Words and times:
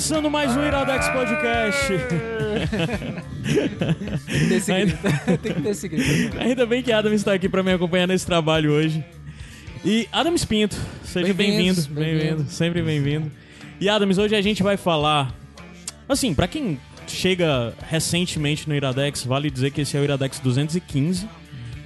Começando 0.00 0.30
mais 0.30 0.56
um 0.56 0.66
Iradex 0.66 1.08
Podcast. 1.10 1.88
Tem 5.42 5.52
que 5.52 5.60
ter 5.60 5.74
segredo. 5.74 6.38
Ainda 6.40 6.64
bem 6.64 6.82
que 6.82 6.90
Adam 6.90 7.12
está 7.12 7.34
aqui 7.34 7.50
para 7.50 7.62
me 7.62 7.70
acompanhar 7.70 8.08
nesse 8.08 8.24
trabalho 8.24 8.72
hoje. 8.72 9.04
E 9.84 10.08
Adams 10.10 10.42
Pinto, 10.46 10.74
seja 11.04 11.34
bem-vindo. 11.34 11.82
Bem-vindo, 11.90 12.36
bem 12.36 12.48
sempre 12.48 12.80
bem-vindo. 12.80 13.30
E 13.78 13.90
Adams, 13.90 14.16
hoje 14.16 14.34
a 14.34 14.40
gente 14.40 14.62
vai 14.62 14.78
falar. 14.78 15.34
Assim, 16.08 16.32
para 16.32 16.48
quem 16.48 16.80
chega 17.06 17.74
recentemente 17.86 18.66
no 18.66 18.74
Iradex, 18.74 19.22
vale 19.24 19.50
dizer 19.50 19.70
que 19.70 19.82
esse 19.82 19.98
é 19.98 20.00
o 20.00 20.04
Iradex 20.04 20.40
215. 20.40 21.28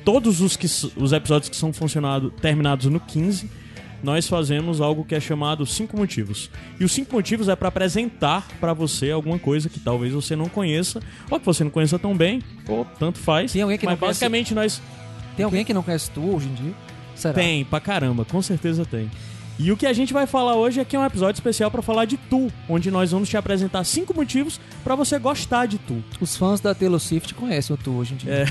Todos 0.04 0.40
os, 0.40 0.56
que, 0.56 0.66
os 0.66 1.12
episódios 1.12 1.48
que 1.48 1.56
são 1.56 1.72
funcionado, 1.72 2.30
terminados 2.30 2.86
no 2.86 3.00
15 3.00 3.63
nós 4.04 4.28
fazemos 4.28 4.80
algo 4.80 5.04
que 5.04 5.14
é 5.14 5.20
chamado 5.20 5.64
cinco 5.64 5.96
motivos. 5.96 6.50
E 6.78 6.84
os 6.84 6.92
cinco 6.92 7.14
motivos 7.14 7.48
é 7.48 7.56
para 7.56 7.68
apresentar 7.68 8.46
para 8.60 8.72
você 8.72 9.10
alguma 9.10 9.38
coisa 9.38 9.68
que 9.68 9.80
talvez 9.80 10.12
você 10.12 10.36
não 10.36 10.48
conheça 10.48 11.00
ou 11.30 11.40
que 11.40 11.46
você 11.46 11.64
não 11.64 11.70
conheça 11.70 11.98
tão 11.98 12.14
bem, 12.16 12.42
ou 12.68 12.84
tanto 12.98 13.18
faz. 13.18 13.52
Tem 13.52 13.62
alguém 13.62 13.78
que 13.78 13.86
mas 13.86 13.98
não 13.98 14.08
basicamente 14.08 14.54
conhece... 14.54 14.80
nós 14.80 15.36
Tem 15.36 15.44
alguém 15.44 15.64
que 15.64 15.72
não 15.72 15.82
conhece 15.82 16.10
tu 16.10 16.34
hoje 16.34 16.48
em 16.48 16.54
dia? 16.54 16.74
Será? 17.14 17.34
Tem, 17.34 17.64
pra 17.64 17.80
caramba, 17.80 18.24
com 18.24 18.42
certeza 18.42 18.84
tem. 18.84 19.10
E 19.58 19.70
o 19.70 19.76
que 19.76 19.86
a 19.86 19.92
gente 19.92 20.12
vai 20.12 20.26
falar 20.26 20.56
hoje 20.56 20.80
é 20.80 20.84
que 20.84 20.96
é 20.96 20.98
um 20.98 21.04
episódio 21.04 21.38
especial 21.38 21.70
para 21.70 21.80
falar 21.80 22.06
de 22.06 22.16
Tu, 22.16 22.50
onde 22.68 22.90
nós 22.90 23.12
vamos 23.12 23.28
te 23.28 23.36
apresentar 23.36 23.84
cinco 23.84 24.12
motivos 24.12 24.60
para 24.82 24.96
você 24.96 25.16
gostar 25.18 25.66
de 25.66 25.78
Tu. 25.78 26.02
Os 26.20 26.36
fãs 26.36 26.60
da 26.60 26.74
Taylor 26.74 26.98
Swift 26.98 27.32
conhecem 27.34 27.72
o 27.72 27.76
Tu 27.76 27.92
hoje 27.92 28.14
em 28.14 28.16
dia. 28.16 28.32
É. 28.32 28.46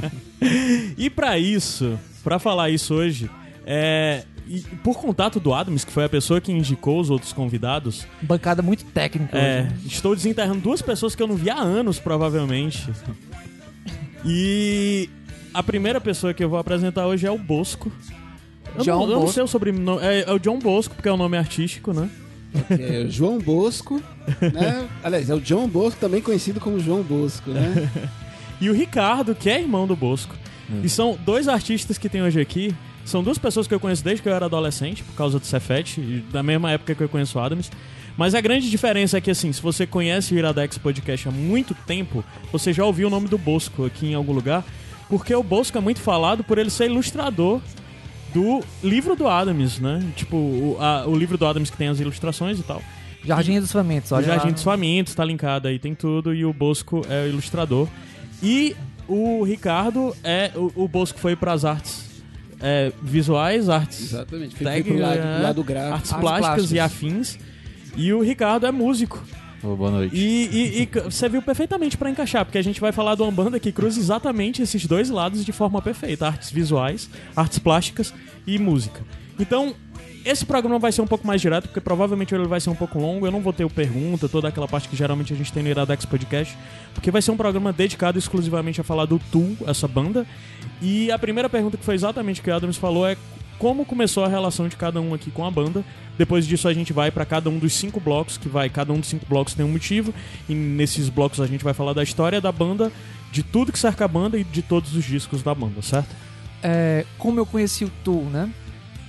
e 0.96 1.10
para 1.10 1.38
isso, 1.38 1.98
para 2.22 2.38
falar 2.38 2.70
isso 2.70 2.94
hoje, 2.94 3.28
é, 3.66 4.24
e 4.52 4.60
por 4.84 4.98
contato 4.98 5.40
do 5.40 5.54
Adams, 5.54 5.82
que 5.82 5.90
foi 5.90 6.04
a 6.04 6.08
pessoa 6.10 6.38
que 6.38 6.52
indicou 6.52 7.00
os 7.00 7.08
outros 7.08 7.32
convidados. 7.32 8.06
Bancada 8.20 8.60
muito 8.60 8.84
técnica. 8.84 9.38
É, 9.38 9.62
hoje. 9.62 9.86
estou 9.86 10.14
desenterrando 10.14 10.60
duas 10.60 10.82
pessoas 10.82 11.14
que 11.14 11.22
eu 11.22 11.26
não 11.26 11.36
vi 11.36 11.48
há 11.48 11.58
anos, 11.58 11.98
provavelmente. 11.98 12.86
E 14.26 15.08
a 15.54 15.62
primeira 15.62 16.02
pessoa 16.02 16.34
que 16.34 16.44
eu 16.44 16.50
vou 16.50 16.58
apresentar 16.58 17.06
hoje 17.06 17.26
é 17.26 17.30
o 17.30 17.38
Bosco. 17.38 17.90
Eu, 18.76 18.84
John 18.84 19.06
não, 19.06 19.12
eu 19.12 19.20
não 19.20 19.28
sei 19.28 19.42
o 19.42 19.46
sobrenome. 19.46 20.02
É, 20.02 20.24
é, 20.28 20.32
o 20.32 20.38
John 20.38 20.58
Bosco, 20.58 20.94
porque 20.94 21.08
é 21.08 21.12
o 21.12 21.16
nome 21.16 21.38
artístico, 21.38 21.94
né? 21.94 22.10
É, 22.68 23.06
João 23.08 23.38
Bosco, 23.38 24.02
né? 24.52 24.86
Aliás, 25.02 25.30
é 25.30 25.34
o 25.34 25.40
John 25.40 25.66
Bosco, 25.66 25.98
também 25.98 26.20
conhecido 26.20 26.60
como 26.60 26.78
João 26.78 27.02
Bosco, 27.02 27.50
né? 27.50 27.90
e 28.60 28.68
o 28.68 28.74
Ricardo, 28.74 29.34
que 29.34 29.48
é 29.48 29.58
irmão 29.58 29.86
do 29.86 29.96
Bosco. 29.96 30.36
Hum. 30.70 30.82
E 30.84 30.90
são 30.90 31.18
dois 31.24 31.48
artistas 31.48 31.96
que 31.96 32.06
tem 32.06 32.22
hoje 32.22 32.38
aqui. 32.38 32.74
São 33.04 33.22
duas 33.22 33.38
pessoas 33.38 33.66
que 33.66 33.74
eu 33.74 33.80
conheço 33.80 34.04
desde 34.04 34.22
que 34.22 34.28
eu 34.28 34.34
era 34.34 34.46
adolescente, 34.46 35.02
por 35.02 35.14
causa 35.14 35.38
do 35.38 35.44
Cefete, 35.46 36.24
da 36.32 36.42
mesma 36.42 36.70
época 36.70 36.94
que 36.94 37.02
eu 37.02 37.08
conheço 37.08 37.38
o 37.38 37.42
Adams. 37.42 37.70
Mas 38.16 38.34
a 38.34 38.40
grande 38.40 38.70
diferença 38.70 39.18
é 39.18 39.20
que, 39.20 39.30
assim, 39.30 39.52
se 39.52 39.60
você 39.60 39.86
conhece 39.86 40.34
o 40.34 40.38
Iradex 40.38 40.78
Podcast 40.78 41.28
há 41.28 41.32
muito 41.32 41.74
tempo, 41.74 42.24
você 42.50 42.72
já 42.72 42.84
ouviu 42.84 43.08
o 43.08 43.10
nome 43.10 43.28
do 43.28 43.38
Bosco 43.38 43.84
aqui 43.84 44.08
em 44.08 44.14
algum 44.14 44.32
lugar, 44.32 44.64
porque 45.08 45.34
o 45.34 45.42
Bosco 45.42 45.76
é 45.76 45.80
muito 45.80 46.00
falado 46.00 46.44
por 46.44 46.58
ele 46.58 46.70
ser 46.70 46.86
ilustrador 46.86 47.60
do 48.32 48.62
livro 48.82 49.16
do 49.16 49.26
Adams, 49.26 49.78
né? 49.78 50.02
Tipo, 50.14 50.36
o, 50.36 50.76
a, 50.80 51.06
o 51.06 51.16
livro 51.16 51.36
do 51.36 51.46
Adams 51.46 51.70
que 51.70 51.76
tem 51.76 51.88
as 51.88 52.00
ilustrações 52.00 52.58
e 52.58 52.62
tal. 52.62 52.82
Jardim 53.24 53.60
dos 53.60 53.70
Famintos, 53.70 54.10
olha 54.12 54.26
Jardim 54.26 54.48
lá. 54.48 54.52
dos 54.52 54.62
Famintos, 54.62 55.14
tá 55.14 55.24
linkado 55.24 55.68
aí, 55.68 55.78
tem 55.78 55.94
tudo, 55.94 56.34
e 56.34 56.44
o 56.44 56.52
Bosco 56.52 57.02
é 57.08 57.24
o 57.24 57.28
ilustrador. 57.28 57.88
E 58.42 58.76
o 59.06 59.42
Ricardo 59.44 60.14
é. 60.24 60.50
O, 60.54 60.84
o 60.84 60.88
Bosco 60.88 61.18
foi 61.18 61.36
para 61.36 61.52
as 61.52 61.64
artes 61.64 62.11
é, 62.62 62.92
visuais, 63.02 63.68
artes. 63.68 64.00
Exatamente, 64.00 64.54
tag, 64.56 64.84
pro 64.84 64.98
lado, 64.98 65.18
é, 65.18 65.42
lado 65.42 65.64
gráfico. 65.64 65.94
Artes 65.94 66.12
plásticas, 66.12 66.38
plásticas, 66.38 66.72
e 66.72 66.80
afins. 66.80 67.38
E 67.96 68.12
o 68.12 68.22
Ricardo 68.22 68.66
é 68.66 68.70
músico. 68.70 69.22
Oh, 69.62 69.76
boa 69.76 69.90
noite. 69.90 70.16
E, 70.16 70.48
e, 70.50 70.82
e 70.82 71.00
você 71.04 71.28
viu 71.28 71.42
perfeitamente 71.42 71.96
para 71.96 72.10
encaixar, 72.10 72.44
porque 72.44 72.58
a 72.58 72.62
gente 72.62 72.80
vai 72.80 72.90
falar 72.90 73.14
de 73.14 73.22
uma 73.22 73.30
banda 73.30 73.60
que 73.60 73.70
cruza 73.70 74.00
exatamente 74.00 74.62
esses 74.62 74.86
dois 74.86 75.10
lados 75.10 75.44
de 75.44 75.52
forma 75.52 75.82
perfeita: 75.82 76.26
artes 76.26 76.50
visuais, 76.50 77.10
artes 77.36 77.58
plásticas 77.58 78.12
e 78.46 78.58
música. 78.58 79.02
Então, 79.38 79.74
esse 80.24 80.44
programa 80.44 80.78
vai 80.78 80.92
ser 80.92 81.02
um 81.02 81.06
pouco 81.06 81.26
mais 81.26 81.40
direto, 81.40 81.64
porque 81.64 81.80
provavelmente 81.80 82.34
ele 82.34 82.46
vai 82.46 82.60
ser 82.60 82.70
um 82.70 82.74
pouco 82.74 82.98
longo. 82.98 83.26
Eu 83.26 83.30
não 83.30 83.40
vou 83.40 83.52
ter 83.52 83.64
o 83.64 83.70
pergunta, 83.70 84.28
toda 84.28 84.48
aquela 84.48 84.68
parte 84.68 84.88
que 84.88 84.96
geralmente 84.96 85.32
a 85.32 85.36
gente 85.36 85.52
tem 85.52 85.62
no 85.62 85.68
Iradex 85.68 86.04
Podcast, 86.06 86.56
porque 86.94 87.10
vai 87.10 87.22
ser 87.22 87.30
um 87.30 87.36
programa 87.36 87.72
dedicado 87.72 88.18
exclusivamente 88.18 88.80
a 88.80 88.84
falar 88.84 89.04
do 89.06 89.20
Tu, 89.30 89.56
essa 89.66 89.86
banda. 89.86 90.26
E 90.82 91.10
a 91.12 91.18
primeira 91.18 91.48
pergunta 91.48 91.76
que 91.76 91.84
foi 91.84 91.94
exatamente 91.94 92.40
o 92.40 92.44
que 92.44 92.50
o 92.50 92.54
Adams 92.54 92.76
falou 92.76 93.06
é 93.06 93.16
como 93.62 93.84
começou 93.84 94.24
a 94.24 94.28
relação 94.28 94.66
de 94.66 94.76
cada 94.76 95.00
um 95.00 95.14
aqui 95.14 95.30
com 95.30 95.46
a 95.46 95.50
banda. 95.50 95.84
Depois 96.18 96.44
disso 96.44 96.66
a 96.66 96.74
gente 96.74 96.92
vai 96.92 97.12
para 97.12 97.24
cada 97.24 97.48
um 97.48 97.58
dos 97.58 97.72
cinco 97.72 98.00
blocos, 98.00 98.36
que 98.36 98.48
vai, 98.48 98.68
cada 98.68 98.92
um 98.92 98.98
dos 98.98 99.08
cinco 99.08 99.24
blocos 99.26 99.54
tem 99.54 99.64
um 99.64 99.70
motivo, 99.70 100.12
e 100.48 100.54
nesses 100.54 101.08
blocos 101.08 101.40
a 101.40 101.46
gente 101.46 101.62
vai 101.62 101.72
falar 101.72 101.92
da 101.92 102.02
história 102.02 102.40
da 102.40 102.50
banda, 102.50 102.90
de 103.30 103.44
tudo 103.44 103.70
que 103.70 103.78
cerca 103.78 104.04
a 104.04 104.08
banda 104.08 104.36
e 104.36 104.42
de 104.42 104.62
todos 104.62 104.96
os 104.96 105.04
discos 105.04 105.42
da 105.42 105.54
banda, 105.54 105.80
certo? 105.80 106.14
É, 106.60 107.06
como 107.16 107.38
eu 107.38 107.46
conheci 107.46 107.84
o 107.84 107.92
Tu, 108.04 108.20
né? 108.32 108.50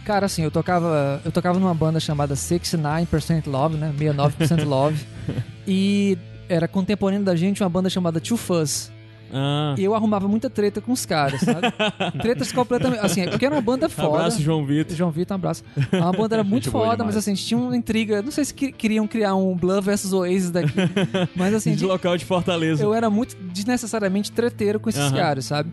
Cara, 0.06 0.28
assim, 0.28 0.44
eu 0.44 0.52
tocava, 0.52 1.20
eu 1.26 1.32
tocava 1.32 1.60
numa 1.60 1.74
banda 1.74 2.00
chamada 2.00 2.36
69% 2.36 3.48
Love, 3.48 3.78
né? 3.78 3.92
69% 3.98 4.66
Love. 4.66 5.04
e 5.66 6.16
era 6.48 6.68
contemporâneo 6.68 7.26
da 7.26 7.36
gente 7.36 7.64
uma 7.64 7.70
banda 7.70 7.90
chamada 7.90 8.20
Two 8.20 8.38
Fuzz. 8.38 8.92
Ah. 9.34 9.76
E 9.78 9.84
eu 9.84 9.96
arrumava 9.96 10.28
muita 10.28 10.50
treta 10.50 10.80
com 10.80 10.92
os 10.92 11.06
caras, 11.06 11.42
sabe? 11.42 11.74
Tretas 12.22 12.52
completamente. 12.52 13.00
Assim, 13.00 13.28
porque 13.28 13.46
era 13.46 13.56
uma 13.56 13.62
banda 13.62 13.90
foda. 13.90 14.20
Abraço, 14.20 14.42
João 14.42 14.66
Vitor. 14.66 14.96
João 14.96 15.10
Vitor, 15.12 15.36
um 15.36 15.40
abraço. 15.40 15.64
A 15.92 16.12
banda 16.12 16.36
era 16.36 16.44
muito 16.44 16.70
foda, 16.72 17.04
mas 17.04 17.18
assim, 17.18 17.34
tinha 17.34 17.60
uma 17.60 17.76
intriga. 17.76 18.22
Não 18.22 18.32
sei 18.32 18.46
se 18.46 18.54
queriam 18.54 19.08
criar 19.08 19.36
um 19.36 19.56
Blur 19.56 19.82
versus 19.82 20.14
Oasis 20.14 20.52
daqui. 20.52 20.74
Mas 21.36 21.54
assim. 21.54 21.76
de 21.76 21.86
local 21.86 22.18
de 22.18 22.26
Fortaleza. 22.26 22.84
Eu 22.84 22.94
era 22.94 23.10
muito 23.10 23.36
desnecessariamente 23.36 24.32
treteiro 24.32 24.80
com 24.80 24.90
esses 24.90 25.02
uh 25.02 25.14
-huh. 25.14 25.18
caras, 25.18 25.46
sabe? 25.46 25.72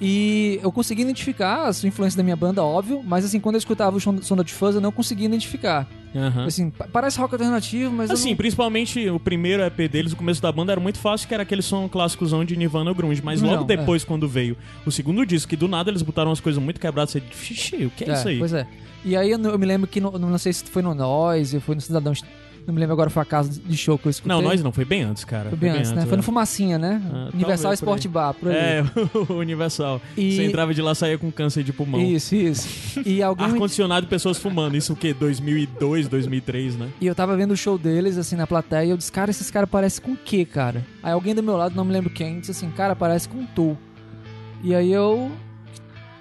E 0.00 0.58
eu 0.62 0.72
consegui 0.72 1.02
identificar 1.02 1.68
a 1.68 1.86
influência 1.86 2.16
da 2.16 2.22
minha 2.22 2.36
banda, 2.36 2.62
óbvio, 2.62 3.02
mas 3.04 3.24
assim, 3.24 3.38
quando 3.38 3.54
eu 3.54 3.58
escutava 3.58 3.96
o 3.96 4.00
som 4.00 4.36
da 4.36 4.44
Fuzz, 4.44 4.74
eu 4.74 4.80
não 4.80 4.90
conseguia 4.90 5.26
identificar. 5.26 5.86
Uhum. 6.14 6.44
Assim, 6.44 6.70
parece 6.70 7.18
rock 7.18 7.34
alternativo, 7.34 7.92
mas. 7.92 8.10
Assim, 8.10 8.30
não... 8.30 8.36
principalmente 8.36 9.08
o 9.08 9.18
primeiro 9.18 9.62
EP 9.64 9.90
deles, 9.90 10.12
o 10.12 10.16
começo 10.16 10.40
da 10.40 10.50
banda, 10.52 10.72
era 10.72 10.80
muito 10.80 10.98
fácil, 10.98 11.26
que 11.26 11.34
era 11.34 11.42
aquele 11.42 11.62
som 11.62 11.88
clássicozão 11.88 12.44
de 12.44 12.56
Nirvana 12.56 12.90
ou 12.90 12.94
Grunge. 12.94 13.20
Mas 13.22 13.42
logo 13.42 13.56
não, 13.56 13.62
é. 13.62 13.76
depois, 13.76 14.02
é. 14.02 14.06
quando 14.06 14.28
veio 14.28 14.56
o 14.86 14.92
segundo 14.92 15.24
disco, 15.26 15.48
que 15.48 15.56
do 15.56 15.66
nada 15.66 15.90
eles 15.90 16.02
botaram 16.02 16.30
umas 16.30 16.40
coisas 16.40 16.62
muito 16.62 16.80
quebradas, 16.80 17.10
você 17.10 17.20
disse, 17.20 17.84
o 17.84 17.90
que 17.90 18.04
é, 18.04 18.10
é, 18.10 18.12
isso 18.12 18.28
aí? 18.28 18.38
Pois 18.38 18.52
é. 18.52 18.66
E 19.04 19.16
aí 19.16 19.30
eu, 19.30 19.38
eu 19.38 19.58
me 19.58 19.66
lembro 19.66 19.86
que, 19.86 20.00
no, 20.00 20.18
não 20.18 20.38
sei 20.38 20.52
se 20.52 20.64
foi 20.64 20.82
no 20.82 20.94
Noise, 20.94 21.60
foi 21.60 21.74
no 21.74 21.80
Cidadão 21.80 22.12
não 22.66 22.72
me 22.72 22.80
lembro 22.80 22.94
agora 22.94 23.10
foi 23.10 23.22
a 23.22 23.26
casa 23.26 23.60
de 23.60 23.76
show 23.76 23.98
que 23.98 24.06
eu 24.06 24.10
escutei. 24.10 24.34
Não, 24.34 24.40
nós 24.40 24.62
não, 24.62 24.72
foi 24.72 24.84
bem 24.84 25.02
antes, 25.02 25.24
cara. 25.24 25.50
Foi 25.50 25.58
bem, 25.58 25.70
foi 25.70 25.78
antes, 25.80 25.90
bem 25.90 26.00
né? 26.00 26.06
Foi 26.06 26.16
no 26.16 26.22
é. 26.22 26.24
Fumacinha, 26.24 26.78
né? 26.78 27.02
Ah, 27.12 27.30
Universal 27.34 27.72
Sport 27.74 28.06
Bar, 28.08 28.34
por 28.34 28.50
aí. 28.50 28.56
É, 28.56 28.84
o 29.28 29.34
Universal. 29.34 30.00
E... 30.16 30.36
Você 30.36 30.44
entrava 30.44 30.72
de 30.72 30.80
lá 30.80 30.94
saía 30.94 31.18
com 31.18 31.30
câncer 31.30 31.62
de 31.62 31.72
pulmão. 31.72 32.00
Isso, 32.00 32.34
isso. 32.34 33.02
E 33.04 33.20
alguém... 33.22 33.46
Ar-condicionado 33.46 34.06
e 34.06 34.08
pessoas 34.08 34.38
fumando. 34.38 34.76
Isso 34.76 34.94
o 34.94 34.96
quê? 34.96 35.12
2002, 35.12 36.08
2003, 36.08 36.76
né? 36.76 36.88
E 37.00 37.06
eu 37.06 37.14
tava 37.14 37.36
vendo 37.36 37.50
o 37.50 37.56
show 37.56 37.76
deles, 37.76 38.16
assim, 38.16 38.36
na 38.36 38.46
plateia, 38.46 38.86
e 38.86 38.90
eu 38.90 38.96
disse, 38.96 39.12
cara, 39.12 39.30
esses 39.30 39.50
caras 39.50 39.68
parecem 39.68 40.02
com 40.02 40.12
o 40.12 40.16
quê, 40.16 40.44
cara? 40.44 40.84
Aí 41.02 41.12
alguém 41.12 41.34
do 41.34 41.42
meu 41.42 41.56
lado, 41.56 41.74
não 41.76 41.84
me 41.84 41.92
lembro 41.92 42.10
quem, 42.10 42.40
disse 42.40 42.52
assim, 42.52 42.70
cara, 42.70 42.96
parece 42.96 43.28
com 43.28 43.44
Tu. 43.44 43.76
E 44.62 44.74
aí 44.74 44.90
eu 44.90 45.30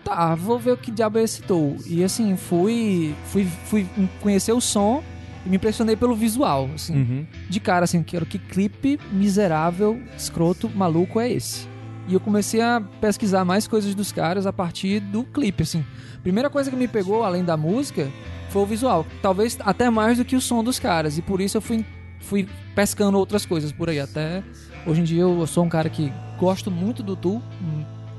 tá, 0.04 0.36
vou 0.36 0.60
ver 0.60 0.72
o 0.72 0.78
que 0.78 0.92
diabo 0.92 1.18
é 1.18 1.24
esse 1.24 1.42
Tool. 1.42 1.78
E 1.88 2.04
assim, 2.04 2.36
fui, 2.36 3.16
fui, 3.28 3.48
fui 3.66 3.88
conhecer 4.20 4.52
o 4.52 4.60
som 4.60 5.02
me 5.46 5.56
impressionei 5.56 5.96
pelo 5.96 6.16
visual, 6.16 6.70
assim. 6.74 6.96
Uhum. 6.96 7.28
De 7.50 7.60
cara, 7.60 7.84
assim, 7.84 8.02
que, 8.04 8.20
que 8.26 8.40
clipe 8.40 9.00
miserável, 9.12 10.02
escroto, 10.18 10.70
maluco 10.70 11.20
é 11.20 11.32
esse? 11.32 11.68
E 12.08 12.14
eu 12.14 12.20
comecei 12.20 12.62
a 12.62 12.82
pesquisar 13.00 13.46
mais 13.46 13.68
coisas 13.68 13.96
dos 13.96 14.12
caras 14.12 14.46
a 14.46 14.54
partir 14.54 15.00
do 15.00 15.24
clipe, 15.24 15.64
assim. 15.64 15.86
Primeira 16.22 16.50
coisa 16.50 16.70
que 16.70 16.76
me 16.76 16.88
pegou, 16.88 17.24
além 17.24 17.44
da 17.44 17.56
música, 17.56 18.10
foi 18.50 18.62
o 18.62 18.66
visual. 18.66 19.06
Talvez 19.22 19.58
até 19.62 19.90
mais 19.90 20.18
do 20.18 20.26
que 20.26 20.36
o 20.36 20.42
som 20.42 20.64
dos 20.64 20.80
caras. 20.80 21.18
E 21.18 21.22
por 21.22 21.40
isso 21.42 21.58
eu 21.58 21.62
fui 21.62 21.86
fui 22.20 22.48
pescando 22.74 23.18
outras 23.18 23.46
coisas 23.46 23.72
por 23.72 23.90
aí. 23.90 24.00
Até 24.00 24.44
hoje 24.86 25.02
em 25.02 25.04
dia 25.04 25.22
eu 25.22 25.46
sou 25.48 25.64
um 25.64 25.70
cara 25.70 25.90
que 25.90 26.12
gosto 26.40 26.72
muito 26.72 27.04
do 27.04 27.16
Tu 27.16 27.42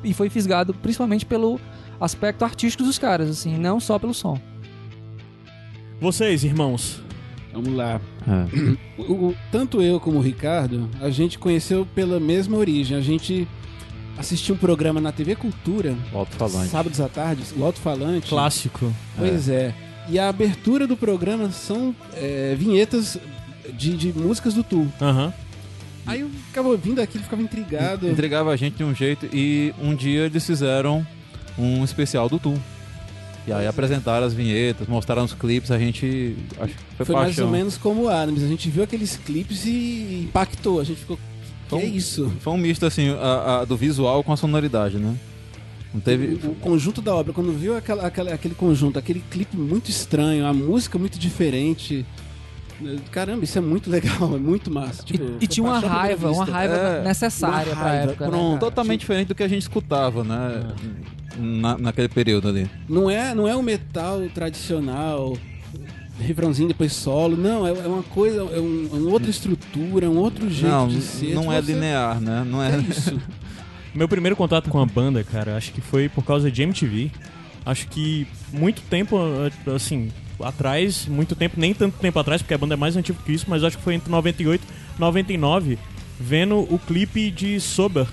e 0.03 0.12
foi 0.12 0.29
fisgado 0.29 0.73
principalmente 0.75 1.27
pelo 1.27 1.59
aspecto 2.00 2.44
artístico 2.44 2.85
dos 2.85 2.99
caras, 2.99 3.31
assim, 3.31 3.56
não 3.59 3.81
só 3.81 3.99
pelo 3.99 4.15
som. 4.15 4.41
Vocês, 6.00 6.44
irmãos. 6.44 7.04
Vamos 7.55 7.73
lá. 7.75 8.01
É. 8.27 9.03
O- 9.03 9.29
o- 9.29 9.35
tanto 9.51 9.81
eu 9.81 9.99
como 10.01 10.19
o 10.19 10.21
Ricardo, 10.21 10.89
a 11.01 11.09
gente 11.11 11.39
conheceu 11.39 11.87
pela 11.95 12.19
mesma 12.21 12.56
origem. 12.56 12.97
A 12.97 13.01
gente 13.01 13.47
assistiu 14.19 14.55
um 14.55 14.59
programa 14.59 15.01
na 15.01 15.12
TV 15.12 15.35
Cultura, 15.37 15.95
O 16.12 16.19
alto-falante. 16.19 16.69
sábados 16.69 17.01
à 17.01 17.09
tarde, 17.09 17.43
o 17.56 17.65
Alto 17.65 17.81
Falante. 17.81 18.29
Clássico. 18.29 18.93
Pois 19.17 19.49
é. 19.49 19.75
E 20.09 20.19
a 20.19 20.29
abertura 20.29 20.87
do 20.87 20.97
programa 20.97 21.51
são 21.51 21.95
é, 22.15 22.55
vinhetas 22.59 23.19
de, 23.73 23.97
de 23.97 24.12
músicas 24.12 24.53
do 24.55 24.62
Tu. 24.62 24.87
Aham. 25.01 25.33
Aí 26.06 26.21
eu 26.21 26.29
ficava 26.29 26.69
ouvindo 26.69 27.01
aquilo, 27.01 27.25
ficava 27.25 27.41
intrigado. 27.41 28.06
Entregava 28.09 28.53
a 28.53 28.56
gente 28.56 28.77
de 28.77 28.85
um 28.85 28.95
jeito 28.95 29.27
e 29.33 29.73
um 29.83 29.95
dia 29.95 30.27
eles 30.27 30.45
fizeram 30.47 31.05
um 31.59 31.83
especial 31.83 32.29
do 32.29 32.39
Tu. 32.39 32.53
E 33.46 33.52
aí 33.52 33.67
apresentaram 33.67 34.26
as 34.26 34.32
vinhetas, 34.32 34.88
mostraram 34.88 35.25
os 35.25 35.35
clipes, 35.35 35.70
a 35.70 35.79
gente. 35.79 36.35
Acho 36.58 36.75
que 36.75 36.82
foi, 36.96 37.06
Foi 37.06 37.14
mais 37.14 37.38
ou 37.38 37.49
menos 37.50 37.76
como 37.76 38.05
o 38.05 38.08
Adams. 38.08 38.43
A 38.43 38.49
gente 38.49 38.70
viu 38.70 38.82
aqueles 38.82 39.17
clipes 39.19 39.67
e 39.67 40.23
impactou. 40.29 40.81
A 40.81 40.85
gente 40.85 41.00
ficou. 41.00 41.17
Que 41.17 41.23
Foi 41.70 41.82
é 41.82 41.85
um- 41.87 41.94
isso? 41.94 42.32
Foi 42.41 42.52
um 42.55 42.56
misto 42.56 42.87
assim, 42.87 43.11
a- 43.11 43.61
a- 43.61 43.64
do 43.64 43.76
visual 43.76 44.23
com 44.25 44.32
a 44.32 44.37
sonoridade, 44.37 44.96
né? 44.96 45.14
Não 45.93 46.00
teve. 46.00 46.38
O, 46.46 46.52
o 46.52 46.55
conjunto 46.55 47.02
da 47.02 47.14
obra, 47.14 47.32
quando 47.35 47.52
viu 47.52 47.76
aquela, 47.76 48.06
aquela- 48.06 48.32
aquele 48.32 48.55
conjunto, 48.55 48.99
aquele 48.99 49.23
clipe 49.31 49.56
muito 49.56 49.91
estranho, 49.91 50.46
a 50.46 50.52
música 50.52 50.99
muito 50.99 51.19
diferente. 51.19 52.05
Caramba, 53.12 53.44
isso 53.44 53.56
é 53.56 53.61
muito 53.61 53.88
legal, 53.88 54.35
é 54.35 54.38
muito 54.38 54.70
massa. 54.70 55.02
E, 55.02 55.05
Tipo, 55.05 55.25
e 55.25 55.29
foi 55.38 55.46
tinha 55.46 55.64
uma 55.64 55.79
raiva, 55.79 56.31
uma 56.31 56.44
raiva 56.44 56.75
É, 56.75 57.05
necessária 57.05 57.73
uma 57.73 57.76
pra 57.81 57.91
raiva, 57.91 58.11
época, 58.11 58.25
né, 58.25 58.31
pronto. 58.31 58.49
cara? 58.49 58.61
Totalmente 58.61 59.00
diferente 59.00 59.29
do 59.29 59.35
que 59.35 59.43
a 59.43 59.49
gente 59.49 59.62
escutava, 59.62 60.25
né? 60.25 60.64
Na, 61.39 61.77
naquele 61.79 62.09
período 62.09 62.49
ali. 62.49 62.69
Não 62.89 63.11
é, 63.11 63.35
não 63.35 63.47
é 63.49 63.55
o 63.57 63.63
metal 63.63 64.21
tradicional, 64.35 65.37
refrãozinho 66.21 66.69
depois 66.69 66.93
solo. 66.93 67.37
Não, 67.37 67.67
é, 67.67 67.71
é 67.71 67.87
uma 67.87 68.03
coisa, 68.03 68.39
é, 68.41 68.61
um- 68.61 68.89
é 68.93 68.97
uma 68.97 69.11
outra 69.11 69.31
estrutura, 69.31 70.07
é 70.07 70.09
um 70.09 70.17
outro 70.19 70.49
jeito 70.51 70.71
não, 70.73 70.89
de 70.89 71.01
ser. 71.01 71.35
não 71.35 71.53
é 71.53 71.61
você- 71.61 71.73
linear, 71.73 72.21
né? 72.21 72.45
Não 72.47 72.63
É 72.63 72.75
é. 72.77 72.79
isso. 72.79 73.19
Meu 73.95 74.09
primeiro 74.09 74.35
contato 74.35 74.71
com 74.71 74.81
a 74.81 74.87
banda, 74.87 75.23
cara, 75.23 75.57
acho 75.57 75.73
que 75.73 75.81
foi 75.81 76.09
por 76.09 76.25
causa 76.25 76.51
de 76.51 76.63
MTV. 76.63 77.11
Acho 77.65 77.87
que 77.89 78.27
muito 78.53 78.83
tempo, 78.83 79.17
assim, 79.75 80.11
atrás, 80.41 81.07
muito 81.07 81.35
tempo, 81.37 81.59
nem 81.59 81.73
tanto 81.73 81.97
tempo 81.99 82.19
atrás, 82.19 82.43
porque 82.43 82.53
a 82.55 82.59
banda 82.59 82.75
é 82.75 82.77
mais 82.77 82.97
antiga 82.97 83.19
que 83.25 83.33
isso, 83.33 83.47
mas 83.49 83.63
acho 83.65 83.79
que 83.79 83.85
foi 83.85 83.95
entre 83.95 84.11
98 84.11 84.63
e 84.97 85.01
99, 85.01 85.79
vendo 86.21 86.59
o 86.59 86.79
clipe 86.79 87.31
de 87.31 87.59
Sober. 87.61 88.07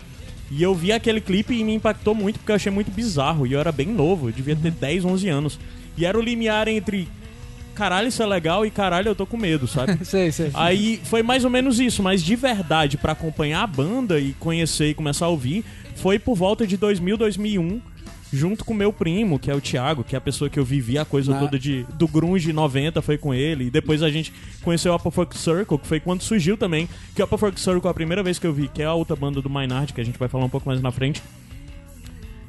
E 0.52 0.62
eu 0.62 0.76
vi 0.76 0.92
aquele 0.92 1.22
clipe 1.22 1.54
e 1.54 1.64
me 1.64 1.74
impactou 1.74 2.14
muito 2.14 2.38
porque 2.38 2.52
eu 2.52 2.56
achei 2.58 2.72
muito 2.72 2.92
bizarro. 2.92 3.48
E 3.48 3.54
eu 3.54 3.60
era 3.60 3.72
bem 3.72 3.88
novo, 3.88 4.28
eu 4.28 4.34
devia 4.34 4.56
ter 4.56 4.72
10, 4.72 5.06
11 5.06 5.30
anos. 5.30 5.60
E 5.98 6.06
era 6.06 6.20
o 6.20 6.22
limiar 6.22 6.68
entre 6.68 7.08
caralho, 7.74 8.10
isso 8.10 8.22
é 8.22 8.26
legal 8.26 8.66
e 8.66 8.70
caralho, 8.70 9.08
eu 9.08 9.16
tô 9.16 9.26
com 9.26 9.38
medo, 9.38 9.66
sabe? 9.66 9.98
Sei, 10.06 10.32
sei. 10.32 10.52
Aí 10.54 11.00
foi 11.06 11.24
mais 11.24 11.46
ou 11.46 11.50
menos 11.50 11.80
isso, 11.80 12.04
mas 12.04 12.22
de 12.22 12.36
verdade, 12.36 12.98
pra 12.98 13.14
acompanhar 13.14 13.64
a 13.64 13.68
banda 13.68 14.20
e 14.20 14.34
conhecer 14.34 14.90
e 14.90 14.94
começar 14.94 15.26
a 15.26 15.30
ouvir, 15.30 15.64
foi 15.96 16.20
por 16.20 16.36
volta 16.36 16.68
de 16.68 16.76
2000, 16.76 17.18
2001, 17.18 17.82
junto 18.32 18.64
com 18.64 18.74
meu 18.74 18.94
primo, 18.94 19.38
que 19.38 19.52
é 19.52 19.56
o 19.56 19.60
Thiago, 19.62 20.04
que 20.04 20.16
é 20.16 20.18
a 20.18 20.22
pessoa 20.22 20.50
que 20.50 20.58
eu 20.60 20.64
vivi 20.66 20.98
a 20.98 21.06
coisa 21.06 21.34
Na- 21.34 21.40
toda 21.40 21.60
de 21.60 21.84
do 21.96 22.08
grunge 22.08 22.54
90, 22.54 23.02
foi 23.02 23.18
com 23.18 23.34
ele. 23.34 23.66
E 23.66 23.70
depois 23.70 24.02
a 24.02 24.10
gente 24.10 24.32
conheceu 24.64 24.94
o 24.94 25.12
Folk 25.12 25.38
Circle, 25.38 25.78
que 25.78 25.88
foi 25.88 26.00
quando 26.00 26.22
surgiu 26.22 26.56
também, 26.58 26.88
que 27.16 27.22
o 27.22 27.28
Folk 27.28 27.60
Circle 27.60 27.90
a 27.90 27.94
primeira 27.94 28.24
vez 28.24 28.40
que 28.40 28.48
eu 28.48 28.54
vi, 28.54 28.68
que 28.68 28.82
é 28.82 28.86
a 28.86 28.94
outra 28.94 29.16
banda 29.16 29.42
do 29.42 29.50
Maynard, 29.50 29.92
que 29.94 30.00
a 30.02 30.04
gente 30.06 30.18
vai 30.18 30.28
falar 30.30 30.46
um 30.46 30.50
pouco 30.50 30.68
mais 30.68 30.82
na 30.82 30.92
frente. 30.92 31.22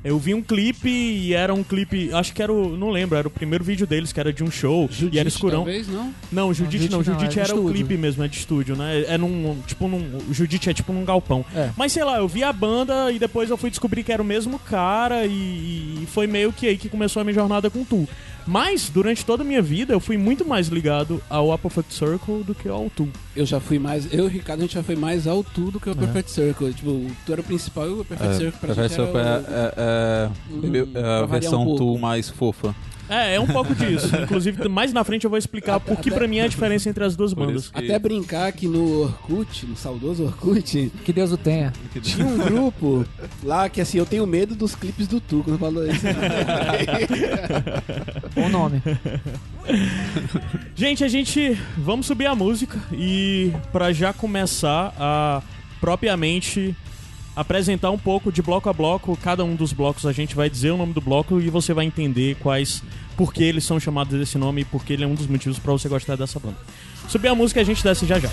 Eu 0.05 0.19
vi 0.19 0.35
um 0.35 0.43
clipe 0.43 0.89
e 0.89 1.33
era 1.33 1.55
um 1.55 1.63
clipe, 1.63 2.13
acho 2.13 2.33
que 2.33 2.43
era 2.43 2.53
o, 2.53 2.77
não 2.77 2.91
lembro, 2.91 3.17
era 3.17 3.29
o 3.29 3.31
primeiro 3.31 3.63
vídeo 3.63 3.87
deles, 3.87 4.13
que 4.13 4.19
era 4.19 4.33
de 4.33 4.43
um 4.43 4.51
show, 4.51 4.89
e 4.91 4.95
Judite, 4.95 5.19
era 5.19 5.29
escurão. 5.29 5.59
Talvez, 5.65 5.87
não? 5.89 6.13
Não, 6.33 6.53
Judite 6.53 6.89
não, 6.91 7.03
Judite 7.05 7.11
não, 7.11 7.21
Judite 7.21 7.39
é 7.41 7.43
era 7.45 7.55
o 7.57 7.71
clipe 7.71 7.97
mesmo, 7.97 8.25
é 8.25 8.29
de 8.29 8.37
estúdio, 8.37 8.75
né? 8.75 9.05
É 9.07 9.17
num, 9.17 9.59
tipo 9.67 9.87
num, 9.87 10.19
o 10.29 10.35
Judite 10.35 10.71
é 10.71 10.75
tipo 10.75 10.93
num 10.93 11.05
galpão. 11.05 11.45
É. 11.55 11.71
Mas 11.77 11.93
sei 11.93 12.03
lá, 12.05 12.19
eu 12.19 12.27
vi 12.27 12.43
a 12.43 12.53
banda 12.53 13.13
e 13.13 13.19
depois 13.19 13.49
eu 13.51 13.57
fui 13.57 13.71
descobrir 13.71 14.03
que 14.03 14.13
era 14.13 14.21
o 14.23 14.25
mesmo 14.25 14.59
cara 14.59 15.25
e, 15.25 16.01
e 16.03 16.07
foi 16.09 16.27
meio 16.27 16.53
que 16.53 16.67
aí 16.67 16.77
que 16.77 16.89
começou 16.89 17.21
a 17.21 17.25
minha 17.25 17.35
jornada 17.35 17.71
com 17.71 17.85
Tu. 17.85 18.09
Mas, 18.45 18.91
durante 18.91 19.25
toda 19.25 19.45
a 19.45 19.47
minha 19.47 19.63
vida, 19.63 19.95
eu 19.95 20.01
fui 20.01 20.17
muito 20.19 20.45
mais 20.45 20.67
ligado 20.67 21.23
ao 21.31 21.55
Upper 21.55 21.71
Perfect 21.71 21.95
Circle 21.95 22.43
do 22.43 22.53
que 22.57 22.69
ao 22.69 22.91
Tu. 22.91 23.09
Eu 23.37 23.47
já 23.47 23.61
fui 23.61 23.79
mais. 23.79 24.13
Eu 24.13 24.25
e 24.25 24.27
o 24.27 24.29
Ricardo, 24.29 24.59
a 24.59 24.63
gente 24.65 24.75
já 24.75 24.83
foi 24.83 24.97
mais 24.97 25.29
ao 25.29 25.45
Tu 25.45 25.71
do 25.71 25.79
que 25.79 25.89
É. 25.89 25.93
o 25.93 25.95
Perfect 25.95 26.29
Circle. 26.33 26.75
Tipo, 26.75 27.07
Tu 27.25 27.31
era 27.33 27.41
o 27.41 27.45
principal 27.45 27.89
e 27.89 27.93
o 27.93 28.05
Perfect 28.05 28.35
É, 28.35 28.39
Circle 28.39 28.59
pra 28.59 28.75
Perfect 28.75 28.89
gente 28.97 28.97
Circle 28.97 29.21
era 29.21 29.29
é, 29.31 29.81
o- 29.81 29.81
é- 29.93 30.29
é- 30.29 30.31
Hum, 30.55 31.23
a 31.23 31.27
versão 31.27 31.63
um 31.63 31.67
pouco. 31.67 31.79
tu 31.95 31.99
mais 31.99 32.29
fofa. 32.29 32.75
É, 33.09 33.35
é 33.35 33.41
um 33.41 33.47
pouco 33.47 33.75
disso. 33.75 34.09
Inclusive, 34.23 34.69
mais 34.69 34.91
na 34.93 35.05
frente 35.05 35.25
eu 35.25 35.31
vou 35.31 35.39
explicar 35.39 35.79
por 35.81 35.99
que 35.99 36.11
pra 36.11 36.27
mim 36.27 36.39
é 36.39 36.45
a 36.45 36.49
diferença 36.49 36.89
entre 36.89 37.05
as 37.05 37.15
duas 37.15 37.35
bandas. 37.35 37.65
isso. 37.65 37.71
Até 37.75 37.99
brincar 37.99 38.51
que 38.53 38.67
no 38.67 39.03
Orkut, 39.03 39.67
no 39.67 39.77
saudoso 39.77 40.25
Orkut, 40.25 40.91
Que 41.05 41.13
Deus 41.13 41.31
o 41.31 41.37
tenha. 41.37 41.73
tinha 42.01 42.25
um 42.25 42.39
grupo 42.39 43.05
lá 43.43 43.69
que 43.69 43.83
assim, 43.83 43.99
eu 43.99 44.07
tenho 44.07 44.27
medo 44.27 44.55
dos 44.55 44.75
clipes 44.75 45.07
do 45.09 45.21
Tu, 45.21 45.43
quando 45.45 45.59
falou 45.59 45.87
isso. 45.87 46.07
Bom 48.35 48.49
nome. 48.49 48.83
Gente, 50.75 51.05
a 51.05 51.09
gente 51.09 51.57
vamos 51.77 52.07
subir 52.07 52.27
a 52.27 52.35
música 52.35 52.79
e 52.93 53.53
pra 53.73 53.93
já 53.93 54.13
começar 54.13 54.95
a 54.99 55.43
propriamente 55.81 56.75
apresentar 57.35 57.91
um 57.91 57.99
pouco 57.99 58.31
de 58.31 58.43
bloco 58.43 58.69
a 58.69 58.73
bloco, 58.73 59.17
cada 59.23 59.45
um 59.45 59.55
dos 59.55 59.73
blocos 59.73 60.07
a 60.07 60.13
gente 60.13 60.35
vai 60.35 60.51
dizer 60.51 60.71
o 60.71 60.77
nome 60.77 60.93
do 60.93 61.01
bloco 61.01 61.41
e 61.41 61.49
você 61.49 61.73
vai 61.73 61.85
entender 61.85 62.37
quais 62.37 62.83
por 63.17 63.33
que 63.33 63.43
eles 63.43 63.65
são 63.65 63.81
chamados 63.81 64.19
desse 64.19 64.39
nome 64.39 64.63
e 64.63 64.65
por 64.65 64.85
que 64.85 64.93
ele 64.93 65.05
é 65.05 65.07
um 65.07 65.15
dos 65.15 65.27
motivos 65.27 65.59
pra 65.59 65.73
você 65.73 65.89
gostar 65.89 66.17
dessa 66.17 66.39
banda. 66.39 66.59
Subir 67.09 67.29
a 67.29 67.35
música 67.35 67.61
a 67.61 67.65
gente 67.65 67.83
desce 67.83 68.07
já 68.07 68.19
já. 68.19 68.31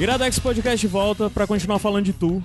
Iradex 0.00 0.38
Podcast 0.38 0.80
de 0.80 0.90
volta 0.90 1.28
pra 1.28 1.46
continuar 1.46 1.78
falando 1.78 2.06
de 2.06 2.14
Tu. 2.14 2.42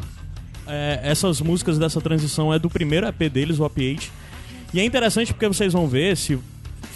É, 0.67 0.99
essas 1.01 1.39
músicas 1.39 1.79
dessa 1.79 2.01
transição 2.01 2.53
é 2.53 2.59
do 2.59 2.69
primeiro 2.69 3.07
EP 3.07 3.31
deles, 3.31 3.59
o 3.59 3.63
OP8. 3.63 4.09
E 4.73 4.81
é 4.81 4.83
interessante 4.83 5.31
porque 5.33 5.47
vocês 5.47 5.71
vão 5.71 5.87
ver, 5.87 6.17
se 6.17 6.37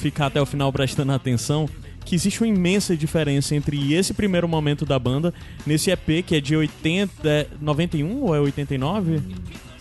ficar 0.01 0.25
até 0.25 0.41
o 0.41 0.45
final 0.45 0.69
prestando 0.73 1.13
atenção, 1.13 1.65
que 2.03 2.13
existe 2.13 2.41
uma 2.41 2.47
imensa 2.49 2.97
diferença 2.97 3.55
entre 3.55 3.93
esse 3.93 4.13
primeiro 4.13 4.49
momento 4.49 4.85
da 4.85 4.99
banda, 4.99 5.33
nesse 5.65 5.91
EP 5.91 6.25
que 6.27 6.35
é 6.35 6.41
de 6.41 6.57
80, 6.57 7.29
é 7.29 7.47
91 7.61 8.21
ou 8.21 8.35
é 8.35 8.41
89? 8.41 9.21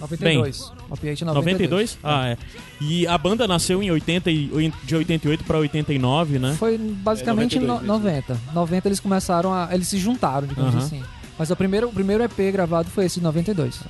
92. 0.01 0.73
Opiate 0.91 1.25
92. 1.25 1.35
92? 1.35 1.99
Ah, 2.03 2.29
é. 2.29 2.37
E 2.81 3.07
a 3.07 3.19
banda 3.19 3.47
nasceu 3.49 3.83
em 3.83 3.91
80 3.91 4.31
e, 4.31 4.73
de 4.85 4.95
88 4.97 5.45
pra 5.45 5.59
89, 5.59 6.39
né? 6.39 6.55
Foi 6.59 6.79
basicamente 6.79 7.59
É, 7.59 7.61
em 7.63 7.67
92 7.67 7.87
no- 7.89 7.95
90. 8.05 8.41
90 8.55 8.89
eles 8.89 9.01
começaram 9.01 9.53
a. 9.53 9.69
Eles 9.73 9.89
se 9.89 9.99
juntaram, 9.99 10.47
digamos 10.47 10.75
Aham. 10.75 10.85
assim. 10.85 11.03
Mas 11.39 11.51
o 11.51 11.57
primeiro, 11.57 11.89
o 11.89 11.93
primeiro 11.93 12.23
EP 12.23 12.51
gravado 12.53 12.91
foi 12.91 13.05
esse 13.07 13.19
de 13.21 13.25
92. 13.25 13.81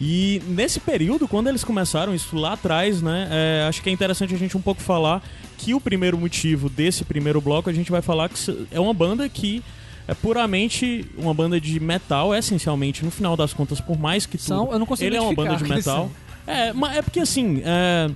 E 0.00 0.42
nesse 0.48 0.78
período, 0.78 1.26
quando 1.26 1.48
eles 1.48 1.64
começaram 1.64 2.14
isso 2.14 2.36
lá 2.36 2.52
atrás, 2.52 3.00
né? 3.00 3.28
é, 3.30 3.66
acho 3.68 3.82
que 3.82 3.88
é 3.88 3.92
interessante 3.92 4.34
a 4.34 4.38
gente 4.38 4.54
um 4.56 4.60
pouco 4.60 4.80
falar 4.82 5.22
que 5.56 5.72
o 5.72 5.80
primeiro 5.80 6.18
motivo 6.18 6.68
desse 6.68 7.02
primeiro 7.02 7.40
bloco, 7.40 7.70
a 7.70 7.72
gente 7.72 7.90
vai 7.90 8.02
falar 8.02 8.28
que 8.28 8.66
é 8.70 8.78
uma 8.78 8.92
banda 8.92 9.26
que 9.26 9.62
é 10.08 10.14
puramente 10.14 11.04
uma 11.16 11.34
banda 11.34 11.60
de 11.60 11.80
metal, 11.80 12.34
essencialmente, 12.34 13.04
no 13.04 13.10
final 13.10 13.36
das 13.36 13.52
contas, 13.52 13.80
por 13.80 13.98
mais 13.98 14.24
que 14.26 14.38
tudo, 14.38 14.46
São, 14.46 14.72
eu 14.72 14.78
não 14.78 14.86
consigo 14.86 15.08
ele 15.08 15.16
é 15.16 15.20
uma 15.20 15.34
banda 15.34 15.56
de 15.56 15.64
metal. 15.64 16.10
É, 16.46 16.72
mas 16.72 16.96
é 16.96 17.02
porque 17.02 17.20
assim, 17.20 17.60
é, 17.64 18.10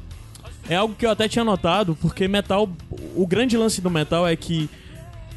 é 0.69 0.77
algo 0.77 0.95
que 0.95 1.05
eu 1.05 1.11
até 1.11 1.29
tinha 1.29 1.45
notado, 1.45 1.97
porque 2.01 2.29
metal, 2.29 2.69
o 3.17 3.27
grande 3.27 3.57
lance 3.57 3.81
do 3.81 3.91
metal 3.91 4.27
é 4.27 4.37
que 4.37 4.71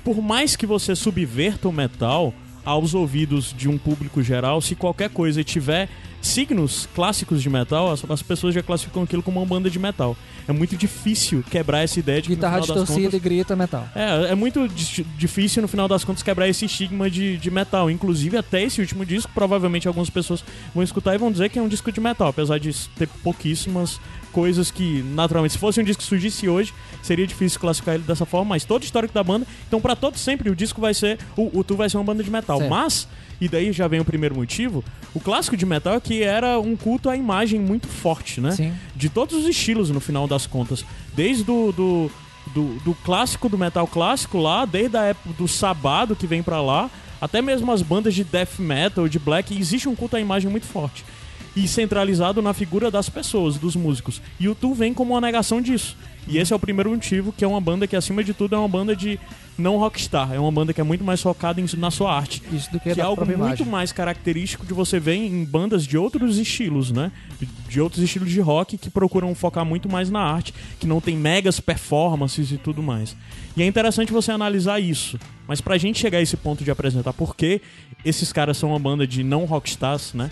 por 0.03 0.21
mais 0.21 0.55
que 0.55 0.65
você 0.65 0.95
subverta 0.95 1.67
o 1.67 1.71
metal 1.71 2.33
aos 2.63 2.93
ouvidos 2.93 3.53
de 3.57 3.67
um 3.67 3.77
público 3.77 4.21
geral, 4.21 4.61
se 4.61 4.75
qualquer 4.75 5.09
coisa 5.09 5.43
tiver 5.43 5.89
signos 6.23 6.87
clássicos 6.95 7.41
de 7.43 7.49
metal, 7.49 7.91
as, 7.91 8.03
as 8.09 8.21
pessoas 8.23 8.55
já 8.55 8.63
classificam 8.63 9.03
aquilo 9.03 9.21
como 9.21 9.39
uma 9.39 9.45
banda 9.45 9.69
de 9.69 9.77
metal. 9.77 10.15
É 10.47 10.51
muito 10.51 10.75
difícil 10.75 11.43
quebrar 11.51 11.83
essa 11.83 11.99
ideia 11.99 12.21
de 12.21 12.29
que 12.29 12.35
Guitarra 12.35 12.57
no 12.57 12.63
final 12.63 12.75
das 12.77 12.85
distorcida 12.87 13.11
contas, 13.11 13.19
e 13.19 13.23
grita 13.29 13.55
metal. 13.55 13.87
é, 13.93 14.31
é 14.31 14.35
muito 14.35 14.67
di- 14.67 15.03
difícil 15.17 15.61
no 15.61 15.67
final 15.67 15.87
das 15.87 16.03
contas 16.03 16.23
quebrar 16.23 16.47
esse 16.47 16.65
estigma 16.65 17.09
de, 17.09 17.37
de 17.37 17.51
metal. 17.51 17.91
Inclusive, 17.91 18.37
até 18.37 18.63
esse 18.63 18.79
último 18.81 19.05
disco, 19.05 19.29
provavelmente 19.33 19.87
algumas 19.87 20.09
pessoas 20.09 20.43
vão 20.73 20.83
escutar 20.83 21.13
e 21.13 21.17
vão 21.17 21.31
dizer 21.31 21.49
que 21.49 21.59
é 21.59 21.61
um 21.61 21.67
disco 21.67 21.91
de 21.91 21.99
metal, 21.99 22.29
apesar 22.29 22.57
de 22.57 22.73
ter 22.97 23.07
pouquíssimas 23.21 23.99
coisas 24.33 24.71
que, 24.71 25.03
naturalmente, 25.13 25.53
se 25.53 25.57
fosse 25.57 25.79
um 25.79 25.83
disco 25.83 26.01
que 26.01 26.09
surgisse 26.09 26.49
hoje, 26.49 26.73
seria 27.01 27.25
difícil 27.25 27.59
classificar 27.59 27.95
ele 27.95 28.03
dessa 28.03 28.25
forma, 28.25 28.49
mas 28.49 28.65
todo 28.65 28.81
o 28.81 28.85
histórico 28.85 29.13
da 29.13 29.23
banda, 29.23 29.45
então 29.67 29.79
pra 29.79 29.95
todo 29.95 30.17
sempre 30.17 30.49
o 30.49 30.55
disco 30.55 30.81
vai 30.81 30.93
ser, 30.93 31.19
o, 31.37 31.59
o 31.59 31.63
Tu 31.63 31.75
vai 31.75 31.89
ser 31.89 31.97
uma 31.97 32.03
banda 32.03 32.23
de 32.23 32.31
metal. 32.31 32.57
Certo. 32.57 32.69
Mas, 32.69 33.07
e 33.39 33.47
daí 33.47 33.71
já 33.71 33.87
vem 33.87 33.99
o 33.99 34.05
primeiro 34.05 34.35
motivo, 34.35 34.83
o 35.13 35.19
clássico 35.19 35.55
de 35.55 35.65
metal 35.65 35.93
é 35.93 35.99
que 35.99 36.23
era 36.23 36.59
um 36.59 36.75
culto 36.75 37.09
à 37.09 37.15
imagem 37.15 37.59
muito 37.59 37.87
forte, 37.87 38.41
né? 38.41 38.51
Sim. 38.51 38.73
de 38.95 39.07
todos 39.07 39.35
os 39.35 39.47
estilos 39.47 39.89
no 39.91 39.99
final 39.99 40.27
das 40.27 40.47
contas. 40.47 40.83
Desde 41.15 41.43
do, 41.43 41.71
do, 41.71 42.11
do, 42.53 42.79
do 42.83 42.95
clássico, 43.05 43.47
do 43.47 43.57
metal 43.57 43.87
clássico 43.87 44.39
lá, 44.39 44.65
desde 44.65 44.97
a 44.97 45.03
época 45.03 45.29
do 45.37 45.47
Sabado 45.47 46.15
que 46.15 46.25
vem 46.25 46.41
pra 46.41 46.61
lá, 46.61 46.89
até 47.21 47.41
mesmo 47.41 47.71
as 47.71 47.81
bandas 47.81 48.13
de 48.13 48.23
death 48.23 48.59
metal, 48.59 49.07
de 49.07 49.19
black, 49.19 49.57
existe 49.57 49.87
um 49.87 49.95
culto 49.95 50.17
à 50.17 50.19
imagem 50.19 50.51
muito 50.51 50.65
forte. 50.65 51.05
E 51.55 51.67
centralizado 51.67 52.41
na 52.41 52.53
figura 52.53 52.89
das 52.89 53.09
pessoas, 53.09 53.57
dos 53.57 53.75
músicos. 53.75 54.21
E 54.39 54.47
o 54.49 54.55
Tu 54.55 54.73
vem 54.73 54.93
como 54.93 55.13
uma 55.13 55.21
negação 55.21 55.61
disso. 55.61 55.95
E 56.27 56.37
esse 56.37 56.51
é 56.53 56.55
o 56.55 56.59
primeiro 56.59 56.89
motivo, 56.89 57.31
que 57.33 57.43
é 57.43 57.47
uma 57.47 57.59
banda 57.61 57.85
que, 57.85 57.95
acima 57.95 58.23
de 58.23 58.33
tudo, 58.33 58.55
é 58.55 58.57
uma 58.57 58.67
banda 58.67 58.95
de 58.95 59.19
não 59.57 59.77
rockstar. 59.77 60.31
É 60.33 60.39
uma 60.39 60.51
banda 60.51 60.73
que 60.73 60.79
é 60.81 60.83
muito 60.83 61.03
mais 61.03 61.21
focada 61.21 61.59
em- 61.61 61.65
na 61.77 61.91
sua 61.91 62.15
arte 62.15 62.41
Isso 62.51 62.71
do 62.71 62.79
que, 62.79 62.93
que 62.93 62.99
é 62.99 63.03
algo 63.03 63.23
muito 63.25 63.37
imagem. 63.37 63.65
mais 63.67 63.91
característico 63.91 64.65
de 64.65 64.73
você 64.73 64.99
ver 64.99 65.15
em 65.15 65.43
bandas 65.43 65.85
de 65.85 65.95
outros 65.97 66.37
estilos, 66.39 66.91
né? 66.91 67.11
De 67.69 67.79
outros 67.81 68.01
estilos 68.01 68.31
de 68.31 68.39
rock 68.39 68.77
que 68.77 68.89
procuram 68.89 69.35
focar 69.35 69.65
muito 69.65 69.87
mais 69.91 70.09
na 70.09 70.21
arte, 70.21 70.53
que 70.79 70.87
não 70.87 70.99
tem 71.01 71.15
megas 71.15 71.59
performances 71.59 72.51
e 72.51 72.57
tudo 72.57 72.81
mais. 72.81 73.15
E 73.55 73.61
é 73.61 73.67
interessante 73.67 74.11
você 74.13 74.31
analisar 74.31 74.79
isso. 74.79 75.19
Mas 75.47 75.59
pra 75.61 75.77
gente 75.77 75.99
chegar 75.99 76.17
a 76.17 76.21
esse 76.21 76.37
ponto 76.37 76.63
de 76.63 76.71
apresentar 76.71 77.11
por 77.13 77.35
que 77.35 77.61
esses 78.03 78.31
caras 78.31 78.57
são 78.57 78.69
uma 78.69 78.79
banda 78.79 79.05
de 79.05 79.23
não 79.23 79.43
rockstars, 79.45 80.13
né? 80.13 80.31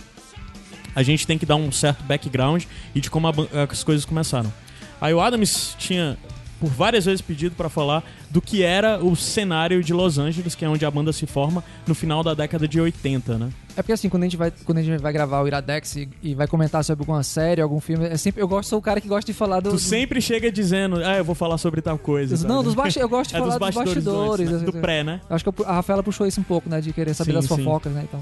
A 0.95 1.03
gente 1.03 1.25
tem 1.25 1.38
que 1.38 1.45
dar 1.45 1.55
um 1.55 1.71
certo 1.71 2.03
background 2.03 2.63
e 2.93 3.01
de 3.01 3.10
como 3.10 3.27
a 3.27 3.33
as 3.69 3.83
coisas 3.83 4.05
começaram. 4.05 4.51
Aí 5.00 5.13
o 5.13 5.21
Adams 5.21 5.75
tinha 5.79 6.17
por 6.62 6.70
várias 6.70 7.06
vezes 7.06 7.22
pedido 7.22 7.56
pra 7.56 7.70
falar 7.70 8.03
do 8.30 8.39
que 8.39 8.62
era 8.62 9.03
o 9.03 9.15
cenário 9.15 9.84
de 9.84 9.94
Los 9.94 10.20
Angeles, 10.20 10.53
que 10.53 10.63
é 10.63 10.70
onde 10.70 10.86
a 10.86 10.91
banda 10.91 11.12
se 11.12 11.25
forma 11.25 11.63
no 11.88 11.96
final 11.96 12.24
da 12.24 12.36
década 12.36 12.68
de 12.68 12.80
80, 12.80 13.39
né? 13.39 13.50
É 13.75 13.82
porque 13.82 13.94
assim, 13.94 14.10
quando 14.10 14.24
a 14.24 14.25
gente 14.25 14.38
vai, 14.38 14.51
quando 14.65 14.77
a 14.77 14.84
gente 14.84 15.01
vai 15.01 15.12
gravar 15.12 15.41
o 15.41 15.48
Iradex 15.48 15.96
e, 15.96 16.10
e 16.22 16.36
vai 16.36 16.46
comentar 16.46 16.84
sobre 16.84 17.01
alguma 17.01 17.24
série, 17.24 17.62
algum 17.62 17.80
filme, 17.80 18.06
é 18.06 18.18
sempre, 18.18 18.41
eu 18.41 18.48
gosto, 18.48 18.70
sou 18.70 18.80
o 18.80 18.82
cara 18.82 19.01
que 19.01 19.08
gosta 19.08 19.32
de 19.32 19.36
falar 19.36 19.60
do. 19.60 19.72
Tu 19.72 19.80
sempre 19.80 20.22
chega 20.22 20.51
dizendo, 20.51 20.98
ah, 20.98 21.18
eu 21.18 21.24
vou 21.24 21.34
falar 21.34 21.58
sobre 21.58 21.82
tal 21.82 21.98
coisa. 21.98 22.38
sabe? 22.38 22.50
não, 22.53 22.63
dos 22.63 22.75
basti 22.75 23.00
eu 23.00 23.10
gosto 23.10 23.32
de 23.32 23.38
É 23.38 23.39
falar 23.39 23.58
dos 23.58 23.65
dos 23.68 23.75
bastidores, 23.75 24.06
bastidores. 24.06 24.48
antes, 24.48 24.60
né? 24.60 24.65
do 24.65 24.70
assim, 24.72 24.82
pré, 24.82 25.03
né? 25.03 25.22
Acho 25.30 25.51
que 25.51 25.63
a 25.63 25.74
Rafaela 25.74 26.03
puxou 26.03 26.27
isso 26.27 26.39
um 26.39 26.44
pouco, 26.44 26.70
né? 26.70 26.80
De 26.80 26.94
querer 26.94 27.13
saber 27.13 27.32
Sim, 27.32 27.36
das 27.36 27.46
sim. 27.46 27.58
fofocas, 27.58 27.94
né? 27.94 28.06
Então. 28.08 28.22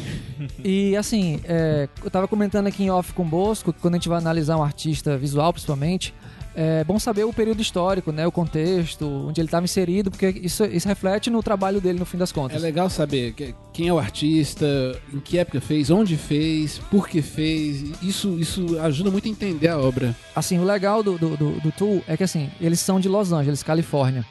e 0.64 0.96
assim, 0.96 1.40
é, 1.44 1.88
eu 2.02 2.10
tava 2.10 2.28
comentando 2.28 2.68
aqui 2.68 2.84
em 2.84 2.90
off 2.90 3.12
com 3.12 3.22
o 3.22 3.26
Bosco, 3.26 3.72
que 3.72 3.80
quando 3.80 3.94
a 3.94 3.98
gente 3.98 4.08
vai 4.08 4.18
analisar 4.18 4.56
um 4.56 4.62
artista 4.62 5.18
visual, 5.18 5.52
principalmente, 5.52 6.14
é 6.58 6.82
bom 6.84 6.98
saber 6.98 7.24
o 7.24 7.32
período 7.34 7.60
histórico, 7.60 8.10
né? 8.10 8.26
O 8.26 8.32
contexto, 8.32 9.04
onde 9.28 9.40
ele 9.42 9.46
estava 9.46 9.64
inserido, 9.64 10.10
porque 10.10 10.28
isso, 10.42 10.64
isso 10.64 10.88
reflete 10.88 11.28
no 11.28 11.42
trabalho 11.42 11.82
dele 11.82 11.98
no 11.98 12.06
fim 12.06 12.16
das 12.16 12.30
É 12.30 12.34
contas. 12.34 12.62
legal 12.62 12.88
saber 12.88 13.34
que- 13.34 13.54
quem 13.74 13.88
é 13.88 13.92
o 13.92 13.98
artista, 13.98 14.66
em 15.12 15.20
que 15.20 15.36
época 15.38 15.60
fez, 15.60 15.90
onde 15.90 16.16
fez, 16.16 16.78
por 16.90 17.08
que 17.08 17.20
fez. 17.20 17.84
Isso, 18.02 18.38
isso 18.40 18.78
ajuda 18.80 19.10
muito 19.10 19.26
a 19.26 19.30
entender 19.30 19.68
a 19.68 19.78
obra. 19.78 20.16
Assim, 20.34 20.58
o 20.58 20.64
legal 20.64 21.02
do, 21.02 21.18
do, 21.18 21.36
do, 21.36 21.60
do 21.60 21.72
Tool 21.72 22.02
é 22.08 22.16
que 22.16 22.24
assim, 22.24 22.50
eles 22.60 22.80
são 22.80 22.98
de 22.98 23.08
Los 23.08 23.32
Angeles, 23.32 23.62
Califórnia. 23.62 24.24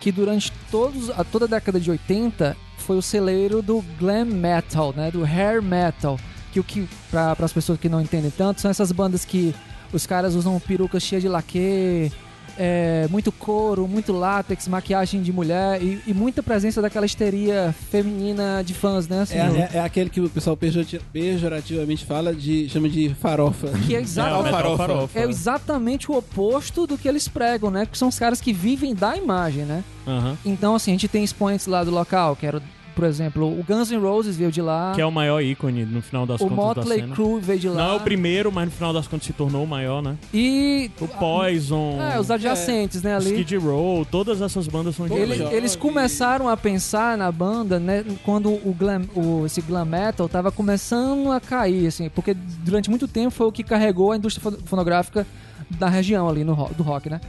Que 0.00 0.12
durante 0.12 0.52
todos, 0.70 1.10
a, 1.10 1.24
toda 1.24 1.46
a 1.46 1.48
década 1.48 1.80
de 1.80 1.90
80 1.90 2.56
foi 2.78 2.96
o 2.96 3.02
celeiro 3.02 3.60
do 3.62 3.82
glam 3.98 4.24
metal, 4.24 4.92
né? 4.96 5.10
Do 5.10 5.24
hair 5.24 5.60
metal. 5.62 6.18
Que 6.52 6.60
o 6.60 6.64
que, 6.64 6.88
para 7.10 7.36
as 7.40 7.52
pessoas 7.52 7.78
que 7.78 7.88
não 7.88 8.00
entendem 8.00 8.30
tanto, 8.30 8.60
são 8.60 8.70
essas 8.70 8.92
bandas 8.92 9.24
que 9.24 9.54
os 9.92 10.06
caras 10.06 10.34
usam 10.34 10.58
perucas 10.60 11.02
cheias 11.02 11.22
de 11.22 11.28
laque, 11.28 12.10
é, 12.58 13.06
muito 13.10 13.32
couro, 13.32 13.88
muito 13.88 14.12
látex, 14.12 14.68
maquiagem 14.68 15.22
de 15.22 15.32
mulher 15.32 15.82
e, 15.82 16.02
e 16.06 16.12
muita 16.12 16.42
presença 16.42 16.82
daquela 16.82 17.06
histeria 17.06 17.74
feminina 17.90 18.62
de 18.64 18.74
fãs, 18.74 19.08
né? 19.08 19.22
Assim, 19.22 19.38
É, 19.38 19.70
é- 19.72 19.76
é 19.78 19.80
aquele 19.80 20.10
que 20.10 20.20
o 20.20 20.28
pessoal 20.28 20.54
pejorati- 20.56 21.00
pejorativamente 21.12 22.04
fala 22.04 22.34
de. 22.34 22.68
chama 22.68 22.88
de 22.90 23.14
farofa. 23.14 23.68
que 23.86 23.94
é 23.94 23.98
É, 23.98 24.00
o 24.00 24.02
exatamente, 24.02 24.52
metal 24.54 24.76
farofa. 24.76 25.18
é 25.18 25.22
exatamente 25.24 26.10
o 26.12 26.16
oposto 26.18 26.86
do 26.86 26.98
que 26.98 27.08
eles 27.08 27.26
pregam, 27.26 27.70
né? 27.70 27.86
Que 27.86 27.96
são 27.96 28.08
os 28.08 28.18
caras 28.18 28.40
que 28.40 28.52
vivem 28.52 28.94
da 28.94 29.16
imagem, 29.16 29.64
né? 29.64 29.82
Aham. 30.06 30.36
Então, 30.44 30.74
assim, 30.74 30.90
a 30.90 30.94
gente 30.94 31.08
tem 31.08 31.24
expoentes 31.24 31.66
lá 31.66 31.82
do 31.82 31.90
local, 31.90 32.36
que 32.36 32.44
era, 32.44 32.60
por 32.94 33.04
exemplo, 33.04 33.46
o 33.46 33.62
Guns 33.62 33.90
N' 33.90 33.98
Roses 33.98 34.36
veio 34.36 34.50
de 34.52 34.60
lá, 34.62 34.92
Que 34.94 35.00
é 35.00 35.06
o 35.06 35.10
maior 35.12 35.40
ícone 35.42 35.84
no 35.84 36.00
final 36.02 36.24
das 36.26 36.40
o 36.40 36.46
contas 36.48 36.56
da 36.56 36.62
Motley 36.82 37.00
cena. 37.00 37.14
Crue 37.14 37.40
veio 37.40 37.58
de 37.58 37.68
lá. 37.68 37.74
Não 37.84 37.92
é 37.92 37.96
o 37.96 38.00
primeiro, 38.00 38.52
mas 38.52 38.66
no 38.66 38.70
final 38.70 38.92
das 38.92 39.06
contas 39.08 39.26
se 39.26 39.32
tornou 39.32 39.64
o 39.64 39.66
maior, 39.66 40.02
né? 40.02 40.16
E 40.32 40.90
O 41.00 41.08
Poison, 41.08 41.98
é, 42.00 42.18
os 42.20 42.30
adjacentes, 42.30 43.02
né, 43.02 43.14
ali. 43.16 43.30
Skid 43.30 43.56
Row, 43.58 44.04
todas 44.04 44.40
essas 44.40 44.66
bandas 44.68 44.94
são 44.96 45.06
de 45.06 45.14
Ele- 45.14 45.42
eles 45.54 45.74
começaram 45.76 46.48
a 46.48 46.56
pensar 46.56 47.16
na 47.18 47.30
banda, 47.32 47.78
né, 47.80 48.04
quando 48.24 48.50
o 48.50 48.74
glam, 48.78 49.02
o, 49.14 49.44
esse 49.46 49.60
glam 49.60 49.84
metal 49.84 50.28
tava 50.28 50.50
começando 50.52 51.30
a 51.32 51.40
cair, 51.40 51.86
assim, 51.86 52.08
porque 52.08 52.34
durante 52.34 52.88
muito 52.90 53.08
tempo 53.08 53.30
foi 53.30 53.46
o 53.46 53.52
que 53.52 53.62
carregou 53.62 54.12
a 54.12 54.16
indústria 54.16 54.42
fo- 54.50 54.58
fonográfica 54.64 55.26
da 55.70 55.88
região 55.88 56.28
ali 56.28 56.44
no 56.44 56.54
do 56.76 56.82
rock, 56.82 57.08
né? 57.08 57.20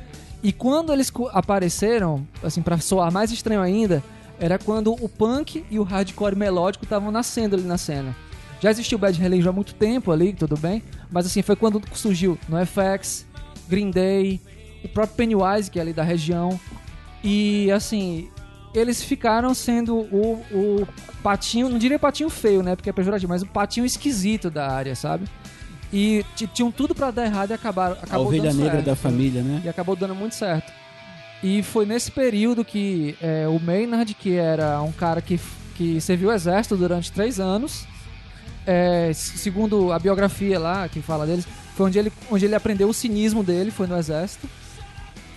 E 0.43 0.51
quando 0.51 0.91
eles 0.91 1.10
apareceram, 1.32 2.27
assim, 2.43 2.62
pra 2.62 2.77
soar 2.77 3.12
mais 3.12 3.32
estranho 3.32 3.62
ainda, 3.62 4.03
era 4.40 4.58
quando 4.58 4.94
o 4.94 5.10
punk 5.10 5.66
e 5.70 5.80
o 5.80 5.84
hardcore 5.84 6.36
melódico 6.36 6.86
estavam 6.86 7.12
nascendo 7.12 7.56
ali 7.56 7.63
na 7.63 7.78
cena. 7.78 8.16
Já 8.60 8.72
existiu 8.72 8.98
o 8.98 9.02
Bad 9.02 9.20
Religion 9.20 9.50
há 9.50 9.54
muito 9.54 9.74
tempo 9.75 10.12
ali, 10.12 10.34
tudo 10.34 10.56
bem, 10.56 10.82
mas 11.12 11.25
assim, 11.25 11.42
foi 11.42 11.56
quando 11.56 11.82
surgiu 11.94 12.38
NoFX, 12.48 13.25
Green 13.68 13.92
Day, 13.92 14.40
o 14.84 14.88
próprio 14.88 15.18
Pennywise, 15.18 15.70
que 15.70 15.80
é 15.80 15.82
ali 15.82 15.92
da 15.92 16.04
região, 16.04 16.60
e 17.24 17.70
assim, 17.72 18.30
eles 18.74 19.04
ficaram 19.04 19.54
sendo 19.54 19.96
o, 19.96 20.44
o 20.52 20.88
patinho, 21.22 21.70
não 21.70 21.78
diria 21.78 22.00
patinho 22.00 22.30
feio, 22.30 22.63
né? 22.63 22.75
Porque 22.75 22.90
é 22.90 22.94
pejorativo, 22.94 23.32
mas 23.32 23.42
o 23.42 23.48
patinho 23.48 23.86
esquisito 23.86 24.50
da 24.50 24.70
área, 24.70 24.96
sabe? 24.96 25.25
E 25.92 26.25
tinham 26.54 26.72
tudo 26.72 26.96
pra 26.96 27.12
dar 27.12 27.25
errado 27.25 27.52
e 27.52 27.54
acabaram, 27.54 27.96
A 27.96 28.04
acabou 28.04 28.28
ovelha 28.28 28.44
dando 28.50 28.58
negra 28.58 28.72
certo. 28.74 28.86
da 28.86 28.96
família, 28.96 29.44
né? 29.44 29.62
E 29.63 29.70
acabou 29.70 29.96
dando 29.96 30.16
muito 30.16 30.34
certo. 30.34 30.72
E 31.43 31.62
foi 31.62 31.85
nesse 31.85 32.09
período 32.09 32.63
que 32.63 33.17
é, 33.21 33.45
o 33.50 33.59
Maynard, 33.59 34.13
que 34.13 34.35
era 34.35 34.81
um 34.81 34.93
cara 34.93 35.21
que, 35.21 35.38
que 35.75 36.00
serviu 36.00 36.29
o 36.29 36.31
exército 36.31 36.77
durante 36.77 37.12
três 37.12 37.38
anos, 37.38 37.85
é, 38.65 39.12
segundo 39.13 39.91
a 39.91 40.00
biografia 40.00 40.57
lá 40.57 40.88
que 40.88 41.01
fala 41.01 41.25
deles, 41.25 41.45
foi 41.75 41.88
onde 41.88 42.00
ele, 42.00 42.13
onde 42.31 42.45
ele 42.45 42.55
aprendeu 42.55 42.88
o 42.88 42.93
cinismo 42.93 43.43
dele, 43.43 43.71
foi 43.71 43.88
no 43.88 43.97
exército. 43.97 44.47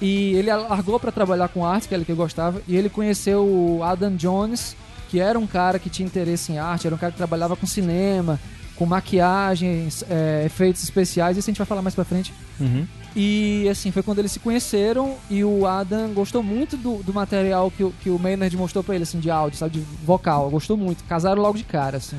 E 0.01 0.35
ele 0.35 0.55
largou 0.55 1.01
pra 1.01 1.11
trabalhar 1.11 1.49
com 1.49 1.67
arte, 1.67 1.89
que 1.89 1.95
era 1.95 2.05
que 2.05 2.13
ele 2.13 2.17
gostava, 2.17 2.63
e 2.69 2.77
ele 2.77 2.89
conheceu 2.89 3.45
o 3.45 3.83
Adam 3.83 4.15
Jones, 4.15 4.77
que 5.09 5.19
era 5.19 5.39
um 5.39 5.47
cara 5.47 5.79
que 5.79 5.91
tinha 5.91 6.07
interesse 6.07 6.53
em 6.53 6.59
arte, 6.59 6.87
era 6.87 6.95
um 6.95 6.99
cara 6.99 7.11
que 7.11 7.19
trabalhava 7.19 7.57
com 7.57 7.67
cinema, 7.67 8.39
com 8.77 8.87
maquiagens, 8.87 10.05
é, 10.09 10.45
efeitos 10.45 10.83
especiais, 10.83 11.37
isso 11.37 11.49
a 11.49 11.51
gente 11.51 11.59
vai 11.59 11.67
falar 11.67 11.83
mais 11.83 11.95
pra 11.95 12.05
frente. 12.05 12.33
Uhum. 12.61 12.87
E 13.19 13.67
assim, 13.71 13.91
foi 13.91 14.03
quando 14.03 14.19
eles 14.19 14.31
se 14.33 14.39
conheceram 14.39 15.15
e 15.31 15.43
o 15.43 15.67
Adam 15.67 16.13
gostou 16.13 16.43
muito 16.43 16.77
do, 16.77 17.03
do 17.03 17.15
material 17.15 17.71
que, 17.71 17.83
o- 17.83 17.95
que 18.03 18.11
o 18.11 18.19
Maynard 18.19 18.55
mostrou 18.59 18.85
pra 18.85 18.95
ele, 18.95 19.05
assim, 19.05 19.19
de 19.19 19.31
áudio, 19.31 19.59
sabe, 19.59 19.79
de 19.79 19.85
vocal. 20.05 20.51
Gostou 20.51 20.77
muito. 20.77 21.03
Casaram 21.05 21.41
logo 21.41 21.57
de 21.57 21.65
cara, 21.65 21.97
assim. 21.97 22.17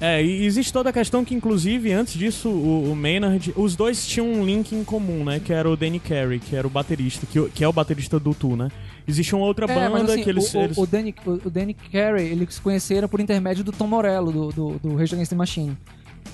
É, 0.00 0.24
e 0.24 0.46
existe 0.46 0.72
toda 0.72 0.88
a 0.88 0.92
questão 0.94 1.22
que, 1.26 1.34
inclusive, 1.34 1.92
antes 1.92 2.14
disso, 2.14 2.48
o, 2.48 2.90
o 2.90 2.96
Maynard, 2.96 3.52
os 3.54 3.76
dois 3.76 4.06
tinham 4.06 4.32
um 4.32 4.42
link 4.46 4.74
em 4.74 4.82
comum, 4.82 5.24
né? 5.26 5.38
Que 5.44 5.52
era 5.52 5.68
o 5.68 5.76
Danny 5.76 6.00
Carey, 6.00 6.38
que 6.38 6.56
era 6.56 6.66
o 6.66 6.70
baterista, 6.70 7.26
que, 7.26 7.50
que 7.50 7.62
é 7.62 7.68
o 7.68 7.72
baterista 7.72 8.18
do 8.18 8.32
Tu, 8.32 8.56
né? 8.56 8.70
Existe 9.06 9.34
uma 9.34 9.44
outra 9.44 9.66
É, 9.70 9.74
banda 9.74 9.90
mas 9.90 10.08
assim, 10.08 10.22
que 10.22 10.30
eles. 10.30 10.54
o, 10.54 10.58
o- 10.58 10.62
eles- 10.62 10.78
o 10.78 10.86
Danny, 10.86 11.14
o 11.26 11.50
Danny 11.50 11.74
Carey, 11.74 12.28
eles 12.28 12.54
se 12.54 12.60
conheceram 12.62 13.08
por 13.10 13.20
intermédio 13.20 13.62
do 13.62 13.72
Tom 13.72 13.88
Morello, 13.88 14.32
do, 14.32 14.48
do, 14.52 14.78
do 14.82 14.96
Rage 14.96 15.12
Against 15.14 15.28
the 15.32 15.36
Machine. 15.36 15.76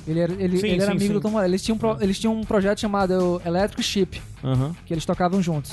Ele 0.07 0.21
era, 0.21 0.33
ele, 0.35 0.57
Sim, 0.59 0.67
ele 0.69 0.77
era 0.77 0.85
sim, 0.87 0.91
amigo 0.93 1.07
sim. 1.07 1.13
do 1.15 1.21
Tom 1.21 1.31
Morello. 1.31 1.51
Eles 1.51 1.63
tinham, 1.63 1.75
um 1.77 1.79
pro- 1.79 1.97
eles 2.01 2.19
tinham 2.19 2.35
um 2.35 2.45
projeto 2.45 2.81
chamado 2.81 3.41
Electric 3.45 3.83
Ship, 3.83 4.21
Aham. 4.45 4.75
que 4.87 4.95
eles 4.95 5.05
tocavam 5.05 5.43
juntos. 5.43 5.73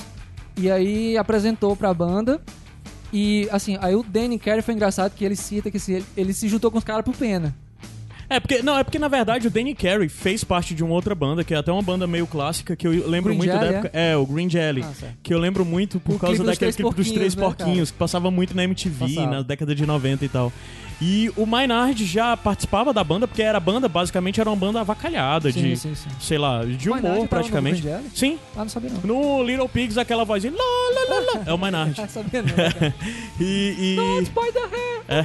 E 0.56 0.70
aí 0.70 1.16
apresentou 1.16 1.76
pra 1.76 1.92
banda. 1.94 2.40
E 3.12 3.48
assim, 3.52 3.78
aí 3.80 3.94
o 3.94 4.02
Danny 4.02 4.38
Carey 4.38 4.60
foi 4.62 4.74
engraçado 4.74 5.12
que 5.14 5.24
ele 5.24 5.36
cita 5.36 5.70
que 5.70 5.76
assim, 5.76 5.94
ele, 5.94 6.04
ele 6.16 6.34
se 6.34 6.48
juntou 6.48 6.68
com 6.70 6.78
os 6.78 6.84
caras 6.84 7.04
por 7.04 7.14
pena. 7.14 7.54
É 8.34 8.40
porque, 8.40 8.62
não, 8.62 8.76
é 8.78 8.82
porque 8.84 8.98
na 8.98 9.08
verdade 9.08 9.46
o 9.46 9.50
Danny 9.50 9.74
Carey 9.74 10.08
fez 10.08 10.42
parte 10.42 10.74
de 10.74 10.82
uma 10.82 10.92
outra 10.94 11.14
banda, 11.14 11.44
que 11.44 11.54
é 11.54 11.56
até 11.56 11.70
uma 11.70 11.82
banda 11.82 12.06
meio 12.06 12.26
clássica, 12.26 12.74
que 12.74 12.86
eu 12.86 12.90
lembro 13.08 13.30
Green 13.30 13.38
muito 13.38 13.52
Jelly, 13.52 13.60
da 13.60 13.72
época. 13.78 13.90
É, 13.92 14.16
o 14.16 14.26
Green 14.26 14.50
Jelly. 14.50 14.82
Ah, 14.84 14.92
que 15.22 15.32
eu 15.32 15.38
lembro 15.38 15.64
muito 15.64 16.00
por 16.00 16.16
O 16.16 16.18
causa 16.18 16.42
daquele 16.42 16.72
clipe 16.72 16.94
dos 16.94 17.10
Três 17.10 17.34
Porquinhos, 17.34 17.58
né, 17.58 17.64
Porquinhos, 17.66 17.90
que 17.90 17.96
passava 17.98 18.30
muito 18.30 18.54
na 18.56 18.64
MTV, 18.64 19.06
Passava. 19.14 19.30
na 19.30 19.42
década 19.42 19.74
de 19.74 19.86
90 19.86 20.24
e 20.24 20.28
tal. 20.28 20.52
E 21.02 21.30
o 21.36 21.44
Maynard 21.44 22.04
já 22.06 22.36
participava 22.36 22.92
da 22.92 23.02
banda, 23.02 23.26
porque 23.26 23.42
era 23.42 23.58
banda, 23.58 23.88
basicamente 23.88 24.40
era 24.40 24.48
uma 24.48 24.54
banda 24.56 24.80
avacalhada, 24.80 25.50
Sim, 25.50 25.62
de, 25.62 25.76
sim, 25.76 25.94
sim. 25.94 26.08
sei 26.20 26.38
lá, 26.38 26.64
de 26.64 26.88
humor 26.88 27.02
no 27.16 27.28
praticamente. 27.28 27.82
Green 27.82 27.92
Jelly? 27.94 28.10
Sim, 28.14 28.38
Ah, 28.56 28.60
não 28.60 28.68
sabia 28.68 28.90
não. 28.90 29.00
no 29.02 29.42
Little 29.42 29.68
Pigs, 29.68 29.98
aquela 29.98 30.24
vozinha. 30.24 30.52
Lá, 30.52 30.58
lá, 30.58 31.14
lá, 31.20 31.32
lá, 31.34 31.42
é 31.46 31.52
o 31.52 31.58
Maynard. 31.58 31.94
Não 32.00 32.08
sabia 32.08 32.42
não. 32.42 32.48
E. 33.40 33.74
e- 33.78 33.96
Don't 33.96 34.22
spoil 34.22 34.52
the 34.52 34.60
hair 34.60 34.93
É. 35.08 35.22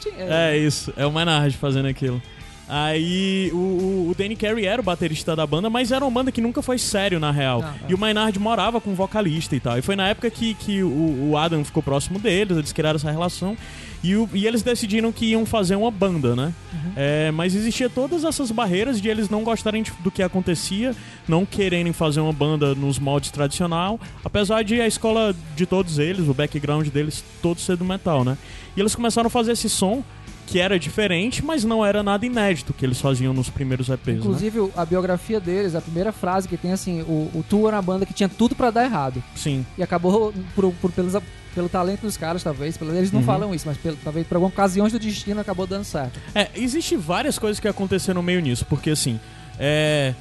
chinny. 0.00 0.16
É 0.18 0.56
isso, 0.56 0.92
é 0.96 1.06
o 1.06 1.12
Maynard 1.12 1.56
fazendo 1.56 1.86
aquilo. 1.86 2.20
Aí 2.68 3.50
o, 3.54 3.56
o, 3.56 4.10
o 4.10 4.14
Danny 4.14 4.36
Carey 4.36 4.66
era 4.66 4.80
o 4.80 4.84
baterista 4.84 5.34
da 5.34 5.46
banda, 5.46 5.70
mas 5.70 5.90
era 5.90 6.04
uma 6.04 6.10
banda 6.10 6.30
que 6.30 6.40
nunca 6.40 6.60
foi 6.60 6.76
sério, 6.76 7.18
na 7.18 7.30
real. 7.30 7.62
Não, 7.62 7.68
é. 7.68 7.74
E 7.88 7.94
o 7.94 7.98
Maynard 7.98 8.38
morava 8.38 8.78
com 8.78 8.90
um 8.90 8.94
vocalista 8.94 9.56
e 9.56 9.60
tal. 9.60 9.78
E 9.78 9.82
foi 9.82 9.96
na 9.96 10.08
época 10.08 10.30
que, 10.30 10.52
que 10.54 10.82
o, 10.82 11.30
o 11.30 11.36
Adam 11.36 11.64
ficou 11.64 11.82
próximo 11.82 12.18
deles, 12.18 12.58
eles 12.58 12.72
criaram 12.72 12.96
essa 12.96 13.10
relação. 13.10 13.56
E, 14.02 14.14
o- 14.14 14.28
e 14.32 14.46
eles 14.46 14.62
decidiram 14.62 15.10
que 15.10 15.26
iam 15.26 15.44
fazer 15.44 15.74
uma 15.74 15.90
banda, 15.90 16.36
né? 16.36 16.52
Uhum. 16.72 16.92
É, 16.96 17.30
mas 17.32 17.54
existia 17.54 17.90
todas 17.90 18.22
essas 18.24 18.50
barreiras 18.50 19.00
de 19.00 19.08
eles 19.08 19.28
não 19.28 19.42
gostarem 19.42 19.82
de- 19.82 19.92
do 20.00 20.10
que 20.10 20.22
acontecia, 20.22 20.94
não 21.26 21.44
quererem 21.44 21.92
fazer 21.92 22.20
uma 22.20 22.32
banda 22.32 22.74
nos 22.74 22.98
moldes 22.98 23.30
tradicional, 23.30 23.98
apesar 24.24 24.62
de 24.62 24.80
a 24.80 24.86
escola 24.86 25.34
de 25.56 25.66
todos 25.66 25.98
eles, 25.98 26.28
o 26.28 26.34
background 26.34 26.86
deles, 26.88 27.24
todo 27.42 27.60
ser 27.60 27.76
do 27.76 27.84
metal, 27.84 28.24
né? 28.24 28.38
E 28.76 28.80
eles 28.80 28.94
começaram 28.94 29.26
a 29.26 29.30
fazer 29.30 29.52
esse 29.52 29.68
som 29.68 30.02
que 30.46 30.58
era 30.58 30.78
diferente, 30.78 31.44
mas 31.44 31.62
não 31.62 31.84
era 31.84 32.02
nada 32.02 32.24
inédito 32.24 32.72
que 32.72 32.86
eles 32.86 32.98
faziam 32.98 33.34
nos 33.34 33.50
primeiros 33.50 33.88
EPs, 33.90 34.06
né? 34.06 34.20
Inclusive, 34.20 34.60
o- 34.60 34.72
a 34.76 34.84
biografia 34.86 35.38
deles, 35.38 35.74
a 35.74 35.80
primeira 35.80 36.10
frase 36.10 36.48
que 36.48 36.56
tem 36.56 36.72
assim, 36.72 37.02
o, 37.02 37.30
o 37.34 37.44
Tu 37.46 37.66
era 37.68 37.76
uma 37.76 37.82
banda 37.82 38.06
que 38.06 38.14
tinha 38.14 38.28
tudo 38.30 38.54
pra 38.54 38.70
dar 38.70 38.84
errado. 38.84 39.22
Sim. 39.36 39.66
E 39.76 39.82
acabou, 39.82 40.32
por, 40.54 40.72
por- 40.80 40.90
pelos, 40.92 41.14
pelo 41.58 41.68
talento 41.68 42.02
dos 42.02 42.16
caras, 42.16 42.40
talvez, 42.44 42.76
pelo- 42.76 42.94
eles 42.96 43.10
não 43.10 43.18
Uhum. 43.18 43.26
falam 43.26 43.52
isso, 43.52 43.66
mas 43.66 43.76
pelo, 43.76 43.96
talvez 44.04 44.24
por 44.26 44.36
alguma 44.36 44.48
ocasiões 44.48 44.92
do 44.92 44.98
destino 45.00 45.40
acabou 45.40 45.66
dando 45.66 45.82
certo. 45.82 46.20
É, 46.32 46.48
existe 46.54 46.94
várias 46.96 47.36
coisas 47.36 47.58
que 47.58 47.66
aconteceram 47.66 48.22
meio 48.22 48.40
nisso, 48.40 48.64
porque 48.64 48.90
assim, 48.90 49.18
é. 49.58 50.14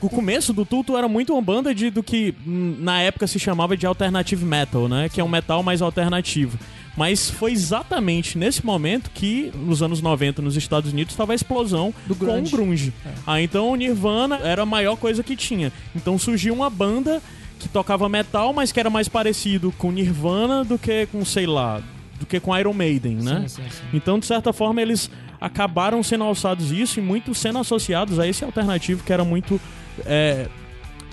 O 0.00 0.08
começo 0.08 0.52
do 0.52 0.64
Tuto 0.64 0.96
era 0.96 1.06
muito 1.08 1.32
uma 1.32 1.40
banda 1.42 1.74
de, 1.74 1.90
do 1.90 2.02
que 2.02 2.34
hum, 2.46 2.76
na 2.80 3.00
época 3.02 3.26
se 3.26 3.38
chamava 3.38 3.76
de 3.76 3.86
alternative 3.86 4.44
metal, 4.44 4.88
né? 4.88 5.08
Que 5.08 5.20
é 5.20 5.24
um 5.24 5.28
metal 5.28 5.62
mais 5.62 5.80
alternativo. 5.82 6.58
Mas 6.96 7.30
foi 7.30 7.52
exatamente 7.52 8.36
nesse 8.38 8.64
momento 8.64 9.10
que, 9.12 9.52
nos 9.54 9.82
anos 9.82 10.00
90, 10.02 10.40
nos 10.42 10.56
Estados 10.56 10.92
Unidos, 10.92 11.12
estava 11.12 11.32
a 11.32 11.34
explosão 11.34 11.92
Do 12.06 12.14
com 12.16 12.24
o 12.24 12.28
grunge. 12.28 12.50
grunge. 12.52 12.92
É. 13.04 13.10
Ah, 13.26 13.40
então 13.40 13.70
o 13.70 13.76
Nirvana 13.76 14.36
era 14.42 14.62
a 14.62 14.66
maior 14.66 14.96
coisa 14.96 15.22
que 15.22 15.36
tinha. 15.36 15.70
Então 15.94 16.18
surgiu 16.18 16.52
uma 16.54 16.68
banda 16.70 17.22
que 17.58 17.68
tocava 17.68 18.08
metal, 18.08 18.52
mas 18.52 18.72
que 18.72 18.80
era 18.80 18.90
mais 18.90 19.08
parecido 19.08 19.72
com 19.78 19.90
Nirvana 19.90 20.64
do 20.64 20.78
que 20.78 21.06
com, 21.06 21.24
sei 21.24 21.46
lá, 21.46 21.80
do 22.18 22.26
que 22.26 22.40
com 22.40 22.56
Iron 22.56 22.72
Maiden, 22.72 23.16
né? 23.16 23.44
Sim, 23.48 23.62
sim, 23.62 23.70
sim. 23.70 23.84
Então, 23.92 24.18
de 24.18 24.26
certa 24.26 24.52
forma, 24.52 24.80
eles 24.80 25.10
acabaram 25.40 26.02
sendo 26.02 26.24
alçados 26.24 26.70
isso 26.70 26.98
e 26.98 27.02
muito 27.02 27.34
sendo 27.34 27.58
associados 27.58 28.18
a 28.18 28.26
esse 28.26 28.44
alternativo 28.44 29.02
que 29.02 29.12
era 29.12 29.24
muito. 29.24 29.60
é, 30.04 30.48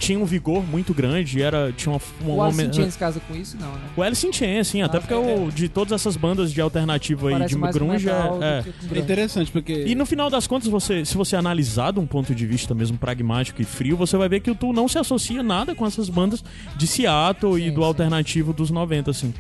tinha 0.04 0.20
um 0.20 0.26
vigor 0.26 0.64
muito 0.66 0.94
grande, 0.94 1.42
era, 1.42 1.72
tinha 1.72 1.92
uma. 1.94 2.02
uma, 2.22 2.30
O 2.30 2.36
uma- 2.36 2.46
Alice 2.48 2.62
in 2.66 2.74
Chains 2.74 2.96
casa 2.98 3.22
com 3.28 3.36
isso? 3.36 3.58
Não, 3.60 3.72
né? 3.72 3.80
o 3.96 4.04
Alice 4.04 4.28
in 4.28 4.34
Chains, 4.34 4.68
sim, 4.68 4.82
até 4.82 4.98
Ah, 4.98 5.02
porque 5.02 5.14
é, 5.14 5.18
o, 5.18 5.50
de 5.52 5.70
todas 5.70 5.94
essas 5.94 6.18
bandas 6.18 6.52
de 6.52 6.60
alternativo 6.60 7.28
aí, 7.28 7.46
de 7.46 7.56
grunge, 7.56 8.10
é, 8.10 8.12
é. 8.12 8.64
É 8.96 9.00
interessante, 9.00 9.52
porque. 9.52 9.86
E 9.88 9.96
no 9.96 10.06
final 10.06 10.30
das 10.30 10.46
contas, 10.48 10.68
você, 10.68 11.06
se 11.06 11.16
você 11.16 11.36
analisar 11.36 11.94
de 11.94 12.00
um 12.00 12.06
ponto 12.06 12.36
de 12.36 12.46
vista 12.46 12.74
mesmo 12.76 12.98
pragmático 12.98 13.62
e 13.62 13.66
frio, 13.66 13.96
você 13.96 14.18
vai 14.18 14.28
ver 14.28 14.40
que 14.42 14.52
o 14.52 14.56
Tool 14.56 14.74
não 14.74 14.88
se 14.88 14.98
associa 14.98 15.42
nada 15.42 15.74
com 15.74 15.86
essas 15.86 16.10
bandas 16.10 16.44
de 16.76 16.86
Seattle 16.86 17.58
e 17.62 17.70
Sim, 17.70 17.72
do 17.74 17.82
sim. 17.82 17.88
alternativo 17.88 18.54
dos 18.54 18.70
90, 18.70 19.12
assim. 19.12 19.34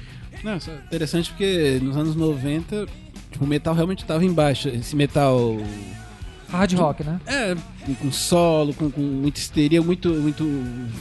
Não, 0.43 0.53
é 0.53 0.57
interessante 0.85 1.29
porque 1.29 1.79
nos 1.81 1.95
anos 1.95 2.15
90, 2.15 2.85
tipo, 3.31 3.45
o 3.45 3.47
metal 3.47 3.73
realmente 3.73 4.03
tava 4.05 4.23
em 4.25 4.31
baixa. 4.33 4.69
Esse 4.69 4.95
metal. 4.95 5.57
Hard 6.57 6.73
rock, 6.73 7.03
né? 7.03 7.19
É, 7.25 7.55
com- 7.95 8.11
solo, 8.11 8.73
com, 8.73 8.89
com 8.89 9.01
muita 9.01 9.39
histeria, 9.39 9.81
muito, 9.81 10.09
muito 10.09 10.43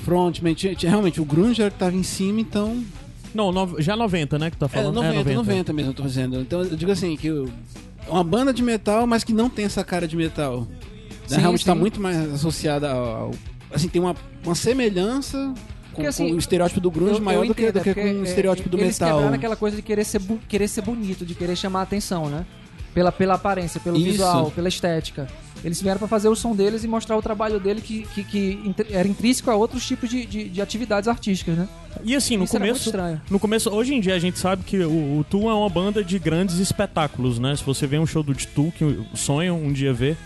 frontman. 0.05 0.55
Realmente, 0.81 1.21
o 1.21 1.25
grunge 1.25 1.61
era 1.61 1.71
que 1.71 1.79
tava 1.79 1.95
em 1.95 2.03
cima, 2.03 2.41
então... 2.41 2.83
Não, 3.35 3.51
no- 3.53 3.81
já 3.81 3.97
90, 3.97 4.39
né, 4.39 4.51
que 4.51 4.57
tá 4.57 4.67
É, 4.67 4.69
falando? 4.69 4.95
90, 4.95 5.33
90, 5.35 5.73
mesmo, 5.73 5.91
eu 5.91 5.95
tô 5.95 6.03
dizendo. 6.03 6.41
Então, 6.41 6.63
eu 6.63 6.77
digo 6.77 6.91
assim, 6.91 7.17
que 7.17 7.31
o- 7.31 7.49
é 8.07 8.11
uma 8.11 8.25
banda 8.25 8.53
de 8.53 8.63
metal, 8.63 9.07
mas 9.07 9.23
que 9.25 9.33
não 9.33 9.49
tem 9.49 9.65
essa 9.65 9.85
cara 9.85 10.07
de 10.09 10.17
metal. 10.17 10.61
Né, 10.61 10.67
Sim, 11.29 11.37
realmente 11.41 11.65
tá 11.65 11.73
sim. 11.73 11.79
muito 11.79 12.01
mais 12.01 12.17
associada 12.35 12.91
ao... 12.91 13.05
ao- 13.05 13.31
assim, 13.73 13.89
tem 13.89 14.01
uma, 14.03 14.15
uma 14.45 14.55
semelhança 14.55 15.39
com, 15.93 15.97
Porque, 15.97 16.07
assim, 16.09 16.29
com 16.29 16.35
o 16.35 16.39
estereótipo 16.39 16.81
do 16.81 16.91
grunge 16.91 17.15
Eu- 17.19 17.23
maior 17.23 17.43
eu 17.45 17.49
do 17.49 17.55
que, 17.55 17.63
entendo, 17.63 17.75
do 17.79 17.83
que 17.83 17.91
é 17.91 17.95
com 17.95 18.01
o 18.01 18.21
é, 18.21 18.23
estereótipo 18.23 18.69
do 18.69 18.79
eles 18.79 18.99
metal. 18.99 19.17
quebraram 19.17 19.35
aquela 19.37 19.57
coisa 19.57 19.77
de 19.77 19.83
querer 19.83 20.05
ser, 20.05 20.21
querer 20.49 20.69
ser 20.69 20.83
bonito, 20.83 21.25
de 21.25 21.35
querer 21.35 21.57
chamar 21.57 21.81
a 21.81 21.83
atenção, 21.83 22.29
né? 22.29 22.45
Pela, 22.95 23.11
pela 23.11 23.35
aparência, 23.35 23.81
pelo 23.81 23.97
Isso. 23.97 24.05
visual, 24.05 24.51
pela 24.51 24.69
estética. 24.69 25.27
Eles 25.65 25.81
vieram 25.81 25.99
pra 25.99 26.09
fazer 26.09 26.29
o 26.29 26.35
som 26.35 26.55
deles 26.55 26.83
e 26.83 26.89
mostrar 26.89 27.17
o 27.17 27.23
trabalho 27.23 27.61
dele 27.61 27.81
que, 27.81 28.03
que, 28.15 28.25
que 28.25 28.75
era 28.91 29.07
intrínseco 29.07 29.51
a 29.51 29.55
outros 29.55 29.87
tipos 29.87 30.11
de, 30.11 30.27
de, 30.27 30.49
de 30.49 30.61
atividades 30.61 31.09
artísticas, 31.09 31.57
né? 31.57 31.69
E 32.03 32.17
assim, 32.17 32.37
no 32.37 32.45
Isso 32.45 32.53
começo, 32.53 32.93
no 33.31 33.39
começo, 33.39 33.71
hoje 33.71 33.95
em 33.95 34.01
dia 34.01 34.15
a 34.15 34.19
gente 34.19 34.39
sabe 34.39 34.65
que 34.65 34.79
o, 34.79 35.19
o 35.19 35.25
Tool 35.25 35.49
é 35.49 35.55
uma 35.55 35.69
banda 35.69 36.03
de 36.03 36.19
grandes 36.19 36.59
espetáculos, 36.59 37.39
né? 37.39 37.55
Se 37.55 37.63
você 37.63 37.87
vê 37.87 37.99
um 37.99 38.07
show 38.07 38.23
do 38.23 38.35
Tool, 38.35 38.73
que 38.73 39.05
sonham 39.15 39.57
um 39.57 39.73
dia 39.73 39.93
ver, 39.93 40.17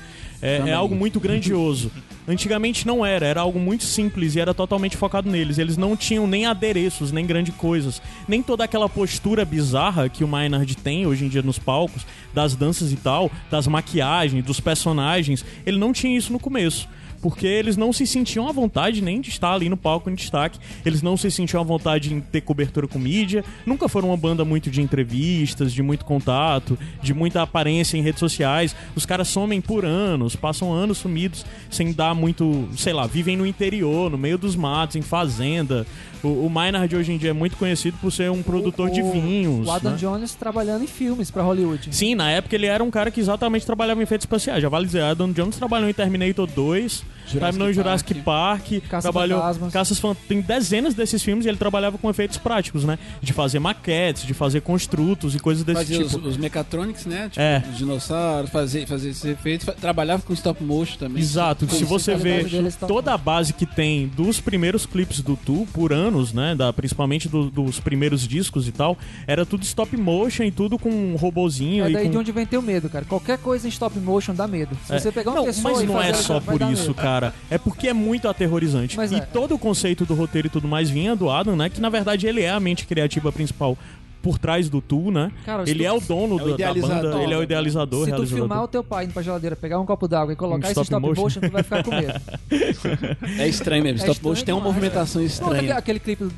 é, 0.40 0.56
é 0.68 0.72
algo 0.72 0.94
muito 0.94 1.18
grandioso. 1.20 1.90
Antigamente 2.28 2.86
não 2.86 3.06
era, 3.06 3.24
era 3.24 3.40
algo 3.40 3.58
muito 3.58 3.84
simples 3.84 4.34
e 4.34 4.40
era 4.40 4.52
totalmente 4.52 4.96
focado 4.96 5.30
neles. 5.30 5.58
Eles 5.58 5.76
não 5.76 5.96
tinham 5.96 6.26
nem 6.26 6.44
adereços, 6.44 7.12
nem 7.12 7.24
grandes 7.24 7.54
coisas, 7.54 8.02
nem 8.26 8.42
toda 8.42 8.64
aquela 8.64 8.88
postura 8.88 9.44
bizarra 9.44 10.08
que 10.08 10.24
o 10.24 10.28
Maynard 10.28 10.76
tem 10.76 11.06
hoje 11.06 11.24
em 11.24 11.28
dia 11.28 11.42
nos 11.42 11.58
palcos, 11.58 12.04
das 12.34 12.56
danças 12.56 12.90
e 12.90 12.96
tal, 12.96 13.30
das 13.48 13.68
maquiagens, 13.68 14.44
dos 14.44 14.58
personagens. 14.58 15.44
Ele 15.64 15.78
não 15.78 15.92
tinha 15.92 16.16
isso 16.16 16.32
no 16.32 16.40
começo. 16.40 16.88
Porque 17.28 17.44
eles 17.46 17.76
não 17.76 17.92
se 17.92 18.06
sentiam 18.06 18.48
à 18.48 18.52
vontade 18.52 19.02
nem 19.02 19.20
de 19.20 19.30
estar 19.30 19.52
ali 19.52 19.68
no 19.68 19.76
palco 19.76 20.08
em 20.08 20.14
destaque. 20.14 20.60
Eles 20.84 21.02
não 21.02 21.16
se 21.16 21.28
sentiam 21.28 21.60
à 21.60 21.64
vontade 21.64 22.14
em 22.14 22.20
ter 22.20 22.40
cobertura 22.40 22.86
com 22.86 23.00
mídia. 23.00 23.44
Nunca 23.66 23.88
foram 23.88 24.10
uma 24.10 24.16
banda 24.16 24.44
muito 24.44 24.70
de 24.70 24.80
entrevistas, 24.80 25.72
de 25.72 25.82
muito 25.82 26.04
contato, 26.04 26.78
de 27.02 27.12
muita 27.12 27.42
aparência 27.42 27.96
em 27.96 28.00
redes 28.00 28.20
sociais. 28.20 28.76
Os 28.94 29.04
caras 29.04 29.26
somem 29.26 29.60
por 29.60 29.84
anos, 29.84 30.36
passam 30.36 30.72
anos 30.72 30.98
sumidos 30.98 31.44
sem 31.68 31.92
dar 31.92 32.14
muito, 32.14 32.68
sei 32.76 32.92
lá, 32.92 33.08
vivem 33.08 33.36
no 33.36 33.44
interior, 33.44 34.08
no 34.08 34.16
meio 34.16 34.38
dos 34.38 34.54
matos, 34.54 34.94
em 34.94 35.02
fazenda. 35.02 35.84
O, 36.22 36.46
o 36.46 36.48
Maynard 36.50 36.94
hoje 36.94 37.12
em 37.12 37.18
dia 37.18 37.30
é 37.30 37.32
muito 37.32 37.56
conhecido 37.56 37.98
por 38.00 38.12
ser 38.12 38.30
um 38.30 38.42
produtor 38.42 38.88
O- 38.88 38.92
de 38.92 39.02
vinhos. 39.02 39.66
O 39.66 39.70
Adam 39.72 39.92
né? 39.92 39.98
Jones 39.98 40.32
trabalhando 40.34 40.84
em 40.84 40.86
filmes 40.86 41.28
pra 41.30 41.42
Hollywood. 41.42 41.88
Sim, 41.94 42.14
na 42.14 42.30
época 42.30 42.54
ele 42.54 42.66
era 42.66 42.84
um 42.84 42.90
cara 42.90 43.10
que 43.10 43.18
exatamente 43.20 43.66
trabalhava 43.66 44.00
em 44.00 44.04
efeitos 44.04 44.24
especiais. 44.24 44.62
Já 44.62 44.68
vale 44.68 44.86
dizer, 44.86 45.02
Adam 45.02 45.32
Jones 45.32 45.56
trabalhou 45.56 45.88
em 45.90 45.92
Terminator 45.92 46.46
2, 46.46 47.04
trabalhou 47.32 47.70
em 47.70 47.72
Jurassic 47.74 48.14
Park, 48.22 48.66
trabalhou 48.88 49.40
Caça-fantasmas. 49.40 49.72
Caças 49.72 49.98
Fan- 49.98 50.16
tem 50.28 50.40
dezenas 50.40 50.94
desses 50.94 51.22
filmes 51.22 51.46
e 51.46 51.48
ele 51.48 51.58
trabalhava 51.58 51.98
com 51.98 52.08
efeitos 52.10 52.38
práticos, 52.38 52.84
né? 52.84 52.98
De 53.20 53.32
fazer 53.32 53.58
maquetes, 53.58 54.24
de 54.26 54.34
fazer 54.34 54.60
construtos 54.62 55.34
e 55.34 55.38
coisas 55.38 55.64
desse 55.64 55.78
Fazia 55.78 56.04
tipo. 56.04 56.18
os, 56.18 56.26
os 56.26 56.36
mechatronics, 56.36 57.06
né? 57.06 57.28
Tipo, 57.28 57.40
É. 57.40 57.62
os 57.70 57.78
dinossauros, 57.78 58.50
fazer, 58.50 58.86
fazer 58.86 59.10
esse 59.10 59.28
efeito. 59.28 59.64
Fa- 59.64 59.72
Trabalhava 59.72 60.22
com 60.22 60.32
stop 60.32 60.62
motion 60.62 60.96
também. 60.98 61.22
Exato, 61.22 61.68
se 61.70 61.84
você 61.84 62.14
vê 62.14 62.44
tá 62.78 62.86
toda 62.86 63.12
a 63.14 63.18
base 63.18 63.52
que 63.52 63.66
tem 63.66 64.08
dos 64.08 64.40
primeiros 64.40 64.86
clipes 64.86 65.20
do 65.20 65.36
Tu 65.36 65.66
por 65.72 65.92
anos, 65.92 66.32
né, 66.32 66.54
da, 66.54 66.72
principalmente 66.72 67.28
do- 67.28 67.50
dos 67.50 67.78
primeiros 67.80 68.26
discos 68.26 68.66
e 68.68 68.72
tal, 68.72 68.96
era 69.26 69.44
tudo 69.46 69.62
stop 69.64 69.96
motion 69.96 70.44
e 70.44 70.50
tudo 70.50 70.78
com 70.78 70.88
um 70.90 71.16
robozinho 71.16 71.84
É 71.84 71.90
daí 71.90 72.04
com... 72.06 72.10
de 72.10 72.18
onde 72.18 72.32
vem 72.32 72.46
teu 72.46 72.60
medo, 72.62 72.88
cara. 72.88 73.04
Qualquer 73.04 73.38
coisa 73.38 73.66
em 73.66 73.70
stop 73.70 73.98
motion 73.98 74.34
dá 74.34 74.46
medo. 74.48 74.76
Se 74.86 74.94
É. 74.94 74.98
você 74.98 75.12
pegar 75.12 75.30
uma 75.30 75.38
não, 75.38 75.44
pessoa 75.44 75.72
mas 75.74 75.82
e 75.82 75.86
não 75.86 75.94
fazer 75.94 76.08
é 76.10 76.14
só 76.14 76.40
por 76.40 76.60
isso, 76.72 76.82
medo. 76.88 76.94
Cara. 77.20 77.34
É 77.50 77.58
porque 77.58 77.88
é 77.88 77.92
muito 77.92 78.28
aterrorizante. 78.28 78.96
Mas 78.96 79.12
e 79.12 79.16
é. 79.16 79.20
todo 79.20 79.54
o 79.54 79.58
conceito 79.58 80.04
do 80.04 80.14
roteiro 80.14 80.46
e 80.48 80.50
tudo 80.50 80.66
mais 80.68 80.88
vinha 80.90 81.14
do 81.16 81.30
Adam, 81.30 81.56
né? 81.56 81.68
Que 81.68 81.80
na 81.80 81.88
verdade 81.88 82.26
ele 82.26 82.42
é 82.42 82.50
a 82.50 82.60
mente 82.60 82.86
criativa 82.86 83.30
principal 83.32 83.76
por 84.22 84.38
trás 84.40 84.68
do 84.68 84.80
Tu, 84.80 85.10
né? 85.12 85.30
Cara, 85.44 85.62
ele 85.70 85.84
tu- 85.84 85.86
é 85.86 85.92
o 85.92 86.00
dono 86.00 86.40
É 86.40 86.42
o 86.42 86.56
da- 86.56 86.74
banda, 86.74 87.22
ele 87.22 87.32
é 87.32 87.38
o 87.38 87.42
idealizador, 87.44 88.06
Se 88.06 88.12
tu 88.12 88.26
filmar 88.26 88.64
o 88.64 88.66
teu 88.68 88.82
pai 88.82 89.04
indo 89.04 89.12
pra 89.12 89.22
geladeira, 89.22 89.54
pegar 89.54 89.78
um 89.78 89.86
copo 89.86 90.08
d'água 90.08 90.32
e 90.32 90.36
colocar 90.36 90.56
Um 90.66 90.70
esse 90.70 90.80
stop 90.80 90.86
stop 90.86 91.06
motion. 91.06 91.22
motion, 91.22 91.40
tu 91.42 91.50
vai 91.50 91.62
ficar 91.62 91.84
com 91.84 91.90
medo. 91.92 92.12
É 93.38 93.46
estranho 93.48 93.84
mesmo. 93.84 93.98
É 93.98 94.10
stop 94.10 94.16
estranho 94.16 94.30
motion 94.32 94.44
tem 94.44 94.54
uma 94.54 94.60
demais, 94.62 94.74
movimentação 94.74 95.22
estranha. 95.22 95.52
aquele, 95.54 95.72
aquele 95.72 96.00
clipe 96.00 96.24
do 96.24 96.32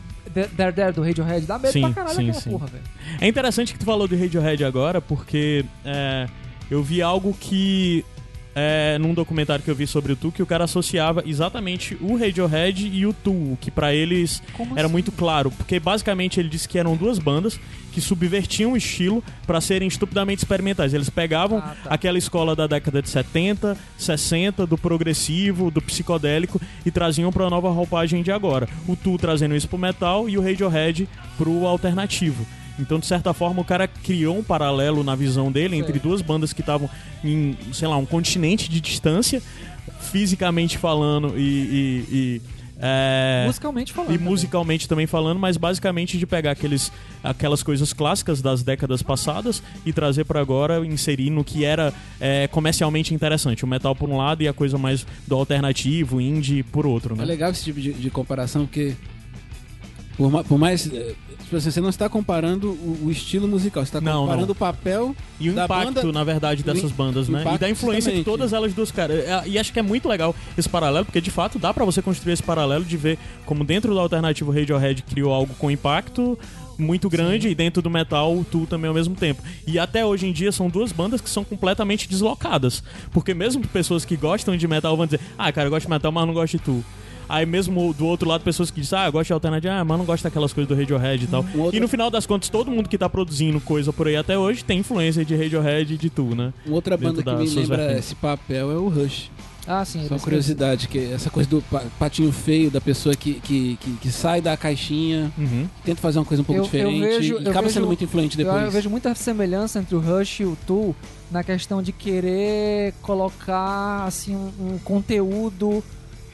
There 0.55 0.73
There 0.73 0.93
do 0.93 1.03
Radiohead 1.03 1.47
dá 1.47 1.59
medo 1.59 1.73
Sim, 1.73 1.81
pra 1.81 1.93
caralho 1.93 2.17
sim, 2.17 2.25
aquela 2.29 2.41
sim. 2.43 2.51
porra, 2.51 2.67
velho. 2.67 2.85
É 3.21 3.27
interessante 3.27 3.73
que 3.73 3.79
tu 3.79 3.87
falou 3.87 4.07
do 4.07 4.17
Radiohead 4.19 4.63
agora, 4.65 5.01
porque 5.01 5.65
é, 5.85 6.27
eu 6.71 6.83
vi 6.83 7.01
algo 7.01 7.35
que 7.41 8.05
é, 8.59 8.99
num 8.99 9.15
documentário 9.15 9.63
que 9.65 9.71
eu 9.71 9.75
vi 9.75 9.87
sobre 9.87 10.13
o 10.13 10.17
Tu 10.17 10.33
que 10.33 10.43
o 10.43 10.47
cara 10.47 10.65
associava 10.65 11.23
exatamente 11.25 11.97
o 12.01 12.17
Radiohead 12.17 12.87
e 12.93 13.07
o 13.07 13.13
Tu, 13.13 13.57
que 13.61 13.71
pra 13.71 13.95
eles 13.95 14.43
Como 14.53 14.73
era 14.77 14.87
assim? 14.87 14.93
muito 14.93 15.13
claro, 15.13 15.51
porque 15.51 15.79
basicamente 15.79 16.41
ele 16.41 16.49
disse 16.49 16.69
que 16.69 16.79
eram 16.79 16.97
duas 16.97 17.19
bandas 17.19 17.59
que 17.93 18.01
subvertiam 18.01 18.73
o 18.73 18.77
estilo 18.77 19.23
pra 19.47 19.61
serem 19.61 19.89
estupidamente 19.89 20.43
experimentais. 20.43 20.93
Eles 20.95 21.09
pegavam 21.11 21.59
Ah, 21.59 21.75
tá. 21.85 21.91
aquela 21.91 22.19
escola 22.19 22.55
da 22.55 22.67
década 22.67 23.01
de 23.01 23.09
70, 23.09 23.77
60, 23.97 24.67
do 24.67 24.77
progressivo, 24.77 25.71
do 25.71 25.81
psicodélico 25.81 26.61
e 26.85 26.91
traziam 26.91 27.33
pra 27.33 27.49
nova 27.51 27.71
roupagem 27.71 28.23
de 28.23 28.31
agora. 28.31 28.69
O 28.87 28.95
Tu 28.97 29.17
trazendo 29.19 29.55
isso 29.57 29.69
pro 29.69 29.79
metal 29.79 30.29
e 30.29 30.37
o 30.37 30.43
Radiohead 30.43 31.09
pro 31.37 31.67
alternativo. 31.67 32.47
Então, 32.79 32.99
de 32.99 33.07
certa 33.07 33.33
forma, 33.35 33.61
o 33.61 33.65
cara 33.65 33.89
criou 33.89 34.39
um 34.39 34.43
paralelo 34.45 35.03
na 35.03 35.15
visão 35.15 35.51
dele 35.51 35.77
entre 35.77 35.99
duas 35.99 36.23
bandas 36.23 36.53
que 36.53 36.61
estavam 36.61 36.89
em, 37.25 37.57
sei 37.73 37.89
lá, 37.89 37.97
um 37.97 38.07
continente 38.07 38.71
de 38.71 38.81
distância, 38.81 39.43
fisicamente 40.01 40.79
falando 40.79 41.35
e. 41.37 41.41
e- 41.41 42.05
e, 42.11 42.43
é, 42.81 43.43
Musicalmente 43.45 43.93
falando. 43.93 44.11
e 44.13 44.17
também. 44.19 44.31
musicalmente 44.31 44.89
também 44.89 45.05
falando, 45.09 45.41
mas 45.41 45.57
basicamente 45.57 46.17
de 46.17 46.25
pegar 46.25 46.53
aqueles, 46.53 46.93
aquelas 47.25 47.61
coisas 47.61 47.93
clássicas 47.93 48.41
das 48.41 48.63
décadas 48.63 49.03
passadas 49.03 49.61
e 49.85 49.93
trazer 49.93 50.23
pra 50.25 50.41
agora, 50.41 50.87
inserir 50.87 51.29
no 51.31 51.43
que 51.43 51.65
era 51.65 51.93
é, 52.21 52.47
comercialmente 52.47 53.13
interessante. 53.13 53.65
O 53.65 53.67
metal 53.67 53.97
por 53.97 54.09
um 54.09 54.17
lado 54.17 54.45
e 54.45 54.49
a 54.49 54.53
coisa 54.53 54.79
mais 54.79 55.05
do 55.27 55.35
alternativo, 55.35 56.21
indie 56.21 56.63
por 56.63 56.87
outro, 56.87 57.17
É 57.17 57.19
né? 57.19 57.25
legal 57.25 57.51
esse 57.51 57.65
tipo 57.65 57.81
de, 57.81 57.93
de 57.93 58.11
comparação, 58.11 58.65
porque 58.65 58.95
por, 60.19 60.45
por 60.45 60.59
mais. 60.59 60.87
eh, 60.93 61.15
tipo 61.45 61.57
assim, 61.57 61.71
você 61.71 61.81
não 61.81 61.89
está 61.89 62.09
comparando 62.11 62.69
o, 62.73 63.05
o 63.07 63.11
estilo 63.11 63.49
musical, 63.49 63.83
você 63.83 63.89
está 63.89 64.01
Não, 64.03 64.23
comparando 64.23 64.47
não. 64.47 64.53
o 64.53 64.55
papel. 64.55 65.17
E 65.41 65.49
o 65.49 65.53
impacto, 65.53 65.95
banda- 65.95 66.13
na 66.13 66.25
verdade, 66.25 66.63
dessas 66.63 66.93
bandas, 66.93 67.29
né? 67.29 67.43
E 67.55 67.59
da 67.59 67.71
influência 67.71 68.13
de 68.13 68.23
todas 68.25 68.53
elas 68.53 68.75
duas, 68.75 68.91
cara. 68.91 69.15
É, 69.15 69.43
E 69.47 69.59
acho 69.59 69.73
que 69.73 69.79
é 69.79 69.83
muito 69.83 70.07
legal 70.09 70.35
esse 70.59 70.69
paralelo, 70.69 71.07
porque 71.07 71.21
de 71.23 71.31
fato 71.31 71.59
dá 71.59 71.73
pra 71.73 71.85
você 71.87 72.03
construir 72.03 72.35
esse 72.35 72.43
paralelo 72.43 72.85
de 72.85 72.97
ver 72.99 73.19
como 73.47 73.65
dentro 73.65 73.95
do 73.95 73.99
alternativo 74.01 74.51
Radiohead 74.53 75.03
criou 75.05 75.33
algo 75.33 75.55
com 75.55 75.71
impacto 75.71 76.39
muito 76.77 77.09
grande 77.09 77.49
e 77.49 77.55
dentro 77.57 77.83
do 77.83 77.91
metal 77.91 78.37
o 78.37 78.45
Tu 78.45 78.65
também 78.67 78.87
ao 78.89 78.95
mesmo 78.95 79.15
tempo. 79.17 79.43
E 79.67 79.79
até 79.81 80.05
hoje 80.07 80.27
em 80.27 80.33
dia 80.33 80.53
são 80.53 80.69
duas 80.69 80.93
bandas 80.93 81.21
que 81.21 81.29
são 81.31 81.43
completamente 81.45 82.09
deslocadas. 82.09 82.83
Porque 83.11 83.35
mesmo 83.35 83.67
pessoas 83.67 84.05
que 84.05 84.17
gostam 84.17 84.57
de 84.57 84.69
metal 84.69 84.97
vão 84.97 85.05
dizer, 85.07 85.19
ah, 85.37 85.51
cara, 85.51 85.67
eu 85.67 85.71
gosto 85.71 85.87
de 85.87 85.91
metal, 85.91 86.13
mas 86.13 86.27
não 86.27 86.35
gosto 86.35 86.57
de 86.57 86.63
Tu. 86.63 86.85
Aí 87.29 87.45
mesmo 87.45 87.93
do 87.93 88.07
outro 88.07 88.29
lado, 88.29 88.43
pessoas 88.43 88.71
que 88.71 88.81
dizem, 88.81 88.99
ah, 88.99 89.07
eu 89.07 89.13
gosto 89.13 89.27
de 89.27 89.33
alternativo, 89.33 89.73
ah, 89.75 89.85
mas 89.85 89.99
não 89.99 90.05
gosto 90.07 90.23
daquelas 90.25 90.53
coisas 90.53 90.69
do 90.69 90.75
Radiohead 90.79 91.25
e 91.25 91.27
tal. 91.27 91.45
Um 91.55 91.61
outro- 91.61 91.77
E 91.77 91.81
no 91.81 91.89
final 91.89 92.11
das 92.11 92.25
contas, 92.27 92.49
todo 92.49 92.71
mundo 92.71 92.89
que 92.89 92.97
tá 92.97 93.09
produzindo 93.09 93.61
coisa 93.61 93.93
por 93.93 94.07
aí 94.09 94.17
até 94.17 94.39
hoje 94.39 94.65
tem 94.65 94.79
influência 94.79 95.25
de 95.25 95.37
Radiohead 95.37 95.95
e 95.95 95.97
de 95.99 96.09
Tu, 96.11 96.35
né? 96.35 96.53
Uma 96.65 96.77
outra 96.77 96.97
Dentro 96.97 97.23
banda 97.23 97.37
que 97.45 97.49
me 97.51 97.55
lembra 97.61 97.77
vertentes. 97.77 98.07
esse 98.07 98.15
papel 98.15 98.71
é 98.71 98.75
o 98.77 98.89
Rush. 98.89 99.31
Ah, 99.71 99.85
sim. 99.85 100.03
Só 100.09 100.15
uma 100.15 100.21
curiosidade, 100.21 100.89
que 100.89 100.99
essa 101.13 101.29
coisa 101.29 101.47
do 101.51 101.61
pa- 101.61 101.83
patinho 101.99 102.33
feio, 102.33 102.71
da 102.71 102.81
pessoa 102.81 103.15
que, 103.15 103.35
que, 103.35 103.77
que, 103.79 103.91
que 104.01 104.11
sai 104.11 104.41
da 104.41 104.57
caixinha, 104.57 105.31
Uhum. 105.37 105.69
tenta 105.85 106.01
fazer 106.01 106.19
uma 106.19 106.25
coisa 106.25 106.41
um 106.41 106.45
pouco 106.47 106.61
Eu- 106.61 106.65
eu 106.65 106.71
diferente 106.71 107.01
vejo- 107.19 107.35
e 107.35 107.45
eu 107.45 107.51
acaba 107.51 107.63
vejo- 107.65 107.75
sendo 107.75 107.87
muito 107.87 108.03
influente 108.03 108.39
Eu, 108.41 108.47
depois. 108.47 108.65
eu 108.65 108.71
vejo 108.71 108.89
muita 108.89 109.15
semelhança 109.15 109.79
entre 109.79 109.95
o 109.95 110.01
Rush 110.01 110.41
e 110.41 110.45
o 110.47 110.57
Tool 110.67 110.97
na 111.31 111.45
questão 111.45 111.83
de 111.83 111.93
querer 111.93 112.95
colocar 113.03 114.05
assim 114.07 114.35
um, 114.35 114.51
um 114.75 114.79
conteúdo 114.79 115.85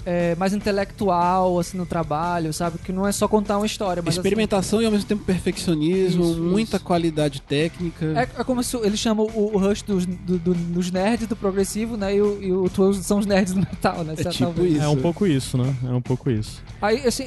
é, 0.06 0.34
mais 0.36 0.52
intelectual 0.52 1.58
assim 1.58 1.76
no 1.76 1.86
trabalho, 1.86 2.52
sabe? 2.52 2.78
Que 2.78 2.92
não 2.92 3.06
é 3.06 3.12
só 3.12 3.26
contar 3.28 3.56
uma 3.58 3.66
história, 3.66 4.02
mas 4.04 4.14
assim, 4.14 4.20
Experimentação 4.20 4.80
e 4.82 4.86
ao 4.86 4.92
mesmo 4.92 5.06
tempo 5.06 5.24
perfeccionismo, 5.24 6.24
Isso, 6.24 6.40
muita 6.40 6.76
isso. 6.76 6.84
qualidade 6.84 7.40
técnica. 7.42 8.06
É, 8.36 8.40
é 8.40 8.44
como 8.44 8.62
se 8.62 8.76
eles 8.78 8.98
chamam 8.98 9.26
o, 9.34 9.54
o 9.54 9.58
Rush 9.58 9.82
dos, 9.82 10.06
do- 10.06 10.38
do- 10.38 10.54
dos 10.54 10.90
nerds 10.90 11.26
do 11.26 11.36
progressivo, 11.36 11.96
né? 11.96 12.14
E 12.16 12.20
o, 12.20 12.42
e 12.42 12.52
o 12.52 12.68
são 12.94 13.18
os 13.18 13.26
nerds 13.26 13.54
do 13.54 13.60
metal, 13.60 14.04
né? 14.04 14.14
É 14.14 14.22
certo? 14.22 14.32
tipo 14.32 14.44
Talvez. 14.44 14.74
isso. 14.74 14.82
É 14.84 14.88
um 14.88 14.96
pouco 14.96 15.26
isso, 15.26 15.58
né? 15.58 15.74
É 15.88 15.92
um 15.92 16.00
pouco 16.02 16.30
isso. 16.30 16.62
Aí, 16.82 17.06
assim, 17.06 17.26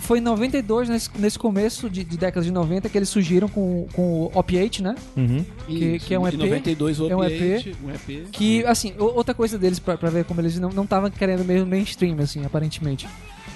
foi 0.00 0.18
em 0.18 0.22
92, 0.22 0.88
nesse, 0.88 1.10
nesse 1.18 1.38
começo 1.38 1.90
de, 1.90 2.02
de 2.04 2.16
década 2.16 2.44
de 2.44 2.52
90, 2.52 2.88
que 2.88 2.96
eles 2.96 3.08
surgiram 3.08 3.48
com, 3.48 3.86
com 3.92 4.22
o 4.22 4.30
Opiate, 4.38 4.82
né? 4.82 4.94
Uhum. 5.16 5.44
que- 5.66 5.74
Isso. 5.96 6.06
que 6.06 6.14
é 6.14 6.18
um 6.18 6.26
Em 6.26 6.28
EP, 6.28 6.38
92 6.38 7.00
o 7.00 7.10
é 7.10 7.16
um 7.16 7.20
Opiate, 7.20 7.76
um 7.84 7.90
EP. 7.90 8.26
Que, 8.30 8.64
assim, 8.64 8.94
outra 8.98 9.34
coisa 9.34 9.58
deles, 9.58 9.78
pra, 9.78 9.96
pra 9.98 10.08
ver 10.10 10.24
como 10.24 10.40
eles 10.40 10.58
não 10.58 10.70
estavam 10.82 11.10
querendo 11.10 11.44
mesmo 11.44 11.66
mainstream, 11.66 12.05
assim, 12.20 12.44
aparentemente. 12.44 13.08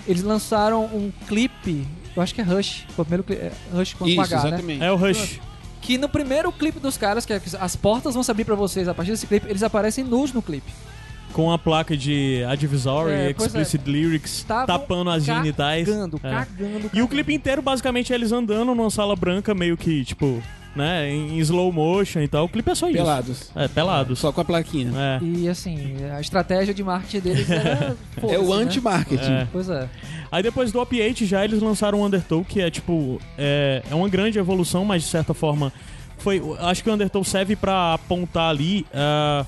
Eles 0.07 0.23
lançaram 0.23 0.85
um 0.87 1.13
clipe, 1.29 1.87
eu 2.17 2.23
acho 2.23 2.35
que 2.35 2.41
é 2.41 2.45
Rush, 2.45 2.85
foi 2.95 3.03
o 3.03 3.07
primeiro 3.07 3.25
clipe, 3.25 3.43
é 3.43 3.53
Rush 3.73 3.95
com, 3.95 4.07
Isso, 4.07 4.21
H, 4.21 4.43
né? 4.43 4.49
exatamente. 4.49 4.83
É 4.85 4.91
o 4.93 4.97
Rush. 4.97 5.41
Que 5.81 5.97
no 5.99 6.09
primeiro 6.09 6.51
clipe 6.53 6.79
dos 6.79 6.97
caras, 6.97 7.25
que 7.25 7.33
é 7.33 7.41
que 7.41 7.51
as 7.59 7.77
portas 7.77 8.15
vão 8.15 8.23
se 8.23 8.31
abrir 8.31 8.45
pra 8.45 8.55
vocês 8.55 8.87
a 8.89 8.95
partir 8.95 9.13
desse 9.13 9.27
clipe, 9.27 9.47
eles 9.49 9.63
aparecem 9.63 10.05
nus 10.05 10.33
no 10.33 10.43
clipe. 10.43 10.71
Com 11.33 11.53
a 11.53 11.59
placa 11.59 11.97
de 11.97 12.45
Advisory, 12.49 13.13
É, 13.13 13.27
é. 13.27 13.31
Explicit 13.31 13.89
Lyrics, 13.89 14.39
Estavam 14.39 14.67
tapando 14.67 15.11
as 15.11 15.23
genitais. 15.25 15.87
Cagando, 15.89 16.17
É. 16.25 16.31
cagando, 16.31 16.71
E 16.83 16.87
o 16.87 16.91
cagando. 16.91 17.09
clipe 17.09 17.33
inteiro, 17.33 17.63
basicamente, 17.63 18.13
é 18.13 18.17
eles 18.17 18.33
andando 18.33 18.75
numa 18.75 18.91
sala 18.91 19.15
branca, 19.15 19.55
meio 19.55 19.77
que, 19.77 20.05
tipo, 20.05 20.43
né, 20.75 21.11
em 21.11 21.39
slow 21.39 21.73
motion 21.73 22.21
e 22.21 22.29
tal. 22.29 22.45
O 22.45 22.49
clipe 22.49 22.71
é 22.71 22.75
só 22.75 22.89
isso. 22.89 22.99
Pelados. 22.99 23.51
É, 23.55 23.69
pelados. 23.69 24.19
Só 24.19 24.31
com 24.33 24.41
a 24.41 24.45
plaquinha. 24.45 24.93
É. 24.97 25.25
E 25.25 25.49
assim, 25.49 25.95
a 26.17 26.21
estratégia 26.21 26.73
de 26.73 26.83
marketing 26.83 27.21
deles 27.21 27.51
era. 27.51 27.97
É 28.23 28.39
o 28.39 28.55
né? 28.57 28.63
anti-marketing. 28.65 29.33
É. 29.33 29.49
Pois 29.51 29.69
é. 29.69 29.89
Aí 30.31 30.43
depois 30.43 30.71
do 30.71 30.81
Opiate 30.81 31.27
já 31.27 31.45
eles 31.45 31.61
lançaram 31.61 32.01
o 32.01 32.05
Undertow, 32.07 32.45
que 32.45 32.61
é 32.61 32.71
tipo. 32.71 33.21
É, 33.37 33.83
é 33.91 33.95
uma 33.95 34.09
grande 34.09 34.39
evolução, 34.39 34.85
mas 34.85 35.03
de 35.03 35.09
certa 35.09 35.35
forma. 35.35 35.73
Foi, 36.19 36.41
acho 36.61 36.85
que 36.85 36.91
o 36.91 36.93
Undertow 36.93 37.25
serve 37.25 37.57
pra 37.57 37.95
apontar 37.95 38.51
ali 38.51 38.85
ah, 38.93 39.47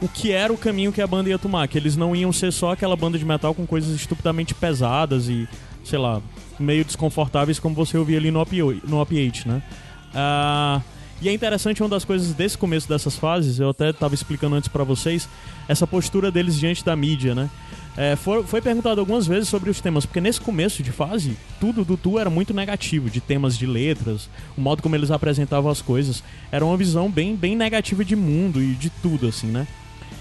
o 0.00 0.06
que 0.08 0.30
era 0.30 0.52
o 0.52 0.56
caminho 0.56 0.92
que 0.92 1.02
a 1.02 1.06
banda 1.08 1.28
ia 1.28 1.38
tomar. 1.38 1.66
Que 1.66 1.76
eles 1.76 1.96
não 1.96 2.14
iam 2.14 2.32
ser 2.32 2.52
só 2.52 2.70
aquela 2.72 2.94
banda 2.94 3.18
de 3.18 3.24
metal 3.24 3.52
com 3.52 3.66
coisas 3.66 3.90
estupidamente 3.96 4.54
pesadas 4.54 5.28
e, 5.28 5.48
sei 5.84 5.98
lá, 5.98 6.22
meio 6.58 6.84
desconfortáveis 6.84 7.58
como 7.58 7.74
você 7.74 7.98
ouvia 7.98 8.16
ali 8.16 8.30
no, 8.30 8.40
Opio- 8.40 8.80
no 8.84 9.00
Opiate, 9.00 9.48
né? 9.48 9.60
Ah, 10.14 10.80
e 11.20 11.28
é 11.28 11.32
interessante 11.32 11.82
uma 11.82 11.88
das 11.88 12.04
coisas 12.04 12.32
desse 12.32 12.56
começo 12.56 12.88
dessas 12.88 13.16
fases, 13.16 13.58
eu 13.58 13.70
até 13.70 13.92
tava 13.92 14.14
explicando 14.14 14.54
antes 14.54 14.68
pra 14.68 14.84
vocês, 14.84 15.28
essa 15.66 15.86
postura 15.86 16.30
deles 16.30 16.56
diante 16.56 16.84
da 16.84 16.94
mídia, 16.94 17.34
né? 17.34 17.50
É, 17.96 18.14
foi, 18.14 18.44
foi 18.44 18.62
perguntado 18.62 19.00
algumas 19.00 19.26
vezes 19.26 19.48
sobre 19.48 19.68
os 19.68 19.80
temas, 19.80 20.06
porque 20.06 20.20
nesse 20.20 20.40
começo 20.40 20.80
de 20.84 20.92
fase, 20.92 21.36
tudo 21.58 21.84
do 21.84 21.96
Tu 21.96 22.16
era 22.16 22.30
muito 22.30 22.54
negativo, 22.54 23.10
de 23.10 23.20
temas 23.20 23.58
de 23.58 23.66
letras, 23.66 24.30
o 24.56 24.60
modo 24.60 24.80
como 24.80 24.94
eles 24.94 25.10
apresentavam 25.10 25.68
as 25.68 25.82
coisas. 25.82 26.22
Era 26.52 26.64
uma 26.64 26.76
visão 26.76 27.10
bem, 27.10 27.34
bem 27.34 27.56
negativa 27.56 28.04
de 28.04 28.14
mundo 28.14 28.62
e 28.62 28.74
de 28.74 28.88
tudo, 28.88 29.26
assim, 29.26 29.48
né? 29.48 29.66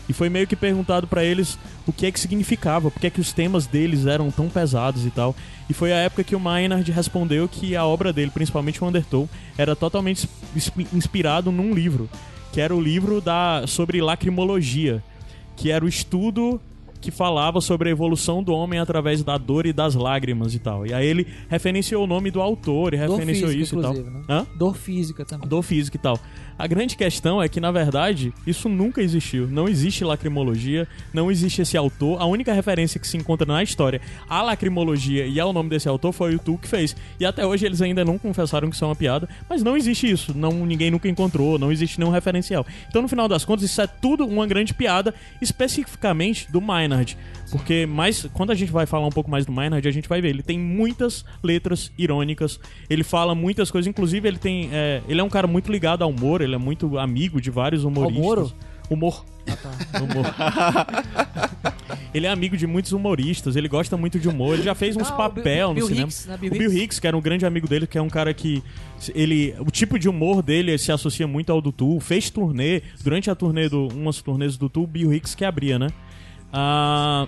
E 0.10 0.13
foi 0.13 0.30
meio 0.30 0.47
que 0.47 0.56
perguntado 0.56 1.06
pra 1.06 1.23
eles 1.23 1.60
o 1.86 1.93
que 1.93 2.08
é 2.08 2.12
que 2.12 2.19
significava, 2.19 2.89
porque 2.89 3.06
é 3.06 3.10
que 3.12 3.21
os 3.21 3.32
temas 3.32 3.67
deles 3.67 4.08
eram 4.08 4.32
tão 4.32 4.50
pesados 4.50 5.06
e 5.06 5.12
tal. 5.12 5.36
E 5.69 5.73
foi 5.73 5.91
a 5.91 5.97
época 5.97 6.23
que 6.23 6.36
o 6.36 6.39
Maynard 6.39 6.89
respondeu 6.91 7.47
que 7.47 7.75
a 7.75 7.86
obra 7.86 8.13
dele, 8.13 8.32
principalmente 8.32 8.82
o 8.84 8.88
Undertow, 8.88 9.27
era 9.58 9.75
totalmente 9.75 10.27
inspi- 10.56 10.88
inspirado 10.93 11.51
num 11.51 11.73
livro, 11.73 12.10
que 12.53 12.62
era 12.62 12.73
o 12.75 12.80
livro 12.82 13.19
da 13.19 13.63
sobre 13.67 14.01
lacrimologia, 14.01 15.03
que 15.56 15.69
era 15.71 15.84
o 15.84 15.88
estudo 15.88 16.62
que 16.99 17.12
falava 17.12 17.62
sobre 17.62 17.89
a 17.89 17.91
evolução 17.91 18.41
do 18.41 18.51
homem 18.53 18.80
através 18.80 19.23
da 19.23 19.38
dor 19.38 19.65
e 19.67 19.71
das 19.73 19.93
lágrimas 19.93 20.56
e 20.56 20.60
tal. 20.60 20.86
E 20.86 20.93
aí 20.93 21.06
ele 21.06 21.27
referenciou 21.47 22.03
o 22.03 22.08
nome 22.08 22.32
do 22.32 22.41
autor 22.41 22.93
e 22.93 22.97
referenciou 22.97 23.49
física, 23.51 23.62
isso 23.63 23.80
e 23.80 23.82
tal. 23.82 23.93
né? 23.93 24.47
Dor 24.58 24.75
física 24.75 25.23
também. 25.25 25.47
Dor 25.47 25.62
física 25.62 25.95
e 25.95 25.99
tal. 25.99 26.19
A 26.59 26.65
grande 26.65 26.95
questão 26.95 27.41
é 27.41 27.47
que, 27.47 27.59
na 27.59 27.71
verdade, 27.71 28.33
isso 28.45 28.67
nunca 28.67 28.99
existiu. 29.01 29.47
Não 29.47 29.69
existe 29.69 30.03
lacrimologia, 30.03 30.87
não 31.13 31.29
existe 31.29 31.61
esse 31.61 31.77
autor. 31.77 32.19
A 32.19 32.25
única 32.25 32.51
referência 32.51 32.99
que 32.99 33.07
se 33.07 33.15
encontra 33.15 33.45
na 33.45 33.61
história 33.61 34.01
à 34.27 34.41
lacrimologia 34.41 35.27
e 35.27 35.39
ao 35.39 35.53
nome 35.53 35.69
desse 35.69 35.87
autor 35.87 36.11
foi 36.11 36.35
o 36.35 36.39
Tu 36.39 36.57
que 36.57 36.67
fez. 36.67 36.95
E 37.19 37.25
até 37.25 37.45
hoje 37.45 37.65
eles 37.65 37.79
ainda 37.79 38.03
não 38.03 38.17
confessaram 38.17 38.69
que 38.69 38.75
isso 38.75 38.83
é 38.83 38.87
uma 38.87 38.95
piada, 38.95 39.29
mas 39.47 39.61
não 39.61 39.77
existe 39.77 40.09
isso. 40.09 40.35
Não, 40.35 40.65
ninguém 40.65 40.89
nunca 40.89 41.07
encontrou, 41.07 41.59
não 41.59 41.71
existe 41.71 41.99
nenhum 41.99 42.11
referencial. 42.11 42.65
Então, 42.89 43.03
no 43.03 43.07
final 43.07 43.27
das 43.27 43.45
contas, 43.45 43.63
isso 43.63 43.79
é 43.79 43.85
tudo 43.85 44.25
uma 44.25 44.47
grande 44.47 44.73
piada, 44.73 45.13
especificamente 45.39 46.51
do 46.51 46.59
Maynard. 46.59 47.15
Porque 47.51 47.86
mais, 47.86 48.27
quando 48.33 48.51
a 48.51 48.55
gente 48.55 48.71
vai 48.71 48.86
falar 48.86 49.07
um 49.07 49.12
pouco 49.12 49.29
mais 49.31 49.45
do 49.45 49.51
Maynard, 49.51 49.88
a 49.88 49.91
gente 49.91 50.10
vai 50.10 50.19
ver. 50.21 50.29
Ele 50.29 50.43
tem 50.43 50.60
muitas 50.60 51.23
letras 51.43 51.91
irônicas, 51.97 52.60
ele 52.89 53.03
fala 53.03 53.33
muitas 53.33 53.71
coisas, 53.71 53.88
inclusive 53.88 54.27
ele 54.27 54.38
tem. 54.38 54.69
é, 54.73 55.01
ele 55.07 55.21
é 55.21 55.23
um 55.23 55.29
cara 55.29 55.47
muito 55.47 55.71
ligado 55.71 56.03
ao 56.03 56.10
humor, 56.10 56.41
ele 56.41 56.55
é 56.55 56.57
muito 56.57 56.97
amigo 56.97 57.39
de 57.41 57.49
vários 57.49 57.83
humoristas. 57.83 58.23
Moro? 58.23 58.53
Humor. 58.89 59.25
Ah, 59.49 59.55
tá. 59.55 59.71
Humor. 60.01 60.25
ele 62.13 62.25
é 62.25 62.29
amigo 62.29 62.55
de 62.57 62.65
muitos 62.65 62.91
humoristas, 62.91 63.55
ele 63.55 63.67
gosta 63.67 63.95
muito 63.97 64.19
de 64.19 64.27
humor, 64.27 64.53
ele 64.55 64.63
já 64.63 64.73
fez 64.75 64.95
uns 64.95 65.10
Ah, 65.10 65.13
o 65.13 65.17
papel 65.17 65.43
Bill- 65.43 65.67
no 65.69 65.73
Bill 65.75 65.88
cinema. 65.88 66.07
Né? 66.27 66.36
o 66.36 66.38
Bill 66.39 66.51
Bill 66.51 66.71
Hicks. 66.71 66.81
Hicks, 66.83 66.99
que 66.99 67.07
era 67.07 67.17
um 67.17 67.21
grande 67.21 67.45
amigo 67.45 67.67
dele, 67.67 67.86
que 67.88 67.97
é 67.97 68.01
um 68.01 68.10
cara 68.10 68.33
que 68.33 68.63
ele, 69.13 69.53
o 69.60 69.69
tipo 69.71 69.97
de 69.99 70.07
humor 70.10 70.41
dele 70.41 70.77
se 70.77 70.91
associa 70.91 71.27
muito 71.27 71.51
ao 71.51 71.62
do 71.62 71.71
Tu, 71.71 71.99
fez 71.99 72.29
turnê, 72.29 72.81
durante 73.03 73.29
a 73.29 73.36
turnê 73.36 73.67
do 73.69 73.88
umas 73.89 74.21
turnês 74.21 74.57
do 74.57 74.69
Tu, 74.69 74.83
o 74.83 74.88
Bill 74.88 75.13
Hicks 75.13 75.36
que 75.36 75.43
abria, 75.45 75.77
né? 75.77 75.88
Ah, 76.51 77.27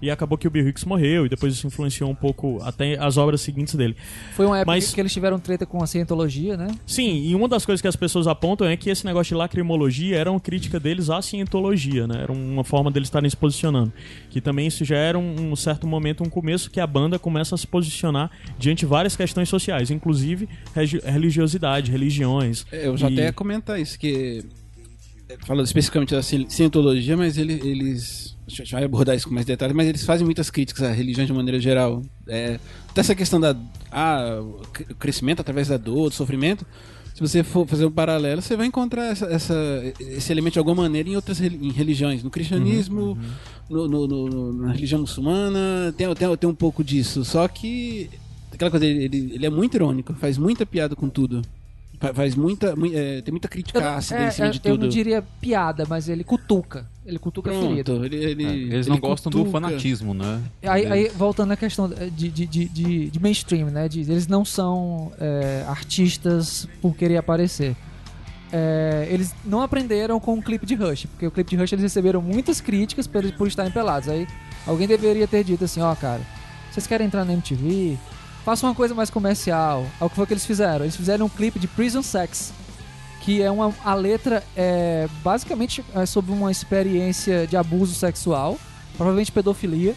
E 0.00 0.12
acabou 0.12 0.38
que 0.38 0.46
o 0.46 0.50
Bill 0.50 0.68
Hicks 0.68 0.84
morreu, 0.84 1.26
e 1.26 1.28
depois 1.28 1.52
isso 1.52 1.66
influenciou 1.66 2.08
um 2.08 2.14
pouco 2.14 2.62
até 2.62 2.96
as 3.00 3.16
obras 3.16 3.40
seguintes 3.40 3.74
dele. 3.74 3.96
Foi 4.36 4.46
uma 4.46 4.56
época 4.58 4.70
Mas- 4.70 4.94
que 4.94 5.00
eles 5.00 5.12
tiveram 5.12 5.40
treta 5.40 5.66
com 5.66 5.82
a 5.82 5.88
cientologia, 5.88 6.56
né? 6.56 6.68
Sim, 6.86 7.24
e 7.26 7.34
uma 7.34 7.48
das 7.48 7.66
coisas 7.66 7.82
que 7.82 7.88
as 7.88 7.96
pessoas 7.96 8.28
apontam 8.28 8.68
é 8.68 8.76
que 8.76 8.88
esse 8.90 9.04
negócio 9.04 9.30
de 9.30 9.34
lacrimologia 9.34 10.16
era 10.16 10.30
uma 10.30 10.38
crítica 10.38 10.78
deles 10.78 11.10
à 11.10 11.20
cientologia, 11.20 12.06
né? 12.06 12.22
Era 12.22 12.30
uma 12.30 12.62
forma 12.62 12.92
deles 12.92 13.08
estarem 13.08 13.28
se 13.28 13.36
posicionando. 13.36 13.92
Que 14.30 14.40
também 14.40 14.68
isso 14.68 14.84
já 14.84 14.96
era 14.96 15.18
um, 15.18 15.50
um 15.50 15.56
certo 15.56 15.84
momento, 15.84 16.22
um 16.22 16.30
começo 16.30 16.70
que 16.70 16.78
a 16.78 16.86
banda 16.86 17.18
começa 17.18 17.56
a 17.56 17.58
se 17.58 17.66
posicionar 17.66 18.30
diante 18.56 18.78
de 18.80 18.86
várias 18.86 19.16
questões 19.16 19.48
sociais, 19.48 19.90
inclusive 19.90 20.48
religiosidade, 21.04 21.90
religiões. 21.90 22.64
É, 22.70 22.86
Eu 22.86 22.96
já 22.96 23.10
E- 23.10 23.14
até 23.14 23.22
ia 23.24 23.32
comentar 23.32 23.80
isso, 23.80 23.98
que 23.98 24.44
falando 25.44 25.66
especificamente 25.66 26.14
da 26.14 26.22
ci- 26.22 26.46
cientologia, 26.48 27.16
mas 27.16 27.36
ele- 27.36 27.60
eles. 27.64 28.37
A 28.48 28.50
gente 28.50 28.72
vai 28.72 28.82
abordar 28.84 29.14
isso 29.14 29.28
com 29.28 29.34
mais 29.34 29.44
detalhes, 29.46 29.76
mas 29.76 29.86
eles 29.86 30.04
fazem 30.04 30.24
muitas 30.24 30.50
críticas 30.50 30.82
à 30.82 30.90
religião 30.90 31.26
de 31.26 31.32
maneira 31.32 31.60
geral. 31.60 32.02
É, 32.26 32.58
até 32.88 33.00
essa 33.02 33.14
questão 33.14 33.38
da 33.38 33.54
ah, 33.92 34.40
o 34.42 34.94
crescimento 34.94 35.40
através 35.40 35.68
da 35.68 35.76
dor, 35.76 36.08
do 36.08 36.14
sofrimento. 36.14 36.66
Se 37.14 37.20
você 37.20 37.42
for 37.42 37.66
fazer 37.66 37.84
um 37.84 37.90
paralelo, 37.90 38.40
você 38.40 38.56
vai 38.56 38.66
encontrar 38.66 39.06
essa, 39.06 39.26
essa- 39.26 39.82
esse 39.98 40.30
elemento 40.32 40.52
de 40.54 40.58
alguma 40.60 40.82
maneira 40.82 41.08
em 41.08 41.16
outras 41.16 41.40
em 41.40 41.70
religiões. 41.72 42.22
No 42.22 42.30
cristianismo, 42.30 43.18
no- 43.68 43.88
no- 43.88 44.06
no- 44.06 44.28
no- 44.28 44.52
na 44.66 44.72
religião 44.72 45.00
muçulmana, 45.00 45.92
tem, 45.96 46.12
tem, 46.14 46.36
tem 46.36 46.48
um 46.48 46.54
pouco 46.54 46.82
disso. 46.84 47.24
Só 47.24 47.46
que 47.48 48.08
aquela 48.52 48.70
coisa, 48.70 48.86
ele, 48.86 49.32
ele- 49.34 49.44
é 49.46 49.50
muito 49.50 49.74
irônico, 49.74 50.14
faz 50.14 50.38
muita 50.38 50.64
piada 50.64 50.94
com 50.94 51.08
tudo. 51.08 51.42
Fa- 52.00 52.14
Faz 52.14 52.36
muita. 52.36 52.76
mui- 52.76 52.94
é, 52.94 53.20
tem 53.20 53.32
muita 53.32 53.48
crítica 53.48 53.80
Eu, 53.80 53.88
ácida 53.88 54.20
é, 54.20 54.28
em 54.28 54.30
cima 54.30 54.46
é, 54.46 54.50
de 54.50 54.58
eu 54.58 54.72
tudo. 54.74 54.82
não 54.82 54.88
diria 54.88 55.20
piada, 55.40 55.84
mas 55.88 56.08
ele 56.08 56.22
cutuca. 56.22 56.88
Ele 57.08 57.18
cutuca 57.18 57.50
a 57.50 57.54
ferida. 57.54 57.84
Pronto, 57.92 58.04
ele, 58.04 58.16
ele- 58.24 58.44
É, 58.44 58.48
eles 58.50 58.86
ele 58.86 58.90
não 58.90 59.00
gostam 59.00 59.30
do 59.32 59.38
fanatismo, 59.50 60.12
né? 60.12 60.42
Aí, 60.62 60.84
aí, 60.86 61.08
voltando 61.08 61.52
à 61.52 61.56
questão 61.56 61.88
de, 61.88 62.28
de, 62.28 62.46
de, 62.46 62.64
de- 62.66 63.10
de 63.10 63.20
mainstream, 63.20 63.70
né? 63.70 63.88
De- 63.88 64.00
eles 64.00 64.26
não 64.26 64.44
são 64.44 65.10
é, 65.18 65.64
artistas 65.66 66.68
por 66.82 66.94
querer 66.94 67.16
aparecer. 67.16 67.74
É, 68.52 69.06
eles 69.10 69.34
não 69.44 69.60
aprenderam 69.60 70.18
com 70.18 70.34
o 70.38 70.42
clipe 70.42 70.64
de 70.64 70.74
Rush, 70.74 71.06
porque 71.06 71.26
o 71.26 71.30
clipe 71.30 71.50
de 71.50 71.56
Rush 71.56 71.72
eles 71.72 71.82
receberam 71.82 72.22
muitas 72.22 72.60
críticas 72.60 73.06
por, 73.06 73.22
por 73.32 73.48
estarem 73.48 73.70
pelados. 73.72 74.08
Aí 74.08 74.26
alguém 74.66 74.86
deveria 74.86 75.26
ter 75.26 75.44
dito 75.44 75.64
assim: 75.64 75.80
ó, 75.80 75.94
cara, 75.94 76.20
vocês 76.70 76.86
querem 76.86 77.06
entrar 77.06 77.24
na 77.24 77.32
MTV? 77.32 77.98
Façam 78.44 78.68
uma 78.70 78.74
coisa 78.74 78.94
mais 78.94 79.10
comercial. 79.10 79.86
Aí 80.00 80.06
o 80.06 80.08
que 80.10 80.16
foi 80.16 80.26
que 80.26 80.32
eles 80.32 80.46
fizeram? 80.46 80.84
Eles 80.84 80.96
fizeram 80.96 81.26
um 81.26 81.28
clipe 81.28 81.58
de 81.58 81.66
Prison 81.68 82.02
Sex, 82.02 82.52
que 83.28 83.42
é 83.42 83.50
uma 83.50 83.74
a 83.84 83.92
letra 83.92 84.42
é 84.56 85.06
basicamente 85.22 85.84
é 85.94 86.06
sobre 86.06 86.32
uma 86.32 86.50
experiência 86.50 87.46
de 87.46 87.58
abuso 87.58 87.94
sexual, 87.94 88.58
provavelmente 88.96 89.30
pedofilia. 89.30 89.94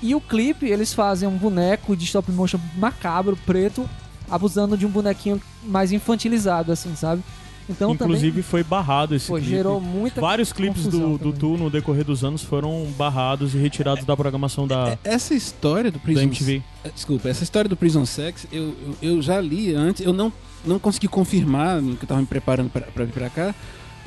E 0.00 0.14
o 0.14 0.20
clipe, 0.20 0.66
eles 0.66 0.94
fazem 0.94 1.28
um 1.28 1.36
boneco 1.36 1.96
de 1.96 2.04
stop 2.04 2.30
motion 2.30 2.60
macabro, 2.76 3.36
preto, 3.44 3.90
abusando 4.30 4.76
de 4.78 4.86
um 4.86 4.88
bonequinho 4.88 5.42
mais 5.64 5.90
infantilizado, 5.90 6.70
assim, 6.70 6.94
sabe? 6.94 7.20
Então 7.68 7.92
Inclusive 7.92 8.42
foi 8.42 8.62
barrado 8.62 9.16
esse 9.16 9.26
também, 9.26 9.40
pô, 9.40 9.44
clipe. 9.44 9.56
gerou 9.56 9.80
muita 9.80 10.20
Vários 10.20 10.52
clipes 10.52 10.84
do, 10.84 11.18
do 11.18 11.18
também. 11.18 11.32
Tu 11.32 11.56
no 11.56 11.68
decorrer 11.68 12.04
dos 12.04 12.22
anos 12.22 12.42
foram 12.42 12.86
barrados 12.96 13.56
e 13.56 13.58
retirados 13.58 14.04
da 14.04 14.16
programação 14.16 14.68
da, 14.68 14.90
É, 14.90 15.14
Essa 15.14 15.34
história 15.34 15.90
do 15.90 15.98
Prison 15.98 16.22
MTV. 16.22 16.62
Eh, 16.84 16.90
Desculpa, 16.94 17.28
essa 17.28 17.42
história 17.42 17.68
do 17.68 17.76
Prison 17.76 18.06
Sex, 18.06 18.46
eu, 18.52 18.62
eu, 19.02 19.14
eu 19.16 19.22
já 19.22 19.40
li 19.40 19.74
antes, 19.74 20.06
eu 20.06 20.12
não, 20.12 20.32
não 20.64 20.78
consegui 20.78 21.08
confirmar, 21.08 21.80
no 21.82 21.96
que 21.96 22.04
eu 22.04 22.08
tava 22.08 22.20
me 22.20 22.26
preparando 22.26 22.70
pra 22.70 23.04
vir 23.04 23.12
pra 23.12 23.30
cá, 23.30 23.54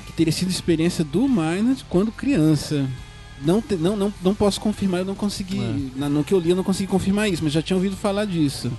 que 0.06 0.14
teria 0.14 0.32
sido 0.32 0.50
experiência 0.50 1.04
do 1.04 1.28
Maynard 1.28 1.86
quando 1.90 2.12
criança. 2.12 2.88
Não, 3.42 3.62
te- 3.62 3.76
não, 3.76 3.96
não, 3.96 4.14
não 4.22 4.36
posso 4.36 4.60
confirmar, 4.60 5.00
eu 5.02 5.06
não 5.06 5.16
consegui. 5.16 5.92
na- 5.96 6.10
no 6.10 6.24
que 6.24 6.34
eu 6.34 6.40
li, 6.40 6.50
eu 6.50 6.56
não 6.56 6.64
consegui 6.64 6.90
confirmar 6.90 7.30
isso, 7.30 7.44
mas 7.44 7.54
já 7.54 7.62
tinha 7.62 7.78
ouvido 7.78 7.96
falar 7.96 8.26
disso. 8.26 8.72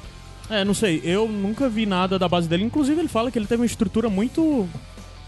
É, 0.51 0.65
não 0.65 0.75
sei, 0.75 1.01
eu 1.05 1.29
nunca 1.29 1.69
vi 1.69 1.87
nada 1.87 2.19
da 2.19 2.29
base 2.29 2.49
dele. 2.49 2.65
Inclusive, 2.65 3.01
ele 3.01 3.09
fala 3.09 3.31
que 3.31 3.39
ele 3.39 3.47
teve 3.47 3.61
uma 3.63 3.67
estrutura 3.67 4.11
muito. 4.11 4.69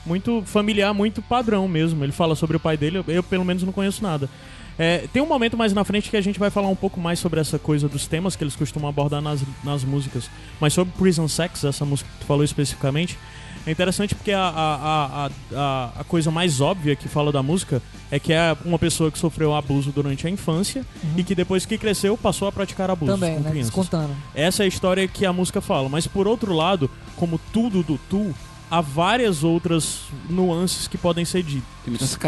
Muito 0.04 0.42
familiar, 0.44 0.92
muito 0.92 1.22
padrão 1.22 1.68
mesmo. 1.68 2.02
Ele 2.04 2.10
fala 2.10 2.34
sobre 2.34 2.56
o 2.56 2.60
pai 2.60 2.76
dele, 2.76 2.98
eu, 2.98 3.04
eu, 3.06 3.22
pelo 3.22 3.44
menos 3.44 3.62
não 3.62 3.72
conheço 3.72 4.02
nada. 4.02 4.28
É, 4.82 5.06
tem 5.12 5.22
um 5.22 5.26
momento 5.26 5.56
mais 5.56 5.72
na 5.72 5.84
frente 5.84 6.10
que 6.10 6.16
a 6.16 6.20
gente 6.20 6.40
vai 6.40 6.50
falar 6.50 6.66
um 6.66 6.74
pouco 6.74 6.98
mais 6.98 7.20
sobre 7.20 7.38
essa 7.38 7.56
coisa 7.56 7.88
dos 7.88 8.08
temas 8.08 8.34
que 8.34 8.42
eles 8.42 8.56
costumam 8.56 8.88
abordar 8.88 9.22
nas, 9.22 9.40
nas 9.62 9.84
músicas. 9.84 10.28
Mas 10.60 10.72
sobre 10.72 10.92
Prison 10.98 11.28
Sex, 11.28 11.62
essa 11.62 11.84
música 11.84 12.10
que 12.10 12.18
tu 12.18 12.26
falou 12.26 12.42
especificamente, 12.42 13.16
é 13.64 13.70
interessante 13.70 14.12
porque 14.12 14.32
a, 14.32 14.40
a, 14.40 15.30
a, 15.54 15.92
a, 16.00 16.04
coisa 16.04 16.32
mais 16.32 16.60
óbvia 16.60 16.96
que 16.96 17.06
fala 17.06 17.30
da 17.30 17.44
música 17.44 17.80
é 18.10 18.18
que 18.18 18.32
é 18.32 18.56
uma 18.64 18.76
pessoa 18.76 19.08
que 19.08 19.20
sofreu 19.20 19.54
abuso 19.54 19.92
durante 19.92 20.26
a 20.26 20.30
infância 20.30 20.84
e 21.16 21.22
que 21.22 21.32
depois 21.32 21.64
que 21.64 21.78
cresceu 21.78 22.18
passou 22.18 22.48
a 22.48 22.52
praticar 22.52 22.90
abuso 22.90 23.12
também, 23.12 23.36
com 23.36 23.42
né? 23.42 23.50
crianças. 23.50 23.72
Descontando. 23.72 24.16
Essa 24.34 24.64
é 24.64 24.64
a 24.64 24.68
história 24.68 25.06
que 25.06 25.24
a 25.24 25.32
música 25.32 25.60
fala. 25.60 25.88
Mas 25.88 26.08
por 26.08 26.26
outro 26.26 26.52
lado, 26.52 26.90
como 27.14 27.38
tudo 27.52 27.84
do 27.84 28.00
Tu, 28.10 28.34
há 28.72 28.80
várias 28.80 29.44
outras 29.44 30.00
nuances 30.30 30.88
que 30.88 30.96
podem 30.96 31.26
ser 31.26 31.42
ditas. 31.42 31.62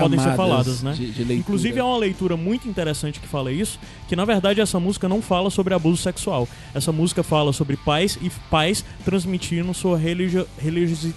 Podem 0.03 0.19
ser 0.21 0.37
faladas, 0.37 0.83
né? 0.83 0.93
de, 0.93 1.11
de. 1.25 1.35
Inclusive 1.35 1.79
é 1.79 1.83
uma 1.83 1.97
leitura 1.97 2.37
muito 2.37 2.69
interessante 2.69 3.19
que 3.19 3.27
fala 3.27 3.51
isso, 3.51 3.81
que 4.07 4.15
na 4.15 4.27
verdade 4.27 4.61
essa 4.61 4.79
música 4.79 5.09
não 5.09 5.23
fala 5.23 5.49
sobre 5.49 5.73
abuso 5.73 6.03
sexual. 6.03 6.47
Essa 6.75 6.93
música 6.93 7.23
fala 7.23 7.51
sobre 7.53 7.79
pais 7.79 8.19
e 8.21 8.29
pais 8.51 8.85
transmitindo 9.07 9.73
sua 9.73 9.97
religio 9.97 10.47
religiosi- 10.59 11.15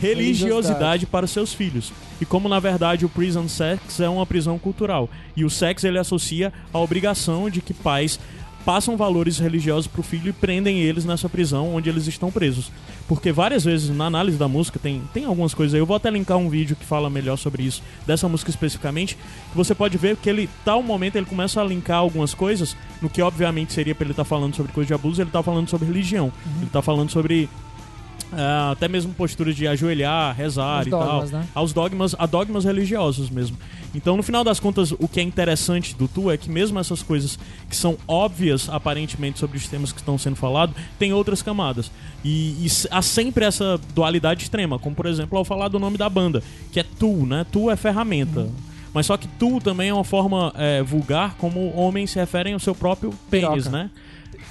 religiosidade 0.00 1.04
para 1.06 1.26
seus 1.26 1.52
filhos. 1.52 1.92
E 2.20 2.24
como 2.24 2.48
na 2.48 2.58
verdade 2.58 3.04
o 3.04 3.08
prison 3.08 3.46
sex 3.48 4.00
é 4.00 4.08
uma 4.08 4.24
prisão 4.24 4.58
cultural 4.58 5.08
e 5.36 5.44
o 5.44 5.50
sexo 5.50 5.86
ele 5.86 5.98
associa 5.98 6.52
a 6.72 6.78
obrigação 6.78 7.50
de 7.50 7.60
que 7.60 7.74
pais 7.74 8.18
passam 8.64 8.96
valores 8.96 9.38
religiosos 9.38 9.86
pro 9.86 10.02
filho 10.02 10.28
e 10.28 10.32
prendem 10.32 10.80
eles 10.80 11.04
nessa 11.04 11.28
prisão 11.28 11.74
onde 11.74 11.88
eles 11.88 12.06
estão 12.06 12.30
presos. 12.30 12.70
Porque 13.08 13.32
várias 13.32 13.64
vezes 13.64 13.90
na 13.90 14.06
análise 14.06 14.36
da 14.38 14.46
música 14.46 14.78
tem, 14.78 15.02
tem 15.12 15.24
algumas 15.24 15.54
coisas 15.54 15.74
aí. 15.74 15.80
Eu 15.80 15.86
vou 15.86 15.96
até 15.96 16.10
linkar 16.10 16.36
um 16.36 16.48
vídeo 16.48 16.76
que 16.76 16.84
fala 16.84 17.10
melhor 17.10 17.36
sobre 17.36 17.62
isso, 17.62 17.82
dessa 18.06 18.28
música 18.28 18.50
especificamente. 18.50 19.16
Que 19.50 19.56
você 19.56 19.74
pode 19.74 19.96
ver 19.98 20.16
que 20.16 20.28
ele, 20.30 20.48
tal 20.64 20.82
momento, 20.82 21.16
ele 21.16 21.26
começa 21.26 21.60
a 21.60 21.64
linkar 21.64 21.98
algumas 21.98 22.34
coisas, 22.34 22.76
no 23.02 23.10
que 23.10 23.22
obviamente 23.22 23.72
seria 23.72 23.94
pra 23.94 24.04
ele 24.04 24.12
estar 24.12 24.24
falando 24.24 24.54
sobre 24.54 24.72
coisa 24.72 24.88
de 24.88 24.94
abuso, 24.94 25.20
ele 25.20 25.30
tá 25.30 25.42
falando 25.42 25.68
sobre 25.68 25.86
religião. 25.86 26.32
Ele 26.60 26.70
tá 26.70 26.82
falando 26.82 27.10
sobre. 27.10 27.48
Ah, 28.32 28.70
até 28.72 28.88
mesmo 28.88 29.12
posturas 29.14 29.54
de 29.56 29.66
ajoelhar, 29.66 30.34
rezar 30.34 30.80
Os 30.80 30.86
e 30.86 30.90
dogmas, 30.90 31.30
tal. 31.30 31.40
né? 31.40 31.46
Aos 31.54 31.72
dogmas, 31.72 32.14
a 32.18 32.26
dogmas 32.26 32.64
religiosos 32.64 33.28
mesmo. 33.30 33.56
Então, 33.94 34.16
no 34.16 34.22
final 34.22 34.44
das 34.44 34.60
contas, 34.60 34.92
o 34.92 35.08
que 35.08 35.18
é 35.18 35.22
interessante 35.22 35.96
do 35.96 36.06
Tu 36.06 36.30
é 36.30 36.36
que 36.36 36.48
mesmo 36.48 36.78
essas 36.78 37.02
coisas 37.02 37.38
que 37.68 37.74
são 37.74 37.98
óbvias 38.06 38.68
aparentemente 38.68 39.38
sobre 39.38 39.56
os 39.58 39.66
temas 39.66 39.90
que 39.92 39.98
estão 39.98 40.16
sendo 40.16 40.36
falados, 40.36 40.76
tem 40.98 41.12
outras 41.12 41.42
camadas. 41.42 41.90
E, 42.24 42.64
e 42.64 42.68
há 42.90 43.02
sempre 43.02 43.44
essa 43.44 43.78
dualidade 43.94 44.44
extrema, 44.44 44.78
como 44.78 44.94
por 44.94 45.06
exemplo 45.06 45.36
ao 45.36 45.44
falar 45.44 45.68
do 45.68 45.78
nome 45.80 45.98
da 45.98 46.08
banda, 46.08 46.42
que 46.70 46.78
é 46.78 46.84
Tu, 46.98 47.26
né? 47.26 47.44
Tu 47.50 47.68
é 47.70 47.76
ferramenta. 47.76 48.48
Mas 48.92 49.06
só 49.06 49.16
que 49.16 49.28
tu 49.28 49.60
também 49.60 49.88
é 49.88 49.94
uma 49.94 50.04
forma 50.04 50.52
é, 50.56 50.82
vulgar 50.82 51.34
como 51.36 51.72
homens 51.76 52.10
se 52.10 52.18
referem 52.18 52.54
ao 52.54 52.58
seu 52.60 52.74
próprio 52.74 53.10
pênis, 53.30 53.64
Piroca. 53.64 53.70
né? 53.70 53.90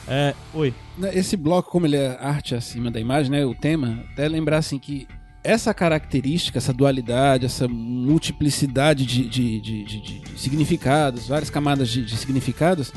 É, 0.07 0.33
oi. 0.53 0.73
Né, 0.99 1.11
Esse 1.17 1.35
bloco, 1.37 1.71
como 1.71 1.85
ele 1.85 1.95
é 1.95 2.17
arte 2.19 2.53
acima 2.53 2.91
da 2.91 2.99
imagem, 2.99 3.31
né? 3.31 3.45
O 3.45 3.55
tema, 3.55 4.03
até 4.11 4.27
lembrar 4.27 4.57
assim 4.57 4.77
que 4.77 5.07
essa 5.43 5.73
característica, 5.73 6.57
essa 6.57 6.73
dualidade, 6.73 7.45
essa 7.45 7.67
multiplicidade 7.67 9.05
de, 9.05 9.27
de, 9.27 9.61
de, 9.61 9.83
de- 9.85 10.21
significados, 10.39 11.27
várias 11.27 11.49
camadas 11.49 11.87
de, 11.89 12.15
significados, 12.17 12.91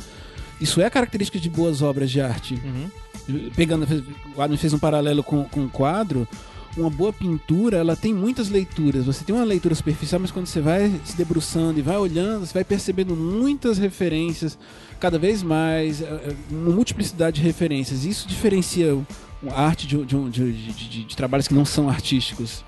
isso 0.60 0.80
é 0.80 0.90
característica 0.90 1.38
de 1.38 1.48
boas 1.48 1.80
obras 1.82 2.10
de 2.10 2.20
arte. 2.20 2.60
Pegando, 3.54 3.86
o 4.34 4.42
Adam 4.42 4.56
fez 4.56 4.72
um 4.72 4.78
paralelo 4.78 5.22
com, 5.22 5.44
com 5.44 5.64
o 5.64 5.68
quadro. 5.70 6.26
Uma 6.76 6.88
boa 6.88 7.12
pintura, 7.12 7.76
ela 7.76 7.94
tem 7.94 8.14
muitas 8.14 8.48
leituras. 8.48 9.04
Você 9.04 9.24
tem 9.24 9.34
uma 9.34 9.44
leitura 9.44 9.74
superficial, 9.74 10.18
mas 10.20 10.30
quando 10.30 10.46
você 10.46 10.60
vai 10.60 10.90
se 11.04 11.14
debruçando 11.16 11.78
e 11.78 11.82
vai 11.82 11.96
olhando, 11.98 12.46
você 12.46 12.54
vai 12.54 12.64
percebendo 12.64 13.14
muitas 13.14 13.76
referências, 13.76 14.58
cada 14.98 15.18
vez 15.18 15.42
mais, 15.42 16.00
é, 16.00 16.06
é, 16.06 16.34
uma 16.50 16.74
multiplicidade 16.74 17.40
de 17.40 17.46
referências. 17.46 18.06
Isso 18.06 18.26
diferencia 18.26 18.96
a 19.50 19.66
arte 19.66 19.86
de, 19.86 20.02
de, 20.04 20.30
de, 20.30 21.04
de- 21.04 21.16
trabalhos 21.16 21.46
que 21.46 21.52
não 21.52 21.64
são 21.66 21.90
artísticos. 21.90 22.64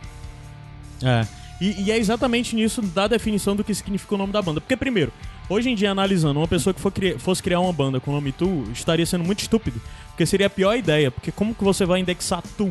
É. 1.03 1.27
E, 1.61 1.85
e 1.85 1.90
é 1.90 1.97
exatamente 1.97 2.55
nisso 2.55 2.83
da 2.83 3.07
definição 3.07 3.57
do 3.57 3.64
que 3.64 3.75
significa 3.75 4.14
o 4.14 4.19
nome 4.19 4.35
da 4.35 4.43
banda. 4.43 4.61
Porque, 4.61 4.77
primeiro, 4.77 5.12
hoje 5.49 5.71
em 5.71 5.75
dia, 5.75 5.90
analisando, 5.90 6.40
uma 6.40 6.49
pessoa 6.49 6.75
que 6.75 6.81
for 6.81 6.93
fosse 7.19 7.43
criar 7.43 7.61
uma 7.61 7.73
banda 7.73 8.01
com 8.01 8.11
o 8.11 8.14
nome 8.14 8.33
Tu 8.33 8.64
estaria 8.71 9.07
sendo 9.07 9.25
muito 9.25 9.40
estúpido. 9.40 9.81
Porque 10.09 10.27
seria 10.27 10.49
a 10.49 10.51
pior 10.51 10.77
ideia. 10.77 11.11
Porque 11.11 11.33
como 11.33 11.55
que 11.55 11.64
você 11.64 11.87
vai 11.87 12.01
indexar 12.01 12.43
Tu? 12.59 12.71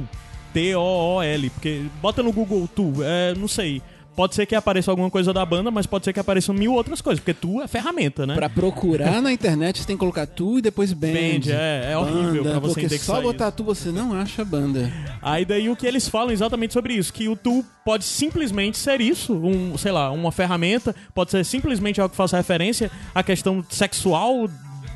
T-O-O-L. 0.53 1.49
Porque 1.49 1.83
bota 2.01 2.21
no 2.23 2.31
Google 2.31 2.67
Tu, 2.73 2.93
é, 3.03 3.33
não 3.35 3.47
sei. 3.47 3.81
pode 4.15 4.35
ser 4.35 4.45
que 4.45 4.53
apareça 4.53 4.91
alguma 4.91 5.09
coisa 5.09 5.33
da 5.33 5.43
banda, 5.43 5.71
mas 5.71 5.87
pode 5.87 6.05
ser 6.05 6.13
que 6.13 6.19
apareçam 6.19 6.53
mil 6.53 6.73
outras 6.73 7.01
coisas, 7.01 7.19
porque 7.19 7.33
tu 7.33 7.61
é 7.61 7.67
ferramenta, 7.67 8.27
né? 8.27 8.35
Pra 8.35 8.47
procurar 8.47 9.21
na 9.23 9.31
internet, 9.33 9.79
você 9.79 9.87
tem 9.87 9.95
que 9.95 9.99
colocar 9.99 10.27
tu 10.27 10.59
e 10.59 10.61
depois 10.61 10.93
band. 10.93 11.07
Band, 11.13 11.49
é, 11.51 11.91
é 11.93 11.97
horrível 11.97 12.43
banda, 12.43 12.51
pra 12.51 12.59
você 12.59 12.81
Porque 12.81 12.99
só 12.99 13.19
botar 13.21 13.47
isso. 13.47 13.57
tu 13.57 13.63
você 13.63 13.89
não 13.89 14.13
acha 14.13 14.45
banda. 14.45 14.91
Aí 15.21 15.43
daí 15.45 15.67
o 15.67 15.75
que 15.75 15.87
eles 15.87 16.07
falam 16.07 16.31
exatamente 16.31 16.73
sobre 16.73 16.93
isso, 16.93 17.11
que 17.11 17.27
o 17.27 17.35
tu 17.35 17.65
pode 17.83 18.03
simplesmente 18.03 18.77
ser 18.77 19.01
isso, 19.01 19.33
um, 19.33 19.75
sei 19.77 19.91
lá, 19.91 20.11
uma 20.11 20.31
ferramenta, 20.31 20.95
pode 21.15 21.31
ser 21.31 21.43
simplesmente 21.43 21.99
algo 21.99 22.11
que 22.11 22.15
faça 22.17 22.37
referência 22.37 22.91
à 23.15 23.23
questão 23.23 23.65
sexual 23.69 24.47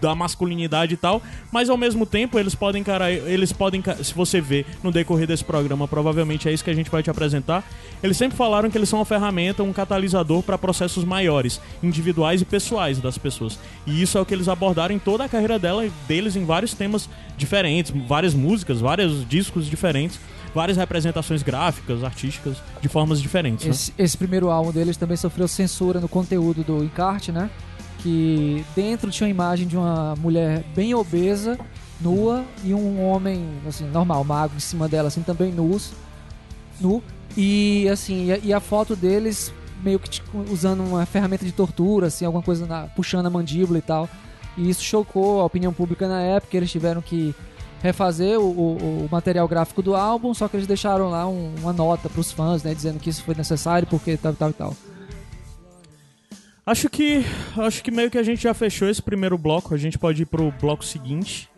da 0.02 0.14
masculinidade 0.16 0.94
e 0.94 0.98
tal, 0.98 1.22
mas 1.52 1.70
ao 1.70 1.78
mesmo 1.78 2.06
tempo 2.06 2.38
eles 2.38 2.56
podem 2.56 2.82
encarar, 2.82 3.12
eles 3.12 3.52
podem, 3.52 3.84
se 4.04 4.14
você 4.14 4.40
ver 4.40 4.66
no 4.84 4.92
decorrer 4.92 5.28
desse 5.28 5.44
programa, 5.44 5.88
provavelmente 5.88 6.48
é 6.48 6.54
isso 6.54 6.64
que 6.64 6.70
a 6.70 6.76
gente 6.76 6.90
vai 6.90 7.04
te 7.04 7.10
apresentar. 7.10 7.64
Eles 8.02 8.18
sempre 8.18 8.38
falaram 8.38 8.70
que 8.70 8.78
eles 8.78 8.90
são 8.90 9.00
uma 9.00 9.06
ferramenta, 9.06 9.64
um 9.64 9.74
catalisador 9.74 10.44
para 10.44 10.58
processos 10.58 11.04
maiores, 11.04 11.60
individuais 11.82 12.42
e 12.42 12.46
pessoais 12.46 13.00
das 13.00 13.18
pessoas. 13.18 13.60
E 13.86 14.02
isso 14.02 14.18
é 14.18 14.22
o 14.22 14.26
que 14.26 14.34
eles 14.34 14.48
abordaram 14.48 14.94
em 14.94 15.00
toda 15.00 15.24
a 15.24 15.30
carreira 15.30 15.58
dela, 15.58 15.88
deles 16.08 16.36
em 16.36 16.46
vários 16.46 16.74
temas 16.74 17.10
diferentes, 17.38 17.92
várias 18.08 18.34
músicas, 18.34 18.80
vários 18.80 19.28
discos 19.28 19.68
diferentes, 19.68 20.20
várias 20.54 20.78
representações 20.78 21.44
gráficas, 21.44 22.04
artísticas, 22.04 22.58
de 22.82 22.90
formas 22.90 23.22
diferentes. 23.22 23.66
né? 23.66 23.72
Esse, 23.72 23.94
esse 23.98 24.18
primeiro 24.18 24.50
álbum 24.50 24.72
deles 24.72 24.98
também 24.98 25.18
sofreu 25.18 25.48
censura 25.48 26.00
no 26.00 26.08
conteúdo 26.08 26.64
do 26.64 26.84
encarte, 26.84 27.32
né? 27.32 27.50
Que 28.00 28.64
dentro 28.76 29.10
tinha 29.12 29.26
uma 29.28 29.32
imagem 29.32 29.68
de 29.68 29.76
uma 29.76 30.16
mulher 30.16 30.64
bem 30.76 30.94
obesa, 30.94 31.58
nua, 32.00 32.44
e 32.64 32.74
um 32.74 33.04
homem, 33.04 33.44
assim, 33.68 33.86
normal, 33.90 34.24
magro, 34.24 34.56
em 34.56 34.60
cima 34.60 34.88
dela, 34.88 35.08
assim, 35.08 35.22
também 35.24 35.52
nus, 35.52 35.92
nu. 36.80 37.02
E, 37.36 37.88
assim, 37.90 38.32
e 38.44 38.54
a, 38.54 38.58
a 38.58 38.60
foto 38.60 38.96
deles 38.96 39.52
meio 39.84 40.00
que 40.00 40.10
tipo, 40.10 40.40
usando 40.52 40.84
uma 40.84 41.06
ferramenta 41.06 41.46
de 41.46 41.52
tortura, 41.52 42.08
assim, 42.08 42.26
alguma 42.26 42.44
coisa, 42.44 42.66
na- 42.66 42.84
puxando 42.96 43.26
a 43.26 43.30
mandíbula 43.30 43.78
e 43.80 43.82
tal. 43.82 44.08
E 44.58 44.70
isso 44.70 44.84
chocou 44.84 45.42
a 45.42 45.46
opinião 45.46 45.72
pública 45.74 46.08
na 46.08 46.20
época, 46.22 46.56
eles 46.58 46.72
tiveram 46.72 47.02
que 47.02 47.34
refazer 47.82 48.40
o, 48.40 48.44
o- 48.44 49.06
o 49.06 49.10
material 49.12 49.48
gráfico 49.48 49.82
do 49.84 49.96
álbum, 49.96 50.34
só 50.34 50.48
que 50.48 50.56
eles 50.58 50.66
deixaram 50.68 51.10
lá 51.10 51.28
um- 51.28 51.54
uma 51.62 51.72
nota 51.74 52.10
pros 52.10 52.32
fãs, 52.32 52.64
né, 52.64 52.74
dizendo 52.74 53.00
que 53.00 53.10
isso 53.10 53.24
foi 53.24 53.36
necessário 53.36 53.88
porque 53.88 54.18
tal, 54.18 54.34
tal 54.34 54.52
tal. 54.54 54.74
Acho 56.68 56.90
que 56.90 57.24
acho 57.58 57.82
que 57.82 57.90
meio 57.90 58.12
que 58.12 58.18
a 58.18 58.24
gente 58.24 58.44
já 58.44 58.54
fechou 58.54 58.90
esse 58.90 59.02
primeiro 59.02 59.38
bloco, 59.38 59.74
a 59.74 59.78
gente 59.78 59.98
pode 59.98 60.24
ir 60.24 60.26
pro 60.26 60.52
bloco 60.52 60.84
seguinte. 60.84 61.50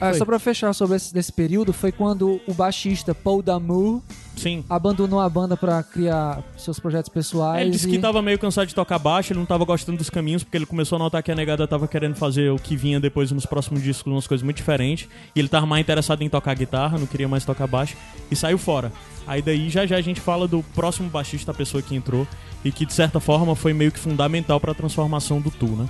Ah, 0.00 0.14
só 0.14 0.24
pra 0.24 0.38
fechar 0.38 0.72
sobre 0.72 0.96
esse 0.96 1.12
desse 1.12 1.32
período, 1.32 1.72
foi 1.72 1.90
quando 1.90 2.40
o 2.46 2.54
baixista 2.54 3.14
Paul 3.14 3.42
Damour 3.42 4.00
Sim. 4.36 4.64
abandonou 4.68 5.20
a 5.20 5.28
banda 5.28 5.56
pra 5.56 5.82
criar 5.82 6.42
seus 6.56 6.78
projetos 6.78 7.08
pessoais. 7.08 7.58
É, 7.58 7.62
Ele 7.62 7.70
disse 7.70 7.88
e... 7.88 7.90
que 7.90 7.98
tava 7.98 8.22
meio 8.22 8.38
cansado 8.38 8.66
de 8.66 8.74
tocar 8.74 8.98
baixo, 8.98 9.32
ele 9.32 9.40
não 9.40 9.46
tava 9.46 9.64
gostando 9.64 9.98
dos 9.98 10.08
caminhos, 10.08 10.44
porque 10.44 10.56
ele 10.56 10.66
começou 10.66 10.96
a 10.96 10.98
notar 11.00 11.22
que 11.22 11.32
a 11.32 11.34
negada 11.34 11.66
tava 11.66 11.88
querendo 11.88 12.14
fazer 12.14 12.50
o 12.50 12.56
que 12.56 12.76
vinha 12.76 13.00
depois 13.00 13.32
nos 13.32 13.44
próximos 13.44 13.82
discos, 13.82 14.12
umas 14.12 14.26
coisas 14.26 14.44
muito 14.44 14.56
diferentes. 14.56 15.08
E 15.34 15.40
ele 15.40 15.48
tava 15.48 15.66
mais 15.66 15.82
interessado 15.82 16.22
em 16.22 16.28
tocar 16.28 16.54
guitarra, 16.54 16.96
não 16.98 17.06
queria 17.06 17.28
mais 17.28 17.44
tocar 17.44 17.66
baixo, 17.66 17.96
e 18.30 18.36
saiu 18.36 18.58
fora. 18.58 18.92
Aí 19.26 19.42
daí 19.42 19.68
já 19.68 19.84
já 19.84 19.96
a 19.96 20.00
gente 20.00 20.20
fala 20.20 20.46
do 20.46 20.62
próximo 20.74 21.10
baixista, 21.10 21.50
a 21.50 21.54
pessoa 21.54 21.82
que 21.82 21.94
entrou, 21.94 22.26
e 22.64 22.70
que 22.70 22.86
de 22.86 22.92
certa 22.92 23.18
forma 23.18 23.56
foi 23.56 23.72
meio 23.72 23.90
que 23.90 23.98
fundamental 23.98 24.60
pra 24.60 24.72
transformação 24.74 25.40
do 25.40 25.50
Tu, 25.50 25.66
né? 25.66 25.88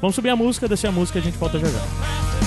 Vamos 0.00 0.16
subir 0.16 0.30
a 0.30 0.36
música, 0.36 0.66
descer 0.66 0.86
a 0.86 0.92
música 0.92 1.18
e 1.18 1.20
a 1.20 1.24
gente 1.24 1.36
volta 1.36 1.58
já 1.58 1.66
já. 1.66 2.39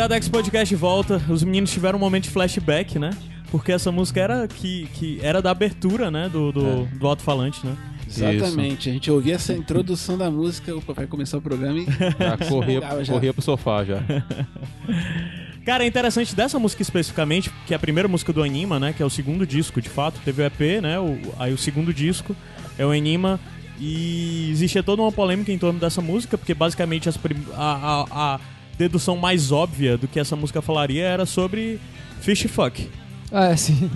Iradex 0.00 0.30
Podcast 0.30 0.74
volta. 0.76 1.20
Os 1.28 1.44
meninos 1.44 1.70
tiveram 1.70 1.98
um 1.98 2.00
momento 2.00 2.24
de 2.24 2.30
flashback, 2.30 2.98
né? 2.98 3.10
Porque 3.50 3.70
essa 3.70 3.92
música 3.92 4.18
era 4.18 4.48
que, 4.48 4.88
que 4.94 5.20
era 5.22 5.42
da 5.42 5.50
abertura, 5.50 6.10
né? 6.10 6.26
Do, 6.26 6.50
do, 6.50 6.86
do 6.86 7.06
alto-falante, 7.06 7.60
né? 7.66 7.76
Exatamente. 8.08 8.88
A 8.88 8.92
gente 8.94 9.10
ouvia 9.10 9.34
essa 9.34 9.52
introdução 9.52 10.16
da 10.16 10.30
música, 10.30 10.74
opa, 10.74 10.94
vai 10.94 11.06
começar 11.06 11.36
o 11.36 11.42
programa 11.42 11.80
e. 11.80 11.84
Já 12.18 12.38
corria, 12.48 12.80
já. 13.04 13.12
corria 13.12 13.34
pro 13.34 13.42
sofá 13.42 13.84
já. 13.84 14.02
Cara, 15.66 15.84
é 15.84 15.86
interessante 15.86 16.34
dessa 16.34 16.58
música 16.58 16.80
especificamente, 16.80 17.50
que 17.66 17.74
é 17.74 17.76
a 17.76 17.78
primeira 17.78 18.08
música 18.08 18.32
do 18.32 18.42
Anima, 18.42 18.80
né? 18.80 18.94
Que 18.94 19.02
é 19.02 19.06
o 19.06 19.10
segundo 19.10 19.46
disco, 19.46 19.82
de 19.82 19.90
fato. 19.90 20.18
Teve 20.24 20.40
o 20.42 20.46
EP, 20.46 20.80
né? 20.80 20.98
O, 20.98 21.18
aí 21.38 21.52
o 21.52 21.58
segundo 21.58 21.92
disco 21.92 22.34
é 22.78 22.86
o 22.86 22.90
Anima. 22.90 23.38
E 23.78 24.48
existia 24.50 24.82
toda 24.82 25.02
uma 25.02 25.12
polêmica 25.12 25.52
em 25.52 25.58
torno 25.58 25.78
dessa 25.78 26.00
música, 26.00 26.38
porque 26.38 26.54
basicamente 26.54 27.08
as 27.08 27.16
prim- 27.18 27.44
a, 27.54 28.04
a, 28.10 28.34
a 28.34 28.40
dedução 28.80 29.16
mais 29.16 29.52
óbvia 29.52 29.96
do 29.98 30.08
que 30.08 30.18
essa 30.18 30.34
música 30.34 30.62
falaria 30.62 31.04
era 31.04 31.26
sobre 31.26 31.78
fish 32.20 32.42
fuck. 32.48 32.88
Ah, 33.30 33.48
é, 33.48 33.56
sim. 33.56 33.90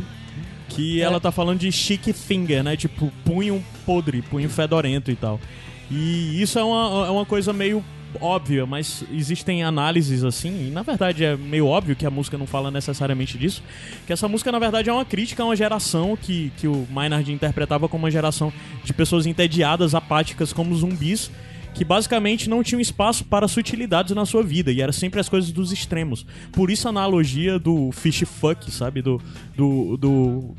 Que 0.68 1.00
É. 1.00 1.04
ela 1.04 1.18
tá 1.20 1.32
falando 1.32 1.60
de 1.60 1.72
chic 1.72 2.12
finger, 2.12 2.62
né? 2.62 2.76
Tipo, 2.76 3.10
punho 3.24 3.64
podre, 3.86 4.20
punho 4.22 4.48
fedorento 4.50 5.10
e 5.10 5.16
tal. 5.16 5.40
E 5.90 6.40
isso 6.42 6.58
é 6.58 6.64
uma, 6.64 7.06
é 7.06 7.10
uma 7.10 7.24
coisa 7.24 7.52
meio 7.52 7.82
óbvia, 8.20 8.64
mas 8.64 9.02
existem 9.12 9.64
análises 9.64 10.22
assim, 10.22 10.68
e 10.68 10.70
na 10.70 10.82
verdade 10.82 11.24
é 11.24 11.36
meio 11.36 11.66
óbvio 11.66 11.96
que 11.96 12.06
a 12.06 12.10
música 12.10 12.38
não 12.38 12.46
fala 12.46 12.70
necessariamente 12.70 13.36
disso, 13.36 13.60
que 14.06 14.12
essa 14.12 14.28
música 14.28 14.52
na 14.52 14.58
verdade 14.60 14.88
é 14.88 14.92
uma 14.92 15.04
crítica 15.04 15.42
a 15.42 15.46
uma 15.46 15.56
geração 15.56 16.16
que, 16.16 16.52
que 16.56 16.68
o 16.68 16.86
Maynard 16.92 17.30
interpretava 17.32 17.88
como 17.88 18.04
uma 18.04 18.10
geração 18.12 18.52
de 18.84 18.92
pessoas 18.92 19.26
entediadas, 19.26 19.96
apáticas, 19.96 20.52
como 20.52 20.76
zumbis, 20.76 21.28
que 21.74 21.84
basicamente 21.84 22.48
não 22.48 22.62
tinham 22.62 22.80
espaço 22.80 23.24
para 23.24 23.48
sutilidades 23.48 24.14
na 24.14 24.24
sua 24.24 24.42
vida, 24.42 24.70
e 24.72 24.80
era 24.80 24.92
sempre 24.92 25.20
as 25.20 25.28
coisas 25.28 25.50
dos 25.52 25.72
extremos. 25.72 26.24
Por 26.52 26.70
isso 26.70 26.86
a 26.86 26.90
analogia 26.90 27.58
do 27.58 27.90
fish 27.92 28.22
fuck, 28.24 28.70
sabe? 28.70 29.02
Do. 29.02 29.20
do. 29.56 29.96
do. 29.96 30.54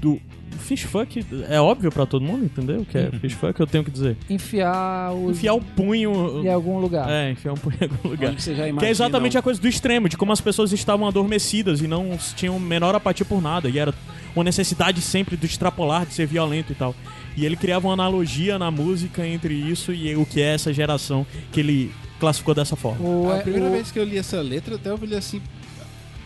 do 0.00 0.20
fish 0.60 0.82
fuck 0.82 1.24
é 1.48 1.60
óbvio 1.60 1.90
pra 1.92 2.04
todo 2.04 2.24
mundo, 2.24 2.44
entendeu? 2.44 2.80
O 2.80 2.84
que 2.84 2.98
é 2.98 3.10
fish 3.20 3.34
fuck, 3.34 3.58
eu 3.60 3.66
tenho 3.66 3.84
que 3.84 3.90
dizer. 3.90 4.16
Enfiar 4.28 5.12
o. 5.14 5.30
Enfiar 5.30 5.54
o 5.54 5.60
punho. 5.60 6.42
em 6.44 6.48
algum 6.48 6.78
lugar. 6.78 7.08
É, 7.10 7.30
enfiar 7.30 7.52
um 7.52 7.56
punho 7.56 7.76
em 7.80 7.84
algum 7.84 8.08
lugar. 8.08 8.30
Onde 8.32 8.42
você 8.42 8.54
já 8.54 8.64
Que 8.64 8.70
imagina. 8.70 8.88
é 8.88 8.90
exatamente 8.90 9.38
a 9.38 9.42
coisa 9.42 9.60
do 9.60 9.68
extremo, 9.68 10.08
de 10.08 10.16
como 10.16 10.32
as 10.32 10.40
pessoas 10.40 10.72
estavam 10.72 11.06
adormecidas 11.06 11.80
e 11.80 11.86
não 11.86 12.18
tinham 12.34 12.58
menor 12.58 12.94
apatia 12.94 13.24
por 13.26 13.40
nada. 13.42 13.68
E 13.68 13.78
era 13.78 13.94
uma 14.38 14.44
necessidade 14.44 15.00
sempre 15.00 15.36
do 15.36 15.44
extrapolar, 15.46 16.06
de 16.06 16.14
ser 16.14 16.26
violento 16.26 16.72
e 16.72 16.74
tal. 16.74 16.94
E 17.36 17.44
ele 17.44 17.56
criava 17.56 17.86
uma 17.86 17.94
analogia 17.94 18.58
na 18.58 18.70
música 18.70 19.26
entre 19.26 19.54
isso 19.54 19.92
e 19.92 20.14
o 20.16 20.24
que 20.26 20.40
é 20.40 20.54
essa 20.54 20.72
geração 20.72 21.26
que 21.52 21.60
ele 21.60 21.92
classificou 22.18 22.54
dessa 22.54 22.74
forma. 22.76 23.06
O, 23.06 23.30
A 23.32 23.38
primeira 23.38 23.66
o- 23.68 23.70
vez 23.72 23.90
que 23.92 23.98
eu 23.98 24.04
li 24.04 24.18
essa 24.18 24.40
letra, 24.40 24.74
até 24.76 24.90
eu 24.90 24.98
olhei 25.00 25.16
assim. 25.18 25.40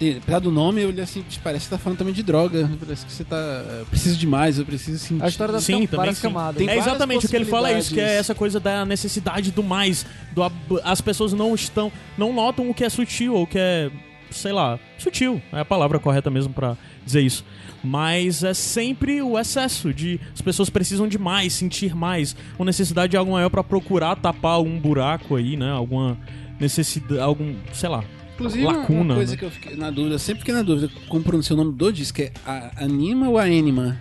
e, 0.00 0.16
Apesar 0.22 0.38
do 0.40 0.50
nome, 0.50 0.80
eu 0.82 0.88
olhei 0.88 1.04
assim, 1.04 1.22
parece 1.44 1.66
que 1.66 1.70
tá 1.70 1.78
falando 1.78 1.98
também 1.98 2.14
de 2.14 2.22
droga. 2.22 2.68
Parece 2.80 3.04
que 3.06 3.12
você 3.12 3.22
tá. 3.24 3.36
Eu 3.80 3.86
preciso 3.86 4.16
de 4.18 4.26
mais, 4.26 4.58
eu 4.58 4.64
preciso 4.64 4.98
sentir. 4.98 5.22
A 5.22 5.28
história 5.28 5.52
das 5.52 5.64
Sim, 5.64 5.86
também 5.86 6.12
sim. 6.14 6.22
camadas. 6.22 6.56
Tem 6.56 6.64
é 6.66 6.70
várias 6.70 6.86
exatamente 6.86 7.26
o 7.26 7.28
que 7.28 7.36
ele 7.36 7.44
fala 7.44 7.70
é 7.70 7.78
isso, 7.78 7.92
que 7.94 8.00
é 8.00 8.16
essa 8.16 8.34
coisa 8.34 8.58
da 8.58 8.84
necessidade 8.86 9.50
do 9.52 9.62
mais. 9.62 10.04
Do, 10.32 10.42
ab- 10.42 10.80
as 10.82 11.00
pessoas 11.00 11.32
não 11.32 11.54
estão. 11.54 11.92
não 12.18 12.32
notam 12.32 12.68
o 12.70 12.74
que 12.74 12.84
é 12.84 12.88
sutil, 12.88 13.34
ou 13.34 13.42
o 13.42 13.46
que 13.46 13.58
é. 13.58 13.90
sei 14.30 14.50
lá, 14.52 14.78
sutil. 14.98 15.42
É 15.52 15.60
a 15.60 15.64
palavra 15.64 15.98
correta 15.98 16.30
mesmo 16.30 16.54
pra 16.54 16.74
dizer 17.04 17.20
isso. 17.20 17.44
Mas 17.84 18.44
é 18.44 18.54
sempre 18.54 19.20
o 19.22 19.38
excesso 19.38 19.92
de. 19.92 20.20
As 20.32 20.40
pessoas 20.40 20.70
precisam 20.70 21.08
de 21.08 21.18
mais, 21.18 21.52
sentir 21.52 21.94
mais. 21.94 22.36
Uma 22.58 22.66
necessidade 22.66 23.10
de 23.10 23.16
algo 23.16 23.32
maior 23.32 23.50
pra 23.50 23.64
procurar 23.64 24.14
tapar 24.16 24.52
algum 24.52 24.78
buraco 24.78 25.34
aí, 25.36 25.56
né? 25.56 25.70
Alguma 25.70 26.16
necessidade. 26.60 27.20
algum. 27.20 27.54
sei 27.72 27.88
lá. 27.88 28.04
Inclusive, 28.34 28.64
lacuna, 28.64 29.00
uma 29.00 29.14
coisa 29.16 29.32
né? 29.32 29.38
que 29.38 29.44
eu 29.44 29.50
fiquei 29.50 29.76
na 29.76 29.90
dúvida, 29.90 30.18
sempre 30.18 30.40
fiquei 30.40 30.54
na 30.54 30.62
dúvida, 30.62 30.90
como 31.08 31.22
pronunciar 31.22 31.58
o 31.58 31.62
nome 31.64 31.76
do 31.76 31.92
disco, 31.92 32.20
é 32.22 32.32
a 32.46 32.84
Anima 32.84 33.28
ou 33.28 33.36
a 33.38 33.42
Anima? 33.42 34.00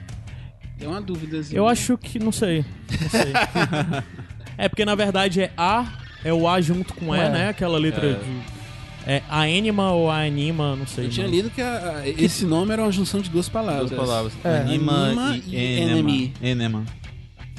É 0.80 0.88
uma 0.88 1.02
dúvida. 1.02 1.42
Eu 1.52 1.68
acho 1.68 1.98
que. 1.98 2.18
não 2.18 2.32
sei. 2.32 2.64
Não 3.02 3.10
sei. 3.10 3.34
É 4.58 4.70
porque 4.70 4.86
na 4.86 4.94
verdade 4.94 5.42
é 5.42 5.52
A, 5.58 5.88
é 6.24 6.32
o 6.32 6.48
A 6.48 6.62
junto 6.62 6.94
com 6.94 7.16
E, 7.16 7.20
É. 7.20 7.30
né? 7.30 7.50
Aquela 7.50 7.80
letra 7.80 8.06
É. 8.06 8.14
de. 8.14 8.61
É 9.06 9.22
a 9.30 9.42
anima 9.42 9.92
ou 9.92 10.10
a 10.12 10.22
anima, 10.24 10.76
não 10.76 10.86
sei. 10.86 11.06
Eu 11.06 11.10
tinha 11.10 11.26
lido 11.28 11.50
que 11.50 11.62
a- 11.62 12.02
a- 12.04 12.08
esse 12.08 12.46
nome 12.46 12.72
era 12.72 12.84
uma 12.84 12.92
junção 12.92 13.20
de 13.20 13.30
duas 13.30 13.50
palavras. 13.50 13.90
Duas 13.90 14.00
palavras. 14.02 14.34
É. 14.44 14.58
Anima, 14.60 15.06
Anima 15.08 15.38
e, 15.48 15.56
e 15.56 15.80
enemy. 15.82 16.34
Enema. 16.42 16.86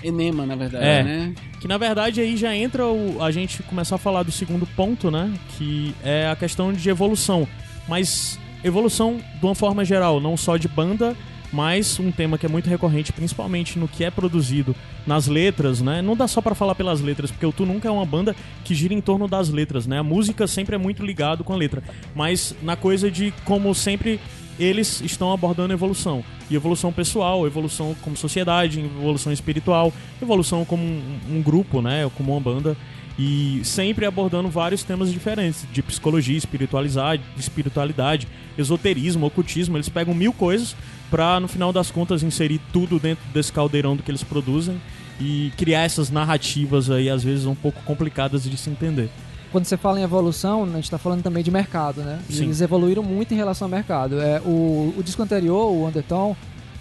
Enema, 0.04 0.44
na 0.46 0.56
verdade, 0.56 0.84
É. 0.84 1.02
né? 1.02 1.34
Que 1.60 1.68
na 1.68 1.78
verdade 1.78 2.20
aí 2.20 2.36
já 2.36 2.54
entra 2.54 2.86
o, 2.86 3.22
a 3.22 3.30
gente 3.30 3.62
começar 3.64 3.94
a 3.94 3.98
falar 3.98 4.22
do 4.24 4.32
segundo 4.32 4.66
ponto, 4.66 5.10
né? 5.10 5.32
Que 5.56 5.94
é 6.04 6.28
a 6.28 6.34
questão 6.36 6.72
de 6.72 6.88
evolução. 6.88 7.46
Mas 7.88 8.38
evolução 8.64 9.16
de 9.38 9.44
uma 9.46 9.54
forma 9.54 9.84
geral, 9.84 10.20
não 10.20 10.36
só 10.36 10.56
de 10.56 10.66
banda, 10.68 11.16
mas 11.52 12.00
um 12.00 12.10
tema 12.10 12.38
que 12.38 12.46
é 12.46 12.48
muito 12.48 12.68
recorrente, 12.68 13.12
principalmente 13.12 13.78
no 13.78 13.86
que 13.86 14.04
é 14.04 14.10
produzido 14.10 14.74
nas 15.06 15.26
letras, 15.26 15.80
né? 15.80 16.00
Não 16.00 16.16
dá 16.16 16.26
só 16.26 16.40
pra 16.40 16.54
falar 16.54 16.74
pelas 16.74 17.00
letras, 17.00 17.30
porque 17.30 17.44
o 17.44 17.52
Tu 17.52 17.66
Nunca 17.66 17.88
é 17.88 17.90
uma 17.90 18.06
banda 18.06 18.34
que 18.64 18.74
gira 18.74 18.94
em 18.94 19.00
torno 19.00 19.28
das 19.28 19.50
letras, 19.50 19.86
né? 19.86 19.98
A 19.98 20.02
música 20.02 20.46
sempre 20.46 20.74
é 20.74 20.78
muito 20.78 21.04
ligado 21.04 21.44
com 21.44 21.52
a 21.52 21.56
letra, 21.56 21.82
mas 22.14 22.54
na 22.62 22.76
coisa 22.76 23.10
de 23.10 23.32
como 23.44 23.74
sempre 23.74 24.18
eles 24.58 25.00
estão 25.00 25.32
abordando 25.32 25.72
evolução. 25.72 26.24
E 26.50 26.54
evolução 26.54 26.92
pessoal, 26.92 27.46
evolução 27.46 27.96
como 28.02 28.16
sociedade, 28.16 28.80
evolução 28.80 29.32
espiritual, 29.32 29.92
evolução 30.20 30.64
como 30.64 30.82
um, 30.82 31.20
um 31.30 31.42
grupo, 31.42 31.80
né? 31.82 32.10
Como 32.16 32.32
uma 32.32 32.40
banda. 32.40 32.76
E 33.18 33.60
sempre 33.62 34.06
abordando 34.06 34.48
vários 34.48 34.82
temas 34.82 35.12
diferentes, 35.12 35.66
de 35.70 35.82
psicologia, 35.82 36.36
espiritualidade, 36.36 37.22
espiritualidade, 37.36 38.26
esoterismo, 38.56 39.26
ocultismo. 39.26 39.76
Eles 39.76 39.88
pegam 39.88 40.14
mil 40.14 40.32
coisas 40.32 40.74
pra, 41.12 41.38
no 41.38 41.46
final 41.46 41.74
das 41.74 41.90
contas, 41.90 42.22
inserir 42.22 42.58
tudo 42.72 42.98
dentro 42.98 43.22
desse 43.34 43.52
caldeirão 43.52 43.94
do 43.94 44.02
que 44.02 44.10
eles 44.10 44.24
produzem 44.24 44.80
e 45.20 45.52
criar 45.58 45.82
essas 45.82 46.10
narrativas 46.10 46.90
aí, 46.90 47.10
às 47.10 47.22
vezes, 47.22 47.44
um 47.44 47.54
pouco 47.54 47.82
complicadas 47.82 48.44
de 48.44 48.56
se 48.56 48.70
entender. 48.70 49.10
Quando 49.52 49.66
você 49.66 49.76
fala 49.76 50.00
em 50.00 50.02
evolução, 50.02 50.64
a 50.64 50.76
gente 50.76 50.90
tá 50.90 50.96
falando 50.96 51.22
também 51.22 51.44
de 51.44 51.50
mercado, 51.50 52.00
né? 52.00 52.18
Sim. 52.30 52.44
Eles 52.44 52.62
evoluíram 52.62 53.02
muito 53.02 53.34
em 53.34 53.36
relação 53.36 53.66
ao 53.66 53.70
mercado. 53.70 54.18
É, 54.18 54.40
o, 54.40 54.94
o 54.96 55.02
disco 55.04 55.22
anterior, 55.22 55.70
o 55.70 55.86
Undertone, 55.86 56.34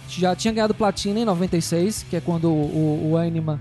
já 0.08 0.34
tinha 0.34 0.54
ganhado 0.54 0.72
platina 0.72 1.20
em 1.20 1.24
96, 1.26 2.06
que 2.08 2.16
é 2.16 2.20
quando 2.20 2.50
o, 2.50 3.10
o 3.12 3.18
Anima 3.18 3.60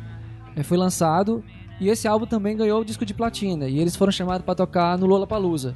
eh, 0.56 0.64
foi 0.64 0.78
lançado. 0.78 1.44
E 1.82 1.90
esse 1.90 2.08
álbum 2.08 2.26
também 2.26 2.56
ganhou 2.56 2.80
o 2.80 2.86
disco 2.86 3.06
de 3.06 3.14
platina. 3.14 3.68
E 3.68 3.78
eles 3.78 3.98
foram 3.98 4.12
chamados 4.14 4.46
para 4.46 4.56
tocar 4.56 4.98
no 4.98 5.06
Lollapalooza. 5.06 5.76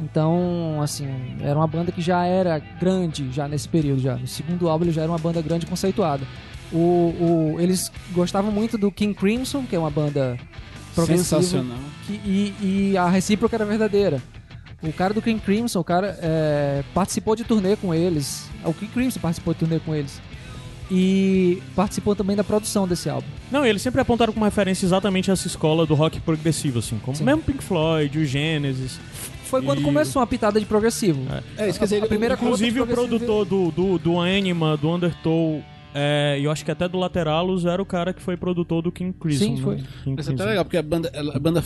Então, 0.00 0.80
assim, 0.82 1.06
era 1.40 1.58
uma 1.58 1.66
banda 1.66 1.92
que 1.92 2.00
já 2.02 2.24
era 2.26 2.58
grande 2.80 3.30
já 3.32 3.46
nesse 3.48 3.68
período 3.68 4.00
já. 4.00 4.16
No 4.16 4.26
segundo 4.26 4.68
álbum 4.68 4.84
ele 4.84 4.92
já 4.92 5.02
era 5.02 5.10
uma 5.10 5.18
banda 5.18 5.40
grande 5.40 5.66
conceituada. 5.66 6.24
O, 6.72 6.78
o- 6.78 7.56
eles 7.60 7.90
gostavam 8.12 8.50
muito 8.50 8.76
do 8.76 8.90
King 8.90 9.14
Crimson, 9.14 9.62
que 9.64 9.76
é 9.76 9.78
uma 9.78 9.90
banda 9.90 10.36
progressiva 10.94 11.40
Sensacional. 11.40 11.78
que- 12.06 12.20
e, 12.24 12.54
e 12.92 12.96
a 12.96 13.08
recíproca 13.08 13.56
era 13.56 13.64
verdadeira. 13.64 14.20
O 14.82 14.92
cara 14.92 15.14
do 15.14 15.22
King 15.22 15.40
Crimson, 15.40 15.78
o 15.80 15.84
cara 15.84 16.18
é, 16.20 16.82
participou 16.92 17.34
de 17.36 17.44
turnê 17.44 17.76
com 17.76 17.94
eles. 17.94 18.48
O 18.64 18.74
King 18.74 18.92
Crimson 18.92 19.20
participou 19.20 19.54
de 19.54 19.60
turnê 19.60 19.78
com 19.78 19.94
eles. 19.94 20.20
E 20.90 21.62
participou 21.74 22.14
também 22.14 22.36
da 22.36 22.44
produção 22.44 22.86
desse 22.86 23.08
álbum. 23.08 23.26
Não, 23.50 23.64
eles 23.64 23.80
sempre 23.80 24.00
apontaram 24.02 24.32
como 24.34 24.44
referência 24.44 24.84
exatamente 24.84 25.30
essa 25.30 25.46
escola 25.46 25.86
do 25.86 25.94
rock 25.94 26.20
progressivo, 26.20 26.80
assim, 26.80 26.98
como 26.98 27.16
Sim. 27.16 27.24
mesmo 27.24 27.40
Pink 27.42 27.64
Floyd, 27.64 28.18
o 28.18 28.24
Genesis. 28.26 29.00
Foi 29.44 29.62
quando 29.62 29.80
E- 29.80 29.84
começou 29.84 30.20
uma 30.20 30.26
pitada 30.26 30.58
de 30.58 30.66
progressivo. 30.66 31.20
É, 31.56 31.68
isso 31.68 31.78
quer 31.78 31.84
dizer, 31.84 32.02
A 32.02 32.06
primeira 32.06 32.34
Inclusive 32.34 32.80
o 32.80 32.86
produtor 32.86 33.44
do, 33.44 33.70
do, 33.70 33.98
do 33.98 34.20
Anima, 34.20 34.76
do 34.76 34.90
Undertow, 34.90 35.62
é, 35.94 36.36
e 36.40 36.44
eu 36.44 36.50
acho 36.50 36.64
que 36.64 36.70
até 36.70 36.88
do 36.88 36.98
Lateralus 36.98 37.64
era 37.64 37.80
o 37.80 37.86
cara 37.86 38.12
que 38.12 38.20
foi 38.20 38.36
produtor 38.36 38.82
do 38.82 38.90
King 38.90 39.12
Crimson. 39.12 39.44
Sim, 39.44 39.56
foi. 39.58 39.76
né? 39.76 39.84
King 40.02 40.20
Isso 40.20 40.30
é 40.30 40.34
até 40.34 40.44
legal, 40.44 40.64
porque 40.64 40.76
a 40.76 40.82
banda, 40.82 41.12
a 41.32 41.38
banda 41.38 41.62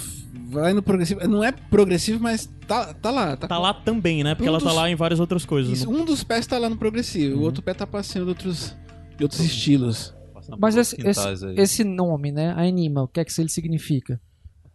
vai 0.50 0.72
no 0.74 0.82
progressivo. 0.82 1.26
Não 1.26 1.42
é 1.42 1.50
progressivo, 1.52 2.22
mas 2.22 2.46
tá, 2.66 2.92
tá 2.94 3.10
lá. 3.10 3.36
Tá, 3.36 3.48
Tá 3.48 3.58
lá 3.58 3.72
também, 3.72 4.22
né? 4.22 4.34
Porque 4.34 4.48
Um 4.48 4.52
ela 4.52 4.58
tá 4.60 4.66
dos- 4.66 4.74
lá 4.76 4.90
em 4.90 4.94
várias 4.94 5.18
outras 5.20 5.46
coisas. 5.46 5.72
Isso, 5.78 5.90
né? 5.90 5.98
um 5.98 6.04
dos 6.04 6.22
pés 6.24 6.46
tá 6.46 6.58
lá 6.58 6.68
no 6.68 6.76
progressivo, 6.76 7.38
o 7.38 7.42
outro 7.42 7.62
pé 7.62 7.72
tá 7.72 7.86
passeando 7.86 8.26
de 8.26 8.30
outros, 8.32 8.76
de 9.16 9.22
outros 9.24 9.40
estilos. 9.40 10.14
Passando 10.34 10.58
Mas 10.60 10.76
esse, 10.76 10.96
esse, 11.06 11.46
esse 11.56 11.84
nome, 11.84 12.30
né? 12.30 12.52
Anima, 12.56 13.02
o 13.04 13.08
que 13.08 13.20
é 13.20 13.24
que 13.24 13.32
ele 13.40 13.48
significa? 13.48 14.20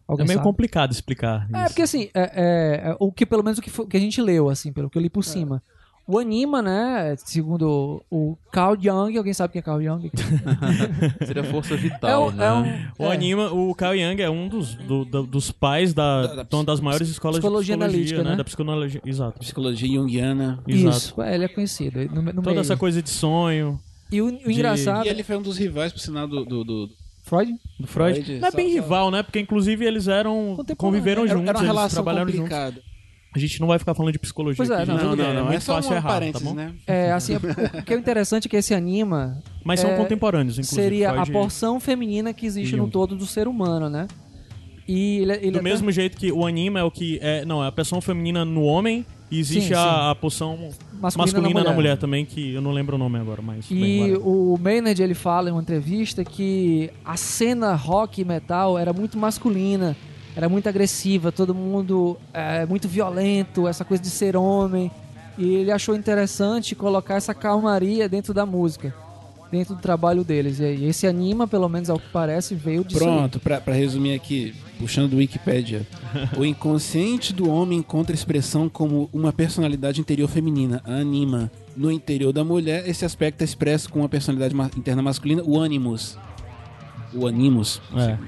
É 0.06 0.12
Alguém 0.12 0.26
meio 0.26 0.38
sabe? 0.38 0.48
complicado 0.48 0.92
explicar. 0.92 1.48
É, 1.52 1.58
isso. 1.58 1.66
porque 1.68 1.82
assim, 1.82 2.08
é, 2.14 2.22
é, 2.22 2.90
é, 2.90 2.96
o 3.00 3.10
que 3.10 3.24
pelo 3.24 3.42
menos 3.42 3.58
o 3.58 3.62
que, 3.62 3.70
foi- 3.70 3.86
que 3.86 3.96
a 3.96 4.00
gente 4.00 4.20
leu, 4.20 4.48
assim, 4.50 4.72
pelo 4.72 4.90
que 4.90 4.98
eu 4.98 5.02
li 5.02 5.08
por 5.10 5.24
cima. 5.24 5.62
O 6.06 6.18
Anima, 6.18 6.60
né, 6.60 7.14
segundo 7.16 8.02
o 8.10 8.36
Carl 8.52 8.76
Jung, 8.78 9.16
alguém 9.16 9.32
sabe 9.32 9.54
quem 9.54 9.60
é 9.60 9.62
Carl 9.62 9.80
Jung? 9.82 10.10
Seria 11.26 11.42
força 11.44 11.72
É 11.72 11.76
vital, 11.78 12.28
um- 12.28 12.30
né? 12.32 12.44
é 12.46 12.52
um- 12.52 13.06
O 13.06 13.10
é. 13.10 13.14
Anima, 13.14 13.50
o 13.50 13.74
Carl 13.74 13.96
Jung 13.96 14.20
é 14.22 14.28
um 14.28 14.46
dos, 14.46 14.74
do- 14.74 15.06
do- 15.06 15.22
dos 15.26 15.50
pais 15.50 15.94
da, 15.94 16.26
Da- 16.26 16.34
da 16.34 16.42
de 16.42 16.54
uma 16.54 16.64
das 16.64 16.80
maiores 16.80 17.08
escolas 17.08 17.38
psicologia 17.38 17.74
de 17.74 17.80
psicologia, 17.80 18.14
analítica, 18.18 18.22
né? 18.22 18.30
né? 18.32 18.36
Da 18.36 18.44
psicologia, 18.44 19.00
exato. 19.04 19.38
Psicologia 19.38 19.88
junguiana. 19.88 20.62
Exato. 20.68 20.96
Isso, 20.98 21.22
é, 21.22 21.34
ele 21.34 21.44
é 21.44 21.48
conhecido. 21.48 21.98
No, 22.10 22.20
no 22.20 22.32
Toda 22.34 22.50
meio. 22.50 22.60
essa 22.60 22.76
coisa 22.76 23.00
de 23.00 23.08
sonho 23.08 23.80
E 24.12 24.20
o, 24.20 24.26
o 24.26 24.50
engraçado. 24.50 25.06
E 25.06 25.08
ele 25.08 25.22
foi 25.22 25.36
um 25.38 25.42
dos 25.42 25.56
rivais, 25.56 25.90
por 25.90 26.00
sinal, 26.00 26.28
do. 26.28 26.44
do, 26.44 26.64
do- 26.64 27.03
Freud? 27.24 27.52
do 27.80 27.86
Freud. 27.86 28.22
Freud, 28.22 28.38
Não 28.40 28.48
é 28.48 28.50
bem 28.52 28.68
só- 28.68 28.74
rival, 28.82 29.10
né? 29.10 29.22
Porque 29.22 29.40
inclusive 29.40 29.84
eles 29.84 30.06
eram 30.08 30.54
Contemporâneo. 30.56 30.76
conviveram 30.76 31.22
Era, 31.24 31.32
juntos, 31.32 31.48
era 31.48 31.58
uma 31.58 31.64
eles 31.64 31.74
relação 31.74 31.94
trabalharam 32.04 32.28
juntos. 32.30 32.40
complicada. 32.50 32.82
A 33.34 33.38
gente 33.40 33.60
não 33.60 33.66
vai 33.66 33.80
ficar 33.80 33.94
falando 33.96 34.12
de 34.12 34.18
psicologia 34.20 34.56
Pois 34.58 34.70
é, 34.70 34.76
aqui, 34.76 34.86
não, 34.86 34.96
tudo 34.96 35.08
porque 35.16 35.22
bem. 35.22 35.52
é 35.52 35.54
é 35.56 35.60
fácil 35.60 35.90
um 35.90 35.94
errar, 35.96 36.20
tá 36.32 36.38
bom? 36.38 36.54
né? 36.54 36.72
É, 36.86 37.10
assim, 37.10 37.34
o, 37.34 37.38
o 37.80 37.82
que 37.82 37.92
é 37.92 37.96
interessante 37.96 38.46
é 38.46 38.48
que 38.48 38.56
esse 38.56 38.72
anima 38.72 39.42
Mas 39.64 39.80
são 39.80 39.90
É, 39.90 39.96
contemporâneos, 39.96 40.56
inclusive. 40.56 40.80
seria 40.80 41.10
a 41.10 41.14
Freud- 41.24 41.32
porção 41.32 41.80
feminina 41.80 42.32
que 42.32 42.46
existe 42.46 42.76
no 42.76 42.88
todo 42.88 43.16
do 43.16 43.26
ser 43.26 43.48
humano, 43.48 43.88
né? 43.90 44.06
E 44.86 45.18
ele, 45.22 45.32
ele 45.32 45.50
Do 45.50 45.58
até- 45.58 45.62
mesmo 45.62 45.90
jeito 45.90 46.16
que 46.16 46.30
o 46.30 46.46
anima 46.46 46.78
é 46.78 46.84
o 46.84 46.90
que 46.92 47.18
é, 47.22 47.44
não, 47.44 47.64
é 47.64 47.66
a 47.66 47.72
porção 47.72 48.00
feminina 48.00 48.44
no 48.44 48.62
homem 48.62 49.04
e 49.30 49.40
existe 49.40 49.68
Sim, 49.68 49.74
a, 49.74 49.78
sim. 49.82 50.10
a 50.10 50.14
porção 50.14 50.70
masculina, 51.04 51.32
masculina, 51.32 51.60
na 51.60 51.70
na, 51.70 51.76
mulher. 51.76 51.90
mulher. 51.90 51.98
também, 51.98 52.24
que 52.24 52.54
eu 52.54 52.60
não 52.60 52.72
lembro 52.72 52.96
o 52.96 52.98
nome 52.98 53.18
agora, 53.18 53.40
mas 53.42 53.66
E 53.70 54.14
o 54.22 54.58
Maynard 54.60 55.00
ele 55.02 55.14
fala 55.14 55.48
em 55.48 55.52
uma 55.52 55.62
entrevista 55.62 56.24
que 56.24 56.90
a 57.04 57.16
cena 57.16 57.74
rock 57.74 58.20
e 58.20 58.24
metal 58.24 58.78
era 58.78 58.92
muito 58.92 59.18
masculina, 59.18 59.96
era 60.36 60.48
muito 60.48 60.68
agressiva, 60.68 61.30
todo 61.30 61.54
mundo 61.54 62.16
é 62.32 62.66
muito 62.66 62.88
violento, 62.88 63.68
essa 63.68 63.84
coisa 63.84 64.02
de 64.02 64.10
ser 64.10 64.36
homem. 64.36 64.90
E 65.36 65.54
ele 65.54 65.72
achou 65.72 65.96
interessante 65.96 66.74
colocar 66.74 67.14
essa 67.14 67.34
calmaria 67.34 68.08
dentro 68.08 68.32
da 68.32 68.46
música, 68.46 68.94
dentro 69.54 69.74
do 69.74 69.80
trabalho 69.80 70.24
deles. 70.24 70.58
E 70.58 70.84
esse 70.84 71.06
anima, 71.06 71.46
pelo 71.46 71.68
menos 71.68 71.88
ao 71.88 71.98
que 71.98 72.08
parece, 72.12 72.54
veio 72.54 72.84
disso. 72.84 72.98
Pronto, 72.98 73.38
pra, 73.38 73.60
pra 73.60 73.72
resumir 73.72 74.14
aqui, 74.14 74.52
puxando 74.78 75.10
do 75.10 75.16
Wikipedia. 75.18 75.86
o 76.36 76.44
inconsciente 76.44 77.32
do 77.32 77.48
homem 77.48 77.78
encontra 77.78 78.14
expressão 78.14 78.68
como 78.68 79.08
uma 79.12 79.32
personalidade 79.32 80.00
interior 80.00 80.28
feminina, 80.28 80.82
a 80.84 80.94
anima. 80.94 81.50
No 81.76 81.90
interior 81.90 82.32
da 82.32 82.44
mulher, 82.44 82.88
esse 82.88 83.04
aspecto 83.04 83.42
é 83.42 83.44
expresso 83.44 83.88
com 83.90 84.00
uma 84.00 84.08
personalidade 84.08 84.54
ma- 84.54 84.70
interna 84.76 85.02
masculina, 85.02 85.42
o 85.44 85.60
animus. 85.60 86.18
O 87.12 87.26
animus. 87.26 87.80
É. 87.96 88.18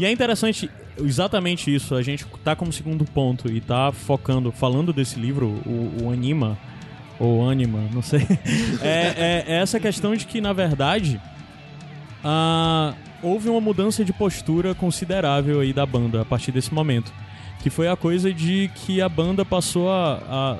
E 0.00 0.04
é 0.04 0.10
interessante 0.10 0.68
exatamente 0.98 1.72
isso. 1.72 1.94
A 1.94 2.02
gente 2.02 2.26
tá 2.44 2.56
como 2.56 2.72
segundo 2.72 3.04
ponto 3.04 3.50
e 3.50 3.60
tá 3.60 3.92
focando, 3.92 4.50
falando 4.50 4.92
desse 4.92 5.18
livro, 5.18 5.46
o, 5.46 6.04
o 6.04 6.10
Anima, 6.10 6.58
ou 7.22 7.48
Anima, 7.48 7.78
não 7.92 8.02
sei. 8.02 8.26
é, 8.82 8.88
é- 9.16 9.44
é 9.46 9.54
essa 9.60 9.78
questão 9.80 10.14
de 10.16 10.26
que, 10.26 10.40
na 10.40 10.52
verdade, 10.52 11.20
houve 13.22 13.48
uma 13.48 13.60
mudança 13.60 14.04
de 14.04 14.12
postura 14.12 14.74
considerável 14.74 15.60
aí 15.60 15.72
da 15.72 15.86
banda 15.86 16.22
a 16.22 16.24
partir 16.24 16.52
desse 16.52 16.72
momento. 16.74 17.12
Que 17.60 17.70
foi 17.70 17.86
a 17.88 17.96
coisa 17.96 18.32
de 18.34 18.70
que 18.74 19.00
a 19.00 19.08
banda 19.08 19.44
passou 19.44 19.88
a- 19.90 20.20
a 20.28 20.56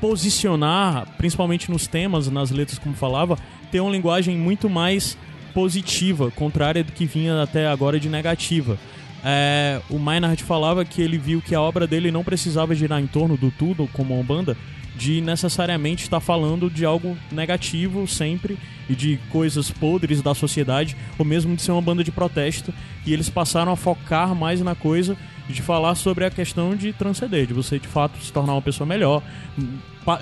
posicionar, 0.00 1.06
principalmente 1.16 1.70
nos 1.70 1.86
temas, 1.86 2.28
nas 2.30 2.50
letras, 2.50 2.78
como 2.78 2.94
falava, 2.94 3.36
ter 3.70 3.80
uma 3.80 3.90
linguagem 3.90 4.36
muito 4.36 4.70
mais 4.70 5.18
positiva, 5.52 6.30
contrária 6.30 6.84
do 6.84 6.92
que 6.92 7.04
vinha 7.04 7.42
até 7.42 7.66
agora 7.66 7.98
de 7.98 8.08
negativa. 8.08 8.78
É, 9.24 9.80
o 9.90 9.98
Maynard 9.98 10.42
falava 10.42 10.84
que 10.84 11.02
ele 11.02 11.18
viu 11.18 11.42
que 11.42 11.54
a 11.54 11.60
obra 11.60 11.86
dele 11.86 12.10
não 12.10 12.22
precisava 12.22 12.74
girar 12.74 13.00
em 13.00 13.06
torno 13.06 13.36
do 13.36 13.50
tudo, 13.50 13.88
como 13.92 14.14
uma 14.14 14.22
banda, 14.22 14.56
de 14.96 15.20
necessariamente 15.20 16.02
estar 16.02 16.18
falando 16.18 16.68
de 16.68 16.84
algo 16.84 17.16
negativo 17.30 18.06
sempre 18.06 18.58
e 18.88 18.94
de 18.94 19.18
coisas 19.30 19.70
podres 19.70 20.20
da 20.20 20.34
sociedade, 20.34 20.96
ou 21.16 21.24
mesmo 21.24 21.54
de 21.54 21.62
ser 21.62 21.70
uma 21.70 21.82
banda 21.82 22.02
de 22.02 22.10
protesto. 22.10 22.74
E 23.06 23.12
eles 23.12 23.30
passaram 23.30 23.70
a 23.70 23.76
focar 23.76 24.34
mais 24.34 24.60
na 24.60 24.74
coisa 24.74 25.16
de 25.48 25.62
falar 25.62 25.94
sobre 25.94 26.24
a 26.24 26.30
questão 26.30 26.74
de 26.74 26.92
transcender, 26.92 27.46
de 27.46 27.54
você 27.54 27.78
de 27.78 27.86
fato 27.86 28.18
se 28.22 28.32
tornar 28.32 28.54
uma 28.54 28.62
pessoa 28.62 28.86
melhor, 28.86 29.22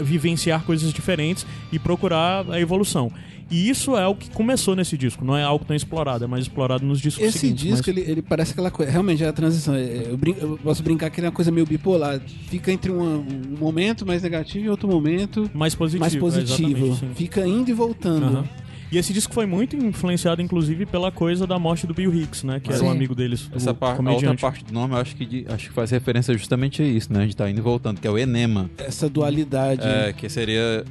vivenciar 0.00 0.62
coisas 0.62 0.92
diferentes 0.92 1.46
e 1.72 1.78
procurar 1.78 2.44
a 2.50 2.60
evolução. 2.60 3.10
E 3.50 3.68
isso 3.70 3.96
é 3.96 4.06
o 4.06 4.14
que 4.14 4.28
começou 4.30 4.74
nesse 4.74 4.98
disco, 4.98 5.24
não 5.24 5.36
é 5.36 5.42
algo 5.44 5.64
tão 5.64 5.76
explorado, 5.76 6.24
é 6.24 6.26
mais 6.26 6.42
explorado 6.44 6.84
nos 6.84 7.00
discos 7.00 7.22
Esse 7.24 7.38
seguintes. 7.38 7.62
disco, 7.64 7.84
mas- 7.86 7.88
ele, 7.96 8.00
ele 8.10 8.22
parece 8.22 8.52
aquela 8.52 8.70
coisa. 8.72 8.90
Realmente 8.90 9.22
é 9.22 9.28
a 9.28 9.32
transição. 9.32 9.74
É, 9.74 10.06
Eu, 10.10 10.16
brin- 10.16 10.34
eu 10.40 10.58
posso 10.62 10.82
brincar 10.82 11.10
que 11.10 11.20
ele 11.20 11.26
é 11.26 11.30
uma 11.30 11.34
coisa 11.34 11.50
meio 11.52 11.64
bipolar. 11.66 12.20
Fica 12.48 12.72
entre 12.72 12.90
uma- 12.90 13.18
um 13.18 13.56
momento 13.58 14.04
mais 14.04 14.22
negativo 14.22 14.64
e 14.64 14.68
outro 14.68 14.88
momento 14.88 15.48
mais 15.54 15.74
positivo. 15.76 16.00
mais 16.00 16.14
é, 16.14 16.18
positivo. 16.18 16.96
sim. 16.96 17.10
Fica 17.14 17.46
indo 17.46 17.70
e 17.70 17.72
voltando. 17.72 18.24
Aham. 18.26 18.44
E 18.90 18.98
esse 18.98 19.12
disco 19.12 19.34
foi 19.34 19.46
muito 19.46 19.74
influenciado, 19.76 20.40
inclusive, 20.40 20.86
pela 20.86 21.10
coisa 21.10 21.44
da 21.44 21.58
morte 21.58 21.88
do 21.88 21.92
Bill 21.94 22.14
Hicks, 22.14 22.44
né? 22.44 22.60
Que 22.60 22.70
era 22.70 22.78
Sim. 22.78 22.86
um 22.86 22.90
amigo 22.90 23.16
deles, 23.16 23.50
Essa 23.52 23.72
o 23.72 23.74
par- 23.74 23.88
a 23.88 23.90
outra 23.98 24.04
comediante. 24.12 24.40
parte 24.40 24.64
do 24.64 24.72
nome 24.72 24.94
eu 24.94 24.98
acho 24.98 25.16
que, 25.16 25.26
de- 25.26 25.44
acho 25.48 25.68
que 25.68 25.72
faz 25.74 25.90
referência 25.90 26.32
justamente 26.38 26.82
a 26.82 26.86
isso, 26.86 27.12
né? 27.12 27.18
A 27.20 27.22
gente 27.22 27.34
tá 27.36 27.50
indo 27.50 27.58
e 27.58 27.60
voltando, 27.60 28.00
que 28.00 28.06
é 28.06 28.10
o 28.10 28.16
enema. 28.16 28.70
Essa 28.78 29.08
dualidade. 29.08 29.82
É, 29.84 30.12
que 30.12 30.28
seria 30.28 30.84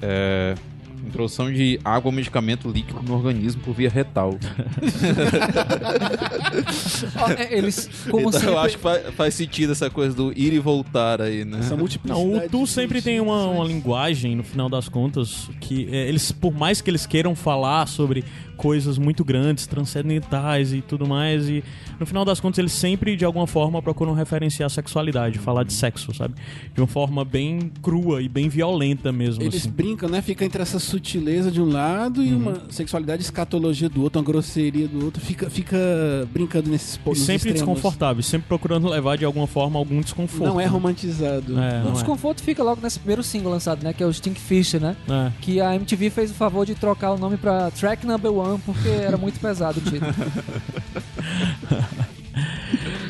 é, 0.00 0.54
introdução 1.14 1.52
de 1.52 1.78
água 1.84 2.08
ou 2.08 2.12
medicamento 2.12 2.68
líquido 2.68 3.00
no 3.02 3.14
organismo 3.14 3.62
por 3.62 3.72
via 3.74 3.88
retal. 3.88 4.36
Ó, 7.16 7.30
é, 7.30 7.56
eles, 7.56 7.88
como 8.10 8.28
então 8.28 8.32
sempre, 8.40 8.54
eu 8.54 8.58
acho 8.58 8.76
que 8.76 8.82
faz, 8.82 9.14
faz 9.14 9.34
sentido 9.34 9.72
essa 9.72 9.88
coisa 9.88 10.14
do 10.14 10.32
ir 10.32 10.52
e 10.52 10.58
voltar 10.58 11.22
aí, 11.22 11.44
né? 11.44 11.60
Essa 11.60 11.76
multiplicidade. 11.76 12.26
Não, 12.26 12.44
o 12.44 12.48
Tu 12.48 12.64
de 12.64 12.70
sempre 12.70 13.00
tem 13.00 13.20
uma, 13.20 13.46
uma 13.46 13.64
linguagem, 13.64 14.34
no 14.34 14.42
final 14.42 14.68
das 14.68 14.88
contas, 14.88 15.48
que 15.60 15.88
é, 15.90 16.08
eles, 16.08 16.32
por 16.32 16.52
mais 16.52 16.80
que 16.80 16.90
eles 16.90 17.06
queiram 17.06 17.34
falar 17.36 17.86
sobre 17.86 18.24
coisas 18.56 18.98
muito 18.98 19.24
grandes, 19.24 19.66
transcendentais 19.66 20.72
e 20.72 20.80
tudo 20.80 21.06
mais, 21.06 21.48
e 21.48 21.62
no 21.98 22.06
final 22.06 22.24
das 22.24 22.40
contas 22.40 22.58
eles 22.58 22.72
sempre, 22.72 23.16
de 23.16 23.24
alguma 23.24 23.46
forma, 23.46 23.80
procuram 23.82 24.12
referenciar 24.14 24.66
a 24.66 24.70
sexualidade, 24.70 25.38
falar 25.38 25.64
de 25.64 25.72
sexo, 25.72 26.14
sabe? 26.14 26.34
De 26.74 26.80
uma 26.80 26.86
forma 26.86 27.24
bem 27.24 27.70
crua 27.82 28.22
e 28.22 28.28
bem 28.28 28.48
violenta 28.48 29.12
mesmo, 29.12 29.42
Eles 29.42 29.62
assim. 29.62 29.70
brincam, 29.70 30.08
né? 30.08 30.22
Fica 30.22 30.44
entre 30.44 30.62
essa 30.62 30.78
sutileza 30.78 31.50
de 31.50 31.60
um 31.60 31.68
lado 31.70 32.22
e 32.22 32.34
uma 32.34 32.62
sexualidade 32.70 33.22
escatologia 33.22 33.88
do 33.88 34.02
outro, 34.02 34.20
uma 34.20 34.24
grosseria 34.26 34.86
do 34.88 35.04
outro. 35.04 35.20
Fica, 35.20 35.48
fica 35.50 35.76
brincando 36.32 36.70
nesses 36.70 36.96
E 36.96 36.98
pontos. 36.98 37.22
sempre 37.22 37.52
desconfortáveis, 37.52 38.26
sempre 38.26 38.48
procurando 38.48 38.88
levar 38.88 39.16
de 39.16 39.24
alguma 39.24 39.46
forma 39.46 39.78
algum 39.78 40.00
desconforto. 40.00 40.44
Não 40.44 40.60
é 40.60 40.64
né? 40.64 40.70
romantizado. 40.70 41.58
É, 41.58 41.82
o 41.84 41.88
é. 41.88 41.92
desconforto 41.92 42.42
fica 42.42 42.62
logo 42.62 42.80
nesse 42.82 42.98
primeiro 42.98 43.22
single 43.22 43.52
lançado, 43.52 43.82
né? 43.82 43.92
Que 43.92 44.02
é 44.02 44.06
o 44.06 44.12
Stinkfish, 44.12 44.74
né? 44.74 44.96
É. 45.08 45.32
Que 45.40 45.60
a 45.60 45.74
MTV 45.74 46.10
fez 46.10 46.30
o 46.30 46.34
favor 46.34 46.66
de 46.66 46.74
trocar 46.74 47.12
o 47.12 47.18
nome 47.18 47.36
pra 47.36 47.70
Track 47.70 48.06
Number 48.06 48.32
One 48.32 48.43
porque 48.64 48.88
era 48.88 49.16
muito 49.16 49.40
pesado 49.40 49.80
o 49.80 49.82
título. 49.82 50.12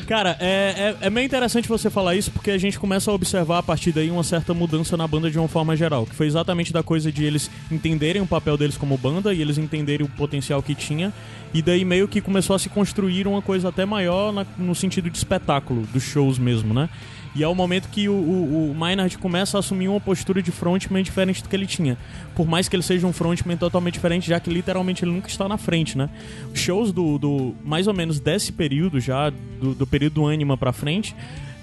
Cara, 0.07 0.37
é, 0.39 0.95
é, 1.01 1.07
é 1.07 1.09
meio 1.09 1.25
interessante 1.25 1.67
você 1.67 1.89
falar 1.89 2.15
isso 2.15 2.29
porque 2.29 2.51
a 2.51 2.57
gente 2.59 2.77
começa 2.77 3.09
a 3.09 3.13
observar 3.13 3.57
a 3.57 3.63
partir 3.63 3.91
daí 3.91 4.11
uma 4.11 4.23
certa 4.23 4.53
mudança 4.53 4.95
na 4.95 5.07
banda 5.07 5.31
de 5.31 5.39
uma 5.39 5.47
forma 5.47 5.75
geral, 5.75 6.05
que 6.05 6.13
foi 6.13 6.27
exatamente 6.27 6.71
da 6.71 6.83
coisa 6.83 7.11
de 7.11 7.23
eles 7.23 7.49
entenderem 7.71 8.21
o 8.21 8.27
papel 8.27 8.55
deles 8.55 8.77
como 8.77 8.97
banda 8.97 9.33
e 9.33 9.41
eles 9.41 9.57
entenderem 9.57 10.05
o 10.05 10.09
potencial 10.09 10.61
que 10.61 10.75
tinha, 10.75 11.11
e 11.57 11.61
daí 11.61 11.85
meio 11.85 12.07
que 12.07 12.19
começou 12.19 12.55
a 12.55 12.59
se 12.59 12.67
construir 12.69 13.27
uma 13.27 13.41
coisa 13.41 13.69
até 13.69 13.85
maior 13.85 14.33
na- 14.33 14.45
no 14.57 14.75
sentido 14.75 15.09
de 15.09 15.17
espetáculo, 15.17 15.87
dos 15.93 16.03
shows 16.03 16.37
mesmo, 16.37 16.73
né? 16.73 16.89
E 17.33 17.43
é 17.43 17.47
o 17.47 17.55
momento 17.55 17.89
que 17.89 18.07
o, 18.07 18.13
o, 18.13 18.71
o 18.71 18.75
Maynard 18.75 19.17
começa 19.17 19.57
a 19.57 19.59
assumir 19.59 19.87
uma 19.89 19.99
postura 19.99 20.41
de 20.41 20.51
frontman 20.51 21.03
diferente 21.03 21.43
do 21.43 21.49
que 21.49 21.55
ele 21.55 21.65
tinha. 21.67 21.97
Por 22.33 22.47
mais 22.47 22.69
que 22.69 22.75
ele 22.77 22.83
seja 22.83 23.05
um 23.07 23.11
frontman 23.11 23.57
totalmente 23.57 23.95
diferente, 23.95 24.27
já 24.29 24.39
que 24.39 24.49
literalmente 24.49 25.03
ele 25.03 25.11
nunca 25.11 25.27
está 25.27 25.47
na 25.47 25.57
frente, 25.57 25.97
né? 25.97 26.09
Shows 26.53 26.91
do, 26.93 27.17
do 27.17 27.53
mais 27.63 27.87
ou 27.87 27.93
menos 27.93 28.19
desse 28.21 28.51
período 28.53 28.99
já, 29.01 29.29
do, 29.59 29.73
do 29.75 29.85
período 29.87 30.13
do 30.13 30.27
Anima 30.27 30.55
pra 30.57 30.71
frente, 30.71 31.13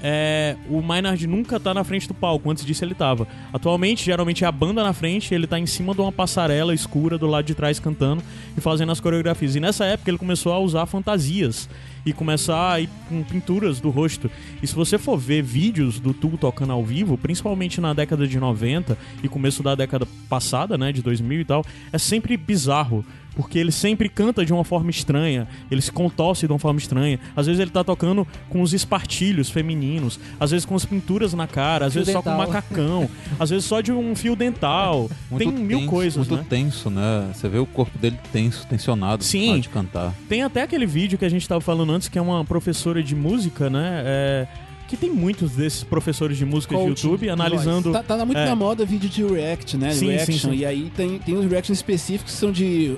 é, 0.02 0.56
o 0.68 0.82
Maynard 0.82 1.24
nunca 1.28 1.60
tá 1.60 1.72
na 1.72 1.84
frente 1.84 2.08
do 2.08 2.14
palco, 2.14 2.50
antes 2.50 2.64
disso 2.64 2.84
ele 2.84 2.94
tava. 2.94 3.28
Atualmente, 3.52 4.04
geralmente 4.04 4.42
é 4.42 4.46
a 4.46 4.52
banda 4.52 4.82
na 4.82 4.92
frente, 4.92 5.32
ele 5.32 5.46
tá 5.46 5.58
em 5.58 5.66
cima 5.66 5.94
de 5.94 6.00
uma 6.00 6.10
passarela 6.10 6.74
escura 6.74 7.16
do 7.16 7.26
lado 7.28 7.44
de 7.44 7.54
trás 7.54 7.78
cantando 7.78 8.22
e 8.56 8.60
fazendo 8.60 8.90
as 8.90 8.98
coreografias. 8.98 9.54
E 9.54 9.60
nessa 9.60 9.84
época 9.84 10.10
ele 10.10 10.18
começou 10.18 10.52
a 10.52 10.58
usar 10.58 10.86
fantasias 10.86 11.68
e 12.04 12.12
começar 12.12 12.72
a 12.72 12.80
ir 12.80 12.88
com 13.08 13.22
pinturas 13.22 13.78
do 13.78 13.90
rosto. 13.90 14.28
E 14.60 14.66
se 14.66 14.74
você 14.74 14.98
for 14.98 15.16
ver 15.16 15.42
vídeos 15.42 16.00
do 16.00 16.12
Tu 16.12 16.36
tocando 16.36 16.72
ao 16.72 16.84
vivo, 16.84 17.16
principalmente 17.16 17.80
na 17.80 17.92
década 17.92 18.26
de 18.26 18.38
90 18.40 18.98
e 19.22 19.28
começo 19.28 19.62
da 19.62 19.74
década 19.74 20.06
passada, 20.28 20.76
né, 20.76 20.90
de 20.90 21.00
2000 21.00 21.40
e 21.40 21.44
tal, 21.44 21.64
é 21.92 21.98
sempre 21.98 22.36
bizarro. 22.36 23.04
Porque 23.34 23.58
ele 23.58 23.72
sempre 23.72 24.08
canta 24.08 24.44
de 24.44 24.52
uma 24.52 24.64
forma 24.64 24.90
estranha, 24.90 25.48
ele 25.70 25.80
se 25.80 25.90
contorce 25.90 26.46
de 26.46 26.52
uma 26.52 26.58
forma 26.58 26.78
estranha. 26.78 27.18
Às 27.34 27.46
vezes 27.46 27.60
ele 27.60 27.70
tá 27.70 27.82
tocando 27.82 28.26
com 28.48 28.60
os 28.60 28.72
espartilhos 28.72 29.48
femininos, 29.50 30.20
às 30.38 30.50
vezes 30.50 30.66
com 30.66 30.74
as 30.74 30.84
pinturas 30.84 31.32
na 31.32 31.46
cara, 31.46 31.86
às 31.86 31.92
Fio 31.92 32.00
vezes 32.00 32.12
só 32.12 32.22
com 32.22 32.30
dental. 32.30 32.46
macacão, 32.46 33.08
às 33.38 33.50
vezes 33.50 33.64
só 33.64 33.80
de 33.80 33.90
um 33.92 34.14
fio 34.14 34.36
dental. 34.36 35.10
Tem 35.36 35.50
mil 35.50 35.78
tenso, 35.78 35.90
coisas, 35.90 36.28
Muito 36.28 36.42
né? 36.42 36.46
tenso, 36.48 36.90
né? 36.90 37.30
Você 37.34 37.48
vê 37.48 37.58
o 37.58 37.66
corpo 37.66 37.96
dele 37.98 38.18
tenso, 38.32 38.66
tensionado 38.66 39.24
Sim. 39.24 39.60
de 39.60 39.68
cantar. 39.68 40.12
Tem 40.28 40.42
até 40.42 40.62
aquele 40.62 40.86
vídeo 40.86 41.18
que 41.18 41.24
a 41.24 41.28
gente 41.30 41.48
tava 41.48 41.60
falando 41.60 41.92
antes, 41.92 42.08
que 42.08 42.18
é 42.18 42.22
uma 42.22 42.44
professora 42.44 43.02
de 43.02 43.14
música, 43.14 43.70
né? 43.70 44.02
É, 44.04 44.46
que 44.92 44.96
tem 44.98 45.10
muitos 45.10 45.52
desses 45.52 45.82
professores 45.82 46.36
de 46.36 46.44
música 46.44 46.74
de 46.76 46.82
Coaching, 46.82 47.06
YouTube 47.06 47.30
analisando. 47.30 47.90
Tá, 47.92 48.02
tá 48.02 48.26
muito 48.26 48.36
É. 48.38 48.44
na 48.44 48.54
moda 48.54 48.84
vídeo 48.84 49.08
de 49.08 49.24
react, 49.24 49.76
né? 49.78 49.90
Sim, 49.92 50.08
Reaction. 50.08 50.32
sim, 50.34 50.38
sim. 50.50 50.56
E 50.56 50.66
aí 50.66 50.92
tem, 50.94 51.18
tem 51.18 51.34
os 51.36 51.50
reactions 51.50 51.78
específicos 51.78 52.32
que 52.34 52.38
são 52.38 52.52
de 52.52 52.94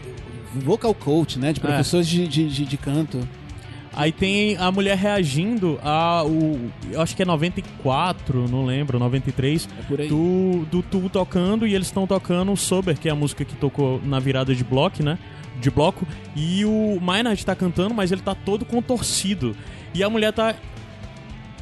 vocal 0.57 0.93
coach, 0.93 1.39
né? 1.39 1.53
De 1.53 1.61
É. 1.61 1.63
professores 1.63 2.09
de, 2.09 2.27
de, 2.27 2.49
de, 2.49 2.65
de 2.65 2.77
canto. 2.77 3.21
Aí 3.97 4.11
tem 4.11 4.57
a 4.57 4.73
mulher 4.73 4.97
reagindo 4.99 5.79
a 5.85 6.25
o. 6.25 6.69
Eu 6.91 7.01
acho 7.01 7.15
que 7.15 7.23
é 7.23 7.25
94, 7.25 8.49
não 8.49 8.65
lembro, 8.65 8.99
93. 8.99 9.69
É 9.79 9.83
por 9.83 10.01
aí. 10.01 10.09
Do, 10.09 10.67
do 10.69 10.83
Tu 10.83 11.09
tocando 11.11 11.65
e 11.65 11.75
eles 11.77 11.87
estão 11.87 12.05
tocando 12.09 12.51
o 12.53 12.57
Sober, 12.57 12.99
que 12.99 13.09
é 13.09 13.13
a 13.13 13.15
música 13.15 13.45
que 13.45 13.55
tocou 13.55 14.01
na 14.05 14.19
virada 14.19 14.53
de 14.53 14.65
bloco, 14.65 15.01
né? 15.01 15.17
De 15.61 15.71
bloco. 15.71 16.05
E 16.35 16.65
o 16.65 16.99
Maynard 17.01 17.47
tá 17.47 17.55
cantando, 17.55 17.95
mas 17.95 18.11
ele 18.11 18.21
tá 18.21 18.35
todo 18.35 18.65
contorcido. 18.65 19.55
E 19.95 20.03
a 20.03 20.11
mulher 20.11 20.33
tá. 20.33 20.57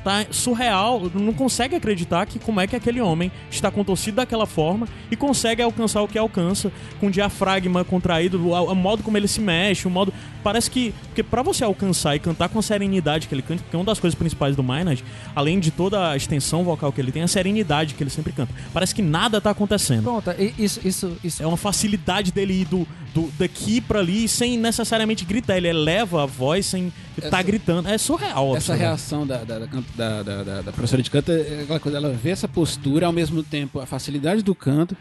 Tá 0.05 0.27
surreal, 0.31 1.11
não 1.15 1.33
consegue 1.33 1.77
acreditar 1.77 2.27
que 2.27 2.39
como 2.39 2.61
é 2.61 2.67
que 2.67 2.75
aquele 2.75 3.01
homem 3.01 3.31
está 3.51 3.71
contorcido 3.71 4.17
daquela 4.17 4.47
forma 4.47 4.89
e 5.11 5.17
consegue 5.17 5.63
alcançar 5.63 6.03
o 6.03 6.09
que 6.09 6.19
alcança, 6.19 6.73
com 6.99 7.07
o 7.07 7.11
diafragma 7.11 7.85
contraído, 7.85 8.49
o, 8.49 8.53
o 8.53 8.75
modo 8.75 9.03
como 9.03 9.17
ele 9.17 9.29
se 9.29 9.41
mexe, 9.41 9.87
o 9.87 9.91
modo. 9.91 10.13
Parece 10.43 10.71
que. 10.71 10.93
Porque 11.07 11.23
pra 11.23 11.43
você 11.43 11.63
alcançar 11.63 12.17
e 12.17 12.19
cantar 12.19 12.49
com 12.49 12.59
a 12.59 12.63
serenidade 12.63 13.29
que 13.29 13.35
ele 13.35 13.43
canta, 13.43 13.63
porque 13.63 13.77
uma 13.77 13.85
das 13.85 14.01
coisas 14.01 14.19
principais 14.19 14.57
do 14.57 14.63
Maynard, 14.63 15.05
além 15.37 15.61
de 15.61 15.71
toda 15.71 16.11
a 16.11 16.17
extensão 16.17 16.65
vocal 16.65 16.93
que 16.93 17.01
ele 17.01 17.13
tem, 17.13 17.23
é 17.23 17.25
a 17.25 17.29
serenidade 17.29 17.95
que 17.95 18.03
ele 18.03 18.11
sempre 18.11 18.33
canta. 18.33 18.53
Parece 18.73 18.95
que 18.95 19.03
nada 19.03 19.41
tá 19.41 19.51
acontecendo. 19.51 20.03
Pronto, 20.03 20.31
isso, 20.59 20.81
isso, 20.85 21.17
isso 21.23 21.43
É 21.43 21.47
uma 21.47 21.57
facilidade 21.57 22.33
dele 22.33 22.63
ir 22.63 22.65
do, 22.65 22.87
do, 23.15 23.31
daqui 23.39 23.81
pra 23.81 23.99
ali 24.01 24.27
sem 24.29 24.57
necessariamente 24.59 25.25
gritar. 25.25 25.57
Ele 25.57 25.69
eleva 25.69 26.23
a 26.23 26.27
voz 26.27 26.67
sem 26.67 26.91
tá 27.21 27.27
Essa- 27.27 27.43
gritando. 27.43 27.89
É 27.89 27.99
surreal. 27.99 28.57
Essa 28.57 28.75
reação 28.75 29.27
da, 29.27 29.39
da, 29.45 29.59
da, 29.59 30.23
da, 30.23 30.63
da- 30.63 30.73
professora 30.73 31.03
de 31.03 31.11
canto 31.11 31.31
é 31.33 31.63
aquela 31.63 31.81
coisa, 31.81 31.99
ela 31.99 32.13
vê 32.13 32.31
essa 32.31 32.49
postura, 32.49 33.07
ao 33.07 33.13
mesmo 33.13 33.43
tempo 33.43 33.81
a 33.81 33.87
facilidade 33.87 34.43
do 34.43 34.55
canto, 34.55 34.97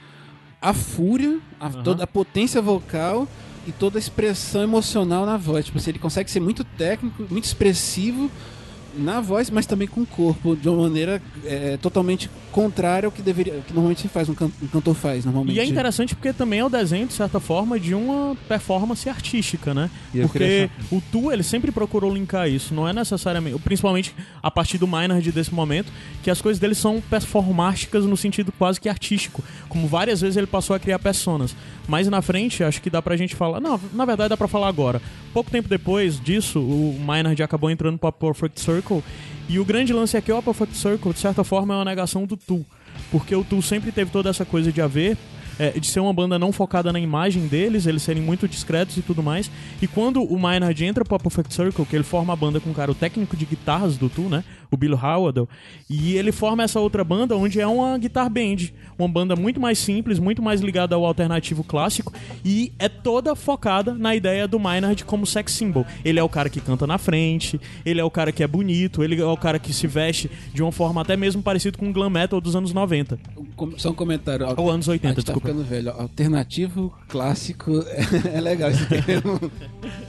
a 0.61 0.73
fúria, 0.73 1.39
a, 1.59 1.69
toda 1.69 2.03
a 2.03 2.07
potência 2.07 2.61
vocal 2.61 3.27
e 3.67 3.71
toda 3.71 3.97
a 3.97 3.99
expressão 3.99 4.61
emocional 4.63 5.25
na 5.25 5.37
voz. 5.37 5.65
Tipo, 5.65 5.77
assim, 5.77 5.91
ele 5.91 5.99
consegue 5.99 6.29
ser 6.29 6.39
muito 6.39 6.63
técnico, 6.63 7.25
muito 7.29 7.45
expressivo 7.45 8.29
na 8.97 9.21
voz, 9.21 9.49
mas 9.49 9.65
também 9.65 9.87
com 9.87 10.01
o 10.01 10.05
corpo, 10.05 10.55
de 10.55 10.67
uma 10.69 10.83
maneira 10.83 11.21
é, 11.45 11.77
totalmente 11.77 12.29
contrária 12.51 13.07
ao 13.07 13.11
que 13.11 13.21
deveria, 13.21 13.53
que 13.65 13.73
normalmente 13.73 14.01
se 14.01 14.07
faz, 14.09 14.27
um, 14.27 14.33
can- 14.33 14.51
um 14.61 14.67
cantor 14.67 14.93
faz 14.93 15.23
normalmente. 15.23 15.55
E 15.55 15.59
é 15.59 15.65
interessante 15.65 16.13
porque 16.15 16.33
também 16.33 16.59
é 16.59 16.65
o 16.65 16.69
desenho, 16.69 17.07
de 17.07 17.13
certa 17.13 17.39
forma, 17.39 17.79
de 17.79 17.95
uma 17.95 18.35
performance 18.47 19.07
artística, 19.07 19.73
né? 19.73 19.89
Porque 20.27 20.69
o 20.91 21.01
Tu, 21.11 21.31
ele 21.31 21.43
sempre 21.43 21.71
procurou 21.71 22.13
linkar 22.13 22.49
isso. 22.49 22.73
Não 22.73 22.87
é 22.87 22.93
necessariamente... 22.93 23.57
Principalmente 23.59 24.13
a 24.43 24.51
partir 24.51 24.77
do 24.77 24.87
Maynard 24.87 25.31
desse 25.31 25.53
momento, 25.53 25.91
que 26.21 26.29
as 26.29 26.41
coisas 26.41 26.59
dele 26.59 26.75
são 26.75 27.01
performáticas 27.09 28.05
no 28.05 28.17
sentido 28.17 28.51
quase 28.51 28.79
que 28.81 28.89
artístico. 28.89 29.43
Como 29.69 29.87
várias 29.87 30.21
vezes 30.21 30.35
ele 30.37 30.47
passou 30.47 30.75
a 30.75 30.79
criar 30.79 30.99
personas. 30.99 31.55
Mas 31.91 32.07
na 32.07 32.21
frente, 32.21 32.63
acho 32.63 32.81
que 32.81 32.89
dá 32.89 33.01
pra 33.01 33.17
gente 33.17 33.35
falar... 33.35 33.59
Não, 33.59 33.77
na 33.91 34.05
verdade 34.05 34.29
dá 34.29 34.37
pra 34.37 34.47
falar 34.47 34.69
agora. 34.69 35.01
Pouco 35.33 35.51
tempo 35.51 35.67
depois 35.67 36.21
disso, 36.21 36.57
o 36.61 36.97
Maynard 36.97 37.43
acabou 37.43 37.69
entrando 37.69 37.97
pra 37.97 38.13
Perfect 38.13 38.61
Circle. 38.61 39.03
E 39.49 39.59
o 39.59 39.65
grande 39.65 39.91
lance 39.91 40.15
é 40.15 40.21
que 40.21 40.31
o 40.31 40.41
Perfect 40.41 40.77
Circle, 40.77 41.11
de 41.11 41.19
certa 41.19 41.43
forma, 41.43 41.73
é 41.73 41.77
uma 41.77 41.83
negação 41.83 42.25
do 42.25 42.37
Tu. 42.37 42.65
Porque 43.11 43.35
o 43.35 43.43
Tu 43.43 43.61
sempre 43.61 43.91
teve 43.91 44.09
toda 44.09 44.29
essa 44.29 44.45
coisa 44.45 44.71
de 44.71 44.81
haver 44.81 45.17
é, 45.59 45.71
de 45.79 45.85
ser 45.85 45.99
uma 45.99 46.13
banda 46.13 46.39
não 46.39 46.51
focada 46.51 46.91
na 46.91 46.99
imagem 46.99 47.45
deles, 47.45 47.85
eles 47.85 48.01
serem 48.01 48.23
muito 48.23 48.47
discretos 48.47 48.97
e 48.97 49.01
tudo 49.01 49.21
mais. 49.21 49.51
E 49.81 49.87
quando 49.87 50.23
o 50.23 50.39
Maynard 50.39 50.83
entra 50.83 51.05
pro 51.05 51.19
Perfect 51.19 51.53
Circle, 51.53 51.85
que 51.85 51.95
ele 51.95 52.03
forma 52.03 52.33
a 52.33 52.35
banda 52.35 52.59
com 52.59 52.71
o 52.71 52.73
cara, 52.73 52.91
o 52.91 52.95
técnico 52.95 53.35
de 53.37 53.45
guitarras 53.45 53.97
do 53.97 54.09
Tu, 54.09 54.21
né? 54.21 54.43
O 54.71 54.77
Bill 54.77 54.95
Howard, 54.95 55.47
e 55.89 56.15
ele 56.15 56.31
forma 56.31 56.63
essa 56.63 56.79
outra 56.79 57.03
banda 57.03 57.35
onde 57.35 57.59
é 57.59 57.67
uma 57.67 57.97
guitar 57.97 58.29
band, 58.29 58.69
uma 58.97 59.07
banda 59.09 59.35
muito 59.35 59.59
mais 59.59 59.77
simples, 59.77 60.17
muito 60.17 60.41
mais 60.41 60.61
ligada 60.61 60.95
ao 60.95 61.05
alternativo 61.05 61.61
clássico 61.61 62.13
e 62.45 62.71
é 62.79 62.87
toda 62.87 63.35
focada 63.35 63.93
na 63.93 64.15
ideia 64.15 64.47
do 64.47 64.57
Maynard 64.57 65.03
como 65.03 65.25
sex 65.25 65.51
symbol. 65.51 65.85
Ele 66.05 66.19
é 66.19 66.23
o 66.23 66.29
cara 66.29 66.49
que 66.49 66.61
canta 66.61 66.87
na 66.87 66.97
frente, 66.97 67.59
ele 67.85 67.99
é 67.99 68.03
o 68.03 68.09
cara 68.09 68.31
que 68.31 68.41
é 68.43 68.47
bonito, 68.47 69.03
ele 69.03 69.19
é 69.21 69.25
o 69.25 69.35
cara 69.35 69.59
que 69.59 69.73
se 69.73 69.87
veste 69.87 70.31
de 70.53 70.63
uma 70.63 70.71
forma 70.71 71.01
até 71.01 71.17
mesmo 71.17 71.43
parecida 71.43 71.77
com 71.77 71.89
o 71.89 71.93
glam 71.93 72.09
metal 72.09 72.39
dos 72.39 72.55
anos 72.55 72.71
90. 72.71 73.19
Com- 73.57 73.77
Só 73.77 73.89
um 73.89 73.93
comentário. 73.93 74.47
Ou 74.55 74.71
anos 74.71 74.87
80, 74.87 75.11
a 75.11 75.15
gente 75.15 75.25
tá 75.25 75.33
ficando 75.33 75.63
velho. 75.65 75.89
Alternativo, 75.91 76.93
clássico, 77.09 77.71
é 78.33 78.39
legal 78.39 78.69
esse 78.69 78.85
termo. 78.87 79.37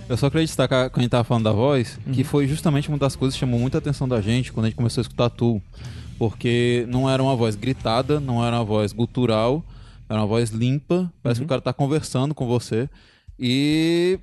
Eu 0.08 0.16
só 0.16 0.30
queria 0.30 0.46
destacar, 0.46 0.88
quando 0.90 0.98
a 1.00 1.02
gente 1.02 1.10
tava 1.10 1.24
falando 1.24 1.44
da 1.44 1.52
voz, 1.52 1.98
Uhum. 2.06 2.12
que 2.12 2.22
foi 2.22 2.46
justamente 2.46 2.88
uma 2.88 2.98
das 2.98 3.16
coisas 3.16 3.34
que 3.34 3.40
chamou 3.40 3.58
muita 3.58 3.78
atenção 3.78 4.06
da 4.08 4.20
gente 4.20 4.51
quando 4.52 4.66
a 4.66 4.68
gente 4.68 4.76
começou 4.76 5.00
a 5.00 5.02
escutar 5.02 5.30
Tu. 5.30 5.60
Porque 6.18 6.86
não 6.88 7.08
era 7.10 7.22
uma 7.22 7.34
voz 7.34 7.56
gritada, 7.56 8.20
não 8.20 8.44
era 8.44 8.56
uma 8.56 8.64
voz 8.64 8.92
gutural, 8.92 9.64
Era 10.08 10.20
uma 10.20 10.26
voz 10.26 10.50
limpa, 10.50 11.10
parece 11.22 11.40
Uhum. 11.40 11.44
que 11.44 11.46
o 11.46 11.48
cara 11.48 11.60
tá 11.62 11.72
conversando 11.72 12.34
com 12.34 12.46
você. 12.46 12.86
E 13.38 14.18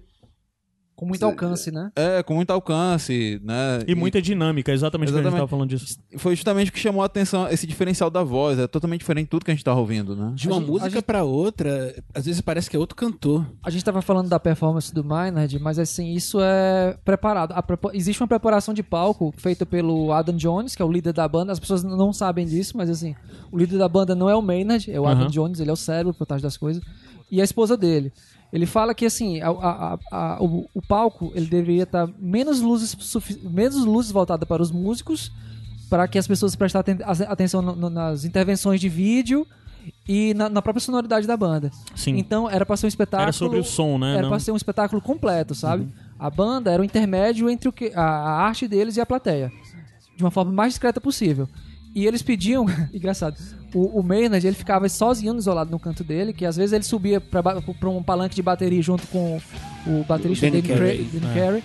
Com 0.99 1.05
muito 1.05 1.23
alcance, 1.25 1.71
né? 1.71 1.91
é 1.95 2.21
com 2.21 2.33
muito 2.35 2.51
alcance, 2.51 3.39
né? 3.41 3.79
E 3.87 3.95
muita 3.95 4.21
dinâmica, 4.21 4.71
exatamente, 4.73 5.09
o 5.09 5.13
que 5.13 5.19
a 5.19 5.23
gente 5.23 5.27
Exatamente. 5.27 5.39
tava 5.39 5.47
falando 5.49 5.69
disso. 5.69 5.97
foi 6.17 6.35
justamente 6.35 6.69
o 6.69 6.73
que 6.73 6.79
chamou 6.79 7.01
a 7.01 7.05
atenção, 7.05 7.47
esse 7.47 7.65
diferencial 7.65 8.09
da 8.09 8.21
voz. 8.21 8.59
É 8.59 8.67
totalmente 8.67 8.99
diferente 8.99 9.25
de 9.27 9.29
tudo 9.29 9.45
que 9.45 9.51
a 9.51 9.53
gente 9.53 9.63
tava 9.63 9.79
ouvindo, 9.79 10.13
né? 10.13 10.33
De 10.35 10.47
uma 10.49 10.57
A 10.57 10.59
música 10.59 10.89
gente- 10.89 11.03
pra 11.03 11.23
outra, 11.23 11.95
às 12.13 12.25
vezes 12.25 12.41
parece 12.41 12.69
que 12.69 12.75
é 12.75 12.79
outro 12.79 12.97
cantor. 12.97 13.45
A 13.63 13.69
gente 13.69 13.85
tava 13.85 14.01
falando 14.01 14.27
da 14.27 14.39
performance 14.39 14.93
do 14.93 15.01
Maynard, 15.03 15.57
mas 15.59 15.79
assim, 15.79 16.11
isso 16.13 16.37
é 16.41 16.97
preparado. 17.05 17.53
A 17.53 17.63
prepa- 17.63 17.91
Existe 17.93 18.21
uma 18.21 18.27
preparação 18.27 18.73
de 18.73 18.83
palco 18.83 19.33
feita 19.37 19.65
pelo 19.65 20.11
Adam 20.11 20.35
Jones, 20.35 20.75
que 20.75 20.81
é 20.81 20.85
o 20.85 20.91
líder 20.91 21.13
da 21.13 21.25
banda. 21.27 21.53
As 21.53 21.59
pessoas 21.59 21.81
não 21.83 22.11
sabem 22.11 22.45
disso, 22.45 22.75
mas 22.75 22.89
assim, 22.89 23.15
o 23.51 23.57
líder 23.57 23.77
da 23.77 23.87
banda 23.87 24.13
não 24.13 24.29
é 24.29 24.35
o 24.35 24.41
Maynard, 24.41 24.91
é 24.91 24.99
o 24.99 25.07
Adam 25.07 25.23
Aham. 25.23 25.31
Jones, 25.31 25.59
ele 25.61 25.69
é 25.69 25.73
o 25.73 25.77
cérebro 25.77 26.13
por 26.13 26.25
trás 26.25 26.41
das 26.41 26.57
coisas. 26.57 26.83
E 27.31 27.39
a 27.39 27.43
esposa 27.43 27.77
dele. 27.77 28.11
Ele 28.51 28.65
fala 28.65 28.93
que 28.95 29.05
assim, 29.05 29.39
a- 29.41 29.49
a- 29.49 29.99
a- 30.11 30.37
o, 30.43 30.67
o 30.73 30.81
palco 30.81 31.31
ele 31.35 31.45
deveria 31.45 31.83
estar 31.83 32.09
menos 32.19 32.61
luzes, 32.61 32.95
menos 33.43 33.75
luzes 33.85 34.11
voltadas 34.11 34.47
para 34.47 34.61
os 34.61 34.71
músicos, 34.71 35.31
para 35.89 36.07
que 36.07 36.17
as 36.17 36.27
pessoas 36.27 36.55
prestassem 36.55 36.97
aten- 37.03 37.27
atenção 37.27 37.61
no- 37.61 37.75
no- 37.75 37.89
nas 37.89 38.25
intervenções 38.25 38.79
de 38.81 38.89
vídeo 38.89 39.45
e 40.07 40.33
na, 40.33 40.49
na 40.49 40.61
própria 40.61 40.81
sonoridade 40.81 41.27
da 41.27 41.37
banda. 41.37 41.71
Sim. 41.95 42.17
Então 42.17 42.49
era 42.49 42.65
para 42.65 42.75
ser 42.77 42.87
um 42.87 42.89
espetáculo. 42.89 43.23
Era 43.23 43.31
sobre 43.31 43.59
o 43.59 43.63
som, 43.63 43.97
né? 43.99 44.17
Era 44.17 44.27
pra 44.27 44.39
ser 44.39 44.51
um 44.51 44.55
espetáculo 44.57 45.01
completo, 45.01 45.53
sabe? 45.53 45.83
Uhum. 45.83 45.89
A 46.17 46.29
banda 46.29 46.71
era 46.71 46.81
o 46.81 46.85
intermédio 46.85 47.49
entre 47.49 47.69
o 47.69 47.71
que, 47.71 47.91
a, 47.95 48.01
a 48.03 48.41
arte 48.41 48.67
deles 48.67 48.97
e 48.97 49.01
a 49.01 49.05
plateia. 49.05 49.51
De 50.17 50.23
uma 50.23 50.31
forma 50.31 50.51
mais 50.51 50.73
discreta 50.73 50.99
possível. 50.99 51.47
E 51.95 52.05
eles 52.05 52.21
pediam, 52.21 52.65
engraçado, 52.93 53.37
o, 53.73 53.99
o 53.99 54.03
Maynard, 54.03 54.45
ele 54.45 54.55
ficava 54.55 54.87
sozinho 54.89 55.35
isolado 55.37 55.71
no 55.71 55.79
canto 55.79 56.03
dele, 56.03 56.33
que 56.33 56.45
às 56.45 56.55
vezes 56.55 56.73
ele 56.73 56.83
subia 56.83 57.19
pra 57.19 57.43
um 57.89 58.03
palanque 58.03 58.35
de 58.35 58.41
bateria 58.41 58.81
junto 58.81 59.05
com 59.07 59.39
o 59.87 60.03
baterista 60.07 60.47
O 60.47 60.51
Danny 60.51 60.61
Carey. 60.61 61.05
Cra- 61.05 61.19
Danny 61.19 61.31
É. 61.37 61.41
Carey. 61.45 61.63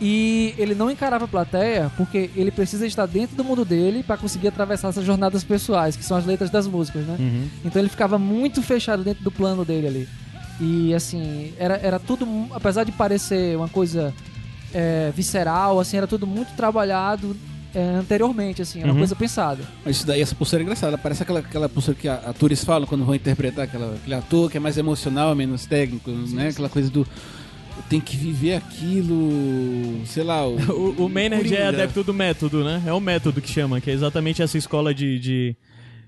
E 0.00 0.54
ele 0.56 0.76
não 0.76 0.88
encarava 0.90 1.24
a 1.24 1.28
plateia 1.28 1.90
porque 1.96 2.30
ele 2.36 2.52
precisa 2.52 2.86
estar 2.86 3.04
dentro 3.06 3.34
do 3.36 3.42
mundo 3.42 3.64
dele 3.64 4.04
pra 4.04 4.16
conseguir 4.16 4.46
atravessar 4.48 4.88
essas 4.90 5.04
jornadas 5.04 5.42
pessoais, 5.42 5.96
que 5.96 6.04
são 6.04 6.16
as 6.16 6.24
letras 6.24 6.50
das 6.50 6.68
músicas, 6.68 7.04
né? 7.04 7.16
Uhum. 7.18 7.48
Então 7.64 7.82
ele 7.82 7.88
ficava 7.88 8.16
muito 8.16 8.62
fechado 8.62 9.02
dentro 9.02 9.24
do 9.24 9.30
plano 9.32 9.64
dele 9.64 9.86
ali. 9.88 10.08
E 10.60 10.94
assim, 10.94 11.52
era, 11.58 11.76
era 11.78 11.98
tudo, 11.98 12.26
apesar 12.52 12.84
de 12.84 12.92
parecer 12.92 13.56
uma 13.56 13.68
coisa 13.68 14.14
é, 14.72 15.10
visceral, 15.16 15.80
assim, 15.80 15.96
era 15.96 16.06
tudo 16.06 16.28
muito 16.28 16.54
trabalhado 16.54 17.36
anteriormente, 17.80 18.62
assim, 18.62 18.78
era 18.78 18.88
uma 18.88 18.92
Uhum. 18.94 18.98
coisa 19.00 19.16
pensada. 19.16 19.62
Mas 19.84 19.96
isso 19.96 20.06
daí, 20.06 20.20
essa 20.20 20.34
pulseira 20.34 20.62
é 20.62 20.64
engraçada. 20.64 20.96
Parece 20.98 21.22
aquela, 21.22 21.40
aquela 21.40 21.68
pulseira 21.68 21.98
que 22.00 22.08
a- 22.08 22.14
atores 22.26 22.64
falam 22.64 22.86
quando 22.86 23.04
vão 23.04 23.14
interpretar 23.14 23.64
aquela, 23.64 23.94
aquele 23.94 24.14
ator 24.14 24.50
que 24.50 24.56
é 24.56 24.60
mais 24.60 24.76
emocional, 24.78 25.34
menos 25.34 25.66
técnico, 25.66 26.10
né? 26.10 26.48
Aquela 26.48 26.68
coisa 26.68 26.90
do. 26.90 27.06
Tem 27.88 28.00
que 28.00 28.16
viver 28.16 28.54
aquilo, 28.54 30.00
sei 30.04 30.22
lá. 30.24 30.46
O, 30.46 30.56
O, 30.98 31.04
o 31.06 31.08
Maynard 31.08 31.54
é 31.54 31.66
adepto 31.68 32.02
do 32.02 32.12
método, 32.12 32.64
né? 32.64 32.82
É 32.86 32.92
o 32.92 33.00
método 33.00 33.40
que 33.40 33.48
chama, 33.50 33.80
que 33.80 33.90
é 33.90 33.94
exatamente 33.94 34.42
essa 34.42 34.58
escola 34.58 34.92
de, 34.94 35.18
de, 35.18 35.56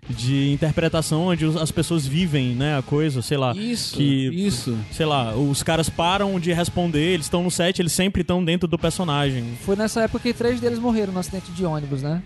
de 0.09 0.51
interpretação 0.53 1.27
onde 1.29 1.45
as 1.59 1.71
pessoas 1.71 2.07
vivem, 2.07 2.55
né, 2.55 2.77
a 2.79 2.83
coisa, 2.83 3.23
sei 3.23 3.37
lá. 3.37 3.53
Isso, 3.53 3.97
que, 3.97 4.29
isso. 4.29 4.77
Sei 4.91 5.07
lá, 5.07 5.35
os 5.37 5.63
caras 5.63 5.89
param 5.89 6.39
de 6.41 6.53
responder, 6.53 7.13
eles 7.15 7.27
estão 7.27 7.43
no 7.43 7.51
set, 7.51 7.79
eles 7.81 7.93
sempre 7.93 8.23
estão 8.23 8.45
dentro 8.45 8.67
do 8.67 8.79
personagem. 8.79 9.45
Foi 9.65 9.77
nessa 9.77 10.03
época 10.03 10.21
que 10.21 10.33
três 10.33 10.61
deles 10.61 10.79
morreram 10.79 11.13
no 11.13 11.21
acidente 11.21 11.51
de 11.53 11.65
ônibus, 11.65 12.03
né? 12.03 12.23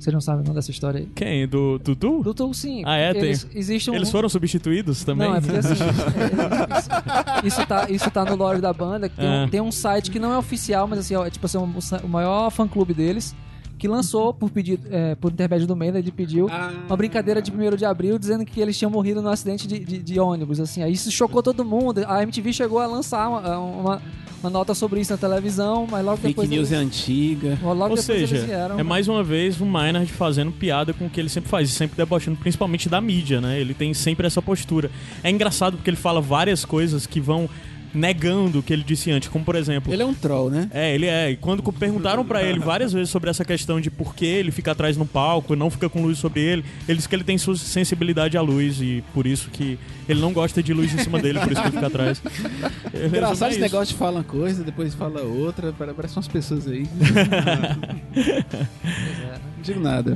Vocês 0.00 0.14
não 0.14 0.20
sabem 0.20 0.44
não 0.46 0.54
dessa 0.54 0.70
história 0.70 1.00
aí. 1.00 1.08
Quem? 1.12 1.46
Do 1.48 1.76
Dudu? 1.80 2.22
Do 2.22 2.32
Tool, 2.32 2.54
sim. 2.54 2.82
Ah, 2.86 2.96
é? 2.96 3.10
Eles, 3.10 3.42
Tem- 3.42 3.58
existe 3.58 3.90
um... 3.90 3.94
Eles 3.94 4.08
foram 4.12 4.28
substituídos 4.28 5.02
também? 5.02 5.28
Não, 5.28 5.34
é 5.36 5.40
porque 5.40 5.56
assim. 5.56 5.74
é, 5.82 7.48
isso, 7.48 7.56
isso 7.58 7.66
tá, 7.66 7.86
isso 7.90 8.10
tá 8.12 8.24
no 8.24 8.36
lore 8.36 8.60
da 8.60 8.72
banda. 8.72 9.08
que 9.08 9.16
Tem, 9.16 9.26
um, 9.28 9.32
É. 9.44 9.48
tem 9.48 9.60
um 9.60 9.72
site 9.72 10.08
que 10.12 10.20
não 10.20 10.32
é 10.32 10.38
oficial, 10.38 10.86
mas 10.86 11.00
assim, 11.00 11.16
ó, 11.16 11.26
é 11.26 11.30
tipo 11.30 11.44
assim, 11.46 11.58
um- 11.58 11.72
o 12.04 12.08
maior 12.08 12.48
fã 12.50 12.66
clube 12.68 12.94
deles. 12.94 13.34
Que 13.78 13.86
lançou 13.86 14.34
por 14.34 14.50
pedido, 14.50 14.86
é, 14.90 15.14
por 15.14 15.30
intermédio 15.32 15.66
do 15.66 15.76
Maynard, 15.76 16.04
ele 16.04 16.10
pediu 16.10 16.48
Ah. 16.50 16.72
uma 16.86 16.96
brincadeira 16.96 17.40
de 17.40 17.50
1 17.52 17.76
de 17.76 17.84
abril 17.84 18.18
dizendo 18.18 18.44
que 18.44 18.60
eles 18.60 18.76
tinham 18.76 18.90
morrido 18.90 19.22
num 19.22 19.28
acidente 19.28 19.68
de, 19.68 19.78
de, 19.78 19.98
de 19.98 20.18
ônibus. 20.20 20.58
Assim, 20.58 20.82
aí 20.82 20.92
isso 20.92 21.10
chocou 21.12 21.42
todo 21.42 21.64
mundo. 21.64 22.02
A 22.06 22.22
MTV 22.22 22.52
chegou 22.52 22.80
a 22.80 22.86
lançar 22.86 23.28
uma, 23.28 23.58
uma, 23.58 24.02
uma 24.42 24.50
nota 24.50 24.74
sobre 24.74 25.00
isso 25.00 25.12
na 25.12 25.16
televisão, 25.18 25.86
mas 25.88 26.04
logo 26.04 26.16
Fake 26.16 26.28
depois. 26.30 26.48
news 26.50 26.72
é 26.72 26.76
eles, 26.76 26.86
antiga. 26.86 27.58
logo 27.62 27.70
Ou 27.82 27.88
depois 27.90 28.00
seja, 28.04 28.36
eles 28.36 28.46
vieram. 28.46 28.78
é 28.80 28.82
mais 28.82 29.06
uma 29.06 29.22
vez 29.22 29.60
o 29.60 29.64
Maynard 29.66 30.10
fazendo 30.12 30.50
piada 30.50 30.92
com 30.92 31.06
o 31.06 31.10
que 31.10 31.20
ele 31.20 31.28
sempre 31.28 31.48
faz, 31.48 31.68
e 31.68 31.72
sempre 31.72 31.96
debochando, 31.96 32.36
principalmente 32.36 32.88
da 32.88 33.00
mídia, 33.00 33.40
né? 33.40 33.60
Ele 33.60 33.74
tem 33.74 33.94
sempre 33.94 34.26
essa 34.26 34.42
postura. 34.42 34.90
É 35.22 35.30
engraçado 35.30 35.76
porque 35.76 35.88
ele 35.90 35.96
fala 35.96 36.20
várias 36.20 36.64
coisas 36.64 37.06
que 37.06 37.20
vão 37.20 37.48
negando 37.94 38.58
o 38.58 38.62
que 38.62 38.72
ele 38.72 38.82
disse 38.84 39.10
antes, 39.10 39.28
como 39.28 39.44
por 39.44 39.54
exemplo. 39.56 39.92
Ele 39.92 40.02
é 40.02 40.06
um 40.06 40.14
troll, 40.14 40.50
né? 40.50 40.68
É, 40.72 40.94
ele 40.94 41.06
é. 41.06 41.30
E 41.30 41.36
quando 41.36 41.62
perguntaram 41.72 42.24
pra 42.24 42.42
ele 42.42 42.58
várias 42.58 42.92
vezes 42.92 43.10
sobre 43.10 43.30
essa 43.30 43.44
questão 43.44 43.80
de 43.80 43.90
por 43.90 44.14
que 44.14 44.26
ele 44.26 44.50
fica 44.50 44.72
atrás 44.72 44.96
no 44.96 45.06
palco 45.06 45.54
e 45.54 45.56
não 45.56 45.70
fica 45.70 45.88
com 45.88 46.02
luz 46.02 46.18
sobre 46.18 46.40
ele, 46.40 46.64
ele 46.88 46.96
disse 46.96 47.08
que 47.08 47.14
ele 47.14 47.24
tem 47.24 47.38
sua 47.38 47.56
sensibilidade 47.56 48.36
à 48.36 48.40
luz 48.40 48.80
e 48.80 49.02
por 49.14 49.26
isso 49.26 49.50
que 49.50 49.78
ele 50.08 50.20
não 50.20 50.32
gosta 50.32 50.62
de 50.62 50.72
luz 50.72 50.92
em 50.94 50.98
cima 50.98 51.18
dele, 51.20 51.38
por 51.40 51.52
isso 51.52 51.60
que 51.60 51.68
ele 51.68 51.74
fica 51.74 51.86
atrás. 51.86 52.22
Engraçado 53.06 53.48
é 53.48 53.52
esse 53.52 53.60
negócio 53.60 53.92
de 53.94 53.98
fala 53.98 54.18
uma 54.18 54.24
coisa, 54.24 54.62
depois 54.64 54.94
fala 54.94 55.22
outra. 55.22 55.72
pare- 55.72 55.92
Parece 55.94 56.16
umas 56.16 56.28
pessoas 56.28 56.66
aí. 56.68 56.86
Não 59.56 59.62
digo 59.62 59.80
nada. 59.80 60.14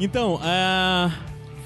Então, 0.00 0.40
é... 0.42 1.10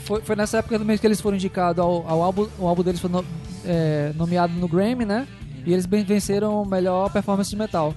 Foi, 0.05 0.20
foi 0.22 0.36
nessa 0.36 0.59
época 0.59 0.78
também 0.78 0.96
que 0.98 1.07
eles 1.07 1.20
foram 1.20 1.36
indicados 1.36 1.80
ao, 1.82 2.07
ao 2.09 2.22
álbum. 2.22 2.46
O 2.59 2.66
álbum 2.66 2.82
deles 2.82 3.00
foi 3.00 3.11
no- 3.11 3.24
é, 3.64 4.12
nomeado 4.16 4.53
no 4.55 4.66
Grammy, 4.68 5.05
né? 5.05 5.26
E 5.64 5.72
eles 5.72 5.86
venceram 5.86 6.61
o 6.62 6.66
melhor 6.66 7.11
performance 7.12 7.48
de 7.50 7.57
metal. 7.57 7.94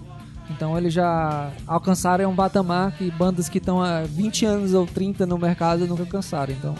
Então 0.51 0.77
eles 0.77 0.93
já 0.93 1.51
alcançaram 1.65 2.29
um 2.29 2.35
patamar 2.35 2.91
que 2.95 3.09
bandas 3.11 3.49
que 3.49 3.57
estão 3.57 3.81
há 3.81 4.01
20 4.03 4.45
anos 4.45 4.73
ou 4.75 4.85
30 4.85 5.25
no 5.25 5.37
mercado 5.39 5.87
nunca 5.87 6.03
alcançaram. 6.03 6.53
Então 6.53 6.75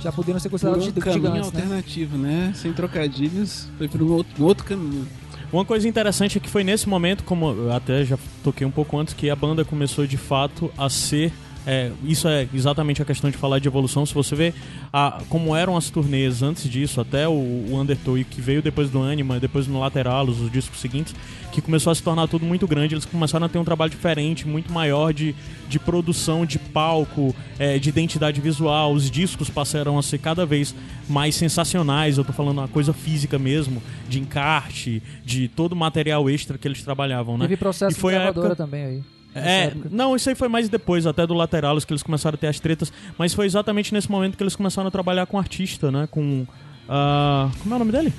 já 0.00 0.12
poderiam 0.12 0.38
ser 0.38 0.48
Por 0.48 0.52
considerados 0.60 0.86
um 0.86 0.90
gi- 0.90 1.00
caminho 1.00 1.22
gigantes, 1.22 1.52
né? 1.52 1.60
alternativo, 1.62 2.16
né? 2.16 2.52
Sem 2.54 2.72
trocadilhos, 2.72 3.68
foi 3.76 3.88
por 3.88 4.00
um 4.00 4.12
outro, 4.12 4.32
um 4.42 4.46
outro 4.46 4.64
caminho. 4.64 5.06
Uma 5.52 5.64
coisa 5.64 5.88
interessante 5.88 6.38
é 6.38 6.40
que 6.40 6.48
foi 6.48 6.62
nesse 6.62 6.88
momento, 6.88 7.24
como 7.24 7.50
eu 7.50 7.72
até 7.72 8.04
já 8.04 8.16
toquei 8.44 8.64
um 8.64 8.70
pouco 8.70 8.96
antes, 8.96 9.12
que 9.14 9.28
a 9.28 9.34
banda 9.34 9.64
começou 9.64 10.06
de 10.06 10.16
fato 10.16 10.70
a 10.78 10.88
ser. 10.88 11.32
É, 11.66 11.90
isso 12.04 12.26
é 12.28 12.48
exatamente 12.54 13.02
a 13.02 13.04
questão 13.04 13.30
de 13.30 13.36
falar 13.36 13.58
de 13.58 13.68
evolução. 13.68 14.04
Se 14.06 14.14
você 14.14 14.34
vê 14.34 14.54
a, 14.92 15.20
como 15.28 15.54
eram 15.54 15.76
as 15.76 15.90
turnês 15.90 16.42
antes 16.42 16.68
disso, 16.68 17.00
até 17.00 17.28
o, 17.28 17.32
o 17.32 17.78
Undertow, 17.80 18.16
que 18.28 18.40
veio 18.40 18.62
depois 18.62 18.90
do 18.90 19.00
Anima, 19.02 19.38
depois 19.38 19.66
no 19.66 19.78
Lateralos, 19.80 20.40
os 20.40 20.50
discos 20.50 20.80
seguintes, 20.80 21.14
que 21.52 21.60
começou 21.60 21.90
a 21.90 21.94
se 21.94 22.02
tornar 22.02 22.26
tudo 22.28 22.44
muito 22.44 22.66
grande. 22.66 22.94
Eles 22.94 23.04
começaram 23.04 23.46
a 23.46 23.48
ter 23.48 23.58
um 23.58 23.64
trabalho 23.64 23.90
diferente, 23.90 24.46
muito 24.46 24.72
maior 24.72 25.12
de, 25.12 25.34
de 25.68 25.78
produção, 25.78 26.46
de 26.46 26.58
palco, 26.58 27.34
é, 27.58 27.78
de 27.78 27.88
identidade 27.88 28.40
visual. 28.40 28.92
Os 28.92 29.10
discos 29.10 29.50
passaram 29.50 29.98
a 29.98 30.02
ser 30.02 30.18
cada 30.18 30.46
vez 30.46 30.74
mais 31.08 31.34
sensacionais. 31.34 32.18
Eu 32.18 32.24
tô 32.24 32.32
falando 32.32 32.58
uma 32.58 32.68
coisa 32.68 32.92
física 32.92 33.38
mesmo, 33.38 33.82
de 34.08 34.18
encarte, 34.20 35.02
de 35.24 35.48
todo 35.48 35.72
o 35.72 35.76
material 35.76 36.28
extra 36.30 36.56
que 36.56 36.66
eles 36.66 36.82
trabalhavam, 36.82 37.36
né? 37.36 37.44
Teve 37.44 37.56
processo 37.56 37.96
E 37.96 38.00
foi 38.00 38.12
de 38.12 38.18
gravadora 38.18 38.46
época- 38.48 38.64
também 38.64 38.84
aí. 38.84 39.02
É, 39.34 39.64
época. 39.66 39.88
não, 39.92 40.16
isso 40.16 40.28
aí 40.28 40.34
foi 40.34 40.48
mais 40.48 40.68
depois, 40.68 41.06
até 41.06 41.26
do 41.26 41.34
Lateralos, 41.34 41.84
que 41.84 41.92
eles 41.92 42.02
começaram 42.02 42.34
a 42.34 42.38
ter 42.38 42.48
as 42.48 42.58
tretas. 42.58 42.92
Mas 43.18 43.32
foi 43.32 43.46
exatamente 43.46 43.92
nesse 43.94 44.10
momento 44.10 44.36
que 44.36 44.42
eles 44.42 44.56
começaram 44.56 44.88
a 44.88 44.90
trabalhar 44.90 45.26
com 45.26 45.38
artista, 45.38 45.90
né? 45.90 46.08
Com. 46.10 46.46
ah, 46.88 47.48
como 47.62 47.74
é 47.74 47.76
o 47.76 47.78
nome 47.78 47.92
dele? 47.92 48.12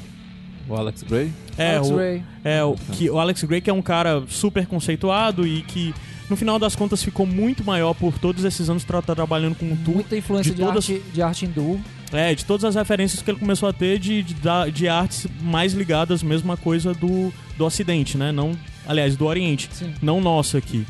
O 0.70 0.76
Alex 0.76 1.04
Gray. 1.04 1.32
É, 1.58 1.76
Alex 1.76 1.90
o, 1.90 1.96
Ray. 1.98 2.24
é 2.44 2.64
o, 2.64 2.76
que, 2.94 3.10
o 3.10 3.20
Alex 3.20 3.44
Gray, 3.44 3.60
que 3.62 3.70
é 3.70 3.74
um 3.74 3.82
cara 3.82 4.24
super 4.30 4.66
conceituado 4.68 5.46
e 5.46 5.64
que, 5.64 5.94
no 6.30 6.38
final 6.38 6.58
das 6.58 6.76
contas, 6.76 7.04
ficou 7.04 7.26
muito 7.26 7.64
maior 7.64 7.94
por 7.94 8.18
todos 8.18 8.46
esses 8.46 8.70
anos 8.70 8.84
tra 8.86 9.02
trabalhando 9.02 9.56
com 9.56 9.66
o. 9.66 9.76
Muita 9.94 10.16
influência 10.16 10.52
de 10.54 10.58
de, 10.60 10.64
todas- 10.66 10.90
arte, 10.90 11.02
de 11.14 11.22
arte 11.22 11.46
hindu. 11.46 11.82
É, 12.14 12.36
de 12.36 12.44
todas 12.46 12.64
as 12.66 12.76
referências 12.76 13.22
que 13.22 13.32
ele 13.32 13.40
começou 13.40 13.68
a 13.70 13.74
ter 13.74 13.98
de, 13.98 14.22
de, 14.22 14.36
de 14.74 14.88
artes 14.88 15.28
mais 15.42 15.74
ligadas 15.74 16.22
mesmo 16.22 16.52
à 16.52 16.58
coisa 16.58 16.94
do, 16.94 17.34
do 17.58 17.66
Ocidente, 17.66 18.18
né? 18.18 18.34
Não, 18.34 18.52
aliás, 18.86 19.16
do 19.16 19.26
Oriente. 19.26 19.70
Sim. 19.72 19.94
Não 20.02 20.20
nosso 20.20 20.58
aqui. 20.58 20.86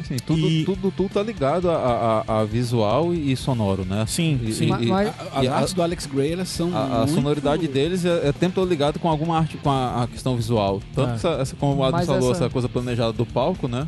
Assim, 0.00 0.16
tudo, 0.26 0.46
E- 0.48 0.64
tudo, 0.64 0.90
tudo 0.90 1.08
tá 1.10 1.22
ligado 1.22 1.70
a, 1.70 2.22
a- 2.26 2.40
a 2.40 2.44
visual 2.44 3.12
e 3.14 3.36
sonoro, 3.36 3.84
né? 3.84 4.04
Sim, 4.06 4.40
E- 4.42 4.52
sim. 4.52 4.64
e- 4.64 4.68
Ma- 4.68 4.82
e 4.82 4.86
mas- 4.86 5.08
A- 5.08 5.38
As 5.38 5.44
E 5.44 5.48
a- 5.48 5.54
artes 5.56 5.72
do 5.74 5.82
Alex 5.82 6.06
Gray, 6.06 6.32
elas 6.32 6.48
são. 6.48 6.74
a, 6.76 6.84
a 6.84 6.98
muito- 6.98 7.14
sonoridade 7.14 7.66
deles 7.68 8.04
é, 8.04 8.28
é 8.28 8.32
tempo 8.32 8.54
todo 8.54 8.68
ligado 8.68 8.98
com 8.98 9.08
alguma 9.08 9.38
arte, 9.38 9.56
com 9.58 9.70
a, 9.70 10.02
a 10.02 10.06
questão 10.06 10.36
visual. 10.36 10.80
Tanto 10.94 11.10
É. 11.10 11.14
essa, 11.14 11.28
essa- 11.40 11.56
como 11.56 11.76
o 11.76 11.84
Adam 11.84 11.98
Mas 11.98 12.06
falou, 12.06 12.30
essa- 12.32 12.44
essa 12.44 12.50
coisa 12.52 12.68
planejada 12.68 13.12
do 13.12 13.24
palco, 13.26 13.66
né? 13.68 13.86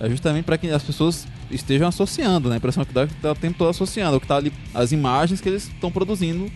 É 0.00 0.08
justamente 0.08 0.44
para 0.44 0.56
que 0.56 0.68
as 0.70 0.82
pessoas 0.82 1.26
estejam 1.50 1.88
associando, 1.88 2.48
né? 2.48 2.54
A 2.54 2.58
impressão 2.58 2.84
que 2.84 2.92
dá 2.94 3.02
é 3.02 3.06
que 3.08 3.14
tá 3.14 3.32
o 3.32 3.34
tempo 3.34 3.58
todo 3.58 3.68
associando, 3.70 4.16
o 4.16 4.20
que 4.20 4.26
tá 4.28 4.36
ali, 4.36 4.52
as 4.72 4.92
imagens 4.92 5.40
que 5.40 5.48
eles 5.48 5.64
estão 5.64 5.90
produzindo 5.90 6.48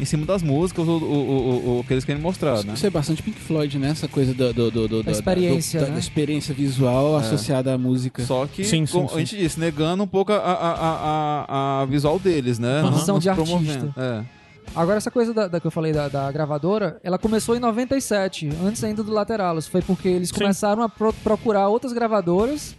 em 0.00 0.04
cima 0.04 0.24
das 0.24 0.42
músicas, 0.42 0.86
o, 0.86 0.90
o, 0.92 0.96
o, 0.96 1.80
o 1.80 1.84
que 1.84 1.92
eles 1.94 2.04
querem 2.04 2.20
mostrar, 2.22 2.62
né? 2.64 2.74
Isso 2.74 2.86
é 2.86 2.90
bastante 2.90 3.22
Pink 3.22 3.38
Floyd, 3.38 3.78
né? 3.78 3.88
Essa 3.90 4.06
coisa 4.08 4.32
do, 4.32 4.52
do, 4.52 4.70
do, 4.70 4.88
do- 4.88 5.02
da- 5.02 5.10
experiência, 5.12 5.80
do- 5.80 5.82
da, 5.82 5.88
né? 5.88 5.94
da 5.94 6.00
experiência 6.00 6.54
visual 6.54 7.16
associada 7.16 7.74
à 7.74 7.78
música. 7.78 8.24
Só 8.24 8.46
que, 8.46 8.64
Sim, 8.64 8.86
sim, 8.86 8.92
como 8.92 9.08
sim. 9.08 9.14
a 9.16 9.18
gente 9.18 9.36
disse, 9.36 9.58
negando 9.58 10.02
um 10.02 10.06
pouco 10.06 10.32
a, 10.32 10.36
a, 10.36 10.52
a, 10.52 11.44
a, 11.80 11.82
a 11.82 11.84
visual 11.86 12.18
deles, 12.18 12.58
né? 12.58 12.80
Aham. 12.80 13.04
Não- 13.06 13.18
de 13.18 13.28
artista. 13.28 13.92
É. 13.96 14.22
Agora, 14.76 14.98
essa 14.98 15.10
coisa 15.10 15.32
da, 15.32 15.48
da 15.48 15.58
que 15.60 15.66
eu 15.66 15.70
falei 15.70 15.92
da, 15.92 16.08
da 16.08 16.30
gravadora, 16.30 17.00
ela 17.02 17.18
começou 17.18 17.56
em 17.56 17.58
97, 17.58 18.50
antes 18.62 18.84
ainda 18.84 19.02
do 19.02 19.10
Lateralos. 19.10 19.66
Foi 19.66 19.80
porque 19.80 20.06
eles 20.08 20.28
Sim. 20.28 20.34
começaram 20.34 20.82
a 20.82 20.88
pro- 20.88 21.12
procurar 21.24 21.68
outras 21.68 21.92
gravadoras 21.92 22.76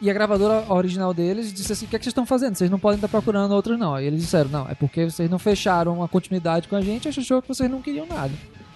e 0.00 0.10
a 0.10 0.12
gravadora 0.12 0.64
original 0.72 1.12
deles 1.14 1.52
disse 1.52 1.72
assim: 1.72 1.86
o 1.86 1.88
que, 1.88 1.96
é 1.96 1.98
que 1.98 2.04
vocês 2.04 2.10
estão 2.12 2.26
fazendo? 2.26 2.54
Vocês 2.54 2.70
não 2.70 2.78
podem 2.78 2.96
estar 2.96 3.08
procurando 3.08 3.52
outras, 3.52 3.78
não. 3.78 3.94
Aí 3.94 4.06
eles 4.06 4.20
disseram: 4.20 4.50
não, 4.50 4.68
é 4.68 4.74
porque 4.74 5.04
vocês 5.04 5.30
não 5.30 5.38
fecharam 5.38 5.94
uma 5.94 6.08
continuidade 6.08 6.68
com 6.68 6.76
a 6.76 6.80
gente, 6.80 7.08
a 7.08 7.10
gente 7.10 7.20
achou 7.24 7.40
que 7.42 7.48
vocês 7.48 7.70
não 7.70 7.80
queriam 7.82 8.06
nada. 8.06 8.32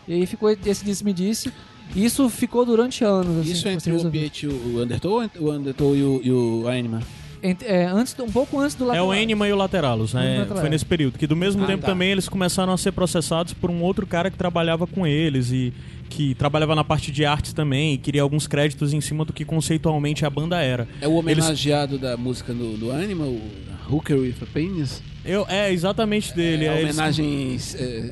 E 0.08 0.14
aí 0.14 0.26
ficou 0.26 0.48
esse 0.50 0.84
disse-me-disse. 0.84 1.52
E 1.94 2.04
isso 2.04 2.28
ficou 2.30 2.64
durante 2.64 3.02
anos. 3.04 3.38
Assim, 3.40 3.50
Isso 3.50 3.62
que 3.64 3.68
entre 3.68 3.92
você 3.92 4.04
o. 4.04 4.08
Opiate 4.08 4.46
e 4.46 4.48
o 4.48 4.82
Undertow, 4.82 5.28
o 5.40 5.50
Undertow 5.50 5.96
e 5.96 6.02
o, 6.04 6.20
e 6.22 6.30
o 6.30 6.68
Anima? 6.68 7.02
Ent- 7.42 7.62
é, 7.64 7.84
antes, 7.86 8.14
um 8.20 8.30
pouco 8.30 8.60
antes 8.60 8.76
do 8.76 8.84
É 8.84 8.88
Lateral. 8.88 9.08
o 9.08 9.14
Enima 9.14 9.48
e 9.48 9.52
o 9.52 9.56
Lateralos, 9.56 10.14
né? 10.14 10.38
Lateralos. 10.38 10.60
Foi 10.60 10.70
nesse 10.70 10.84
período. 10.84 11.18
Que 11.18 11.26
do 11.26 11.34
mesmo 11.34 11.64
Ah, 11.64 11.66
tempo 11.66 11.80
tá. 11.80 11.88
também 11.88 12.10
eles 12.12 12.28
começaram 12.28 12.72
a 12.72 12.78
ser 12.78 12.92
processados 12.92 13.52
por 13.54 13.70
um 13.70 13.82
outro 13.82 14.06
cara 14.06 14.30
que 14.30 14.36
trabalhava 14.36 14.86
com 14.86 15.04
eles 15.06 15.50
e 15.50 15.72
que 16.10 16.34
trabalhava 16.34 16.74
na 16.74 16.84
parte 16.84 17.10
de 17.10 17.24
arte 17.24 17.54
também 17.54 17.94
e 17.94 17.98
queria 17.98 18.20
alguns 18.20 18.46
créditos 18.46 18.92
em 18.92 19.00
cima 19.00 19.24
do 19.24 19.32
que 19.32 19.44
conceitualmente 19.44 20.26
a 20.26 20.30
banda 20.30 20.60
era. 20.60 20.86
É 21.00 21.08
o 21.08 21.14
homenageado 21.14 21.96
da 21.98 22.16
música 22.16 22.52
do, 22.52 22.76
do 22.76 22.90
Anima, 22.90 23.24
o 23.24 23.40
Hooker 23.88 24.18
with 24.18 24.34
a 24.42 24.46
Penis? 24.46 25.02
Eu, 25.24 25.46
é 25.48 25.70
exatamente 25.72 26.34
dele. 26.34 26.64
É, 26.64 26.68
a 26.68 26.72
é, 26.74 26.80
eles- 26.82 26.94
homenagem. 26.96 27.56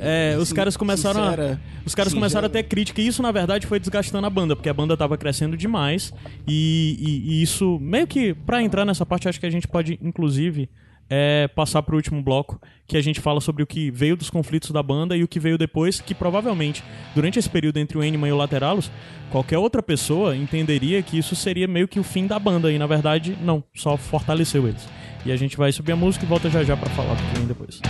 É, 0.01 0.37
os 0.39 0.49
sin- 0.49 0.55
caras 0.55 0.77
começaram 0.77 1.23
a- 1.23 1.31
sincera, 1.31 1.61
Os 1.85 1.95
caras 1.95 2.11
singela. 2.13 2.21
começaram 2.27 2.47
a 2.47 2.49
ter 2.51 2.63
crítica 2.65 3.01
e 3.01 3.07
isso, 3.07 3.23
na 3.23 3.33
verdade, 3.33 3.67
foi 3.67 3.81
desgastando 3.81 4.27
a 4.27 4.31
banda, 4.31 4.55
porque 4.55 4.69
a 4.69 4.75
banda 4.75 4.97
tava 4.97 5.17
crescendo 5.19 5.57
demais. 5.57 6.13
E, 6.47 6.97
e- 7.01 7.33
e 7.33 7.43
isso, 7.43 7.79
meio 7.81 8.07
que, 8.07 8.35
pra 8.35 8.63
entrar 8.63 8.85
nessa 8.85 9.05
parte, 9.07 9.29
acho 9.29 9.41
que 9.41 9.47
a 9.47 9.51
gente 9.51 9.67
pode, 9.67 9.99
inclusive, 10.03 10.69
é, 11.11 11.49
passar 11.49 11.83
pro 11.83 11.97
último 11.97 12.23
bloco, 12.23 12.61
que 12.87 12.97
a 12.97 13.01
gente 13.01 13.21
fala 13.21 13.41
sobre 13.41 13.63
o 13.63 13.67
que 13.67 13.91
veio 13.91 14.17
dos 14.17 14.31
conflitos 14.31 14.71
da 14.71 14.83
banda 14.83 15.17
e 15.17 15.23
o 15.23 15.29
que 15.29 15.41
veio 15.41 15.59
depois, 15.59 16.01
que 16.01 16.15
provavelmente, 16.15 16.83
durante 17.15 17.39
esse 17.39 17.49
período 17.49 17.79
entre 17.79 17.97
o 17.97 18.03
Enima 18.03 18.29
e 18.29 18.33
o 18.33 18.37
Lateralos, 18.37 18.91
qualquer 19.31 19.59
outra 19.59 19.83
pessoa 19.83 20.37
entenderia 20.37 21.03
que 21.03 21.19
isso 21.19 21.35
seria 21.35 21.67
meio 21.67 21.89
que 21.89 22.01
o 22.01 22.05
fim 22.05 22.27
da 22.27 22.39
banda, 22.39 22.71
e 22.73 22.79
na 22.79 22.87
verdade, 22.87 23.37
não, 23.41 23.63
só 23.75 23.97
fortaleceu 23.97 24.67
eles. 24.69 24.89
E 25.25 25.33
a 25.33 25.37
gente 25.37 25.57
vai 25.57 25.73
subir 25.73 25.93
a 25.93 25.97
música 25.97 26.25
e 26.25 26.29
volta 26.29 26.49
já 26.49 26.63
já 26.63 26.77
pra 26.77 26.89
falar 26.91 27.15
do 27.15 27.23
que 27.23 27.39
vem 27.39 27.47
depois. 27.47 27.81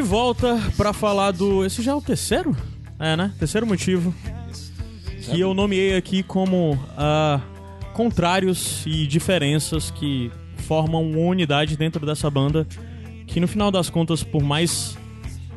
De 0.00 0.06
volta 0.06 0.58
pra 0.78 0.94
falar 0.94 1.30
do. 1.30 1.62
Esse 1.62 1.82
já 1.82 1.92
é 1.92 1.94
o 1.94 2.00
terceiro? 2.00 2.56
É, 2.98 3.14
né? 3.18 3.34
Terceiro 3.38 3.66
motivo. 3.66 4.14
Que 5.20 5.38
eu 5.38 5.52
nomeei 5.52 5.94
aqui 5.94 6.22
como 6.22 6.78
ah, 6.96 7.38
contrários 7.92 8.82
e 8.86 9.06
diferenças 9.06 9.90
que 9.90 10.32
formam 10.66 11.02
uma 11.02 11.18
unidade 11.18 11.76
dentro 11.76 12.06
dessa 12.06 12.30
banda. 12.30 12.66
Que 13.26 13.38
no 13.40 13.46
final 13.46 13.70
das 13.70 13.90
contas, 13.90 14.22
por 14.22 14.42
mais 14.42 14.96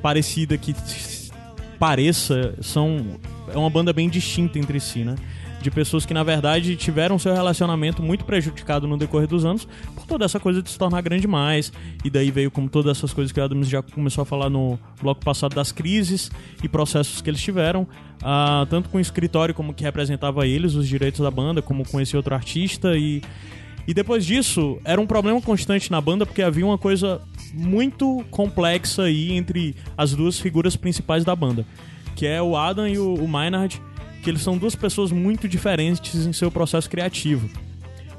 parecida 0.02 0.58
que 0.58 0.76
pareça, 1.80 2.54
são. 2.62 3.18
É 3.48 3.58
uma 3.58 3.70
banda 3.70 3.94
bem 3.94 4.10
distinta 4.10 4.60
entre 4.60 4.78
si, 4.82 5.06
né? 5.06 5.16
De 5.64 5.72
pessoas 5.72 6.06
que, 6.06 6.14
na 6.14 6.24
verdade, 6.24 6.76
tiveram 6.76 7.18
seu 7.18 7.34
relacionamento 7.34 8.04
muito 8.04 8.26
prejudicado 8.26 8.86
no 8.86 8.98
decorrer 8.98 9.30
dos 9.30 9.46
anos 9.46 9.66
por 9.96 10.06
toda 10.06 10.26
essa 10.26 10.38
coisa 10.38 10.62
de 10.62 10.70
se 10.70 10.78
tornar 10.78 11.02
grande 11.02 11.22
demais. 11.22 11.72
E 12.04 12.10
daí 12.10 12.32
veio 12.32 12.52
como 12.52 12.68
todas 12.68 12.98
essas 12.98 13.14
coisas 13.14 13.32
que 13.32 13.40
o 13.40 13.44
Adams 13.44 13.70
já 13.70 13.82
começou 13.82 14.24
a 14.24 14.26
falar 14.26 14.50
no 14.50 14.78
bloco 15.02 15.24
passado 15.24 15.56
das 15.56 15.72
crises 15.72 16.30
e 16.62 16.68
processos 16.68 17.22
que 17.22 17.30
eles 17.30 17.42
tiveram. 17.42 17.88
ah, 18.22 18.68
tanto 18.70 18.90
com 18.90 18.98
o 18.98 19.02
escritório 19.02 19.56
como 19.56 19.74
que 19.74 19.86
representava 19.86 20.46
eles, 20.46 20.76
os 20.76 20.86
direitos 20.86 21.22
da 21.22 21.32
banda, 21.32 21.62
como 21.62 21.88
com 21.88 22.02
esse 22.02 22.18
outro 22.18 22.36
artista. 22.36 22.98
E, 22.98 23.22
e 23.88 23.94
depois 23.94 24.26
disso, 24.26 24.78
era 24.84 25.00
um 25.00 25.08
problema 25.08 25.42
constante 25.42 25.90
na 25.90 26.02
banda 26.02 26.26
porque 26.26 26.42
havia 26.42 26.66
uma 26.66 26.78
coisa 26.78 27.22
muito 27.54 28.22
complexa 28.30 29.04
aí 29.04 29.32
entre 29.32 29.78
as 29.98 30.14
duas 30.14 30.38
figuras 30.38 30.76
principais 30.76 31.24
da 31.24 31.34
banda, 31.34 31.66
que 32.18 32.26
é 32.28 32.42
o 32.42 32.58
Adam 32.58 32.86
e 32.86 33.00
o 33.00 33.26
Maynard, 33.26 33.82
que 34.24 34.30
eles 34.30 34.42
são 34.42 34.58
duas 34.58 34.74
pessoas 34.74 35.12
muito 35.12 35.48
diferentes 35.48 36.26
em 36.26 36.32
seu 36.32 36.50
processo 36.50 36.90
criativo. 36.90 37.50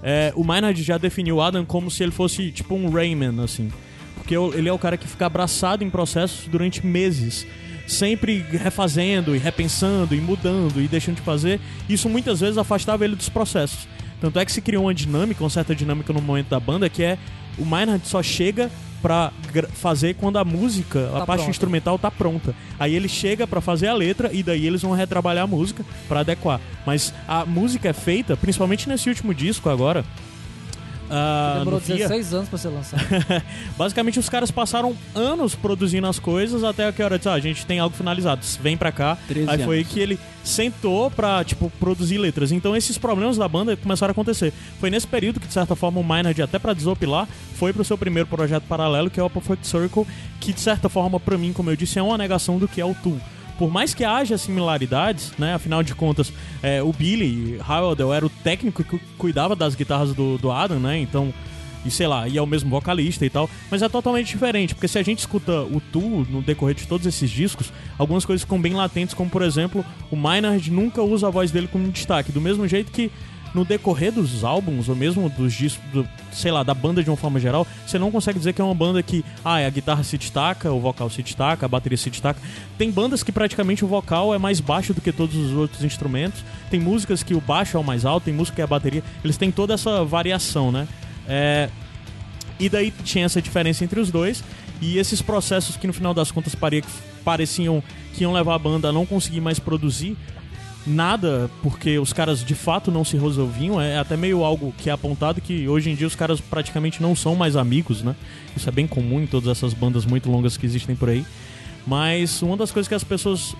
É, 0.02 0.32
o 0.36 0.44
Maynard 0.44 0.80
já 0.82 0.98
definiu 0.98 1.36
o 1.36 1.40
Adam 1.40 1.64
como 1.64 1.90
se 1.90 2.02
ele 2.02 2.12
fosse 2.12 2.52
tipo 2.52 2.74
um 2.74 2.90
Rayman, 2.90 3.42
assim. 3.42 3.72
Porque 4.14 4.36
ele 4.36 4.68
é 4.68 4.72
o 4.72 4.78
cara 4.78 4.98
que 4.98 5.08
fica 5.08 5.26
abraçado 5.26 5.82
em 5.82 5.88
processos 5.88 6.46
durante 6.46 6.86
meses. 6.86 7.46
Sempre 7.86 8.44
refazendo 8.50 9.34
e 9.34 9.38
repensando 9.38 10.14
e 10.14 10.20
mudando 10.20 10.80
e 10.80 10.86
deixando 10.86 11.16
de 11.16 11.22
fazer. 11.22 11.58
Isso 11.88 12.08
muitas 12.08 12.40
vezes 12.40 12.58
afastava 12.58 13.04
ele 13.04 13.16
dos 13.16 13.30
processos. 13.30 13.88
Tanto 14.20 14.38
é 14.38 14.44
que 14.44 14.52
se 14.52 14.60
criou 14.60 14.84
uma 14.84 14.94
dinâmica, 14.94 15.42
uma 15.42 15.50
certa 15.50 15.74
dinâmica 15.74 16.12
no 16.12 16.20
momento 16.20 16.48
da 16.48 16.60
banda, 16.60 16.88
que 16.88 17.02
é 17.02 17.18
o 17.58 17.64
Maynard 17.64 18.06
só 18.06 18.22
chega 18.22 18.70
pra 19.04 19.30
fazer 19.74 20.14
quando 20.14 20.38
a 20.38 20.44
música, 20.46 21.08
a 21.10 21.18
Tá 21.20 21.26
parte 21.26 21.40
pronta. 21.40 21.50
instrumental 21.50 21.98
tá 21.98 22.10
pronta. 22.10 22.54
Aí 22.80 22.94
ele 22.94 23.06
chega 23.06 23.46
pra 23.46 23.60
fazer 23.60 23.88
a 23.88 23.92
letra 23.94 24.30
e 24.32 24.42
daí 24.42 24.66
eles 24.66 24.80
vão 24.80 24.92
retrabalhar 24.92 25.44
a 25.44 25.46
música 25.46 25.84
pra 26.08 26.20
adequar. 26.20 26.58
Mas 26.86 27.12
a 27.28 27.44
música 27.44 27.90
é 27.90 27.92
feita, 27.92 28.34
principalmente 28.34 28.88
nesse 28.88 29.10
último 29.10 29.34
disco 29.34 29.68
agora. 29.68 30.06
Ah, 31.16 31.54
Demorou 31.58 31.78
no 31.78 31.86
FIA, 31.86 31.96
16 32.08 32.34
anos 32.34 32.48
pra 32.48 32.58
ser 32.58 32.68
lançado. 32.68 33.02
Basicamente, 33.78 34.18
os 34.18 34.28
caras 34.28 34.50
passaram 34.50 34.96
anos 35.14 35.54
produzindo 35.54 36.06
as 36.06 36.18
coisas 36.18 36.64
até 36.64 36.90
que 36.90 37.00
a 37.00 37.04
hora 37.04 37.18
de, 37.18 37.28
ah, 37.28 37.34
a 37.34 37.40
gente 37.40 37.64
tem 37.64 37.78
algo 37.78 37.96
finalizado, 37.96 38.40
vem 38.60 38.76
pra 38.76 38.90
cá. 38.90 39.16
13 39.28 39.50
Aí 39.50 39.62
foi 39.62 39.78
anos. 39.78 39.88
que 39.88 40.00
ele 40.00 40.18
sentou 40.42 41.10
pra, 41.10 41.44
tipo, 41.44 41.70
produzir 41.78 42.18
letras. 42.18 42.50
Então, 42.52 42.76
esses 42.76 42.98
problemas 42.98 43.36
da 43.36 43.48
banda 43.48 43.76
começaram 43.76 44.10
a 44.10 44.12
acontecer. 44.12 44.52
Foi 44.80 44.90
nesse 44.90 45.06
período 45.06 45.40
que, 45.40 45.46
de 45.46 45.52
certa 45.52 45.76
forma, 45.76 46.00
o 46.00 46.04
Maynard, 46.04 46.40
até 46.42 46.58
pra 46.58 46.74
desopilar, 46.74 47.28
foi 47.54 47.72
pro 47.72 47.84
seu 47.84 47.96
primeiro 47.96 48.28
projeto 48.28 48.64
paralelo, 48.64 49.08
que 49.08 49.20
é 49.20 49.22
o 49.22 49.30
Perfect 49.30 49.66
Circle, 49.66 50.06
que, 50.40 50.52
de 50.52 50.60
certa 50.60 50.88
forma, 50.88 51.18
pra 51.20 51.38
mim, 51.38 51.52
como 51.52 51.70
eu 51.70 51.76
disse, 51.76 51.98
é 51.98 52.02
uma 52.02 52.18
negação 52.18 52.58
do 52.58 52.68
que 52.68 52.80
é 52.80 52.84
o 52.84 52.94
Tool. 52.94 53.18
Por 53.58 53.70
mais 53.70 53.94
que 53.94 54.04
haja 54.04 54.36
similaridades, 54.36 55.32
né? 55.38 55.54
Afinal 55.54 55.82
de 55.82 55.94
contas, 55.94 56.32
é, 56.62 56.82
o 56.82 56.92
Billy 56.92 57.58
Howell 57.66 58.12
era 58.12 58.26
o 58.26 58.30
técnico 58.30 58.82
que 58.82 58.90
cu- 58.90 59.00
cuidava 59.16 59.54
das 59.54 59.74
guitarras 59.74 60.12
do, 60.12 60.36
do 60.38 60.50
Adam, 60.50 60.80
né? 60.80 60.98
Então, 60.98 61.32
e 61.84 61.90
sei 61.90 62.06
lá, 62.06 62.26
e 62.26 62.36
é 62.38 62.42
o 62.42 62.46
mesmo 62.46 62.70
vocalista 62.70 63.24
e 63.26 63.30
tal, 63.30 63.48
mas 63.70 63.82
é 63.82 63.88
totalmente 63.88 64.26
diferente, 64.28 64.74
porque 64.74 64.88
se 64.88 64.98
a 64.98 65.02
gente 65.02 65.18
escuta 65.18 65.60
o 65.60 65.80
Tool 65.92 66.26
no 66.30 66.40
decorrer 66.40 66.74
de 66.74 66.86
todos 66.86 67.06
esses 67.06 67.30
discos, 67.30 67.70
algumas 67.98 68.24
coisas 68.24 68.42
ficam 68.42 68.58
bem 68.60 68.72
latentes, 68.72 69.14
como 69.14 69.28
por 69.28 69.42
exemplo, 69.42 69.84
o 70.10 70.16
Maynard 70.16 70.70
nunca 70.70 71.02
usa 71.02 71.26
a 71.28 71.30
voz 71.30 71.50
dele 71.50 71.68
como 71.70 71.86
destaque, 71.92 72.32
do 72.32 72.40
mesmo 72.40 72.66
jeito 72.66 72.90
que 72.90 73.10
no 73.54 73.64
decorrer 73.64 74.10
dos 74.12 74.42
álbuns, 74.42 74.88
ou 74.88 74.96
mesmo 74.96 75.28
dos 75.28 75.52
discos, 75.52 75.84
do- 75.92 76.08
sei 76.32 76.50
lá, 76.50 76.62
da 76.64 76.74
banda 76.74 77.02
de 77.04 77.08
uma 77.08 77.16
forma 77.16 77.38
geral, 77.38 77.66
você 77.86 77.98
não 77.98 78.10
consegue 78.10 78.38
dizer 78.38 78.52
que 78.52 78.60
é 78.60 78.64
uma 78.64 78.74
banda 78.74 79.00
que, 79.02 79.24
ah, 79.44 79.56
a 79.58 79.70
guitarra 79.70 80.02
se 80.02 80.18
destaca, 80.18 80.72
o 80.72 80.80
vocal 80.80 81.08
se 81.08 81.22
destaca, 81.22 81.64
a 81.64 81.68
bateria 81.68 81.96
se 81.96 82.10
destaca. 82.10 82.40
Tem 82.76 82.90
bandas 82.90 83.22
que 83.22 83.30
praticamente 83.30 83.84
o 83.84 83.88
vocal 83.88 84.34
é 84.34 84.38
mais 84.38 84.58
baixo 84.58 84.92
do 84.92 85.00
que 85.00 85.12
todos 85.12 85.36
os 85.36 85.52
outros 85.52 85.84
instrumentos. 85.84 86.42
Tem 86.68 86.80
músicas 86.80 87.22
que 87.22 87.34
o 87.34 87.40
baixo 87.40 87.76
é 87.76 87.80
o 87.80 87.84
mais 87.84 88.04
alto, 88.04 88.24
tem 88.24 88.34
música 88.34 88.56
que 88.56 88.60
é 88.60 88.64
a 88.64 88.66
bateria. 88.66 89.04
Eles 89.22 89.36
têm 89.36 89.50
toda 89.52 89.74
essa 89.74 90.04
variação, 90.04 90.72
né? 90.72 90.88
É, 91.28 91.68
e 92.58 92.68
daí 92.68 92.92
tinha 93.04 93.24
essa 93.24 93.40
diferença 93.40 93.84
entre 93.84 94.00
os 94.00 94.10
dois. 94.10 94.42
E 94.80 94.98
esses 94.98 95.22
processos 95.22 95.76
que 95.76 95.86
no 95.86 95.92
final 95.92 96.12
das 96.12 96.32
contas 96.32 96.54
pareciam 97.24 97.82
que 98.12 98.24
iam 98.24 98.32
levar 98.32 98.54
a 98.54 98.58
banda 98.58 98.88
a 98.88 98.92
não 98.92 99.06
conseguir 99.06 99.40
mais 99.40 99.58
produzir 99.58 100.16
nada, 100.86 101.50
porque 101.62 101.98
os 101.98 102.12
caras 102.12 102.44
de 102.44 102.54
fato 102.54 102.90
não 102.90 103.04
se 103.04 103.16
resolviam. 103.16 103.80
É 103.80 103.98
até 103.98 104.16
meio 104.16 104.44
algo 104.44 104.72
que 104.76 104.90
é 104.90 104.92
apontado 104.92 105.40
que 105.40 105.68
hoje 105.68 105.90
em 105.90 105.94
dia 105.94 106.06
os 106.06 106.14
caras 106.14 106.40
praticamente 106.40 107.00
não 107.02 107.14
são 107.16 107.34
mais 107.34 107.56
amigos, 107.56 108.02
né? 108.02 108.14
Isso 108.56 108.68
é 108.68 108.72
bem 108.72 108.86
comum 108.86 109.20
em 109.20 109.26
todas 109.26 109.48
essas 109.48 109.72
bandas 109.72 110.04
muito 110.04 110.30
longas 110.30 110.56
que 110.56 110.66
existem 110.66 110.94
por 110.94 111.08
aí. 111.08 111.24
Mas 111.86 112.42
uma 112.42 112.56
das 112.56 112.70
coisas 112.70 112.88
que 112.88 112.94
as 112.94 113.04
pessoas 113.04 113.54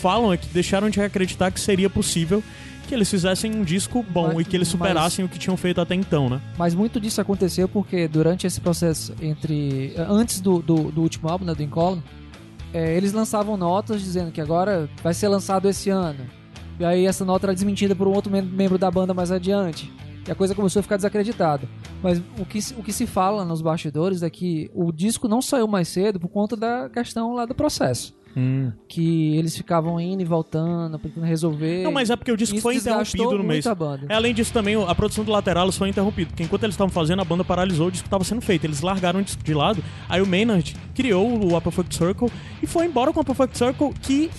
falam 0.00 0.32
é 0.32 0.36
que 0.36 0.46
deixaram 0.48 0.88
de 0.90 1.00
acreditar 1.00 1.50
que 1.50 1.60
seria 1.60 1.88
possível 1.90 2.42
que 2.88 2.94
eles 2.94 3.08
fizessem 3.08 3.54
um 3.54 3.62
disco 3.62 4.02
bom 4.02 4.28
Mas- 4.34 4.40
e 4.40 4.44
que 4.44 4.56
eles 4.56 4.68
mas- 4.68 4.72
superassem 4.72 5.24
o 5.24 5.28
que 5.28 5.38
tinham 5.38 5.56
feito 5.56 5.80
até 5.80 5.94
então, 5.94 6.28
né? 6.28 6.40
Mas 6.58 6.74
muito 6.74 6.98
disso 7.00 7.20
aconteceu 7.20 7.68
porque 7.68 8.08
durante 8.08 8.46
esse 8.46 8.60
processo 8.60 9.14
entre. 9.22 9.94
Antes 9.96 10.40
do, 10.40 10.60
do, 10.60 10.90
do 10.90 11.00
último 11.02 11.28
álbum, 11.28 11.44
né, 11.44 11.54
do 11.54 11.62
Incolum, 11.62 12.02
é, 12.74 12.94
eles 12.96 13.12
lançavam 13.12 13.56
notas 13.56 14.00
dizendo 14.02 14.32
que 14.32 14.40
agora 14.40 14.88
vai 15.02 15.14
ser 15.14 15.28
lançado 15.28 15.68
esse 15.68 15.88
ano. 15.90 16.26
E 16.82 16.84
aí 16.84 17.06
essa 17.06 17.24
nota 17.24 17.46
era 17.46 17.54
desmentida 17.54 17.94
por 17.94 18.08
um 18.08 18.12
outro 18.12 18.28
mem- 18.30 18.42
membro 18.42 18.76
da 18.76 18.90
banda 18.90 19.14
mais 19.14 19.30
adiante. 19.30 19.88
E 20.26 20.30
a 20.32 20.34
coisa 20.34 20.52
começou 20.52 20.80
a 20.80 20.82
ficar 20.82 20.96
desacreditada. 20.96 21.68
Mas 22.02 22.20
o 22.36 22.44
que, 22.44 22.60
se- 22.60 22.74
o 22.74 22.82
que 22.82 22.92
se 22.92 23.06
fala 23.06 23.44
nos 23.44 23.62
bastidores 23.62 24.22
é 24.24 24.28
que 24.28 24.68
o 24.74 24.90
disco 24.90 25.28
não 25.28 25.40
saiu 25.40 25.68
mais 25.68 25.86
cedo 25.86 26.18
por 26.18 26.26
conta 26.28 26.56
da 26.56 26.88
questão 26.88 27.34
lá 27.34 27.46
do 27.46 27.54
processo. 27.54 28.12
Que 28.88 29.36
eles 29.36 29.56
ficavam 29.56 30.00
indo 30.00 30.22
e 30.22 30.24
voltando, 30.24 30.98
tentando 30.98 31.24
resolver. 31.24 31.82
Não, 31.84 31.92
mas 31.92 32.10
é 32.10 32.16
porque 32.16 32.32
o 32.32 32.36
disco 32.36 32.54
Isso 32.56 32.62
foi 32.62 32.76
interrompido 32.76 33.36
no 33.38 33.44
mês. 33.44 33.64
a. 33.66 33.76
É, 34.08 34.14
Além 34.14 34.34
disso, 34.34 34.52
também 34.52 34.74
a 34.84 34.94
produção 34.94 35.22
do 35.22 35.30
Lateralus 35.30 35.76
foi 35.76 35.88
interrompida, 35.90 36.30
porque 36.30 36.42
enquanto 36.42 36.62
eles 36.64 36.74
estavam 36.74 36.90
fazendo, 36.92 37.20
a 37.20 37.24
banda 37.24 37.44
paralisou, 37.44 37.88
o 37.88 37.90
disco 37.92 38.06
estava 38.06 38.24
sendo 38.24 38.40
feito. 38.40 38.64
Eles 38.64 38.80
largaram 38.80 39.20
o 39.20 39.22
disco 39.22 39.42
de 39.44 39.52
lado, 39.54 39.84
aí 40.08 40.20
o 40.22 40.26
Maynard 40.26 40.74
criou 40.94 41.28
o 41.28 41.48
Upper 41.56 41.62
Perfect 41.72 41.94
Circle 41.94 42.28
e 42.62 42.66
foi 42.66 42.86
embora 42.86 43.12
com 43.12 43.20
o 43.20 43.22
Upper 43.22 43.36
Perfect 43.36 43.58
Circle, 43.58 43.92
que 44.00 44.30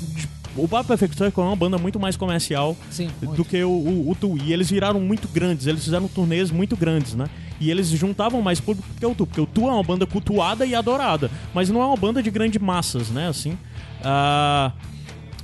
o 0.56 0.66
Upper 0.66 0.84
Perfect 0.84 1.18
Circle 1.18 1.44
é 1.44 1.48
uma 1.48 1.56
banda 1.56 1.78
muito 1.78 2.00
mais 2.00 2.16
comercial 2.16 2.76
Sim, 2.92 3.10
do 3.20 3.28
muito. 3.28 3.46
que 3.46 3.64
o, 3.64 3.70
o, 3.70 4.12
o 4.12 4.16
Tu. 4.16 4.38
E 4.44 4.54
eles 4.54 4.70
viraram 4.70 5.00
muito 5.00 5.28
grandes, 5.28 5.68
eles 5.68 5.84
fizeram 5.84 6.08
turnês 6.08 6.52
muito 6.52 6.76
grandes, 6.78 7.16
né? 7.16 7.28
E 7.60 7.72
eles 7.72 7.88
juntavam 7.88 8.42
mais 8.42 8.60
público 8.60 8.88
que 9.00 9.06
o 9.06 9.16
Tu, 9.16 9.26
porque 9.26 9.42
o 9.42 9.46
Tu 9.48 9.62
é 9.68 9.72
uma 9.72 9.84
banda 9.84 10.06
cultuada 10.06 10.66
e 10.66 10.76
adorada, 10.76 11.32
mas 11.54 11.70
não 11.70 11.82
é 11.82 11.86
uma 11.86 11.98
banda 11.98 12.22
de 12.22 12.30
grande 12.30 12.60
massas, 12.60 13.10
né? 13.10 13.28
Assim, 13.28 13.58
ah, 14.04 14.72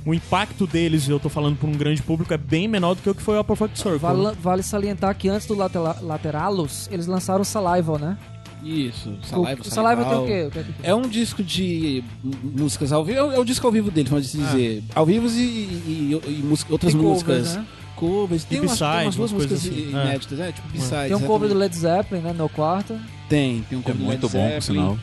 o 0.04 0.14
impacto 0.14 0.66
deles, 0.66 1.08
eu 1.08 1.20
tô 1.20 1.28
falando 1.28 1.56
por 1.56 1.68
um 1.68 1.72
grande 1.72 2.02
público, 2.02 2.32
é 2.32 2.38
bem 2.38 2.66
menor 2.68 2.94
do 2.94 3.02
que 3.02 3.10
o 3.10 3.14
que 3.14 3.22
foi 3.22 3.38
o 3.38 3.44
Perfect 3.44 3.78
Circle. 3.78 3.98
Vale, 3.98 4.36
vale 4.40 4.62
salientar 4.62 5.14
que 5.16 5.28
antes 5.28 5.46
do 5.46 5.54
Latela- 5.54 5.98
Lateralus, 6.00 6.88
eles 6.90 7.06
lançaram 7.06 7.42
o 7.42 7.44
Saliva, 7.44 7.98
né? 7.98 8.16
Isso, 8.62 9.12
Saliva, 9.22 9.60
o 9.62 9.64
Saliva 9.64 10.04
tem 10.04 10.18
o 10.18 10.26
quê? 10.26 10.50
O 10.54 10.86
é? 10.86 10.90
É 10.90 10.94
um 10.94 11.02
disco 11.08 11.42
de 11.42 12.04
músicas 12.42 12.92
ao 12.92 13.04
vivo. 13.04 13.18
É 13.18 13.22
o- 13.22 13.32
é 13.32 13.38
o 13.38 13.44
disco 13.44 13.66
ao 13.66 13.72
vivo 13.72 13.90
deles, 13.90 14.10
pode 14.10 14.26
se 14.26 14.36
dizer. 14.38 14.82
Ao 14.94 15.06
vivo 15.06 15.26
e, 15.28 15.40
e, 15.40 16.20
e 16.28 16.42
música- 16.44 16.72
outras 16.72 16.92
Tem 16.92 17.00
covers, 17.02 17.22
músicas. 17.26 17.56
né? 17.56 17.66
Covers. 17.96 18.44
Tem, 18.44 18.58
E 18.58 18.60
umas, 18.62 18.78
tem 18.78 18.88
umas 18.88 19.16
duas 19.16 19.32
músicas 19.32 19.58
assim. 19.58 19.86
É. 19.86 19.90
inéditas, 19.90 20.40
é, 20.40 20.52
tipo 20.52 20.68
B-sides. 20.68 21.08
Tem 21.08 21.14
um 21.16 21.20
cover 21.20 21.48
do. 21.48 21.54
Led 21.54 21.76
Zeppelin, 21.76 22.22
né? 22.22 22.32
No 22.32 22.48
quarto. 22.48 22.98
Tem, 23.28 23.62
tem 23.68 23.78
um 23.78 23.80
É 23.80 23.84
cover 23.84 23.98
do 23.98 24.04
muito 24.04 24.22
Led 24.26 24.32
bom, 24.32 24.42
por 24.54 24.62
Zeppelin, 24.62 24.80
sinal. 24.80 24.98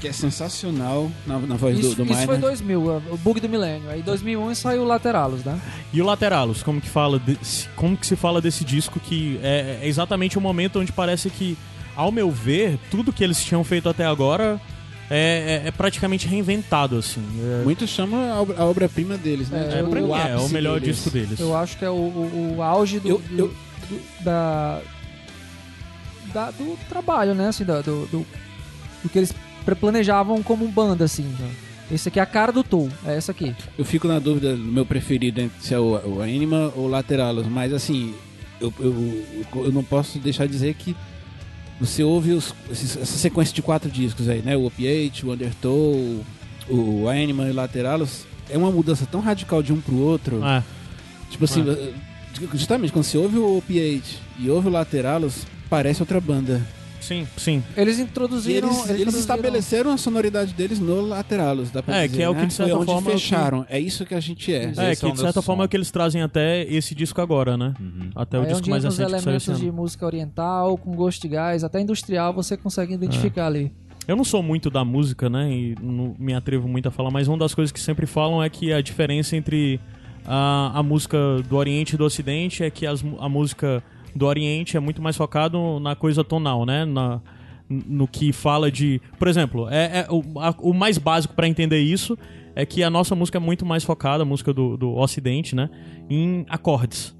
Que 0.00 0.08
é 0.08 0.12
sensacional 0.12 1.10
na, 1.26 1.38
na 1.38 1.54
voz 1.56 1.78
Isso, 1.78 1.90
do, 1.90 1.94
do 1.96 2.02
isso 2.04 2.12
foi 2.26 2.36
Maynard. 2.36 2.40
2000, 2.42 3.02
o 3.10 3.16
bug 3.16 3.40
do 3.40 3.48
milênio. 3.48 3.88
Aí 3.88 4.02
2001 4.02 4.54
saiu 4.54 4.82
o 4.82 4.84
Lateralus, 4.84 5.42
né? 5.44 5.58
E 5.94 6.02
o 6.02 6.04
Lateralus, 6.04 6.62
como 6.62 6.78
que 6.78 6.88
fala 6.90 7.18
desse, 7.18 7.68
como 7.70 7.96
que 7.96 8.06
se 8.06 8.16
fala 8.16 8.38
desse 8.42 8.64
disco 8.64 9.00
que 9.00 9.40
é, 9.42 9.78
é 9.82 9.88
exatamente 9.88 10.36
o 10.36 10.42
momento 10.42 10.78
onde 10.78 10.92
parece 10.92 11.30
que, 11.30 11.56
ao 11.96 12.10
meu 12.12 12.30
ver, 12.30 12.78
tudo 12.90 13.12
que 13.12 13.22
eles 13.24 13.42
tinham 13.44 13.62
feito 13.64 13.88
até 13.88 14.04
agora 14.04 14.60
é, 15.10 15.62
é- 15.64 15.68
é 15.68 15.70
praticamente 15.70 16.26
reinventado, 16.26 16.96
assim. 16.96 17.22
É, 17.60 17.62
Muitos 17.64 17.90
chamam 17.90 18.32
a 18.32 18.40
obra- 18.40 18.56
a 18.58 18.64
obra-prima 18.64 19.16
deles, 19.18 19.48
né? 19.50 19.70
É, 19.74 19.78
é, 19.80 19.82
pra 19.82 20.00
o 20.02 20.06
mim 20.06 20.12
é, 20.12 20.30
é 20.30 20.36
o 20.36 20.48
melhor 20.48 20.80
deles. 20.80 20.96
disco 20.96 21.10
deles. 21.10 21.38
Eu 21.40 21.56
acho 21.56 21.76
que 21.76 21.84
é 21.84 21.90
o, 21.90 21.94
o, 21.94 22.54
o 22.56 22.62
auge 22.62 22.98
do, 23.00 23.08
Eu- 23.08 23.18
do- 23.18 23.38
eu- 23.38 23.54
do- 23.88 24.24
da, 24.24 24.80
da- 26.32 26.50
do 26.50 26.76
trabalho, 26.88 27.34
né? 27.34 27.48
Assim, 27.48 27.64
da- 27.64 27.80
do, 27.82 28.06
do, 28.06 28.26
do 29.02 29.08
que 29.08 29.18
eles 29.18 29.32
planejavam 29.80 30.42
como 30.42 30.66
banda, 30.68 31.04
assim. 31.04 31.24
né? 31.38 31.50
Esse 31.92 32.08
aqui 32.08 32.18
é 32.18 32.22
a 32.22 32.26
cara 32.26 32.50
do 32.50 32.64
Tool, 32.64 32.88
é 33.06 33.14
essa 33.14 33.30
aqui. 33.30 33.54
Eu 33.78 33.84
fico 33.84 34.08
na 34.08 34.18
dúvida 34.18 34.56
do 34.56 34.62
meu 34.62 34.86
preferido 34.86 35.50
se 35.60 35.74
é 35.74 35.78
o, 35.78 36.16
o 36.16 36.22
Anima 36.22 36.72
ou 36.74 36.86
o 36.86 36.88
Lateralus, 36.88 37.46
mas 37.46 37.74
assim, 37.74 38.14
eu, 38.58 38.72
eu, 38.80 39.24
eu 39.66 39.70
não 39.72 39.84
posso 39.84 40.18
deixar 40.18 40.46
de 40.46 40.52
dizer 40.52 40.74
que 40.74 40.96
você 41.80 42.02
ouve 42.02 42.32
os- 42.32 42.54
esses- 42.70 42.96
essa 42.96 43.18
sequência 43.18 43.54
de 43.54 43.62
quatro 43.62 43.90
discos 43.90 44.28
aí, 44.28 44.40
né? 44.42 44.56
O 44.56 44.66
Opiate, 44.66 45.26
o 45.26 45.32
Undertow, 45.32 46.24
o 46.68 47.08
Anima 47.08 47.46
e 47.46 47.50
o 47.50 47.54
Lateralus, 47.54 48.24
é 48.48 48.56
uma 48.56 48.70
mudança 48.70 49.06
tão 49.10 49.20
radical 49.20 49.62
de 49.62 49.72
um 49.72 49.80
pro 49.80 49.96
outro. 49.98 50.42
É, 50.44 50.62
tipo 51.30 51.44
assim, 51.44 51.62
justamente 52.54 52.92
quando 52.92 53.04
você 53.04 53.18
ouve 53.18 53.38
o 53.38 53.58
Opiate 53.58 54.18
e 54.38 54.48
ouve 54.50 54.68
o 54.68 54.70
Lateralus, 54.70 55.46
parece 55.68 56.00
outra 56.02 56.20
banda. 56.20 56.62
Sim, 57.04 57.28
sim. 57.36 57.62
Eles 57.76 57.98
introduziram. 57.98 58.68
eles, 58.68 58.78
eles 58.78 58.90
introduziram- 59.00 59.20
estabeleceram 59.20 59.90
a 59.92 59.96
sonoridade 59.96 60.52
deles 60.54 60.78
no 60.80 61.00
Lateralus, 61.02 61.70
dá 61.70 61.82
pra 61.82 61.96
É, 61.96 62.06
dizer, 62.06 62.16
que 62.16 62.22
é 62.22 62.28
o 62.28 62.34
né? 62.34 62.40
que, 62.40 62.46
de 62.46 62.52
certa 62.54 62.70
Foi 62.72 62.80
onde 62.80 62.86
forma, 62.86 63.00
é 63.10 63.12
o 63.12 63.14
que- 63.16 63.20
fecharam. 63.22 63.66
É 63.68 63.78
isso 63.80 64.04
que 64.06 64.14
a 64.14 64.20
gente 64.20 64.52
é. 64.52 64.64
É, 64.76 64.92
Esse 64.92 65.00
que 65.02 65.06
é 65.08 65.12
de 65.12 65.20
certa 65.20 65.42
forma 65.42 65.62
é 65.62 65.64
som. 65.64 65.66
o 65.66 65.68
que 65.68 65.76
eles 65.76 65.90
trazem 65.90 66.22
até 66.22 66.62
esse 66.64 66.94
disco 66.94 67.20
agora, 67.20 67.56
né? 67.56 67.74
Uhum. 67.80 68.10
Até 68.14 68.38
o 68.38 68.42
Aí 68.42 68.48
é 68.48 68.52
disco 68.52 68.70
mais 68.70 68.84
recente 68.84 69.02
elementos 69.12 69.58
de 69.60 69.70
música 69.70 70.06
oriental, 70.06 70.76
com 70.78 70.92
gosto 70.96 71.22
de 71.22 71.28
gás, 71.28 71.62
até 71.62 71.80
industrial, 71.80 72.32
você 72.32 72.56
consegue 72.56 72.94
identificar 72.94 73.46
ali. 73.46 73.70
Eu 74.06 74.16
não 74.16 74.24
sou 74.24 74.42
muito 74.42 74.68
da 74.70 74.84
música, 74.84 75.30
né? 75.30 75.50
E 75.50 75.74
não 75.80 76.14
me 76.18 76.34
atrevo 76.34 76.68
muito 76.68 76.86
a 76.88 76.90
falar, 76.90 77.10
mas 77.10 77.26
uma 77.28 77.38
das 77.38 77.54
coisas 77.54 77.72
que 77.72 77.80
sempre 77.80 78.04
falam 78.06 78.42
é 78.42 78.48
que 78.50 78.72
a 78.72 78.80
diferença 78.82 79.34
entre 79.36 79.80
a, 80.26 80.78
a 80.78 80.82
música 80.82 81.16
do 81.48 81.56
Oriente 81.56 81.94
e 81.94 81.98
do 81.98 82.04
Ocidente 82.04 82.62
é 82.62 82.70
que 82.70 82.86
as 82.86 83.02
a 83.18 83.28
música 83.28 83.82
do 84.14 84.26
Oriente 84.26 84.76
é 84.76 84.80
muito 84.80 85.02
mais 85.02 85.16
focado 85.16 85.78
na 85.80 85.94
coisa 85.96 86.22
tonal, 86.24 86.64
né? 86.64 86.84
Na, 86.84 87.20
no 87.68 88.06
que 88.06 88.32
fala 88.32 88.70
de. 88.70 89.00
Por 89.18 89.26
exemplo, 89.28 89.68
é, 89.70 90.00
é 90.00 90.06
o, 90.10 90.22
a- 90.40 90.54
o 90.60 90.72
mais 90.72 90.98
básico 90.98 91.34
pra 91.34 91.48
entender 91.48 91.80
isso 91.80 92.16
é 92.54 92.64
que 92.64 92.82
a 92.82 92.90
nossa 92.90 93.14
música 93.14 93.38
é 93.38 93.40
muito 93.40 93.66
mais 93.66 93.82
focada, 93.82 94.22
a 94.22 94.26
música 94.26 94.52
do, 94.52 94.76
do 94.76 94.94
Ocidente, 94.96 95.56
né? 95.56 95.68
Em 96.08 96.44
acordes. 96.48 97.16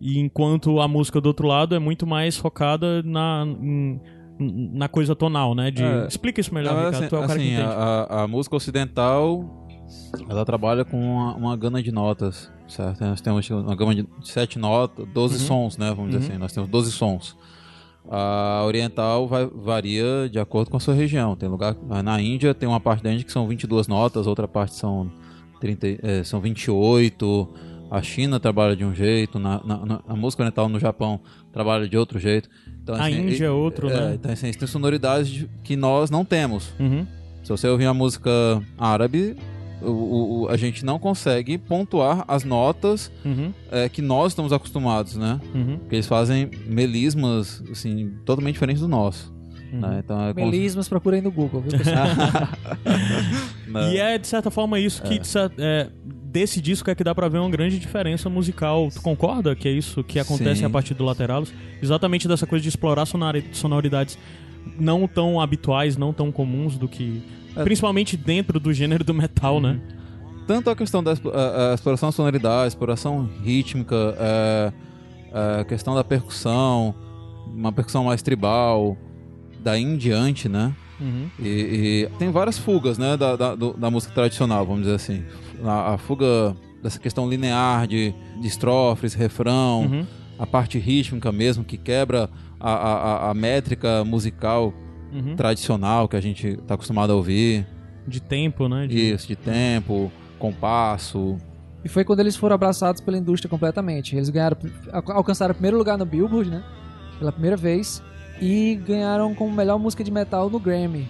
E 0.00 0.20
enquanto 0.20 0.80
a 0.80 0.86
música 0.86 1.20
do 1.20 1.26
outro 1.26 1.46
lado 1.48 1.74
é 1.74 1.78
muito 1.80 2.06
mais 2.06 2.36
focada 2.36 3.02
na, 3.02 3.44
em- 3.46 4.00
na 4.38 4.86
coisa 4.88 5.16
tonal, 5.16 5.54
né? 5.56 5.70
De... 5.72 5.82
É. 5.82 6.06
Explica 6.06 6.40
isso 6.40 6.54
melhor, 6.54 6.76
Ricardo. 6.76 6.94
assim, 6.94 7.08
tu 7.08 7.16
é 7.16 7.18
o 7.18 7.22
cara 7.22 7.32
assim, 7.32 7.42
que 7.48 7.54
entende. 7.54 7.68
a, 7.68 8.22
a- 8.22 8.28
música 8.28 8.54
ocidental 8.54 9.66
ela 10.28 10.44
trabalha 10.44 10.84
com 10.84 11.00
uma, 11.00 11.34
uma 11.34 11.56
gama 11.56 11.82
de 11.82 11.90
notas, 11.90 12.52
certo? 12.68 13.00
Nós 13.04 13.20
temos 13.20 13.48
uma 13.50 13.74
gama 13.74 13.94
de 13.94 14.06
sete 14.22 14.58
notas, 14.58 15.06
12 15.12 15.34
Uhum. 15.38 15.40
sons, 15.46 15.76
né? 15.78 15.92
Vamos 15.94 16.12
dizer 16.12 16.30
assim, 16.32 16.38
nós 16.38 16.52
temos 16.52 16.68
12 16.70 16.92
sons. 16.92 17.36
A 18.10 18.62
oriental 18.66 19.26
vai, 19.28 19.46
varia 19.46 20.28
de 20.30 20.38
acordo 20.38 20.70
com 20.70 20.76
a 20.76 20.80
sua 20.80 20.94
região. 20.94 21.36
Tem 21.36 21.48
lugar 21.48 21.76
na 22.02 22.20
Índia 22.20 22.54
tem 22.54 22.66
uma 22.68 22.80
parte 22.80 23.02
da 23.02 23.12
Índia 23.12 23.24
que 23.24 23.32
são 23.32 23.46
22 23.46 23.86
notas, 23.86 24.26
outra 24.26 24.48
parte 24.48 24.74
são 24.74 25.10
30, 25.60 25.86
eh, 26.02 26.24
são 26.24 26.40
28. 26.40 27.48
A 27.90 28.00
China 28.02 28.38
trabalha 28.40 28.74
de 28.76 28.84
um 28.84 28.94
jeito, 28.94 29.38
na, 29.38 29.60
na, 29.64 29.84
na- 29.84 30.00
a 30.06 30.14
música 30.14 30.42
oriental 30.42 30.68
no 30.68 30.78
Japão 30.78 31.20
trabalha 31.52 31.88
de 31.88 31.96
outro 31.98 32.18
jeito. 32.18 32.48
Então, 32.82 32.94
A 32.94 33.06
assim, 33.06 33.20
Índia 33.20 33.46
é 33.46 33.50
outro, 33.50 33.88
é, 33.90 33.94
né? 33.94 34.14
Então, 34.14 34.30
assim, 34.32 34.50
tem 34.52 34.68
sonoridades 34.68 35.28
de- 35.28 35.50
que 35.62 35.74
nós 35.76 36.10
não 36.10 36.24
temos. 36.24 36.72
Uhum. 36.78 37.06
Se 37.42 37.50
você 37.50 37.66
ouvir 37.68 37.86
uma 37.86 37.94
música 37.94 38.30
árabe, 38.78 39.36
o, 39.82 40.42
o- 40.44 40.48
a 40.48 40.56
gente 40.56 40.84
não 40.84 40.98
consegue 40.98 41.56
pontuar 41.58 42.24
as 42.28 42.44
notas 42.44 43.10
Uhum. 43.24 43.52
é, 43.70 43.88
que 43.88 44.02
nós 44.02 44.32
estamos 44.32 44.52
acostumados, 44.52 45.16
né? 45.16 45.40
Uhum. 45.54 45.78
Porque 45.78 45.96
eles 45.96 46.06
fazem 46.06 46.50
melismas, 46.66 47.62
assim, 47.70 48.12
totalmente 48.24 48.54
diferentes 48.54 48.80
do 48.82 48.88
nosso. 48.88 49.32
Uhum. 49.72 49.80
Né? 49.80 50.00
Então 50.04 50.20
é 50.22 50.32
Melismas, 50.32 50.88
procurem 50.88 51.20
no 51.20 51.30
Google, 51.30 51.60
viu, 51.60 51.76
pessoal? 51.78 52.06
E 53.92 53.98
é, 53.98 54.16
de 54.18 54.26
certa 54.26 54.50
forma, 54.50 54.78
isso 54.80 55.02
que 55.02 55.22
cer- 55.26 55.52
é, 55.58 55.88
desse 56.24 56.60
disco 56.60 56.90
é 56.90 56.94
que 56.94 57.04
dá 57.04 57.14
pra 57.14 57.28
ver 57.28 57.38
uma 57.38 57.50
grande 57.50 57.78
diferença 57.78 58.28
musical. 58.30 58.88
Tu 58.92 59.00
concorda 59.02 59.54
que 59.54 59.68
é 59.68 59.70
isso 59.72 60.02
que 60.02 60.18
acontece 60.18 60.60
Sim. 60.60 60.64
a 60.66 60.70
partir 60.70 60.94
do 60.94 61.04
Lateralos? 61.04 61.52
Exatamente 61.82 62.26
dessa 62.26 62.46
coisa 62.46 62.62
de 62.62 62.68
explorar 62.70 63.04
sonori- 63.06 63.44
sonoridades 63.52 64.18
não 64.78 65.06
tão 65.06 65.40
habituais, 65.40 65.96
não 65.96 66.12
tão 66.12 66.30
comuns 66.32 66.76
do 66.76 66.88
que... 66.88 67.22
É. 67.56 67.64
Principalmente 67.64 68.16
dentro 68.16 68.60
do 68.60 68.72
gênero 68.72 69.02
do 69.04 69.12
metal, 69.14 69.60
né? 69.60 69.80
Tanto 70.46 70.70
a 70.70 70.76
questão 70.76 71.02
da 71.02 71.12
a- 71.12 71.72
a 71.72 71.74
exploração 71.74 72.08
da 72.08 72.12
sonoridade, 72.12 72.68
exploração 72.68 73.28
rítmica, 73.42 74.14
é, 74.18 74.72
a 75.60 75.64
questão 75.64 75.94
da 75.94 76.02
percussão, 76.04 76.94
uma 77.46 77.72
percussão 77.72 78.04
mais 78.04 78.22
tribal, 78.22 78.96
daí 79.60 79.82
em 79.82 79.96
diante, 79.96 80.48
né? 80.48 80.72
Uhum. 81.00 81.28
E, 81.38 82.08
e 82.08 82.18
tem 82.18 82.30
várias 82.30 82.58
fugas, 82.58 82.96
né, 82.98 83.16
da, 83.16 83.36
da, 83.36 83.54
da 83.54 83.90
música 83.90 84.12
tradicional, 84.14 84.64
vamos 84.64 84.82
dizer 84.82 84.94
assim. 84.94 85.22
A, 85.64 85.94
a 85.94 85.98
fuga 85.98 86.56
dessa 86.82 86.98
questão 86.98 87.28
linear 87.28 87.86
de, 87.86 88.14
de 88.40 88.46
estrofes, 88.46 89.14
refrão, 89.14 89.82
Uhum. 89.82 90.06
a 90.38 90.46
parte 90.46 90.78
rítmica 90.78 91.30
mesmo, 91.32 91.64
que 91.64 91.76
quebra 91.76 92.30
a, 92.60 92.70
a, 92.72 93.30
a- 93.30 93.34
métrica 93.34 94.04
musical 94.04 94.72
Uhum. 95.10 95.34
tradicional 95.36 96.06
que 96.06 96.16
a 96.16 96.20
gente 96.20 96.48
está 96.48 96.74
acostumado 96.74 97.12
a 97.12 97.16
ouvir. 97.16 97.66
De 98.06 98.20
tempo, 98.20 98.68
né? 98.68 98.86
De... 98.86 99.12
Isso, 99.14 99.26
de 99.26 99.36
tempo, 99.36 100.12
compasso. 100.38 101.36
E 101.84 101.88
foi 101.88 102.04
quando 102.04 102.20
eles 102.20 102.36
foram 102.36 102.54
abraçados 102.54 103.00
pela 103.00 103.16
indústria 103.16 103.48
completamente. 103.48 104.14
Eles 104.16 104.28
ganharam, 104.28 104.56
al- 104.92 105.16
alcançaram 105.16 105.52
o 105.52 105.54
primeiro 105.54 105.78
lugar 105.78 105.96
no 105.96 106.04
Billboard, 106.04 106.50
né? 106.50 106.62
Pela 107.18 107.32
primeira 107.32 107.56
vez. 107.56 108.02
E 108.40 108.74
ganharam 108.86 109.34
como 109.34 109.50
melhor 109.50 109.78
música 109.78 110.04
de 110.04 110.10
metal 110.10 110.50
no 110.50 110.60
Grammy. 110.60 111.08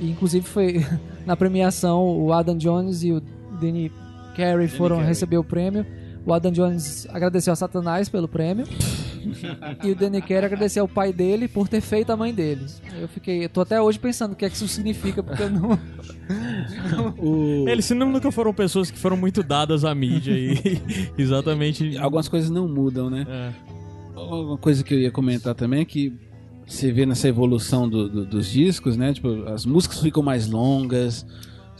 E 0.00 0.10
inclusive 0.10 0.44
foi 0.46 0.84
na 1.24 1.36
premiação 1.36 2.18
o 2.20 2.32
Adam 2.32 2.56
Jones 2.56 3.02
e 3.04 3.12
o 3.12 3.20
Danny 3.60 3.92
Carey 4.36 4.66
foram 4.68 4.96
Carey. 4.96 5.08
receber 5.08 5.38
o 5.38 5.44
prêmio. 5.44 5.86
O 6.26 6.32
Adam 6.32 6.50
Jones 6.50 7.06
agradeceu 7.10 7.52
a 7.52 7.56
Satanás 7.56 8.08
pelo 8.08 8.26
prêmio. 8.26 8.66
e 9.84 9.90
o 9.90 9.94
Danny 9.94 10.20
Carey 10.20 10.44
agradeceu 10.44 10.82
ao 10.84 10.88
pai 10.88 11.12
dele 11.12 11.48
por 11.48 11.68
ter 11.68 11.80
feito 11.80 12.10
a 12.10 12.16
mãe 12.16 12.32
dele. 12.32 12.66
Eu 13.00 13.08
fiquei, 13.08 13.44
eu 13.44 13.48
tô 13.48 13.60
até 13.60 13.80
hoje 13.80 13.98
pensando 13.98 14.32
o 14.32 14.36
que 14.36 14.44
é 14.44 14.50
que 14.50 14.56
isso 14.56 14.68
significa, 14.68 15.22
porque 15.22 15.42
eu 15.42 15.50
não. 15.50 15.78
O- 17.18 17.68
Eles 17.68 17.84
se 17.84 17.94
não 17.94 18.10
nunca 18.12 18.30
foram 18.30 18.52
pessoas 18.52 18.90
que 18.90 18.98
foram 18.98 19.16
muito 19.16 19.42
dadas 19.42 19.84
à 19.84 19.94
mídia 19.94 20.32
e 20.32 20.80
exatamente. 21.16 21.96
Algumas 21.96 22.28
coisas 22.28 22.50
não 22.50 22.68
mudam, 22.68 23.08
né? 23.10 23.26
É. 23.28 24.20
Uma 24.20 24.58
coisa 24.58 24.82
que 24.82 24.92
eu 24.94 24.98
ia 24.98 25.10
comentar 25.10 25.54
também 25.54 25.80
é 25.80 25.84
que 25.84 26.12
você 26.66 26.92
vê 26.92 27.06
nessa 27.06 27.28
evolução 27.28 27.88
do- 27.88 28.08
do- 28.08 28.26
dos 28.26 28.50
discos, 28.50 28.96
né? 28.96 29.12
Tipo, 29.14 29.44
as 29.48 29.64
músicas 29.64 30.00
ficam 30.00 30.22
mais 30.22 30.46
longas, 30.48 31.24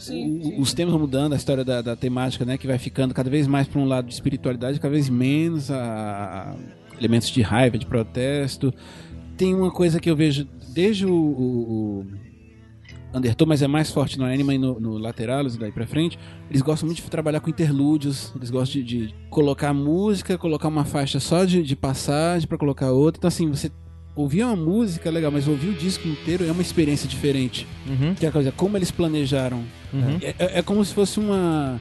o- 0.09 0.61
os 0.61 0.73
temas 0.73 0.91
vão 0.93 1.01
mudando, 1.01 1.33
a 1.33 1.35
história 1.35 1.63
da, 1.63 1.81
da 1.81 1.95
temática, 1.95 2.43
né? 2.45 2.57
Que 2.57 2.65
vai 2.65 2.79
ficando 2.79 3.13
cada 3.13 3.29
vez 3.29 3.45
mais 3.45 3.67
para 3.67 3.79
um 3.79 3.85
lado 3.85 4.07
de 4.07 4.13
espiritualidade, 4.13 4.79
cada 4.79 4.91
vez 4.93 5.09
menos 5.09 5.69
a 5.69 6.55
elementos 6.99 7.29
de 7.29 7.41
raiva, 7.41 7.77
de 7.77 7.85
protesto. 7.85 8.73
Tem 9.37 9.55
uma 9.55 9.71
coisa 9.71 9.99
que 9.99 10.09
eu 10.09 10.15
vejo 10.15 10.45
desde 10.73 11.05
o, 11.05 11.13
o, 11.13 12.05
o 13.13 13.17
Undertow, 13.17 13.47
mas 13.47 13.61
é 13.61 13.67
mais 13.67 13.89
forte 13.89 14.19
no 14.19 14.25
Anima 14.25 14.53
e 14.53 14.57
no, 14.57 14.79
no 14.79 14.99
e 15.07 15.57
daí 15.57 15.71
pra 15.71 15.87
frente. 15.87 16.19
Eles 16.49 16.61
gostam 16.61 16.85
muito 16.87 17.01
de 17.01 17.09
trabalhar 17.09 17.39
com 17.39 17.49
interlúdios, 17.49 18.31
eles 18.35 18.49
gostam 18.49 18.81
de, 18.83 19.07
de 19.07 19.15
colocar 19.29 19.73
música, 19.73 20.37
colocar 20.37 20.67
uma 20.67 20.85
faixa 20.85 21.19
só 21.19 21.43
de, 21.45 21.63
de 21.63 21.75
passagem 21.75 22.47
pra 22.47 22.57
colocar 22.57 22.91
outra. 22.91 23.19
Então, 23.19 23.27
assim, 23.27 23.49
você 23.49 23.71
ouvir 24.15 24.43
uma 24.43 24.55
música 24.55 25.07
é 25.07 25.11
legal, 25.11 25.31
mas 25.31 25.47
ouvir 25.47 25.69
o 25.69 25.73
disco 25.73 26.07
inteiro 26.07 26.45
é 26.45 26.51
uma 26.51 26.61
experiência 26.61 27.07
diferente. 27.07 27.65
Uhum. 27.87 28.13
Que 28.13 28.25
é 28.25 28.29
a 28.29 28.31
coisa, 28.31 28.51
como 28.51 28.77
eles 28.77 28.91
planejaram. 28.91 29.63
Uhum. 29.93 30.17
É, 30.21 30.35
é- 30.37 30.59
é 30.59 30.61
como 30.61 30.83
se 30.83 30.93
fosse 30.93 31.19
uma. 31.19 31.79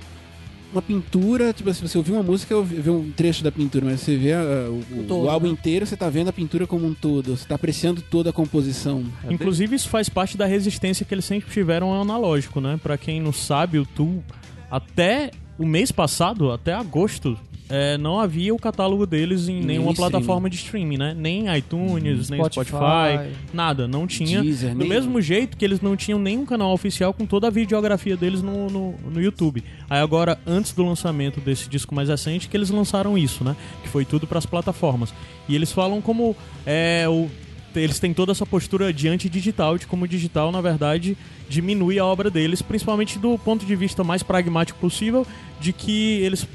Uma 0.71 0.83
pintura, 0.83 1.53
tipo, 1.53 1.73
se 1.73 1.81
você 1.81 1.97
ouvir 1.97 2.13
uma 2.13 2.23
música, 2.23 2.61
ver 2.63 2.91
um 2.91 3.11
trecho 3.11 3.43
da 3.43 3.51
pintura, 3.51 3.87
mas 3.87 4.01
você 4.01 4.17
vê 4.17 4.35
a- 4.35 4.69
o, 4.69 4.81
o- 5.01 5.05
todo, 5.09 5.25
o 5.25 5.31
álbum 5.31 5.47
né? 5.47 5.53
inteiro, 5.53 5.87
você 5.87 5.97
tá 5.97 6.11
vendo 6.11 6.29
a 6.29 6.33
pintura 6.33 6.67
como 6.67 6.87
um 6.87 6.93
todo, 6.93 7.37
você 7.37 7.47
tá 7.49 7.55
apreciando 7.55 8.03
toda 8.03 8.29
a 8.29 8.33
composição. 8.35 9.03
Inclusive, 9.31 9.75
isso 9.77 9.89
faz 9.89 10.11
parte 10.11 10.37
da 10.37 10.45
resistência 10.45 11.07
que 11.07 11.15
eles 11.15 11.25
sempre 11.25 11.51
tiveram 11.51 11.89
ao 11.95 12.03
analógico, 12.03 12.61
né? 12.61 12.79
Pra 12.83 12.99
quem 12.99 13.19
não 13.19 13.33
sabe, 13.33 13.79
o 13.79 13.87
Tool, 13.87 14.23
até 14.71 15.31
o 15.59 15.65
mês 15.67 15.91
passado, 15.91 16.53
até 16.53 16.75
agosto, 16.75 17.39
é, 17.69 17.99
não 17.99 18.19
havia 18.19 18.55
o 18.55 18.59
catálogo 18.59 19.07
deles 19.07 19.49
em 19.49 19.61
nenhuma 19.61 19.93
plataforma 19.95 20.49
de 20.49 20.57
streaming, 20.57 20.97
né? 20.97 21.15
Nem 21.17 21.55
iTunes, 21.55 22.31
nem 22.31 22.41
Spotify. 22.45 22.69
Spotify, 22.71 23.37
nada, 23.53 23.87
não 23.87 24.07
tinha. 24.07 24.43
Deezer, 24.43 24.75
Do 24.75 24.87
mesmo 24.87 25.21
jeito 25.21 25.57
que 25.57 25.65
eles 25.65 25.81
não 25.81 25.97
tinham 25.97 26.19
nenhum 26.19 26.47
canal 26.47 26.73
oficial 26.73 27.13
com 27.13 27.27
toda 27.27 27.49
a 27.49 27.51
videografia 27.51 28.17
deles 28.17 28.43
no, 28.43 28.69
no, 28.69 28.95
no 29.11 29.21
YouTube. 29.21 29.63
Aí 29.89 30.01
agora, 30.01 30.39
antes 30.47 30.73
do 30.73 30.85
lançamento 30.85 31.41
desse 31.41 31.69
disco 31.69 31.95
mais 31.95 32.09
recente, 32.09 32.49
que 32.49 32.57
eles 32.57 32.71
lançaram 32.71 33.19
isso, 33.19 33.45
né? 33.45 33.55
Que 33.83 33.89
foi 33.89 34.05
tudo 34.05 34.27
pras 34.27 34.47
plataformas. 34.47 35.13
E 35.49 35.55
eles 35.55 35.71
falam 35.71 36.01
como 36.01 36.35
é, 36.65 37.07
o, 37.09 37.29
eles 37.75 37.99
têm 37.99 38.15
toda 38.15 38.33
essa 38.33 38.47
postura 38.47 38.93
de 38.93 39.09
anti-digital, 39.09 39.77
de 39.77 39.87
como 39.87 40.05
o 40.05 40.09
digital, 40.09 40.51
na 40.51 40.61
verdade, 40.61 41.17
diminui 41.49 41.99
a 41.99 42.05
obra 42.05 42.31
deles, 42.31 42.63
principalmente 42.63 43.19
do 43.19 43.39
ponto 43.39 43.65
de 43.65 43.77
vista 43.77 44.03
mais 44.03 44.23
pragmático 44.23 44.79
possível, 44.79 45.27
de 45.61 45.73
que 45.73 46.21
eles 46.21 46.47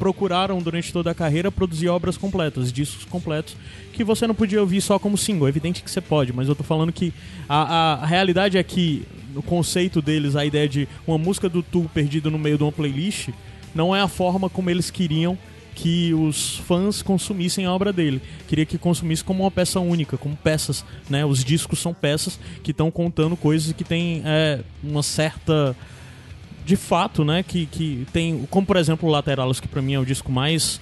procuraram 0.00 0.60
durante 0.62 0.90
toda 0.90 1.10
a 1.10 1.14
carreira 1.14 1.52
produzir 1.52 1.88
obras 1.90 2.16
completas, 2.16 2.72
discos 2.72 3.04
completos, 3.04 3.54
que 3.92 4.02
você 4.02 4.26
não 4.26 4.34
podia 4.34 4.58
ouvir 4.58 4.80
só 4.80 4.98
como 4.98 5.18
single. 5.18 5.46
É 5.46 5.50
evidente 5.50 5.82
que 5.82 5.90
você 5.90 6.00
pode, 6.00 6.32
mas 6.32 6.48
eu 6.48 6.54
tô 6.56 6.64
falando 6.64 6.90
que 6.90 7.12
a, 7.46 8.00
a- 8.02 8.06
realidade 8.06 8.56
é 8.56 8.62
que 8.62 9.02
no 9.34 9.42
conceito 9.42 10.00
deles, 10.00 10.36
a 10.36 10.44
ideia 10.46 10.66
de 10.66 10.88
uma 11.06 11.18
música 11.18 11.50
do 11.50 11.62
Tool 11.62 11.88
perdida 11.92 12.30
no 12.30 12.38
meio 12.38 12.56
de 12.56 12.62
uma 12.64 12.72
playlist, 12.72 13.28
não 13.74 13.94
é 13.94 14.00
a 14.00 14.08
forma 14.08 14.48
como 14.48 14.70
eles 14.70 14.90
queriam 14.90 15.36
que 15.74 16.12
os 16.14 16.56
fãs 16.66 17.02
consumissem 17.02 17.66
a 17.66 17.72
obra 17.72 17.92
dele. 17.92 18.22
Queria 18.48 18.64
que 18.66 18.78
consumisse 18.78 19.22
como 19.22 19.44
uma 19.44 19.50
peça 19.50 19.78
única, 19.80 20.16
como 20.16 20.34
peças, 20.34 20.82
né? 21.10 21.24
Os 21.26 21.44
discos 21.44 21.78
são 21.78 21.92
peças 21.94 22.40
que 22.62 22.70
estão 22.70 22.90
contando 22.90 23.36
coisas 23.36 23.72
que 23.72 23.84
têm 23.84 24.22
é, 24.24 24.60
uma 24.82 25.02
certa 25.02 25.76
de 26.70 26.76
fato, 26.76 27.24
né, 27.24 27.42
que, 27.42 27.66
que 27.66 28.06
tem, 28.12 28.46
como 28.48 28.64
por 28.64 28.76
exemplo 28.76 29.08
o 29.08 29.10
Lateralos, 29.10 29.58
que 29.58 29.66
pra 29.66 29.82
mim 29.82 29.94
é 29.94 29.98
o 29.98 30.04
disco 30.04 30.30
mais 30.30 30.80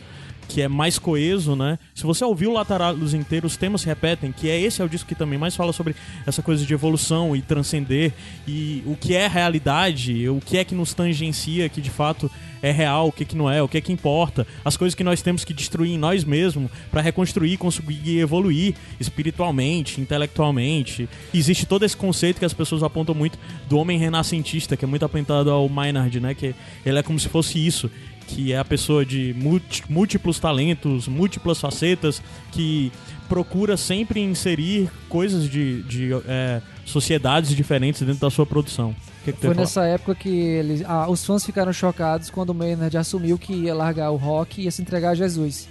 que 0.49 0.63
é 0.63 0.69
mais 0.69 0.99
coeso, 0.99 1.55
né? 1.55 1.79
Se 1.95 2.05
você 2.05 2.25
ouvir 2.25 2.47
o 2.47 2.53
Lateralos 2.53 3.13
inteiro, 3.13 3.47
os 3.47 3.57
temas 3.57 3.83
se 3.83 3.87
repetem, 3.87 4.33
que 4.33 4.49
é 4.49 4.59
esse 4.59 4.81
é 4.81 4.85
o 4.85 4.89
disco 4.89 5.07
que 5.07 5.15
também 5.15 5.39
mais 5.39 5.55
fala 5.55 5.73
sobre 5.73 5.95
essa 6.27 6.43
coisa 6.43 6.65
de 6.65 6.73
evolução 6.73 7.37
e 7.37 7.43
transcender 7.43 8.13
e 8.47 8.83
o 8.87 8.97
que 8.97 9.15
é 9.15 9.29
realidade, 9.29 10.29
o 10.29 10.41
que 10.41 10.57
é 10.57 10.65
que 10.65 10.75
nos 10.75 10.95
tangencia, 10.95 11.69
que 11.69 11.81
de 11.81 11.91
fato 11.91 12.31
é 12.63 12.71
real, 12.73 13.09
o 13.09 13.13
que 13.13 13.25
que 13.25 13.37
não 13.37 13.49
é, 13.49 13.63
o 13.63 13.69
que 13.69 13.79
é 13.79 13.81
que 13.81 13.93
importa, 13.93 14.47
as 14.65 14.77
coisas 14.77 14.95
que 14.95 15.05
nós 15.05 15.23
temos 15.23 15.45
que 15.45 15.53
destruir 15.53 15.93
em 15.93 15.99
nós 15.99 16.25
mesmos 16.25 16.71
para 16.91 17.01
reconstruir, 17.01 17.57
conseguir 17.57 18.19
evoluir 18.19 18.75
espiritualmente, 18.99 20.01
intelectualmente. 20.01 21.09
Existe 21.33 21.67
todo 21.67 21.85
esse 21.85 21.97
conceito 21.97 22.39
que 22.39 22.45
as 22.45 22.55
pessoas 22.55 22.83
apontam 22.83 23.15
muito 23.15 23.39
do 23.69 23.79
homem 23.79 23.99
renascentista, 23.99 24.77
que 24.77 24.85
é 24.85 24.89
muito 24.89 25.05
apontado 25.05 25.51
ao 25.51 25.69
Maynard, 25.69 26.19
né? 26.21 26.35
Que 26.35 26.55
ele 26.85 26.99
é 26.99 27.03
como 27.03 27.19
se 27.19 27.29
fosse 27.29 27.65
isso, 27.65 27.91
que 28.29 28.53
é 28.53 28.59
a 28.59 28.65
pessoa 28.65 29.05
de 29.05 29.35
múlti- 29.37 29.83
múltiplos 29.89 30.39
talentos, 30.39 31.09
múltiplas 31.09 31.59
facetas, 31.61 32.23
que 32.53 32.93
procura 33.29 33.77
sempre 33.77 34.21
inserir 34.21 34.89
coisas 35.09 35.51
de, 35.51 35.83
de 35.83 36.11
é, 36.27 36.63
sociedades 36.85 37.55
diferentes 37.57 38.03
dentro 38.03 38.21
da 38.21 38.31
sua 38.31 38.47
produção. 38.47 38.95
Que, 39.25 39.33
que 39.33 39.39
tu 39.41 39.47
Foi 39.47 39.55
nessa 39.55 39.85
época 39.85 40.15
que 40.15 40.29
eles, 40.29 40.83
ah, 40.87 41.09
os 41.11 41.25
fãs 41.25 41.45
ficaram 41.45 41.73
chocados 41.73 42.31
quando 42.31 42.51
o 42.51 42.55
Maynard 42.55 42.97
assumiu 42.97 43.37
que 43.39 43.53
ia 43.53 43.75
largar 43.75 44.11
o 44.11 44.17
rock 44.17 44.61
e 44.61 44.65
ia 44.65 44.71
se 44.71 44.81
entregar 44.83 45.11
a 45.11 45.15
Jesus. 45.15 45.69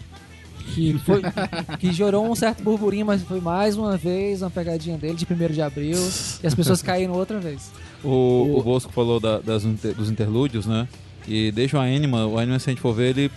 Que, 0.75 0.99
foi, 1.05 1.21
que 1.79 1.93
gerou 1.93 2.29
um 2.29 2.35
certo 2.35 2.61
burburinho, 2.61 3.05
mas 3.05 3.21
foi 3.23 3.39
mais 3.39 3.77
uma 3.77 3.95
vez 3.95 4.41
uma 4.41 4.49
pegadinha 4.49 4.97
dele 4.97 5.13
de 5.15 5.25
1 5.25 5.53
de 5.53 5.61
abril 5.61 5.97
e 6.43 6.45
as 6.45 6.53
pessoas 6.53 6.81
caíram 6.81 7.13
outra 7.13 7.39
vez. 7.39 7.71
O, 8.03 8.57
o 8.59 8.61
Bosco 8.61 8.91
falou 8.91 9.17
da- 9.19 9.39
das 9.39 9.63
dos 9.63 10.09
interlúdios, 10.11 10.65
né? 10.65 10.85
E 11.27 11.51
deixa 11.51 11.77
o 11.77 11.81
Anima, 11.81 12.25
o 12.25 12.37
Anima, 12.37 12.57
se 12.59 12.69
a 12.69 12.71
gente 12.71 12.81
for 12.81 12.93
ver, 12.93 13.09
ele, 13.17 13.31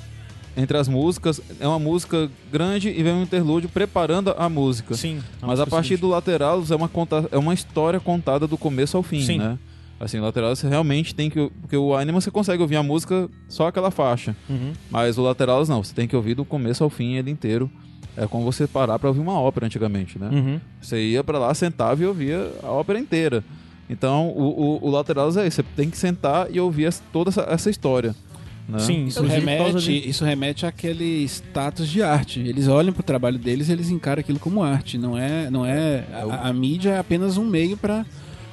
entre 0.57 0.76
as 0.76 0.86
músicas, 0.88 1.41
é 1.59 1.66
uma 1.66 1.78
música 1.78 2.30
grande 2.53 2.88
e 2.88 3.03
vem 3.03 3.12
um 3.12 3.22
interlúdio 3.22 3.68
preparando 3.68 4.34
a 4.38 4.49
música. 4.49 4.95
Sim. 4.95 5.20
Mas 5.43 5.59
a 5.59 5.66
partir 5.66 5.97
do 5.97 6.09
Lateralos 6.09 6.70
é 6.70 6.76
uma, 6.76 6.88
conta, 6.88 7.28
é 7.32 7.38
uma 7.38 7.53
história 7.53 7.99
contada 7.99 8.47
do 8.47 8.57
começo 8.57 8.97
ao 8.97 9.03
fim, 9.03 9.22
Sim. 9.22 9.38
né? 9.38 9.59
Assim, 9.99 10.18
o 10.18 10.22
Lateralos 10.22 10.59
você 10.59 10.68
realmente 10.68 11.14
tem 11.14 11.28
que. 11.28 11.51
Porque 11.61 11.76
o 11.76 11.95
Anima 11.95 12.22
você 12.22 12.30
consegue 12.30 12.62
ouvir 12.62 12.76
a 12.76 12.82
música 12.82 13.28
só 13.49 13.66
aquela 13.66 13.91
faixa. 13.91 14.34
Uhum. 14.49 14.72
Mas 14.91 15.18
o 15.18 15.22
Lateralos 15.22 15.68
não, 15.68 15.84
você 15.84 15.95
tem 15.95 16.09
que 16.09 16.16
ouvir 16.16 16.34
do 16.34 16.45
começo 16.45 16.82
ao 16.82 16.88
fim 16.88 17.16
ele 17.16 17.30
inteiro. 17.30 17.70
É 18.16 18.26
como 18.26 18.45
você 18.45 18.66
parar 18.66 18.99
pra 18.99 19.09
ouvir 19.09 19.20
uma 19.20 19.38
ópera 19.38 19.66
antigamente, 19.66 20.18
né? 20.18 20.30
Uhum. 20.32 20.61
Você 20.80 21.01
ia 21.01 21.22
pra 21.22 21.38
lá, 21.38 21.53
sentava 21.55 22.03
e 22.03 22.07
ouvia 22.07 22.51
a 22.62 22.68
ópera 22.68 22.99
inteira. 22.99 23.45
Então, 23.91 24.28
o, 24.28 24.78
o, 24.82 24.86
o 24.86 24.91
Lateralos 24.91 25.36
é 25.36 25.47
isso, 25.47 25.57
você 25.57 25.62
tem 25.74 25.91
que 25.91 25.99
sentar 25.99 26.47
e 26.51 26.61
ouvir 26.61 26.84
essa- 26.84 27.03
toda 27.12 27.28
essa, 27.30 27.43
essa 27.43 27.68
história. 27.68 28.14
Né? 28.68 28.78
Sim, 28.78 29.07
Isso 29.07 29.20
remete, 29.24 29.78
de... 29.80 30.09
isso 30.09 30.24
remete 30.24 30.64
àquele 30.64 31.24
status 31.24 31.88
de 31.88 32.01
arte. 32.05 32.38
Eles 32.38 32.68
olham 32.68 32.93
pro 32.93 33.03
trabalho 33.03 33.36
deles 33.36 33.68
e 33.68 33.72
eles 33.72 33.91
encaram 33.91 34.20
aquilo 34.20 34.38
como 34.38 34.62
arte. 34.62 34.97
Não 34.97 35.18
é, 35.18 35.51
não 35.51 35.66
é 35.66 36.05
a, 36.12 36.49
a 36.49 36.53
mídia 36.53 36.91
é 36.91 36.99
apenas 37.01 37.36
um 37.36 37.45
meio 37.45 37.76
para 37.76 38.07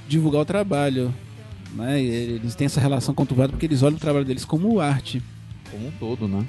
divulgar 0.10 0.42
o 0.42 0.46
trabalho. 0.46 1.14
Né? 1.76 2.02
E 2.02 2.08
Eles 2.08 2.56
têm 2.56 2.66
essa 2.66 2.82
relação 2.82 3.14
conturbada 3.14 3.50
porque 3.52 3.68
eles 3.68 3.84
olham 3.84 3.98
o 3.98 4.00
trabalho 4.00 4.26
deles 4.26 4.44
como 4.44 4.80
arte. 4.80 5.22
Como 5.70 5.88
um 5.88 5.92
todo, 6.00 6.28
né? 6.28 6.44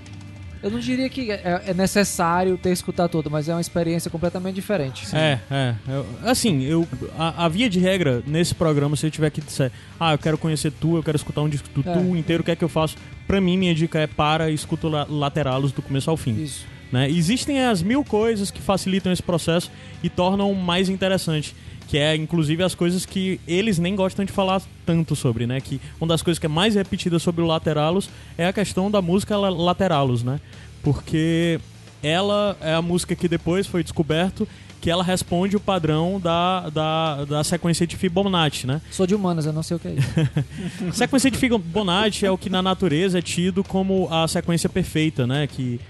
Eu 0.63 0.71
não 0.71 0.79
diria 0.81 1.09
que 1.09 1.31
é, 1.31 1.63
é 1.69 1.75
necessário 1.75 2.59
ter 2.59 2.71
escutado 2.71 3.11
tudo, 3.11 3.31
mas 3.31 3.49
é 3.49 3.55
uma 3.55 3.61
experiência 3.61 4.11
completamente 4.11 4.55
diferente. 4.57 5.07
É, 5.15 5.39
é. 5.51 5.75
Eu- 5.89 6.07
assim, 6.25 6.63
eu, 6.65 6.87
a, 7.19 7.45
a 7.45 7.49
via 7.49 7.69
de 7.71 7.79
regra 7.79 8.23
nesse 8.27 8.55
programa, 8.55 8.97
se 8.97 9.07
eu 9.07 9.11
tiver 9.11 9.31
que 9.31 9.41
dizer, 9.41 9.71
ah, 10.01 10.13
eu 10.15 10.19
quero 10.19 10.37
conhecer 10.37 10.73
tu, 10.73 10.97
eu 10.97 11.03
quero 11.03 11.17
escutar 11.17 11.43
um 11.43 11.49
disco 11.49 11.69
do 11.75 11.89
É. 11.89 11.93
tu 11.93 12.17
inteiro, 12.17 12.43
o 12.43 12.45
que 12.45 12.51
é 12.51 12.57
que 12.57 12.65
eu 12.65 12.69
faço? 12.69 12.97
Pra 13.27 13.41
mim, 13.41 13.57
minha 13.57 13.75
dica 13.75 13.99
é 14.01 14.07
para 14.07 14.51
e 14.51 14.55
escuta 14.55 14.87
o 14.87 14.91
la- 14.91 15.07
Lateralos 15.09 15.71
do 15.73 15.83
começo 15.83 16.11
ao 16.11 16.17
fim. 16.17 16.43
Isso. 16.43 16.67
Né? 16.91 17.09
Existem 17.11 17.63
as 17.67 17.83
mil 17.83 18.03
coisas 18.03 18.51
que 18.51 18.63
facilitam 18.63 19.13
esse 19.13 19.23
processo 19.23 19.71
e 20.03 20.09
tornam 20.09 20.53
mais 20.55 20.89
interessante. 20.89 21.55
Que 21.89 21.97
é, 21.99 22.14
inclusive, 22.14 22.62
as 22.62 22.74
coisas 22.74 23.07
que 23.07 23.41
eles 23.49 23.78
nem 23.78 23.97
gostam 23.97 24.24
de 24.24 24.30
falar 24.30 24.61
tanto 24.84 25.16
sobre, 25.16 25.47
né? 25.47 25.59
Que 25.61 25.80
uma 26.01 26.07
das 26.07 26.20
coisas 26.22 26.39
que 26.39 26.45
é 26.47 26.49
mais 26.49 26.74
repetida 26.74 27.18
sobre 27.18 27.41
o 27.43 27.47
Lateralos 27.47 28.11
é 28.36 28.47
a 28.47 28.53
questão 28.53 28.91
da 28.91 29.01
música 29.01 29.36
la- 29.39 29.49
Lateralos, 29.49 30.22
né? 30.22 30.39
Porque 30.82 31.59
ela 32.03 32.57
é 32.61 32.74
a 32.74 32.82
música 32.82 33.14
que 33.16 33.26
depois 33.26 33.66
foi 33.66 33.82
descoberto 33.82 34.47
que 34.80 34.89
ela 34.91 35.03
responde 35.03 35.57
o 35.57 35.61
padrão 35.61 36.20
da, 36.20 36.68
da, 36.70 37.24
da 37.24 37.43
sequência 37.45 37.84
de 37.86 37.97
Fibonacci, 37.97 38.64
né? 38.66 38.80
Sou 38.93 39.07
de 39.07 39.14
humanas, 39.14 39.45
eu 39.45 39.53
não 39.53 39.62
sei 39.62 39.76
o 39.76 39.80
que 39.80 39.89
é 39.89 39.95
isso. 39.95 40.93
sequência 40.97 41.30
de 41.30 41.36
Fibonacci 41.36 42.24
é 42.24 42.30
o 42.30 42.39
que 42.39 42.49
na 42.49 42.62
natureza 42.62 43.18
é 43.18 43.22
tido 43.22 43.64
como 43.64 44.07
a 44.12 44.28
sequência 44.28 44.68
perfeita, 44.68 45.26
né? 45.26 45.49
Que, 45.49 45.80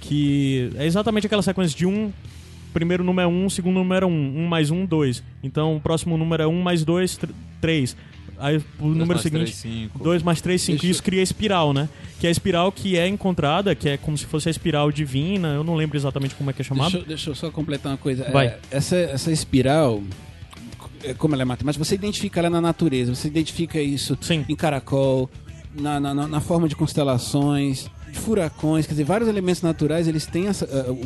que 0.00 0.70
é 0.76 0.86
exatamente 0.86 1.26
aquela 1.26 1.42
sequência 1.42 1.76
de 1.76 1.84
um. 1.84 2.10
Primeiro 2.72 3.02
número 3.04 3.28
é 3.28 3.32
um, 3.32 3.48
segundo 3.48 3.74
número 3.76 4.04
é 4.04 4.08
um. 4.08 4.38
Um 4.44 4.46
mais 4.46 4.70
um, 4.70 4.84
dois. 4.86 5.22
Então 5.42 5.76
o 5.76 5.80
próximo 5.80 6.16
número 6.16 6.42
é 6.42 6.46
um 6.46 6.60
mais 6.62 6.84
dois, 6.84 7.16
tr- 7.16 7.30
três. 7.60 7.96
Aí 8.40 8.62
o 8.78 8.86
número 8.86 9.18
seguinte. 9.18 9.90
2 10.00 10.22
mais 10.22 10.40
3, 10.40 10.62
5. 10.62 10.78
Deixa- 10.78 10.92
Isso 10.92 11.02
cria 11.02 11.20
espiral, 11.22 11.72
né? 11.72 11.88
Que 12.20 12.26
é 12.26 12.28
a 12.28 12.30
espiral 12.30 12.70
que 12.70 12.96
é 12.96 13.08
encontrada, 13.08 13.74
que 13.74 13.88
é 13.88 13.96
como 13.96 14.16
se 14.16 14.24
fosse 14.26 14.48
a 14.48 14.50
espiral 14.52 14.92
divina. 14.92 15.48
Eu 15.48 15.64
não 15.64 15.74
lembro 15.74 15.96
exatamente 15.98 16.36
como 16.36 16.48
é 16.48 16.52
que 16.52 16.62
é 16.62 16.64
chamado. 16.64 16.84
Deixa, 16.92 16.98
eu- 17.04 17.08
deixa 17.08 17.30
eu 17.30 17.34
só 17.34 17.50
completar 17.50 17.90
uma 17.90 17.98
coisa. 17.98 18.30
Vai. 18.30 18.46
É, 18.46 18.58
essa, 18.70 18.94
essa 18.96 19.32
espiral, 19.32 20.00
é, 21.02 21.14
como 21.14 21.34
ela 21.34 21.42
é 21.42 21.44
matemática, 21.44 21.84
você 21.84 21.96
identifica 21.96 22.38
ela 22.38 22.48
na 22.48 22.60
natureza, 22.60 23.12
você 23.12 23.26
identifica 23.26 23.80
isso 23.80 24.16
Sim. 24.20 24.44
em 24.48 24.54
caracol, 24.54 25.28
na, 25.74 25.98
na, 25.98 26.14
na- 26.14 26.40
forma 26.40 26.68
de 26.68 26.76
constelações, 26.76 27.90
furacões, 28.12 28.86
quer 28.86 28.92
dizer, 28.92 29.04
vários 29.04 29.28
elementos 29.28 29.62
naturais, 29.62 30.06
eles 30.08 30.26
têm 30.26 30.46
essa, 30.48 30.64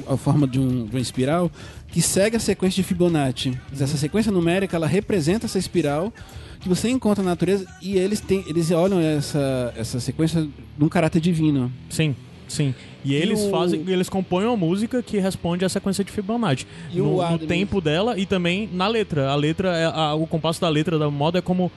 a, 0.08 0.14
a 0.14 0.16
forma 0.16 0.46
de, 0.46 0.58
um, 0.58 0.84
de 0.86 0.90
uma 0.96 1.00
espiral 1.00 1.50
que 1.88 2.00
segue 2.02 2.36
a 2.36 2.40
sequência 2.40 2.82
de 2.82 2.88
Fibonacci. 2.88 3.58
Essa 3.72 3.96
sequência 3.96 4.30
numérica, 4.32 4.76
ela 4.76 4.86
representa 4.86 5.46
essa 5.46 5.58
espiral 5.58 6.12
que 6.60 6.68
você 6.68 6.88
encontra 6.88 7.22
na 7.24 7.30
natureza 7.30 7.66
e 7.82 7.96
eles, 7.96 8.20
têm, 8.20 8.44
eles 8.46 8.70
olham 8.70 9.00
essa, 9.00 9.72
essa 9.76 9.98
sequência 10.00 10.46
num 10.78 10.88
caráter 10.88 11.20
divino. 11.20 11.70
Sim, 11.90 12.14
sim. 12.48 12.74
E, 13.04 13.12
E 13.12 13.14
eles 13.16 13.40
o- 13.40 13.50
fazem, 13.50 13.82
eles 13.88 14.08
compõem 14.08 14.46
uma 14.46 14.56
música 14.56 15.02
que 15.02 15.18
responde 15.18 15.64
à 15.64 15.68
sequência 15.68 16.04
de 16.04 16.12
Fibonacci. 16.12 16.66
E 16.92 16.98
no, 16.98 17.16
no 17.30 17.38
tempo 17.40 17.80
dela 17.80 18.16
e 18.16 18.24
também 18.26 18.68
na 18.72 18.86
letra. 18.86 19.28
A 19.30 19.34
letra, 19.34 19.76
é, 19.76 19.84
a- 19.86 20.14
o 20.14 20.26
compasso 20.26 20.60
da 20.60 20.68
letra 20.68 20.98
da 20.98 21.10
moda 21.10 21.38
é 21.38 21.42
como. 21.42 21.70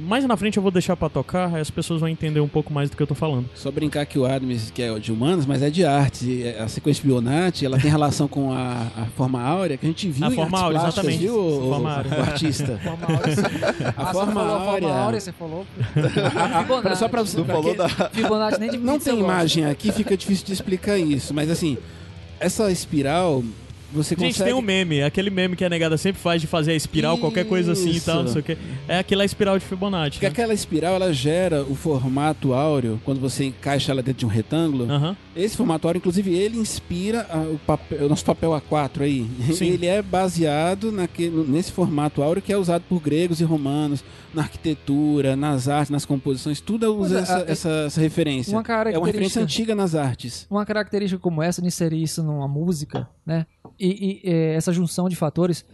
Mais 0.00 0.24
na 0.24 0.36
frente 0.36 0.56
eu 0.56 0.62
vou 0.62 0.72
deixar 0.72 0.96
pra 0.96 1.08
tocar, 1.08 1.54
aí 1.54 1.60
as 1.60 1.70
pessoas 1.70 2.00
vão 2.00 2.08
entender 2.08 2.40
um 2.40 2.48
pouco 2.48 2.72
mais 2.72 2.88
do 2.90 2.96
que 2.96 3.02
eu 3.02 3.06
tô 3.06 3.14
falando. 3.14 3.48
Só 3.54 3.70
brincar 3.70 4.06
que 4.06 4.18
o 4.18 4.24
Adams, 4.26 4.70
que 4.70 4.82
é 4.82 4.98
de 4.98 5.12
humanos, 5.12 5.46
mas 5.46 5.62
é 5.62 5.70
de 5.70 5.84
artes. 5.84 6.22
E 6.22 6.48
A 6.58 6.68
sequência 6.68 7.02
Fibonacci, 7.02 7.64
ela 7.66 7.78
tem 7.78 7.90
relação 7.90 8.26
com 8.26 8.52
a, 8.52 8.86
a 8.96 9.04
forma 9.16 9.40
áurea, 9.42 9.76
que 9.76 9.86
a 9.86 9.88
gente 9.88 10.08
viu 10.10 10.26
A 10.26 10.30
em 10.30 10.34
forma 10.34 10.58
artes 10.58 10.62
áurea, 10.64 10.80
plásticas, 10.80 11.04
exatamente. 11.04 11.20
viu, 11.22 11.38
o, 11.38 11.68
Forma 11.70 11.88
o- 11.88 11.92
áurea. 11.96 12.10
o 12.18 12.20
artista? 12.22 12.80
Forma 12.82 13.06
áurea. 13.06 13.94
A 13.96 14.02
Ah, 14.02 14.12
forma 14.12 14.32
você 14.32 14.32
falou 14.32 14.54
a 14.56 14.60
áurea... 14.60 14.80
forma 14.88 15.00
áurea, 15.04 15.20
você 15.20 15.32
falou. 15.32 15.66
Fibonacci. 16.62 16.98
Só 16.98 17.08
pra 17.08 17.22
você... 17.22 17.42
Pra 17.42 17.54
falou 17.54 17.70
que- 17.72 17.76
da. 17.78 17.88
Fibonacci 18.10 18.60
nem 18.60 18.70
de 18.70 18.78
Não 18.78 18.98
tem 18.98 19.18
imagem 19.18 19.64
aqui, 19.66 19.92
fica 19.92 20.16
difícil 20.16 20.46
de 20.46 20.52
explicar 20.52 20.98
isso. 20.98 21.34
Mas 21.34 21.50
assim, 21.50 21.76
essa 22.38 22.70
espiral, 22.70 23.42
você 23.92 24.14
Gente, 24.14 24.32
consegue... 24.34 24.50
tem 24.50 24.58
um 24.58 24.62
meme, 24.62 25.02
aquele 25.02 25.30
meme 25.30 25.56
que 25.56 25.64
a 25.64 25.68
negada 25.68 25.96
sempre 25.96 26.20
faz 26.20 26.40
de 26.40 26.46
fazer 26.46 26.72
a 26.72 26.74
espiral, 26.74 27.18
qualquer 27.18 27.44
coisa 27.46 27.72
assim 27.72 27.90
e 27.90 28.00
tal, 28.00 28.16
não 28.16 28.24
Isso. 28.24 28.32
sei 28.34 28.40
o 28.40 28.44
que. 28.44 28.56
É 28.88 28.98
aquela 28.98 29.24
espiral 29.24 29.58
de 29.58 29.64
Fibonacci. 29.64 30.12
Porque 30.18 30.26
Né? 30.26 30.32
aquela 30.32 30.54
espiral, 30.54 30.94
ela 30.94 31.12
gera 31.12 31.62
o 31.62 31.74
formato 31.74 32.52
áureo, 32.52 33.00
quando 33.04 33.20
você 33.20 33.44
encaixa 33.44 33.92
ela 33.92 34.02
dentro 34.02 34.20
de 34.20 34.26
um 34.26 34.28
retângulo. 34.28 34.90
Aham. 34.90 35.16
Esse 35.36 35.56
formato 35.56 35.86
áureo, 35.86 35.98
inclusive, 35.98 36.34
ele 36.34 36.58
inspira 36.58 37.24
o, 37.54 37.58
papel- 37.58 38.06
o 38.06 38.08
nosso 38.08 38.24
papel 38.24 38.50
A4 38.50 39.02
aí. 39.02 39.26
Sim. 39.54 39.66
Ele 39.66 39.86
é 39.86 40.02
baseado 40.02 40.90
naque- 40.90 41.28
no- 41.28 41.44
nesse 41.46 41.70
formato 41.70 42.20
áureo 42.22 42.42
que 42.42 42.52
é 42.52 42.56
usado 42.56 42.82
por 42.88 43.00
gregos 43.00 43.40
e 43.40 43.44
romanos, 43.44 44.02
na 44.34 44.42
arquitetura, 44.42 45.36
nas 45.36 45.68
artes, 45.68 45.90
nas 45.90 46.04
composições, 46.04 46.60
tudo 46.60 46.92
usa 46.96 47.20
Mas, 47.20 47.30
essa, 47.30 47.36
a- 47.38 47.50
essa, 47.50 47.70
essa 47.86 48.00
referência. 48.00 48.52
Uma 48.56 48.64
É 48.90 48.98
uma 48.98 49.06
referência 49.06 49.40
antiga 49.42 49.74
nas 49.74 49.94
artes. 49.94 50.46
uma 50.50 50.66
característica 50.66 51.20
como 51.20 51.42
essa, 51.42 51.60
de 51.62 51.68
inserir 51.68 52.02
isso 52.02 52.22
numa 52.22 52.48
música, 52.48 53.08
né? 53.24 53.46
E, 53.78 54.20
e, 54.24 54.30
é, 54.30 54.54
essa 54.54 54.72
junção 54.72 55.08
de 55.08 55.14
fatores, 55.16 55.64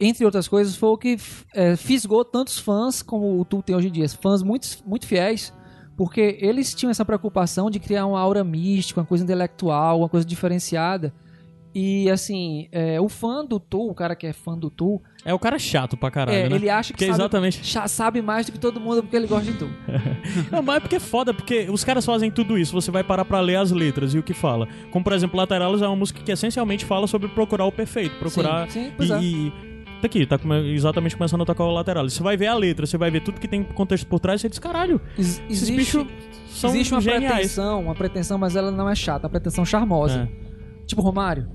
entre 0.00 0.24
outras 0.24 0.46
coisas, 0.48 0.76
foi 0.76 0.88
o 0.90 0.96
que 0.98 1.16
é, 1.54 1.76
fisgou 1.76 2.24
tantos 2.24 2.58
fãs 2.58 3.02
como 3.02 3.40
o 3.40 3.44
Tu 3.44 3.62
tem 3.62 3.74
hoje 3.76 3.88
em 3.88 3.92
dia. 3.92 4.08
Fãs 4.08 4.42
muito, 4.42 4.68
muito 4.86 5.06
fiéis, 5.06 5.52
porque 5.98 6.38
eles 6.40 6.72
tinham 6.72 6.92
essa 6.92 7.04
preocupação 7.04 7.68
de 7.68 7.80
criar 7.80 8.06
uma 8.06 8.20
aura 8.20 8.44
mística, 8.44 9.00
uma 9.00 9.06
coisa 9.06 9.24
intelectual, 9.24 9.98
uma 9.98 10.08
coisa 10.08 10.24
diferenciada. 10.24 11.12
E 11.74 12.08
assim, 12.08 12.68
é, 12.70 13.00
o 13.00 13.08
fã 13.08 13.44
do 13.44 13.58
Tu, 13.58 13.90
o 13.90 13.94
cara 13.94 14.14
que 14.14 14.24
é 14.26 14.32
fã 14.32 14.56
do 14.56 14.70
Tu, 14.70 15.00
É 15.24 15.34
o 15.34 15.38
cara 15.40 15.58
chato 15.58 15.96
pra 15.96 16.08
caralho, 16.08 16.38
é, 16.38 16.48
né? 16.48 16.54
ele 16.56 16.70
acha 16.70 16.94
que 16.94 17.04
sabe, 17.04 17.12
exatamente. 17.16 17.88
sabe 17.88 18.22
mais 18.22 18.46
do 18.46 18.52
que 18.52 18.60
todo 18.60 18.80
mundo 18.80 19.02
porque 19.02 19.16
ele 19.16 19.26
gosta 19.26 19.50
de 19.50 19.58
Tu. 19.58 19.68
Não, 20.52 20.62
mas 20.62 20.76
é 20.76 20.80
porque 20.80 20.96
é 20.96 21.00
foda, 21.00 21.34
porque 21.34 21.68
os 21.68 21.82
caras 21.82 22.06
fazem 22.06 22.30
tudo 22.30 22.56
isso, 22.56 22.72
você 22.72 22.92
vai 22.92 23.02
parar 23.02 23.24
pra 23.24 23.40
ler 23.40 23.56
as 23.56 23.72
letras 23.72 24.14
e 24.14 24.18
o 24.18 24.22
que 24.22 24.32
fala. 24.32 24.68
Como, 24.92 25.02
por 25.04 25.12
exemplo, 25.12 25.36
Lateralos 25.36 25.82
é 25.82 25.86
uma 25.88 25.96
música 25.96 26.20
que 26.22 26.30
essencialmente 26.30 26.84
fala 26.84 27.08
sobre 27.08 27.28
procurar 27.28 27.66
o 27.66 27.72
perfeito, 27.72 28.16
procurar... 28.20 28.70
Sim, 28.70 28.84
sim, 28.84 28.92
pois 28.96 29.10
e, 29.10 29.12
é. 29.12 29.20
e- 29.20 29.67
Tá 30.00 30.06
aqui, 30.06 30.24
tá 30.26 30.38
come- 30.38 30.72
exatamente 30.72 31.16
começando 31.16 31.42
a 31.42 31.44
tocar 31.44 31.64
o 31.64 31.72
Lateralos. 31.72 32.12
Você 32.12 32.22
vai 32.22 32.36
ver 32.36 32.46
a 32.46 32.54
letra, 32.54 32.86
você 32.86 32.96
vai 32.96 33.10
ver 33.10 33.20
tudo 33.20 33.40
que 33.40 33.48
tem 33.48 33.62
contexto 33.64 34.06
por 34.06 34.20
trás, 34.20 34.40
você 34.40 34.48
diz, 34.48 34.58
caralho, 34.58 35.00
Ex- 35.18 35.42
esses 35.50 35.68
existe, 35.70 35.76
bichos 35.98 36.06
são 36.50 36.70
existe 36.70 36.94
uma 36.94 37.00
geniais. 37.00 37.24
pretensão, 37.34 37.82
uma 37.82 37.94
pretensão, 37.94 38.38
mas 38.38 38.54
ela 38.54 38.70
não 38.70 38.88
é 38.88 38.94
chata, 38.94 39.26
uma 39.26 39.30
pretensão 39.30 39.64
charmosa. 39.64 40.28
É. 40.32 40.84
Tipo 40.86 41.02
Romário. 41.02 41.48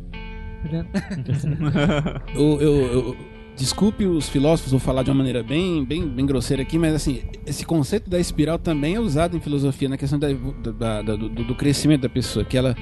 Eu, 2.35 2.61
eu- 2.61 2.85
eu- 2.93 3.17
desculpe 3.55 4.05
os 4.05 4.27
filósofos, 4.29 4.71
vou 4.71 4.79
falar 4.79 5.03
de 5.03 5.11
uma 5.11 5.17
maneira 5.17 5.43
bem, 5.43 5.83
bem, 5.85 6.07
bem 6.07 6.25
grosseira 6.25 6.63
aqui, 6.63 6.77
mas 6.79 6.93
assim, 6.95 7.21
esse 7.45 7.65
conceito 7.65 8.09
da 8.09 8.19
espiral 8.19 8.57
também 8.57 8.95
é 8.95 8.99
usado 8.99 9.37
em 9.37 9.39
filosofia 9.39 9.87
na 9.89 9.97
questão 9.97 10.17
da- 10.17 10.27
da- 10.31 11.01
da- 11.01 11.15
do, 11.15 11.29
do 11.29 11.55
crescimento 11.55 12.01
da 12.01 12.09
pessoa, 12.09 12.43
que 12.43 12.57
ela 12.57 12.75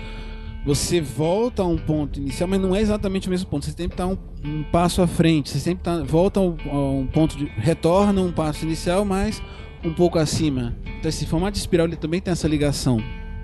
você 0.65 1.01
volta 1.01 1.63
a 1.63 1.65
um 1.65 1.77
ponto 1.77 2.19
inicial, 2.19 2.47
mas 2.47 2.59
não 2.61 2.75
é 2.75 2.81
exatamente 2.81 3.27
o 3.27 3.31
mesmo 3.31 3.49
ponto. 3.49 3.65
Você 3.65 3.71
sempre 3.71 3.93
está 3.93 4.05
um, 4.05 4.17
um 4.43 4.63
passo 4.63 5.01
à 5.01 5.07
frente. 5.07 5.49
Você 5.49 5.59
sempre 5.59 5.83
tá, 5.83 6.03
volta 6.03 6.39
a 6.39 6.43
um, 6.43 6.57
a 6.69 6.91
um 6.91 7.07
ponto 7.07 7.35
de 7.37 7.45
retorna 7.45 8.21
um 8.21 8.31
passo 8.31 8.65
inicial, 8.65 9.03
mas 9.03 9.41
um 9.83 9.93
pouco 9.93 10.19
acima. 10.19 10.75
Então 10.99 11.09
esse 11.09 11.25
formato 11.25 11.53
de 11.53 11.59
espiral 11.59 11.87
ele 11.87 11.95
também 11.95 12.21
tem 12.21 12.31
essa 12.31 12.47
ligação. 12.47 12.99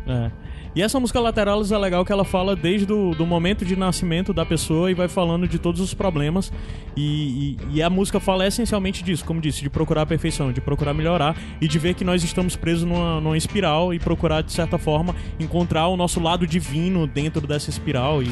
É. 0.06 0.32
E 0.78 0.82
essa 0.84 1.00
música 1.00 1.20
Lateralos 1.20 1.72
é 1.72 1.78
legal 1.80 2.06
que 2.06 2.12
ela 2.12 2.24
fala 2.24 2.56
desde 2.56 2.94
o 2.94 3.16
do 3.16 3.26
momento 3.26 3.66
de 3.66 3.76
nascimento 3.76 4.32
da 4.32 4.46
pessoa 4.46 4.92
e 4.92 4.94
vai 4.94 5.08
falando 5.08 5.48
de 5.48 5.58
todos 5.58 5.82
os 5.82 5.92
problemas. 5.96 6.54
E, 6.96 7.58
e- 7.72 7.78
e 7.78 7.82
a 7.82 7.90
música 7.90 8.20
fala 8.20 8.46
essencialmente 8.46 9.04
disso, 9.04 9.26
como 9.26 9.42
disse, 9.42 9.64
de 9.64 9.72
procurar 9.72 10.04
a 10.04 10.06
perfeição, 10.06 10.52
de 10.54 10.62
procurar 10.62 10.94
melhorar 10.94 11.36
e 11.60 11.68
de 11.68 11.80
ver 11.80 11.96
que 11.96 12.04
nós 12.04 12.24
estamos 12.24 12.56
presos 12.56 12.84
numa, 12.84 13.20
numa 13.20 13.36
espiral 13.36 13.92
e 13.92 13.98
procurar, 13.98 14.44
de 14.44 14.52
certa 14.54 14.78
forma, 14.78 15.16
encontrar 15.40 15.88
o 15.88 15.98
nosso 15.98 16.20
lado 16.20 16.46
divino 16.46 17.08
dentro 17.08 17.48
dessa 17.48 17.72
espiral 17.72 18.22
e 18.22 18.30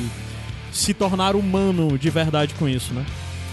se 0.72 0.94
tornar 0.94 1.36
humano 1.36 1.98
de 1.98 2.12
verdade 2.12 2.54
com 2.54 2.70
isso, 2.70 2.94
né? 2.94 3.04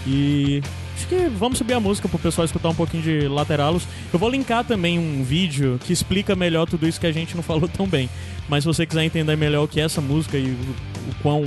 E 0.05 0.61
acho 1.03 1.07
que 1.07 1.27
vamos 1.27 1.57
subir 1.57 1.73
a 1.73 1.79
música 1.79 2.07
pro 2.07 2.17
pessoal 2.17 2.45
escutar 2.45 2.69
um 2.69 2.75
pouquinho 2.75 3.03
de 3.03 3.27
Lateralos. 3.27 3.83
Eu 4.11 4.17
vou 4.17 4.29
linkar 4.29 4.63
também 4.63 4.97
um 4.97 5.23
vídeo 5.23 5.79
que 5.83 5.91
explica 5.91 6.35
melhor 6.35 6.65
tudo 6.65 6.87
isso 6.87 6.99
que 6.99 7.07
a 7.07 7.11
gente 7.11 7.35
não 7.35 7.43
falou 7.43 7.67
tão 7.67 7.87
bem. 7.87 8.09
Mas 8.47 8.63
se 8.63 8.67
você 8.67 8.85
quiser 8.85 9.03
entender 9.03 9.35
melhor 9.35 9.65
o 9.65 9.67
que 9.67 9.81
é 9.81 9.83
essa 9.83 9.99
música 9.99 10.37
e 10.37 10.45
o, 10.45 10.53
o 11.09 11.15
quão 11.21 11.43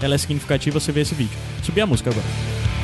ela 0.00 0.14
é 0.14 0.18
significativa, 0.18 0.78
você 0.78 0.92
vê 0.92 1.00
esse 1.00 1.14
vídeo. 1.14 1.36
Subir 1.62 1.80
a 1.80 1.86
música 1.86 2.10
agora. 2.10 2.77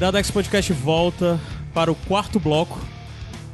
Iradex 0.00 0.30
Podcast 0.30 0.72
volta 0.72 1.38
para 1.74 1.92
o 1.92 1.94
quarto 1.94 2.40
bloco, 2.40 2.80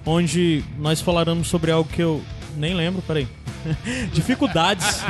onde 0.05 0.63
nós 0.79 1.01
falaremos 1.01 1.49
sobre 1.49 1.73
algo 1.73 1.91
que 1.91 2.01
eu 2.01 2.23
nem 2.57 2.73
lembro, 2.73 3.03
peraí. 3.03 3.27
Dificuldades. 4.15 5.01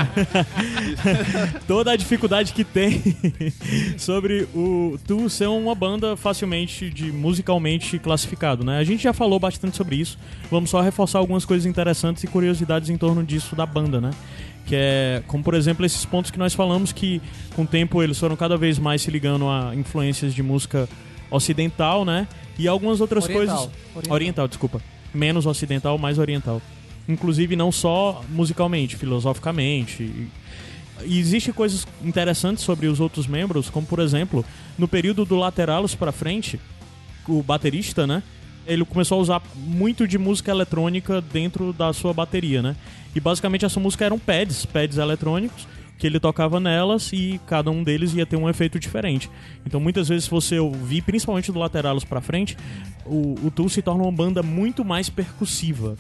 Toda 1.68 1.92
a 1.92 1.96
dificuldade 1.96 2.54
que 2.54 2.64
tem 2.64 3.02
sobre 4.00 4.48
o 4.54 4.98
Tu 5.06 5.28
ser 5.28 5.46
uma 5.48 5.74
banda 5.74 6.16
facilmente 6.16 6.88
de 6.88 7.12
musicalmente 7.12 7.98
classificado, 7.98 8.64
né? 8.64 8.78
A 8.78 8.84
gente 8.84 9.02
já 9.02 9.12
falou 9.12 9.38
bastante 9.38 9.76
sobre 9.76 9.96
isso. 9.96 10.18
Vamos 10.50 10.70
só 10.70 10.80
reforçar 10.80 11.18
algumas 11.18 11.44
coisas 11.44 11.66
interessantes 11.66 12.24
e 12.24 12.26
curiosidades 12.26 12.88
em 12.88 12.96
torno 12.96 13.22
disso 13.22 13.54
da 13.54 13.66
banda, 13.66 14.00
né? 14.00 14.10
Que 14.64 14.74
é, 14.74 15.22
como 15.26 15.44
por 15.44 15.52
exemplo, 15.52 15.84
esses 15.84 16.02
pontos 16.06 16.30
que 16.30 16.38
nós 16.38 16.54
falamos 16.54 16.94
que 16.94 17.20
com 17.54 17.64
o 17.64 17.66
tempo 17.66 18.02
eles 18.02 18.18
foram 18.18 18.36
cada 18.36 18.56
vez 18.56 18.78
mais 18.78 19.02
se 19.02 19.10
ligando 19.10 19.46
a 19.50 19.76
influências 19.76 20.32
de 20.32 20.42
música 20.42 20.88
ocidental, 21.30 22.04
né? 22.04 22.28
E 22.58 22.66
algumas 22.66 23.00
outras 23.00 23.24
Oriental. 23.24 23.56
coisas. 23.56 23.70
Oriental. 23.94 24.14
oriental, 24.14 24.48
desculpa. 24.48 24.82
Menos 25.12 25.46
ocidental, 25.46 25.98
mais 25.98 26.18
oriental. 26.18 26.60
Inclusive 27.08 27.54
não 27.54 27.70
só 27.70 28.24
musicalmente, 28.28 28.96
filosoficamente. 28.96 30.02
E, 30.02 31.18
existe 31.18 31.52
coisas 31.52 31.86
interessantes 32.02 32.64
sobre 32.64 32.86
os 32.86 33.00
outros 33.00 33.26
membros, 33.26 33.68
como 33.68 33.86
por 33.86 33.98
exemplo, 33.98 34.44
no 34.78 34.88
período 34.88 35.24
do 35.24 35.36
Lateralos 35.36 35.94
pra 35.94 36.12
frente, 36.12 36.58
o 37.28 37.42
baterista, 37.42 38.06
né? 38.06 38.22
Ele 38.66 38.84
começou 38.84 39.18
a 39.18 39.20
usar 39.20 39.42
muito 39.54 40.08
de 40.08 40.18
música 40.18 40.50
eletrônica 40.50 41.20
dentro 41.20 41.72
da 41.72 41.92
sua 41.92 42.12
bateria, 42.12 42.62
né? 42.62 42.74
E 43.14 43.20
basicamente 43.20 43.64
essa 43.64 43.78
música 43.78 44.04
eram 44.04 44.18
pads, 44.18 44.66
pads 44.66 44.98
eletrônicos, 44.98 45.66
que 45.98 46.06
ele 46.06 46.20
tocava 46.20 46.60
nelas 46.60 47.10
e 47.12 47.40
cada 47.46 47.70
um 47.70 47.82
deles 47.82 48.14
ia 48.14 48.26
ter 48.26 48.36
um 48.36 48.48
efeito 48.48 48.78
diferente. 48.78 49.30
Então 49.64 49.80
muitas 49.80 50.08
vezes 50.08 50.24
se 50.24 50.30
você 50.30 50.58
ouvir, 50.58 51.02
principalmente 51.02 51.50
do 51.50 51.58
Lateralos 51.58 52.04
pra 52.04 52.20
frente, 52.20 52.56
o, 53.04 53.34
o 53.44 53.50
Tool 53.50 53.68
se 53.68 53.82
torna 53.82 54.02
uma 54.02 54.12
banda 54.12 54.42
muito 54.42 54.84
mais 54.84 55.08
percussiva. 55.08 55.96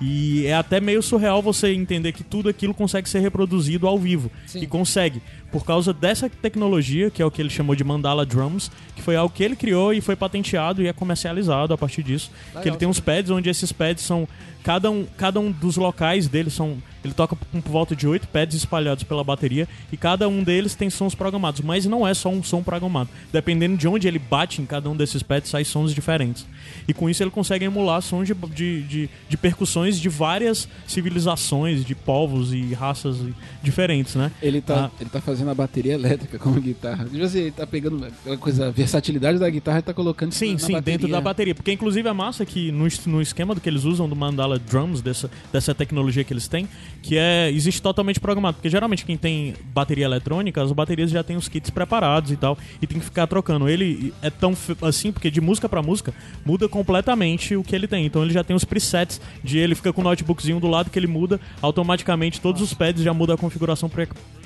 E 0.00 0.46
é 0.46 0.54
até 0.54 0.80
meio 0.80 1.02
surreal 1.02 1.42
você 1.42 1.74
entender 1.74 2.12
que 2.12 2.24
tudo 2.24 2.48
aquilo 2.48 2.72
consegue 2.72 3.06
ser 3.06 3.20
reproduzido 3.20 3.86
ao 3.86 3.98
vivo. 3.98 4.30
Sim. 4.46 4.60
E 4.60 4.66
consegue. 4.66 5.20
Por 5.52 5.64
causa 5.64 5.92
dessa 5.92 6.30
tecnologia, 6.30 7.10
que 7.10 7.20
é 7.20 7.26
o 7.26 7.30
que 7.30 7.42
ele 7.42 7.50
chamou 7.50 7.76
de 7.76 7.84
Mandala 7.84 8.24
Drums, 8.24 8.70
que 8.96 9.02
foi 9.02 9.14
algo 9.14 9.34
que 9.34 9.44
ele 9.44 9.54
criou 9.54 9.92
e 9.92 10.00
foi 10.00 10.16
patenteado 10.16 10.82
e 10.82 10.86
é 10.86 10.92
comercializado 10.92 11.74
a 11.74 11.78
partir 11.78 12.02
disso. 12.02 12.30
que 12.62 12.68
ele 12.68 12.78
tem 12.78 12.88
uns 12.88 12.98
pads 12.98 13.30
onde 13.30 13.50
esses 13.50 13.70
pads 13.72 14.02
são. 14.02 14.26
Cada 14.62 14.90
um, 14.90 15.06
cada 15.16 15.40
um 15.40 15.50
dos 15.50 15.76
locais 15.76 16.28
deles 16.28 16.52
são. 16.52 16.76
Ele 17.02 17.14
toca 17.14 17.34
com 17.34 17.62
por 17.62 17.70
volta 17.72 17.96
de 17.96 18.06
oito 18.06 18.28
pads 18.28 18.54
espalhados 18.54 19.04
pela 19.04 19.24
bateria 19.24 19.66
e 19.90 19.96
cada 19.96 20.28
um 20.28 20.42
deles 20.44 20.74
tem 20.74 20.90
sons 20.90 21.14
programados. 21.14 21.62
Mas 21.62 21.86
não 21.86 22.06
é 22.06 22.12
só 22.12 22.28
um 22.28 22.42
som 22.42 22.62
programado. 22.62 23.08
Dependendo 23.32 23.74
de 23.78 23.88
onde 23.88 24.06
ele 24.06 24.18
bate 24.18 24.60
em 24.60 24.66
cada 24.66 24.90
um 24.90 24.94
desses 24.94 25.22
pads, 25.22 25.50
sai 25.50 25.64
sons 25.64 25.94
diferentes. 25.94 26.46
E 26.86 26.92
com 26.92 27.08
isso 27.08 27.22
ele 27.22 27.30
consegue 27.30 27.64
emular 27.64 28.02
sons 28.02 28.26
de, 28.28 28.34
de, 28.34 28.82
de, 28.82 29.10
de 29.30 29.36
percussões 29.38 29.98
de 29.98 30.10
várias 30.10 30.68
civilizações, 30.86 31.84
de 31.84 31.94
povos 31.94 32.52
e 32.52 32.74
raças 32.74 33.16
diferentes, 33.62 34.14
né? 34.14 34.30
Ele 34.42 34.60
tá, 34.60 34.86
Ah. 34.86 34.90
ele 35.00 35.10
tá 35.10 35.20
fazendo 35.22 35.50
a 35.50 35.54
bateria 35.54 35.94
elétrica 35.94 36.38
como 36.38 36.60
guitarra. 36.60 37.04
Tipo 37.06 37.24
assim, 37.24 37.38
ele 37.40 37.50
tá 37.50 37.66
pegando 37.66 38.04
aquela 38.04 38.36
coisa, 38.36 38.68
a 38.68 38.70
versatilidade 38.70 39.38
da 39.38 39.48
guitarra 39.48 39.78
e 39.78 39.82
tá 39.82 39.94
colocando 39.94 40.32
Sim, 40.32 40.52
na 40.52 40.58
sim, 40.58 40.80
dentro 40.80 41.08
da 41.08 41.20
bateria. 41.20 41.54
Porque 41.54 41.72
inclusive 41.72 42.06
é 42.08 42.12
massa 42.12 42.44
que 42.44 42.70
no, 42.70 42.86
no 43.06 43.22
esquema 43.22 43.54
do 43.54 43.60
que 43.60 43.68
eles 43.68 43.84
usam 43.84 44.08
do 44.08 44.14
Mandala 44.14 44.49
Drums, 44.58 45.00
dessa, 45.00 45.30
dessa 45.52 45.74
tecnologia 45.74 46.24
que 46.24 46.32
eles 46.32 46.48
têm, 46.48 46.68
que 47.02 47.16
é 47.16 47.50
existe 47.50 47.80
totalmente 47.80 48.20
programado. 48.20 48.56
Porque 48.56 48.68
geralmente 48.68 49.04
quem 49.04 49.16
tem 49.16 49.54
bateria 49.72 50.04
eletrônica, 50.04 50.62
as 50.62 50.72
baterias 50.72 51.10
já 51.10 51.22
têm 51.22 51.36
os 51.36 51.48
kits 51.48 51.70
preparados 51.70 52.30
e 52.30 52.36
tal, 52.36 52.58
e 52.80 52.86
tem 52.86 52.98
que 52.98 53.04
ficar 53.04 53.26
trocando. 53.26 53.68
Ele 53.68 54.12
é 54.22 54.30
tão 54.30 54.56
assim, 54.82 55.12
porque 55.12 55.30
de 55.30 55.40
música 55.40 55.68
pra 55.68 55.82
música 55.82 56.14
muda 56.44 56.68
completamente 56.68 57.56
o 57.56 57.62
que 57.62 57.74
ele 57.74 57.86
tem. 57.86 58.06
Então 58.06 58.22
ele 58.22 58.32
já 58.32 58.44
tem 58.44 58.54
os 58.54 58.64
presets 58.64 59.20
de 59.42 59.58
ele 59.58 59.74
fica 59.74 59.92
com 59.92 60.00
o 60.00 60.04
notebookzinho 60.04 60.60
do 60.60 60.68
lado 60.68 60.90
que 60.90 60.98
ele 60.98 61.06
muda, 61.06 61.40
automaticamente 61.60 62.40
todos 62.40 62.62
os 62.62 62.74
pads 62.74 63.02
já 63.02 63.12
muda 63.12 63.34
a 63.34 63.36
configuração 63.36 63.90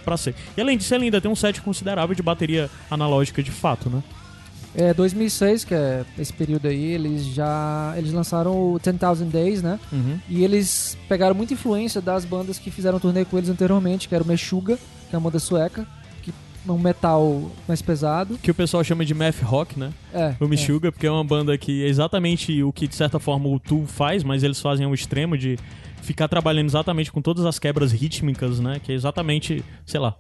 pra 0.05 0.17
ser. 0.17 0.35
E 0.57 0.61
além 0.61 0.77
disso, 0.77 0.95
ele 0.95 1.05
ainda 1.05 1.21
tem 1.21 1.31
um 1.31 1.37
set 1.37 1.61
considerável 1.61 2.15
de 2.15 2.23
bateria 2.23 2.71
analógica 2.91 3.43
de 3.43 3.51
fato, 3.51 3.89
né? 3.89 4.03
É, 4.77 4.93
2006, 4.93 5.65
que 5.65 5.75
é 5.75 6.05
esse 6.19 6.33
período 6.33 6.67
aí, 6.67 6.93
eles 6.93 7.25
já 7.27 7.95
eles 7.97 8.13
lançaram 8.13 8.75
o 8.75 8.79
10,000 8.79 9.29
Days, 9.31 9.63
né? 9.63 9.79
Uhum. 9.93 10.19
E 10.29 10.43
eles 10.43 10.99
pegaram 11.09 11.35
muita 11.35 11.55
influência 11.55 12.01
das 12.01 12.25
bandas 12.25 12.59
que 12.59 12.71
fizeram 12.71 12.99
turnê 12.99 13.25
com 13.25 13.39
eles 13.39 13.49
anteriormente, 13.49 14.09
que 14.09 14.15
era 14.15 14.25
o 14.25 14.27
Meshuga, 14.27 14.77
que 15.09 15.15
é 15.15 15.19
uma 15.19 15.31
banda 15.31 15.39
sueca, 15.39 15.87
que 16.23 16.33
é 16.69 16.73
um 16.73 16.79
metal 16.79 17.51
mais 17.69 17.81
pesado. 17.81 18.37
Que 18.43 18.51
o 18.51 18.55
pessoal 18.55 18.83
chama 18.83 19.05
de 19.05 19.15
math 19.15 19.41
rock, 19.43 19.79
né? 19.79 19.93
É, 20.13 20.35
O 20.41 20.49
Meshuggah, 20.49 20.91
porque 20.91 21.07
é 21.07 21.11
uma 21.11 21.25
banda 21.25 21.57
que 21.57 21.85
é 21.85 21.89
exatamente 21.89 22.63
o 22.63 22.73
que, 22.73 22.89
de 22.89 22.97
certa 22.97 23.21
forma, 23.21 23.49
o 23.49 23.61
Tool 23.61 23.87
faz, 23.87 24.25
mas 24.25 24.43
eles 24.43 24.61
fazem 24.61 24.87
ao 24.87 24.93
extremo 24.93 25.39
de 25.39 25.57
ficar 26.03 26.29
trabalhando 26.29 26.67
exatamente 26.67 27.11
com 27.11 27.23
todas 27.23 27.47
as 27.47 27.59
quebras 27.59 27.93
rítmicas, 27.93 28.61
né? 28.61 28.81
Que 28.83 28.93
é 28.93 28.95
exatamente, 28.95 29.65
sei 29.87 30.01
lá. 30.01 30.17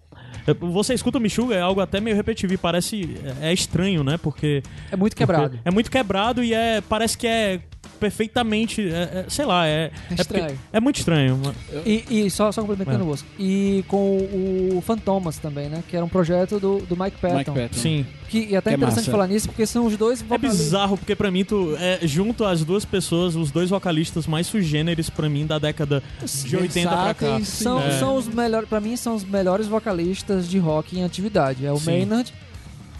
É, 0.47 0.55
Você 0.55 0.94
escuta 0.94 1.19
o 1.19 1.20
Meshuggah, 1.20 1.56
é 1.56 1.61
algo 1.61 1.81
até 1.81 2.01
meio 2.01 2.16
repetitivo 2.16 2.55
e 2.55 2.56
parece... 2.56 3.16
É 3.40 3.51
é 3.51 3.52
estranho, 3.52 4.02
né? 4.02 4.16
Porque... 4.16 4.62
é, 4.90 4.97
muito 4.97 5.15
quebrado. 5.15 5.59
É 5.65 5.70
muito 5.70 5.90
quebrado 5.90 6.43
e 6.43 6.55
é... 6.55 6.81
Parece 6.81 7.16
que 7.16 7.27
é 7.27 7.61
perfeitamente... 8.00 8.82
é- 8.88 8.92
é- 8.92 9.24
sei 9.28 9.44
lá, 9.44 9.66
é... 9.66 9.84
É 9.84 9.90
porque- 10.08 10.22
estranho. 10.22 10.58
É 10.72 10.80
muito 10.80 10.98
estranho. 10.98 11.40
E, 11.84 12.04
e 12.10 12.30
só, 12.30 12.50
só 12.52 12.60
complementando 12.62 13.00
É. 13.00 13.02
o 13.02 13.06
Bosco. 13.06 13.28
E 13.38 13.84
com 13.88 14.16
o 14.76 14.82
Fantomas 14.84 15.38
também, 15.38 15.68
né? 15.68 15.82
Que 15.88 15.96
era 15.96 16.04
um 16.04 16.08
projeto 16.08 16.58
do, 16.60 16.78
do 16.80 16.96
Mike 16.96 17.16
Patton. 17.18 17.36
Mike 17.38 17.50
Patton. 17.50 17.78
Sim. 17.78 18.06
Que, 18.28 18.46
e 18.50 18.56
até 18.56 18.70
é 18.70 18.74
interessante 18.74 19.00
massa. 19.02 19.10
falar 19.10 19.26
nisso, 19.28 19.48
porque 19.48 19.64
são 19.66 19.86
os 19.86 19.96
dois 19.96 20.20
É 20.20 20.24
vocalistas. 20.24 20.58
bizarro, 20.64 20.96
porque 20.98 21.14
pra 21.14 21.30
mim, 21.30 21.44
tu, 21.44 21.76
é, 21.78 22.00
junto 22.02 22.44
as 22.44 22.64
duas 22.64 22.84
pessoas, 22.84 23.36
os 23.36 23.50
dois 23.50 23.70
vocalistas 23.70 24.26
mais 24.26 24.46
sugêneres 24.46 25.08
pra 25.10 25.28
mim 25.28 25.46
da 25.46 25.58
década 25.58 26.02
de 26.44 26.56
80 26.56 26.88
pra 26.90 27.14
cá. 27.14 27.40
São, 27.44 27.80
É. 27.80 27.90
são 27.98 28.16
os 28.16 28.26
melhores, 28.26 28.68
para 28.68 28.80
mim 28.80 28.96
são 28.96 29.14
os 29.14 29.24
melhores 29.24 29.66
vocalistas 29.66 30.48
de 30.48 30.58
rock 30.58 30.98
em 30.98 31.04
atividade. 31.04 31.64
É 31.64 31.72
o 31.72 31.76
Sim. 31.78 31.90
Maynard 31.90 32.32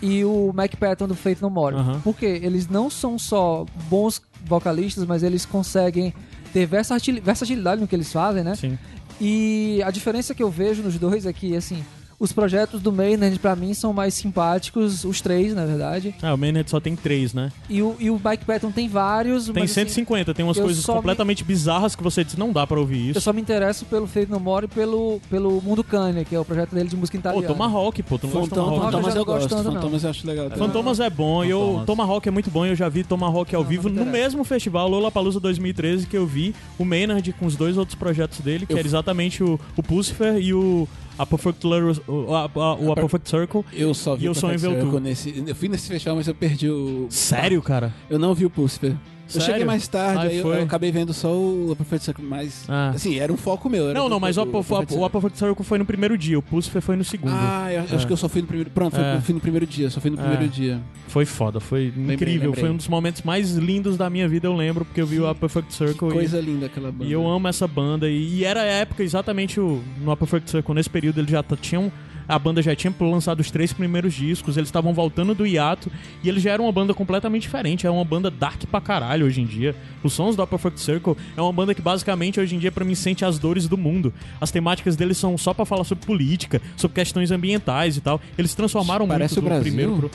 e 0.07 0.25
o 0.25 0.53
Mike 0.55 0.77
Patton 0.77 1.09
do 1.09 1.15
Faith 1.15 1.41
No 1.41 1.49
More. 1.49 1.75
Porque 2.05 2.27
eles 2.27 2.69
não 2.69 2.91
são 2.91 3.19
só 3.19 3.65
bons 3.89 4.21
vocalistas, 4.45 5.05
mas 5.07 5.23
eles 5.23 5.47
conseguem 5.47 6.13
ter 6.53 6.67
versatil- 6.67 7.23
versatilidade 7.23 7.81
no 7.81 7.89
que 7.89 7.97
eles 7.97 8.13
fazem, 8.13 8.45
né? 8.45 8.55
Sim. 8.55 8.79
E 9.21 9.81
a 9.85 9.91
diferença 9.91 10.35
que 10.35 10.43
eu 10.43 10.51
vejo 10.51 10.83
nos 10.83 10.99
dois 10.99 11.25
é 11.25 11.33
que, 11.33 11.57
assim, 11.57 11.83
os 12.25 12.33
projetos 12.33 12.81
do 12.81 12.91
Maynard 12.93 13.39
pra 13.39 13.55
mim 13.55 13.75
são 13.75 13.93
mais 13.93 14.15
simpáticos, 14.15 15.05
os 15.05 15.21
três, 15.21 15.55
na 15.55 15.65
verdade. 15.67 16.15
Ah, 16.23 16.35
o 16.35 16.39
Maynard 16.39 16.69
só 16.71 16.81
tem 16.81 16.97
três, 16.97 17.33
né? 17.35 17.53
E 17.69 17.83
o, 17.83 17.95
e 18.01 18.11
o 18.11 18.15
Mike 18.15 18.45
Patton 18.45 18.71
tem 18.71 18.89
vários, 18.89 19.45
Tem 19.47 19.55
mas 19.63 19.71
assim, 19.71 19.81
150, 19.83 20.33
tem 20.35 20.45
umas 20.45 20.57
eu 20.57 20.65
coisas 20.65 20.83
só 20.85 20.93
me- 20.95 20.99
completamente 20.99 21.45
bizarras 21.45 21.95
que 21.95 22.03
você 22.03 22.25
diz, 22.25 22.37
não 22.37 22.53
dá 22.53 22.67
pra 22.67 22.79
ouvir 22.81 23.05
eu 23.07 23.11
isso. 23.13 23.21
só 23.21 23.33
me 23.33 23.41
interesso 23.41 23.85
pelo 23.85 24.07
Faith 24.07 24.29
No 24.29 24.41
More 24.41 24.65
e 24.65 24.69
pelo, 24.69 25.21
pelo 25.31 25.61
Mundo 25.61 25.85
Cane, 25.85 26.25
que 26.25 26.35
é 26.35 26.41
o 26.41 26.45
projeto 26.45 26.75
dele 26.75 26.89
de 26.89 26.97
música 26.97 27.19
Pô, 27.19 27.29
italiana. 27.29 27.47
Tomahawk, 27.55 28.03
pô, 28.03 28.19
tu 28.19 28.27
não 28.27 28.33
gosta 28.35 28.49
de? 28.49 28.61
Fantomas 28.61 28.85
Fantomas 28.85 29.15
eu 29.15 29.21
eu 29.21 29.25
gosto 29.25 29.49
tanto, 29.49 29.65
não. 29.65 29.73
Fantomas 29.75 30.05
eu 30.05 30.11
acho 30.11 30.27
legal. 30.27 30.45
também. 30.51 30.59
Fantomas 30.67 31.01
é 31.01 31.11
bom, 31.11 31.45
e 31.45 31.51
eu, 31.51 31.61
Fantomas. 31.61 31.87
Tomahawk 31.87 32.29
é 32.29 32.31
muito 32.31 32.51
bom, 32.51 32.65
eu 32.67 32.75
já 32.75 32.89
vi 32.89 33.05
Tomahawk 33.05 33.55
ao 33.55 33.63
Não, 33.63 33.69
vivo 33.69 33.89
não 33.89 34.05
no 34.05 34.11
mesmo 34.11 34.43
festival, 34.45 34.89
Lollapalooza 34.89 35.39
2013, 35.41 36.07
que 36.07 36.17
eu 36.17 36.27
vi 36.27 36.55
o 36.79 36.85
Maynard 36.85 37.33
com 37.35 37.47
os 37.47 37.55
dois 37.57 37.77
outros 37.77 37.95
projetos 37.99 38.41
dele, 38.41 38.65
que 38.67 38.73
Eu- 38.73 38.79
era 38.79 38.87
exatamente 38.87 39.43
o, 39.43 39.59
o 39.77 39.83
Pucifer 39.83 40.37
e 40.39 40.55
o 40.55 40.89
a 41.19 41.27
Perfect, 41.27 41.67
Ler- 41.67 42.01
o, 42.09 42.35
a, 42.35 42.43
a- 42.45 42.75
o 42.75 42.93
A 42.93 42.95
Perfect 42.95 43.29
Circle. 43.29 43.65
Eu 43.73 43.95
só 43.95 44.15
vi 44.17 44.27
E 44.27 44.29
o 44.29 44.35
Sonho. 44.35 44.59
Circle 44.59 45.01
nesse. 45.01 45.45
Eu 45.47 45.55
fui 45.55 45.69
nesse 45.69 45.89
festival, 45.89 46.17
mas 46.17 46.27
eu 46.29 46.35
perdi 46.35 46.69
o. 46.69 47.07
Sério, 47.11 47.61
cara? 47.63 47.93
Eu 48.11 48.19
não 48.19 48.35
vi 48.35 48.45
o 48.45 48.51
Pulsifer. 48.51 48.95
Eu 49.27 49.41
Sério? 49.41 49.47
cheguei 49.47 49.65
mais 49.65 49.89
tarde, 49.89 50.27
aí 50.27 50.39
eu, 50.39 50.53
eu 50.53 50.63
acabei 50.65 50.93
vendo 50.93 51.13
só 51.15 51.33
o 51.33 51.75
Perfect 51.77 52.05
Circle, 52.05 52.25
mas. 52.25 52.65
Ah. 52.69 52.91
Assim, 52.95 53.19
era 53.19 53.33
um 53.33 53.37
foco 53.37 53.69
meu. 53.71 53.89
era 53.89 53.99
Não, 53.99 54.09
não, 54.09 54.21
mas 54.21 54.37
o, 54.37 54.41
o 54.41 54.43
Apo- 54.43 54.63
Perfect 54.65 54.95
o, 54.95 55.05
A 55.05 55.11
Perfect 55.11 55.39
Circle 55.39 55.65
foi 55.65 55.79
no 55.79 55.85
primeiro 55.87 56.17
dia, 56.19 56.39
o 56.39 56.43
Pucifer 56.43 56.83
foi 56.83 56.95
no 56.97 57.05
segundo. 57.05 57.33
Ah, 57.35 57.67
eu, 57.73 57.77
eu 57.79 57.83
acho 57.85 57.95
É. 57.95 58.07
que 58.07 58.13
eu 58.13 58.17
só 58.17 58.29
fui 58.29 58.43
no 58.43 58.47
primeiro. 58.47 58.71
Pronto, 58.71 58.97
É. 58.97 59.17
eu 59.17 59.23
fui 59.23 59.35
no 59.35 59.41
primeiro 59.41 59.67
dia, 59.67 59.89
só 59.91 60.01
fui 60.01 60.11
no 60.11 60.19
É. 60.19 60.21
primeiro 60.21 60.49
dia. 60.49 60.81
Foi 61.09 61.25
foda, 61.25 61.59
foi 61.61 61.93
Lembrei, 61.97 62.15
incrível. 62.15 62.47
lembrei. 62.51 62.61
Foi 62.65 62.71
um 62.71 62.77
dos 62.77 62.89
momentos 62.89 63.23
mais 63.23 63.53
lindos 63.53 63.97
da 63.97 64.11
minha 64.11 64.29
vida, 64.29 64.47
eu 64.47 64.55
lembro, 64.55 64.85
porque 64.85 65.01
eu 65.01 65.07
vi 65.07 65.19
o 65.21 65.27
A 65.27 65.35
Perfect 65.35 65.73
Circle 65.73 66.09
e- 66.09 66.13
Coisa 66.13 66.41
linda 66.41 66.67
aquela 66.67 66.93
banda. 66.93 67.05
E 67.05 67.13
eu 67.13 67.27
amo 67.27 67.49
essa 67.49 67.67
banda. 67.67 68.09
E, 68.09 68.37
e 68.41 68.45
era 68.45 68.61
a 68.61 68.65
época 68.67 69.03
exatamente 69.03 69.59
o, 69.59 69.83
no 70.03 70.17
Perfect 70.17 70.51
Circle. 70.51 70.75
Nesse 70.75 70.91
período 70.91 71.19
eles 71.21 71.31
já 71.31 71.43
t- 71.43 71.57
tinham. 71.57 71.91
A 72.29 72.39
banda 72.39 72.61
já 72.63 72.75
tinha 72.75 72.93
lançado 73.01 73.41
os 73.41 73.51
três 73.51 73.73
primeiros 73.73 74.15
discos, 74.15 74.57
eles 74.57 74.69
estavam 74.69 74.93
voltando 74.95 75.35
do 75.35 75.47
hiato 75.47 75.91
e 76.23 76.29
eles 76.29 76.43
já 76.43 76.51
eram 76.53 76.65
uma 76.65 76.73
banda 76.73 76.95
completamente 76.95 77.43
diferente. 77.43 77.87
É 77.87 77.91
uma 77.91 78.05
banda 78.05 78.31
dark 78.31 78.65
pra 78.71 78.81
caralho 78.81 79.27
hoje 79.27 79.41
em 79.41 79.47
dia. 79.47 79.75
Os 80.03 80.13
sons 80.13 80.35
do 80.37 80.43
Upper 80.43 80.59
Perfect 80.59 80.81
Circle 80.81 81.17
é 81.37 81.43
uma 81.43 81.53
banda 81.53 81.75
que 81.75 81.83
basicamente 81.83 82.41
hoje 82.41 82.55
em 82.55 82.59
dia 82.59 82.73
pra 82.73 82.85
mim 82.85 82.95
sente 82.95 83.25
as 83.25 83.39
dores 83.39 83.69
do 83.69 83.77
mundo. 83.77 84.13
As 84.41 84.51
temáticas 84.51 84.97
deles 84.97 85.19
são 85.19 85.37
só 85.37 85.53
pra 85.53 85.65
falar 85.67 85.85
sobre 85.85 86.07
política, 86.07 86.61
sobre 86.77 86.95
questões 86.95 87.31
ambientais 87.31 87.97
e 87.97 88.01
tal. 88.01 88.21
Eles 88.39 88.55
transformaram 88.55 89.07
Parece 89.07 89.35
muito 89.35 89.39
o 89.39 89.43
do 89.43 89.49
Brasil. 89.49 89.63
primeiro 89.73 89.97
pro. 89.97 90.11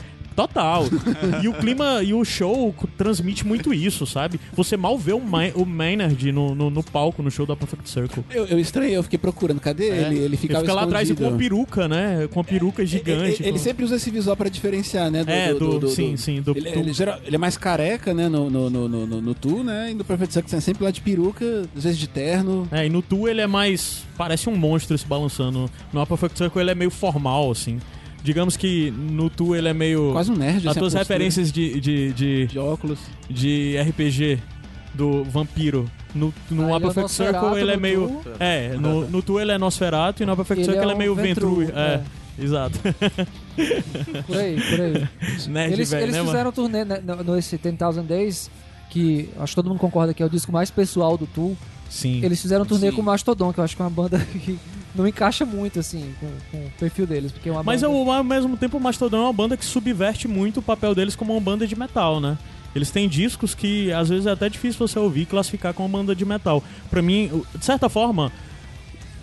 Total. 0.46 0.84
e 1.42 1.48
o 1.48 1.52
clima 1.54 2.02
e 2.02 2.14
o 2.14 2.24
show 2.24 2.74
transmite 2.96 3.46
muito 3.46 3.72
isso, 3.74 4.06
sabe? 4.06 4.40
Você 4.54 4.76
mal 4.76 4.96
vê 4.98 5.12
o, 5.12 5.20
Ma 5.20 5.40
o 5.54 5.64
Maynard 5.66 6.30
no, 6.32 6.54
no, 6.54 6.70
no 6.70 6.82
palco, 6.82 7.22
no 7.22 7.30
show 7.30 7.46
da 7.46 7.56
Perfect 7.56 7.88
Circle. 7.88 8.24
Eu, 8.30 8.46
eu 8.46 8.58
estranhei, 8.58 8.96
eu 8.96 9.02
fiquei 9.02 9.18
procurando. 9.18 9.60
Cadê 9.60 9.88
ele? 9.88 10.18
Ele 10.18 10.36
ficava 10.36 10.60
fica 10.60 10.72
lá 10.74 10.82
atrás 10.82 11.10
com 11.10 11.24
uma 11.24 11.36
peruca, 11.36 11.88
né? 11.88 12.28
Com 12.32 12.40
uma 12.40 12.44
peruca 12.44 12.84
gigante. 12.84 13.42
Ele, 13.42 13.48
ele 13.48 13.52
com- 13.52 13.58
sempre 13.58 13.84
usa 13.84 13.96
esse 13.96 14.10
visual 14.10 14.36
pra 14.36 14.48
diferenciar, 14.48 15.10
né? 15.10 15.24
É, 15.26 15.52
do- 15.54 15.88
sim, 15.88 16.16
sim, 16.16 16.40
do- 16.40 16.52
ele, 16.56 16.70
do- 16.72 16.78
ele, 16.78 16.92
geral- 16.92 17.18
ele 17.24 17.36
é 17.36 17.38
mais 17.38 17.56
careca, 17.56 18.12
né? 18.14 18.28
No, 18.28 18.48
no, 18.50 18.70
no, 18.70 18.88
no, 18.88 19.06
no, 19.06 19.20
no 19.20 19.34
Tu, 19.34 19.62
né? 19.62 19.90
E 19.90 19.94
no 19.94 20.04
Perfect 20.04 20.32
Circle 20.34 20.56
é 20.56 20.60
sempre 20.60 20.84
lá 20.84 20.90
de 20.90 21.00
peruca, 21.00 21.68
às 21.76 21.84
vezes 21.84 21.98
de 21.98 22.08
terno. 22.08 22.66
É, 22.70 22.86
e 22.86 22.88
no 22.90 23.02
Tu 23.02 23.28
ele 23.28 23.40
é 23.40 23.46
mais. 23.46 24.02
Parece 24.16 24.48
um 24.48 24.56
monstro 24.56 24.96
se 24.96 25.06
balançando. 25.06 25.70
No 25.92 26.06
Perfect 26.06 26.36
Circle 26.38 26.60
ele 26.62 26.70
é 26.70 26.74
meio 26.74 26.90
formal, 26.90 27.50
assim. 27.50 27.78
Digamos 28.22 28.56
que 28.56 28.90
no 28.90 29.30
Tu 29.30 29.54
ele 29.54 29.68
é 29.68 29.72
meio. 29.72 30.12
Quase 30.12 30.30
um 30.30 30.36
nerd, 30.36 30.58
As 30.58 30.66
assim, 30.66 30.78
a 30.78 30.80
tuas 30.80 30.94
referências 30.94 31.50
de, 31.50 31.80
de, 31.80 32.12
de, 32.12 32.46
De 32.46 32.58
óculos. 32.58 32.98
de 33.28 33.76
RPG 33.80 34.38
do 34.94 35.24
vampiro. 35.24 35.90
No, 36.14 36.34
no 36.50 36.74
Ah, 36.74 36.76
ele 36.76 36.86
é 36.86 37.08
Circle 37.08 37.60
ele 37.60 37.70
é 37.72 37.76
meio. 37.76 38.20
Tu. 38.22 38.30
É, 38.38 38.76
no, 38.76 39.08
no 39.08 39.22
Tu 39.22 39.40
ele 39.40 39.52
é 39.52 39.58
Nosferatu 39.58 40.22
e 40.22 40.26
no 40.26 40.32
A 40.32 40.36
Perfect 40.36 40.60
Ele 40.60 40.64
Circle 40.72 40.80
é 40.80 40.84
ele 40.84 40.92
é 40.92 40.94
um 40.94 40.98
meio 40.98 41.14
Ventru, 41.14 41.56
Ventru. 41.56 41.78
É, 41.78 42.02
exato. 42.38 42.78
Por 44.26 44.36
aí, 44.36 44.56
por 44.60 44.80
aí. 44.80 45.08
Nerd 45.48 45.72
eles 45.74 45.90
velho, 45.90 46.02
eles 46.04 46.12
né, 46.14 46.18
mano? 46.18 46.30
fizeram 46.30 46.50
um 46.50 46.52
turnê 46.52 46.84
né, 46.84 47.02
no, 47.04 47.22
no 47.22 47.36
esse 47.38 47.58
10,000 47.58 48.02
Days, 48.04 48.50
que 48.88 49.28
acho 49.38 49.52
que 49.52 49.56
todo 49.56 49.68
mundo 49.68 49.78
concorda 49.78 50.14
que 50.14 50.22
é 50.22 50.26
o 50.26 50.30
disco 50.30 50.50
mais 50.50 50.70
pessoal 50.70 51.16
do 51.18 51.26
Tool. 51.26 51.56
Sim. 51.88 52.24
Eles 52.24 52.40
fizeram 52.40 52.64
um 52.64 52.66
turnê 52.66 52.90
Sim. 52.90 52.96
com 52.96 53.02
o 53.02 53.04
Mastodon, 53.04 53.52
que 53.52 53.60
eu 53.60 53.64
acho 53.64 53.76
que 53.76 53.82
é 53.82 53.84
uma 53.84 53.90
banda 53.90 54.18
que 54.44 54.58
não 54.94 55.06
encaixa 55.06 55.44
muito, 55.44 55.78
assim, 55.78 56.14
com, 56.20 56.26
com 56.50 56.66
o 56.66 56.70
perfil 56.78 57.06
deles. 57.06 57.32
Porque 57.32 57.48
é 57.48 57.52
uma 57.52 57.62
Mas 57.62 57.82
banda... 57.82 57.94
ao, 57.94 58.10
ao 58.10 58.24
mesmo 58.24 58.56
tempo 58.56 58.76
o 58.76 58.80
Mastodon 58.80 59.16
é 59.18 59.20
uma 59.22 59.32
banda 59.32 59.56
que 59.56 59.64
subverte 59.64 60.26
muito 60.26 60.60
o 60.60 60.62
papel 60.62 60.94
deles 60.94 61.14
como 61.16 61.32
uma 61.32 61.40
banda 61.40 61.66
de 61.66 61.76
metal, 61.76 62.20
né? 62.20 62.36
Eles 62.74 62.90
têm 62.90 63.08
discos 63.08 63.54
que 63.54 63.92
às 63.92 64.08
vezes 64.08 64.26
é 64.26 64.30
até 64.30 64.48
difícil 64.48 64.86
você 64.86 64.98
ouvir 64.98 65.22
e 65.22 65.26
classificar 65.26 65.74
como 65.74 65.88
uma 65.88 65.98
banda 65.98 66.14
de 66.14 66.24
metal. 66.24 66.62
Pra 66.88 67.02
mim, 67.02 67.42
de 67.56 67.64
certa 67.64 67.88
forma, 67.88 68.30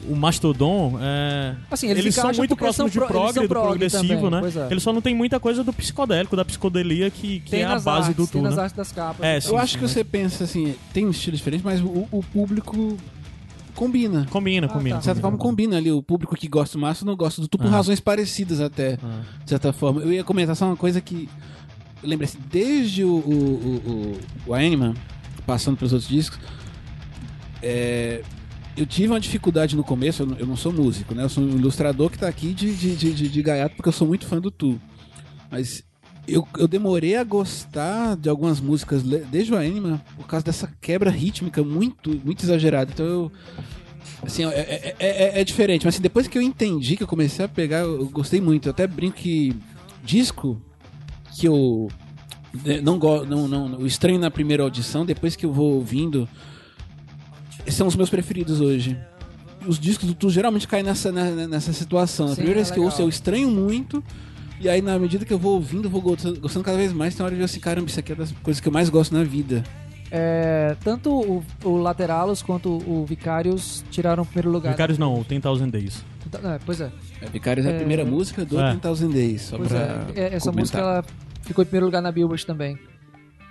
o 0.08 0.16
Mastodon 0.16 0.98
é. 1.02 1.56
Assim, 1.72 1.88
eles 1.90 2.04
eles 2.04 2.16
são 2.16 2.32
muito 2.34 2.56
próximos 2.56 2.92
de 2.92 3.00
são 3.00 3.08
pro- 3.08 3.18
eles 3.18 3.34
prog, 3.34 3.48
do 3.48 3.50
prog 3.50 3.68
progressivo, 3.70 4.30
também, 4.30 4.52
né? 4.52 4.68
é. 4.68 4.72
Eles 4.72 4.84
só 4.84 4.92
não 4.92 5.02
tem 5.02 5.16
muita 5.16 5.40
coisa 5.40 5.64
do 5.64 5.72
psicodélico, 5.74 6.36
da 6.36 6.44
psicodelia 6.44 7.10
que, 7.10 7.40
que 7.40 7.52
tem 7.52 7.62
é 7.62 7.66
a 7.66 7.80
base 7.80 8.10
artes, 8.10 8.16
do 8.16 8.28
tem 8.28 8.42
tu, 8.42 8.44
nas 8.44 8.56
né? 8.58 8.64
artes 8.64 8.76
das 8.76 8.92
capas. 8.92 9.26
É, 9.26 9.38
e 9.38 9.42
sim, 9.42 9.50
eu 9.50 9.58
acho 9.58 9.78
que 9.78 9.88
você 9.88 10.04
pensa 10.04 10.44
assim, 10.44 10.76
tem 10.94 11.06
um 11.06 11.12
estilo 11.12 11.36
diferente, 11.38 11.62
mas 11.64 11.82
o, 11.82 12.08
o 12.12 12.24
público 12.34 12.98
combina. 13.78 14.26
Combina, 14.30 14.68
Ah, 14.68 14.70
combina. 14.70 14.96
tá. 14.96 15.00
De 15.00 15.06
certa 15.06 15.22
forma, 15.22 15.38
combina 15.38 15.78
ali. 15.78 15.90
O 15.92 16.02
público 16.04 16.36
que 16.36 16.48
gosta 16.48 16.78
do 16.78 16.82
Márcio 16.82 17.06
não 17.06 17.16
gosta 17.16 17.42
do 17.42 17.48
Tu 17.48 17.58
por 17.58 17.68
Ah. 17.68 17.70
razões 17.70 18.00
parecidas 18.02 18.60
até, 18.60 18.98
Ah. 19.02 19.22
de 19.44 19.50
certa 19.50 19.72
forma. 19.72 20.02
Eu 20.02 20.12
ia 20.12 20.24
comentar 20.24 20.56
só 20.56 20.66
uma 20.66 20.76
coisa 20.76 21.00
que. 21.00 21.30
Lembra-se, 22.04 22.38
desde 22.52 23.04
o, 23.04 23.10
o, 23.10 23.32
o, 23.32 23.92
o, 23.92 24.20
o 24.48 24.54
Animal, 24.54 24.94
passando 25.46 25.78
pelos 25.78 25.94
outros 25.94 26.10
discos, 26.10 26.38
é, 27.62 28.22
eu 28.76 28.86
tive 28.86 29.08
uma 29.08 29.20
dificuldade 29.20 29.76
no 29.76 29.84
começo. 29.84 30.22
Eu 30.24 30.28
não, 30.28 30.38
eu 30.38 30.46
não 30.48 30.56
sou 30.56 30.72
músico, 30.72 31.16
né? 31.16 31.24
Eu 31.24 31.30
sou 31.30 31.44
um 31.44 31.50
ilustrador 31.56 32.10
que 32.10 32.18
tá 32.20 32.28
aqui 32.28 32.54
de, 32.54 32.76
de, 32.76 32.96
de, 32.96 33.14
de, 33.14 33.30
de 33.30 33.42
gaiato 33.42 33.76
porque 33.76 33.90
eu 33.90 33.94
sou 33.94 34.08
muito 34.08 34.26
fã 34.28 34.40
do 34.40 34.52
Tu. 34.52 34.80
Mas 35.50 35.84
eu, 36.28 36.48
eu 36.58 36.68
demorei 36.68 37.16
a 37.16 37.24
gostar 37.24 38.16
de 38.18 38.28
algumas 38.30 38.60
músicas 38.60 39.02
desde 39.04 39.54
o 39.54 39.58
Anima 39.58 40.02
por 40.16 40.28
causa 40.28 40.46
dessa 40.46 40.68
quebra 40.82 41.10
rítmica 41.10 41.64
muito, 41.64 42.10
muito 42.24 42.44
exagerada. 42.44 42.92
Então 42.94 43.06
eu. 43.06 43.32
Assim, 44.24 44.46
é, 44.46 44.50
é, 44.50 44.96
é- 45.00 45.42
é 45.42 45.44
diferente, 45.44 45.86
mas 45.86 45.96
assim, 45.96 46.02
depois 46.02 46.28
que 46.28 46.38
eu 46.38 46.42
entendi, 46.42 46.98
que 46.98 47.04
eu 47.04 47.08
comecei 47.08 47.46
a 47.46 47.48
pegar, 47.48 47.80
eu 47.80 48.08
gostei 48.10 48.42
muito. 48.42 48.68
Eu 48.68 48.72
até 48.72 48.88
brinco 48.88 49.18
que 49.18 49.56
disco 50.04 50.60
que 51.36 51.48
eu 51.48 51.88
né, 52.66 52.82
não 52.82 52.98
gosto, 52.98 53.28
não, 53.28 53.48
não, 53.48 53.80
eu 53.80 53.86
estranho 53.86 54.20
na 54.20 54.32
primeira 54.32 54.64
audição, 54.64 55.06
depois 55.06 55.36
que 55.36 55.46
eu 55.46 55.54
vou 55.54 55.76
ouvindo, 55.76 56.28
são 57.68 57.88
os 57.88 57.96
meus 57.96 58.10
preferidos 58.10 58.60
hoje. 58.60 58.98
Os 59.68 59.78
discos 59.80 60.08
do 60.08 60.14
Tu 60.16 60.30
geralmente 60.30 60.68
caem 60.68 60.84
nessa, 60.84 61.12
né, 61.12 61.46
nessa 61.48 61.74
situação. 61.74 62.28
A 62.28 62.30
Sim, 62.30 62.36
primeira 62.36 62.60
é 62.60 62.64
vez 62.64 62.72
que 62.72 62.80
eu 62.80 62.84
ouço, 62.84 63.02
eu 63.02 63.10
estranho 63.10 63.50
muito. 63.52 64.04
E 64.60 64.68
aí, 64.68 64.82
na 64.82 64.98
medida 64.98 65.24
que 65.24 65.32
eu 65.34 65.38
vou 65.38 65.54
ouvindo, 65.56 65.86
eu 65.86 65.90
vou 65.90 66.02
gostando, 66.02 66.40
gostando 66.40 66.66
cada 66.66 66.78
vez 66.78 66.92
mais. 66.92 67.14
Tem 67.16 67.24
hora 67.26 67.36
de 67.36 67.42
eu 67.42 67.46
assim, 67.46 67.60
caramba, 67.60 67.88
isso 67.88 68.00
aqui 68.00 68.12
é 68.12 68.16
das 68.16 68.32
coisas 68.44 68.60
que 68.60 68.68
eu 68.68 68.72
mais 68.72 68.90
gosto 68.90 69.14
na 69.14 69.24
vida. 69.24 69.64
É, 70.10 70.76
tanto 70.84 71.12
o, 71.12 71.44
o 71.64 71.78
Lateralos 71.78 72.42
quanto 72.42 72.70
o 72.90 73.06
Vicarius 73.06 73.84
tiraram 73.92 74.24
o 74.24 74.26
primeiro 74.26 74.50
lugar. 74.50 74.72
Vicários 74.72 74.98
não, 74.98 75.20
o 75.20 75.24
10,000 75.24 75.70
Days. 75.70 76.04
É, 76.44 76.60
pois 76.66 76.82
é. 76.82 76.92
É, 77.22 77.26
Vicarious 77.28 77.68
é 77.68 77.72
a 77.72 77.74
É. 77.74 77.78
primeira 77.78 78.04
música 78.06 78.44
do 78.46 78.60
É. 78.60 78.74
10,000 78.76 79.10
Days. 79.12 79.42
Só 79.42 79.58
Pois 79.58 79.70
pra 79.70 79.80
é. 79.80 79.84
É, 80.16 80.36
Essa 80.36 80.50
comentar. 80.50 80.54
música 80.56 80.78
ela 80.80 81.06
ficou 81.42 81.62
em 81.62 81.66
primeiro 81.66 81.86
lugar 81.86 82.02
na 82.02 82.12
Billboard 82.12 82.46
também. 82.46 82.78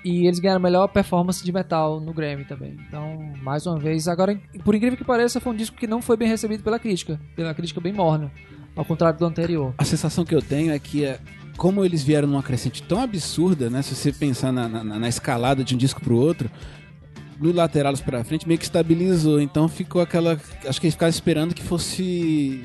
E 0.05 0.27
eles 0.27 0.39
ganharam 0.39 0.61
a 0.61 0.63
melhor 0.63 0.87
performance 0.89 1.45
de 1.45 1.53
metal 1.53 2.01
no 2.01 2.13
Grammy 2.13 2.45
também. 2.45 2.77
Então, 2.89 3.33
mais 3.43 3.67
uma 3.67 3.77
vez, 3.79 4.07
agora, 4.09 4.39
por 4.65 4.75
incrível 4.75 4.97
que 4.97 5.05
pareça, 5.05 5.41
foi 5.41 5.53
um 5.53 5.57
disco 5.57 5.77
que 5.77 5.87
não 5.87 6.01
foi 6.01 6.17
bem 6.17 6.29
recebido 6.29 6.63
pela 6.63 6.79
crítica. 6.79 7.21
Pela 7.35 7.53
crítica 7.53 7.81
bem 7.81 7.93
morna. 7.93 8.31
Ao 8.77 8.85
contrário 8.85 9.19
do 9.19 9.25
anterior. 9.25 9.75
A 9.79 9.85
sensação 9.85 10.25
que 10.25 10.35
eu 10.35 10.43
tenho 10.43 10.71
é 10.73 10.79
que, 10.79 11.05
é, 11.05 11.19
como 11.57 11.83
eles 11.85 12.03
vieram 12.05 12.29
numa 12.29 12.43
crescente 12.43 12.83
tão 12.83 13.01
absurda, 13.01 13.71
né? 13.71 13.81
Se 13.83 13.95
você 13.95 14.13
pensar 14.13 14.53
na, 14.53 14.69
na- 14.69 14.85
na 14.85 15.09
escalada 15.09 15.65
de 15.65 15.75
um 15.75 15.79
disco 15.79 16.01
pro 16.01 16.17
outro, 16.17 16.51
no 17.41 17.53
Lateralos 17.53 18.01
pra 18.01 18.25
frente 18.25 18.47
meio 18.47 18.59
que 18.59 18.65
estabilizou. 18.65 19.41
Então 19.41 19.69
ficou 19.69 20.01
aquela. 20.01 20.39
Acho 20.67 20.81
que 20.81 20.87
eles 20.87 20.95
ficaram 20.95 21.11
esperando 21.11 21.55
que 21.55 21.63
fosse. 21.63 22.63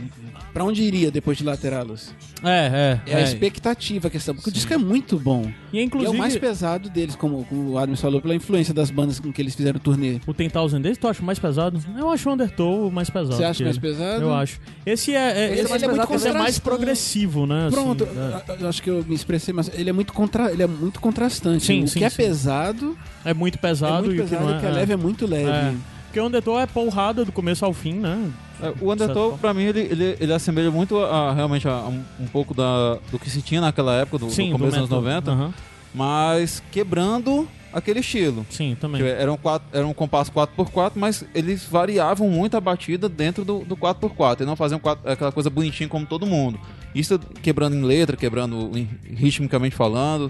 Pra 0.54 0.64
onde 0.64 0.84
iria 0.84 1.10
depois 1.10 1.38
de 1.38 1.44
Lateralos? 1.44 2.14
É, 2.44 3.00
é. 3.06 3.12
É, 3.12 3.16
a 3.18 3.22
expectativa 3.22 4.08
a 4.08 4.12
questão. 4.12 4.36
Porque 4.36 4.50
o 4.50 4.54
disco 4.54 4.74
é 4.74 4.78
muito 4.78 5.18
bom. 5.18 5.52
E 5.72 5.78
é, 5.78 5.80
E 5.80 5.80
é 5.80 5.84
inclusive. 5.84 6.14
o 6.14 6.18
mais 6.18 6.36
pesado 6.38 6.90
deles, 6.90 7.16
como, 7.16 7.46
como 7.46 7.72
o 7.72 7.78
Adams 7.78 8.02
falou, 8.02 8.20
pela 8.22 8.36
influência 8.36 8.74
das 8.74 8.90
bandas 8.90 9.20
com 9.20 9.32
que 9.32 9.42
eles 9.42 9.56
fizeram 9.56 9.80
turnê. 9.80 10.20
O 10.28 10.34
10,000 10.34 10.80
Days 10.80 10.98
tu 10.98 11.08
acha 11.08 11.24
mais 11.24 11.40
pesado? 11.40 11.82
Eu 11.98 12.10
acho 12.10 12.30
o 12.30 12.34
Undertow 12.34 12.92
mais 12.92 13.10
pesado. 13.10 13.36
Você 13.36 13.44
acha 13.44 13.58
que 13.60 13.64
mais 13.64 13.78
ele. 13.78 13.88
pesado? 13.88 14.22
Eu 14.24 14.34
acho. 14.34 14.60
Esse 14.86 15.14
é, 15.16 15.18
é, 15.18 15.52
Esse 15.52 15.60
é 15.60 15.62
esse 15.62 15.70
mais 15.70 15.84
é, 15.84 15.88
muito, 15.88 16.02
pesado 16.08 16.16
esse 16.16 16.28
é 16.28 16.34
mais 16.34 16.60
progressivo, 16.60 17.46
né? 17.46 17.68
assim, 17.68 17.76
Pronto, 17.76 18.04
é. 18.04 18.56
eu 18.64 18.68
acho 18.70 18.82
que 18.82 18.90
eu 18.90 19.06
me 19.08 19.16
expressei, 19.16 19.54
mas 19.54 19.72
ele 19.74 19.90
é 19.90 19.94
muito, 19.94 20.12
contra, 20.12 20.52
ele 20.52 20.64
é 20.64 20.68
muito 20.68 21.00
contrastante. 21.00 21.66
Sim, 21.66 21.84
o 21.84 21.88
sim, 21.88 22.00
que 22.00 22.06
é 22.06 22.10
sim. 22.10 22.18
pesado 22.18 22.98
É 23.24 23.34
muito 23.34 23.56
é 23.56 23.62
pesado 23.62 24.06
muito 24.08 24.16
e 24.16 24.20
o 24.20 24.24
que 24.24 24.30
pesado, 24.30 24.50
não 24.50 24.58
é. 24.58 24.61
Que 24.62 24.66
é 24.68 24.72
leve 24.72 24.94
é 24.94 24.98
muito 24.98 25.26
leve. 25.28 25.50
É. 25.50 25.74
Porque 26.06 26.20
o 26.20 26.26
Undertow 26.26 26.60
é 26.60 26.66
porrada 26.66 27.24
do 27.24 27.32
começo 27.32 27.64
ao 27.66 27.72
fim, 27.74 27.94
né? 27.94 28.32
É, 28.62 28.74
O 28.82 28.92
Undertow, 28.92 29.38
pra 29.38 29.54
mim, 29.54 29.64
ele, 29.64 29.80
ele, 29.80 30.18
ele 30.20 30.34
assemelha 30.34 30.70
muito 30.70 31.00
a, 31.00 31.34
realmente 31.34 31.68
a 31.68 31.78
um, 31.88 32.04
um 32.20 32.28
pouco 32.28 32.54
da, 32.54 32.98
do 33.12 33.18
que 33.18 33.30
se 33.30 33.42
tinha 33.42 33.62
naquela 33.62 33.94
época, 33.96 34.18
do, 34.20 34.26
do 34.26 34.32
Sim, 34.32 34.52
começo 34.52 34.72
dos 34.72 34.78
anos 34.78 34.90
90, 34.90 35.32
Aham. 35.32 35.54
mas 35.94 36.62
quebrando 36.72 37.48
aquele 37.74 38.02
estilo. 38.02 38.46
Sim, 38.50 38.76
também. 38.80 39.02
Que 39.02 39.08
era 39.08 39.32
um, 39.32 39.38
quatro, 39.38 39.66
era 39.72 39.88
um 39.88 39.94
compasso 39.94 40.32
4x4, 40.34 40.92
mas 40.96 41.24
eles 41.34 41.64
variavam 41.64 42.30
muito 42.30 42.58
a 42.58 42.62
batida 42.62 43.08
dentro 43.08 43.46
do, 43.46 43.60
do 43.60 43.78
4x4. 43.78 44.42
E 44.42 44.46
não 44.46 44.58
faziam 44.58 44.80
quatro- 44.82 45.10
aquela 45.10 45.32
coisa 45.32 45.50
bonitinha 45.50 45.88
como 45.88 46.06
todo 46.06 46.26
mundo. 46.26 46.60
Isso 46.94 47.18
quebrando 47.42 47.76
em 47.78 47.84
letra, 47.84 48.18
quebrando 48.18 48.70
em- 48.78 48.90
ritmicamente 49.16 49.76
falando, 49.78 50.30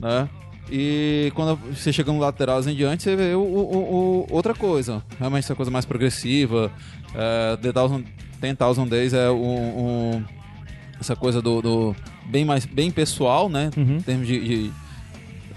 né? 0.00 0.28
E 0.70 1.32
quando 1.34 1.56
você 1.74 1.92
chega 1.92 2.12
no 2.12 2.18
lateral 2.18 2.60
em 2.60 2.74
diante, 2.74 3.02
você 3.02 3.16
vê 3.16 3.34
o, 3.34 3.40
o- 3.40 4.24
o- 4.24 4.26
outra 4.30 4.54
coisa. 4.54 5.02
Realmente 5.18 5.44
essa 5.44 5.54
coisa 5.54 5.70
mais 5.70 5.84
progressiva. 5.84 6.70
É, 7.14 7.56
The 7.56 7.72
Thousand, 7.72 8.04
Ten 8.40 8.54
Thousand 8.54 8.86
Days 8.88 9.12
é 9.14 9.30
um, 9.30 10.16
um- 10.16 10.24
essa 11.00 11.16
coisa 11.16 11.40
do, 11.40 11.62
do 11.62 11.96
bem 12.26 12.44
mais 12.44 12.66
bem 12.66 12.90
pessoal, 12.90 13.48
né? 13.48 13.70
Uhum. 13.76 13.96
Em 13.96 14.00
termos 14.02 14.26
de, 14.26 14.40
de, 14.40 14.72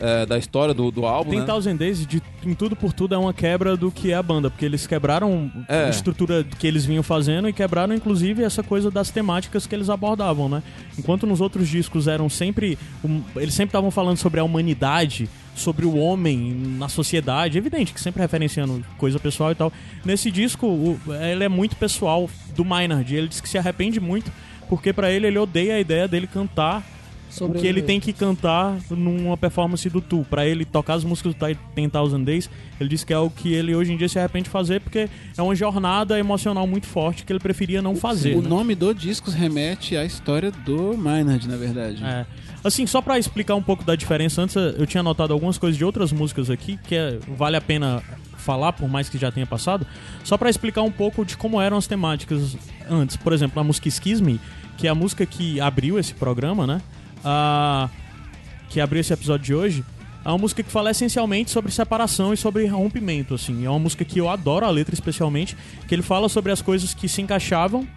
é, 0.02 0.26
da 0.26 0.38
história 0.38 0.74
do, 0.74 0.90
do 0.92 1.06
álbum. 1.06 1.38
né? 1.40 1.46
10,000 1.46 1.78
Days, 1.78 2.06
de, 2.06 2.22
em 2.44 2.54
tudo 2.54 2.76
por 2.76 2.92
tudo, 2.92 3.14
é 3.16 3.18
uma 3.18 3.34
quebra 3.34 3.78
do 3.78 3.92
que 3.92 4.12
é 4.12 4.16
a 4.16 4.24
banda, 4.24 4.50
porque 4.50 4.66
eles 4.66 4.86
quebraram 4.88 5.50
É. 5.70 5.86
a 5.86 5.90
estrutura 5.90 6.44
que 6.44 6.66
eles 6.68 6.84
vinham 6.86 7.04
fazendo 7.04 7.48
e 7.48 7.54
quebraram, 7.54 7.94
inclusive, 7.94 8.44
essa 8.44 8.64
coisa 8.64 8.90
das 8.92 9.12
temáticas 9.12 9.68
que 9.68 9.76
eles 9.76 9.90
abordavam, 9.90 10.50
né? 10.50 10.64
Enquanto 10.98 11.26
nos 11.28 11.40
outros 11.40 11.70
discos 11.70 12.08
eram 12.08 12.28
sempre. 12.30 12.78
um- 13.04 13.22
eles 13.36 13.54
sempre 13.54 13.70
estavam 13.70 13.92
falando 13.92 14.18
sobre 14.18 14.40
a 14.40 14.44
humanidade, 14.44 15.30
sobre 15.56 15.86
o 15.86 15.96
homem 15.98 16.54
na 16.80 16.88
sociedade, 16.90 17.58
evidente 17.58 17.94
que 17.94 18.00
sempre 18.02 18.22
referenciando 18.22 18.84
coisa 18.98 19.20
pessoal 19.20 19.52
e 19.52 19.56
tal. 19.56 19.72
Nesse 20.04 20.32
disco, 20.32 20.66
o- 20.66 21.00
ele 21.30 21.44
é 21.44 21.50
muito 21.50 21.76
pessoal 21.76 22.30
do 22.56 22.66
Maynard, 22.66 23.16
ele 23.16 23.28
diz 23.28 23.40
que 23.42 23.48
se 23.50 23.58
arrepende 23.58 24.00
muito, 24.00 24.32
porque 24.70 24.92
pra 24.94 25.12
ele 25.12 25.28
ele 25.28 25.38
odeia 25.38 25.76
a 25.76 25.80
ideia 25.80 26.08
dele 26.08 26.26
cantar 26.26 26.84
Sobre 27.32 27.58
o 27.58 27.62
que 27.62 27.66
ele 27.66 27.82
tem 27.82 28.00
que 28.00 28.12
cantar 28.12 28.78
numa 28.90 29.38
performance 29.38 29.90
do 29.90 30.02
Tu. 30.02 30.26
Pra 30.30 30.46
ele 30.46 30.66
tocar 30.66 30.96
as 30.96 31.04
músicas 31.04 31.34
do 31.34 31.40
10,000 31.40 32.26
Days, 32.26 32.50
ele 32.80 32.90
disse 32.90 33.06
que 33.06 33.14
é 33.14 33.18
o 33.18 33.30
que 33.30 33.54
ele 33.54 33.74
hoje 33.74 33.94
em 33.94 33.98
dia 33.98 34.10
se 34.10 34.20
arrepende 34.20 34.44
de 34.44 34.50
fazer, 34.50 34.82
porque 34.82 35.10
é 35.38 35.42
uma 35.42 35.56
jornada 35.56 36.20
emocional 36.20 36.68
muito 36.68 36.88
forte 36.88 37.24
que 37.24 37.32
ele 37.32 37.40
preferia 37.40 37.82
não 37.82 37.96
fazer. 37.96 38.36
O 38.36 38.42
né? 38.42 38.50
nome 38.50 38.76
do 38.76 38.94
disco 38.94 39.32
remete 39.32 39.96
à 39.96 40.04
história 40.04 40.52
do 40.52 40.98
Maynard, 40.98 41.48
na 41.48 41.56
verdade. 41.56 42.04
É. 42.04 42.26
Assim, 42.64 42.86
só 42.86 43.02
pra 43.02 43.18
explicar 43.18 43.56
um 43.56 43.64
pouco 43.64 43.84
da 43.84 43.96
diferença, 43.96 44.42
antes 44.42 44.56
eu 44.56 44.86
tinha 44.86 45.00
anotado 45.00 45.34
algumas 45.34 45.58
coisas 45.58 45.78
de 45.78 45.86
outras 45.86 46.12
músicas 46.12 46.50
aqui 46.50 46.78
que 46.84 46.96
é- 46.96 47.18
vale 47.38 47.56
a 47.56 47.62
pena 47.62 48.04
falar, 48.38 48.74
por 48.74 48.90
mais 48.90 49.08
que 49.08 49.18
já 49.18 49.32
tenha 49.32 49.46
passado, 49.48 49.86
só 50.24 50.38
pra 50.38 50.50
explicar 50.50 50.82
um 50.82 50.92
pouco 50.92 51.24
de 51.24 51.38
como 51.38 51.62
eram 51.62 51.78
as 51.78 51.88
temáticas 51.88 52.58
antes. 52.90 53.16
Por 53.16 53.34
exemplo, 53.34 53.60
a 53.60 53.64
música 53.64 53.88
Excuse 53.88 54.22
Me, 54.22 54.40
que 54.78 54.88
é 54.88 54.90
a 54.90 54.96
música 54.96 55.26
que 55.26 55.62
abriu 55.62 55.98
esse 55.98 56.14
programa, 56.14 56.68
né? 56.68 56.82
Ah, 57.24 57.90
que 58.70 58.80
abriu 58.80 59.02
esse 59.02 59.14
episódio 59.14 59.46
de 59.46 59.54
hoje, 59.54 59.86
é 60.24 60.30
uma 60.30 60.38
música 60.38 60.62
que 60.62 60.72
fala 60.72 60.92
essencialmente 60.92 61.50
sobre 61.52 61.72
separação 61.72 62.34
e 62.34 62.38
sobre 62.38 62.66
rompimento, 62.68 63.34
assim. 63.34 63.66
É 63.66 63.70
uma 63.70 63.80
música 63.80 64.06
que 64.06 64.20
eu 64.20 64.30
adoro 64.30 64.66
a 64.66 64.70
letra 64.70 64.94
especialmente, 64.94 65.58
que 65.88 65.96
ele 65.96 66.04
fala 66.04 66.30
sobre 66.30 66.52
as 66.52 66.62
coisas 66.62 66.94
que 66.94 67.08
se 67.08 67.22
encaixavam 67.22 67.88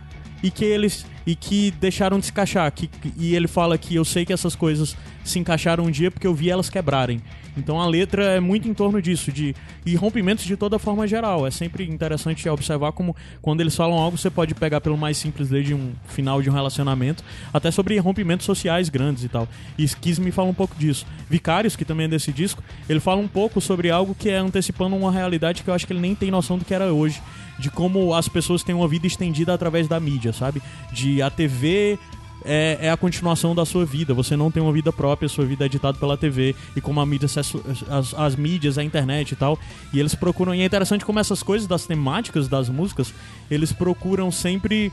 e 0.42 0.50
que 0.50 0.64
eles 0.64 1.06
e 1.26 1.34
que 1.34 1.70
deixaram 1.72 2.18
de 2.18 2.26
se 2.26 2.32
encaixar, 2.32 2.70
que, 2.70 2.90
e 3.16 3.34
ele 3.34 3.48
fala 3.48 3.78
que 3.78 3.94
eu 3.94 4.04
sei 4.04 4.26
que 4.26 4.32
essas 4.32 4.54
coisas 4.54 4.94
se 5.24 5.38
encaixaram 5.38 5.84
um 5.84 5.90
dia 5.90 6.10
porque 6.10 6.26
eu 6.26 6.34
vi 6.34 6.50
elas 6.50 6.68
quebrarem. 6.68 7.22
Então 7.56 7.80
a 7.80 7.86
letra 7.86 8.24
é 8.24 8.40
muito 8.40 8.68
em 8.68 8.74
torno 8.74 9.00
disso, 9.00 9.30
de 9.30 9.54
e 9.86 9.94
rompimentos 9.94 10.44
de 10.44 10.56
toda 10.56 10.78
forma 10.78 11.06
geral. 11.06 11.46
É 11.46 11.50
sempre 11.50 11.84
interessante 11.84 12.48
observar 12.48 12.92
como 12.92 13.14
quando 13.40 13.60
eles 13.60 13.76
falam 13.76 13.98
algo 13.98 14.18
você 14.18 14.30
pode 14.30 14.54
pegar 14.54 14.80
pelo 14.80 14.96
mais 14.96 15.16
simples 15.16 15.48
desde 15.48 15.74
um 15.74 15.92
final 16.06 16.42
de 16.42 16.50
um 16.50 16.52
relacionamento, 16.52 17.22
até 17.52 17.70
sobre 17.70 17.98
rompimentos 17.98 18.46
sociais 18.46 18.88
grandes 18.88 19.24
e 19.24 19.28
tal. 19.28 19.48
E 19.78 19.86
Kiss 19.86 20.20
me 20.20 20.30
fala 20.30 20.48
um 20.48 20.54
pouco 20.54 20.74
disso. 20.76 21.06
Vicários, 21.28 21.76
que 21.76 21.84
também 21.84 22.06
é 22.06 22.08
desse 22.08 22.32
disco, 22.32 22.62
ele 22.88 23.00
fala 23.00 23.20
um 23.20 23.28
pouco 23.28 23.60
sobre 23.60 23.90
algo 23.90 24.14
que 24.14 24.28
é 24.28 24.36
antecipando 24.36 24.96
uma 24.96 25.12
realidade 25.12 25.62
que 25.62 25.70
eu 25.70 25.74
acho 25.74 25.86
que 25.86 25.92
ele 25.92 26.00
nem 26.00 26.14
tem 26.14 26.30
noção 26.30 26.58
do 26.58 26.64
que 26.64 26.74
era 26.74 26.92
hoje, 26.92 27.22
de 27.58 27.70
como 27.70 28.14
as 28.14 28.28
pessoas 28.28 28.62
têm 28.62 28.74
uma 28.74 28.88
vida 28.88 29.06
estendida 29.06 29.54
através 29.54 29.86
da 29.86 30.00
mídia, 30.00 30.32
sabe? 30.32 30.62
De 30.92 31.22
a 31.22 31.30
TV 31.30 31.98
é, 32.44 32.78
é 32.82 32.90
a 32.90 32.96
continuação 32.96 33.54
da 33.54 33.64
sua 33.64 33.84
vida. 33.84 34.12
Você 34.14 34.36
não 34.36 34.50
tem 34.50 34.62
uma 34.62 34.72
vida 34.72 34.92
própria, 34.92 35.28
sua 35.28 35.44
vida 35.44 35.64
é 35.64 35.68
ditada 35.68 35.98
pela 35.98 36.16
TV 36.16 36.54
e 36.76 36.80
como 36.80 37.00
a 37.00 37.06
mídia, 37.06 37.26
as, 37.26 38.14
as 38.14 38.36
mídias, 38.36 38.78
a 38.78 38.84
internet 38.84 39.32
e 39.32 39.36
tal. 39.36 39.58
E 39.92 39.98
eles 39.98 40.14
procuram. 40.14 40.54
E 40.54 40.60
é 40.60 40.64
interessante 40.64 41.04
como 41.04 41.18
essas 41.18 41.42
coisas 41.42 41.66
das 41.66 41.86
temáticas 41.86 42.48
das 42.48 42.68
músicas, 42.68 43.14
eles 43.50 43.72
procuram 43.72 44.30
sempre 44.30 44.92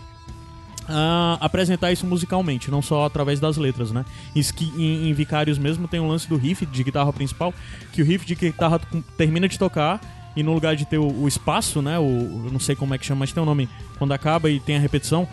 ah, 0.88 1.38
apresentar 1.40 1.92
isso 1.92 2.06
musicalmente, 2.06 2.72
não 2.72 2.82
só 2.82 3.06
através 3.06 3.40
das 3.40 3.58
letras, 3.58 3.92
né? 3.92 4.06
Isso 4.36 4.54
que 4.54 4.66
em, 4.78 5.10
em 5.10 5.14
Vicários 5.14 5.58
mesmo 5.58 5.88
tem 5.88 6.00
um 6.00 6.08
lance 6.08 6.28
do 6.28 6.38
riff 6.38 6.66
de 6.66 6.84
guitarra 6.84 7.12
principal, 7.12 7.54
que 7.92 8.02
o 8.02 8.06
riff 8.06 8.26
de 8.26 8.36
guitarra 8.36 8.80
termina 9.18 9.48
de 9.48 9.60
tocar 9.60 10.00
e 10.36 10.44
no 10.44 10.54
lugar 10.54 10.76
de 10.76 10.86
ter 10.86 10.98
o, 10.98 11.24
o 11.24 11.28
espaço, 11.28 11.82
né? 11.82 12.00
O, 12.00 12.44
eu 12.46 12.52
não 12.52 12.60
sei 12.60 12.76
como 12.76 12.94
é 12.94 12.98
que 12.98 13.06
chama, 13.06 13.20
mas 13.20 13.32
tem 13.32 13.42
um 13.42 13.46
nome 13.46 13.70
quando 13.98 14.14
acaba 14.14 14.50
e 14.50 14.60
tem 14.60 14.78
a 14.78 14.80
repetição. 14.80 15.28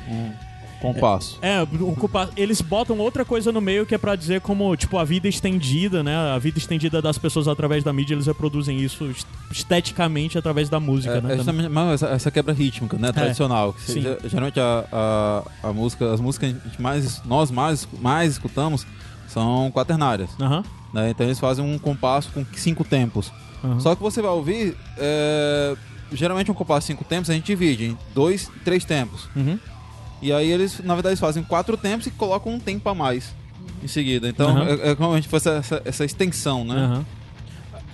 Compasso. 0.81 1.39
É, 1.43 1.61
o 1.63 1.95
culpa- 1.97 2.31
eles 2.37 2.61
botam 2.61 2.99
outra 2.99 3.25
coisa 3.25 3.51
no 3.51 3.61
meio 3.61 3.85
que 3.85 3.95
é 3.95 3.99
pra 3.99 4.15
dizer 4.15 4.41
como, 4.41 4.77
tipo, 4.77 4.97
a 4.97 5.05
vida 5.05 5.27
estendida, 5.29 6.03
né? 6.03 6.15
A 6.33 6.39
vida 6.39 6.57
estendida 6.59 7.03
das 7.03 7.19
pessoas 7.19 7.49
através 7.49 7.83
da 7.83 7.93
mídia, 7.93 8.15
eles 8.15 8.27
reproduzem 8.27 8.79
isso 8.79 9.05
est- 9.11 9.27
esteticamente 9.51 10.39
através 10.39 10.69
da 10.69 10.79
música, 10.81 11.15
É, 11.17 11.21
né? 11.21 11.37
é 11.37 11.95
essa, 11.95 12.07
essa 12.07 12.31
quebra 12.31 12.53
rítmica, 12.55 12.97
né? 12.97 13.13
Tradicional. 13.13 13.73
Que 13.73 13.81
sim. 13.93 14.01
ge- 14.03 14.19
Geralmente 14.25 14.61
a, 14.61 14.85
a, 15.63 15.69
a 15.69 15.73
música, 15.73 16.13
as 16.13 16.21
músicas 16.21 16.55
que 16.75 16.81
mais, 16.81 17.23
nós 17.25 17.51
mais, 17.51 17.89
mais 18.01 18.33
escutamos 18.33 18.87
são 19.27 19.71
quaternárias. 19.73 20.31
Aham. 20.41 20.65
né? 20.93 21.11
Então 21.11 21.27
eles 21.27 21.39
fazem 21.39 21.65
um 21.65 21.79
compasso 21.79 22.31
com 22.33 22.45
cinco 22.55 22.85
tempos. 22.85 23.31
aham. 23.65 23.81
Só 23.81 23.95
que 23.95 24.03
você 24.03 24.23
vai 24.23 24.31
ouvir, 24.31 24.77
é, 24.97 25.77
geralmente 26.13 26.51
um 26.51 26.55
compasso 26.55 26.87
de 26.87 26.93
cinco 26.95 27.05
tempos 27.05 27.29
a 27.31 27.35
gente 27.35 27.45
divide 27.47 27.87
em 27.87 27.99
dois, 28.15 28.51
três 28.65 28.85
tempos. 28.85 29.29
Uhum. 29.37 29.59
E 30.21 30.33
aí 30.33 30.51
eles, 30.51 30.81
na 30.81 30.95
verdade, 30.95 31.13
eles 31.13 31.21
fazem 31.21 31.43
quatro 31.43 31.77
tempos 31.77 32.07
e 32.07 32.11
colocam 32.11 32.53
um 32.55 32.59
tempo 32.61 32.89
a 32.89 32.95
mais 32.95 33.33
em 33.83 33.87
seguida. 33.87 34.29
Então 34.29 34.51
Aham. 34.51 34.79
é, 34.83 34.91
é 34.91 34.95
como 34.95 35.13
a 35.13 35.17
gente 35.17 35.29
faz 35.29 35.47
essa, 35.47 35.81
essa, 35.85 36.05
extensão, 36.05 36.65
né? 36.65 36.75
Aham. 36.75 37.07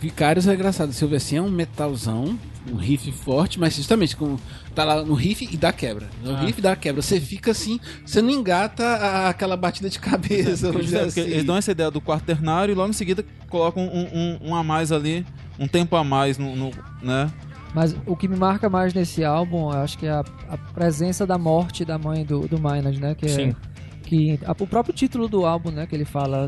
Vicários 0.00 0.46
é 0.46 0.54
engraçado. 0.54 0.90
Assim, 1.14 1.36
é 1.36 1.40
um 1.42 1.48
metalzão, 1.50 2.38
um 2.70 2.76
riff 2.76 3.10
forte, 3.12 3.58
mas 3.58 3.74
justamente 3.74 4.14
com, 4.16 4.36
tá 4.74 4.84
lá 4.84 5.02
no 5.02 5.14
riff 5.14 5.48
e 5.50 5.56
dá 5.56 5.72
quebra. 5.72 6.08
No 6.22 6.34
Ah. 6.34 6.40
riff 6.40 6.60
dá 6.60 6.76
quebra. 6.76 7.00
Você 7.00 7.18
fica 7.20 7.52
assim, 7.52 7.80
você 8.04 8.20
não 8.20 8.30
engata 8.30 8.84
a- 8.84 9.28
aquela 9.30 9.56
batida 9.56 9.88
de 9.88 9.98
cabeça. 9.98 10.68
vamos 10.72 10.86
dizer 10.86 10.98
É, 10.98 11.04
assim. 11.04 11.20
eles 11.20 11.44
dão 11.44 11.56
essa 11.56 11.70
ideia 11.72 11.90
do 11.90 12.00
quaternário 12.02 12.72
e 12.72 12.74
logo 12.74 12.90
em 12.90 12.94
seguida 12.94 13.24
colocam 13.48 13.82
um, 13.86 14.08
um, 14.42 14.48
um 14.50 14.54
a 14.54 14.62
mais 14.62 14.92
ali, 14.92 15.24
um 15.58 15.66
tempo 15.66 15.96
a 15.96 16.04
mais 16.04 16.36
no, 16.36 16.54
no- 16.54 16.70
né? 17.02 17.30
Mas 17.74 17.96
o 18.06 18.14
que 18.14 18.28
me 18.28 18.36
marca 18.36 18.70
mais 18.70 18.94
nesse 18.94 19.24
álbum, 19.24 19.72
eu 19.72 19.78
acho 19.78 19.98
que 19.98 20.06
é 20.06 20.10
a, 20.10 20.24
a 20.48 20.56
presença 20.56 21.26
da 21.26 21.36
morte 21.36 21.84
da 21.84 21.98
mãe 21.98 22.24
do, 22.24 22.46
do 22.46 22.60
Maynard, 22.60 23.00
né? 23.00 23.14
Que 23.16 23.26
é, 23.26 23.28
Sim. 23.28 23.56
que 24.04 24.38
a- 24.46 24.52
o 24.52 24.66
próprio 24.66 24.94
título 24.94 25.26
do 25.28 25.44
álbum, 25.44 25.70
né? 25.70 25.84
Que 25.86 25.94
ele 25.96 26.04
fala 26.04 26.46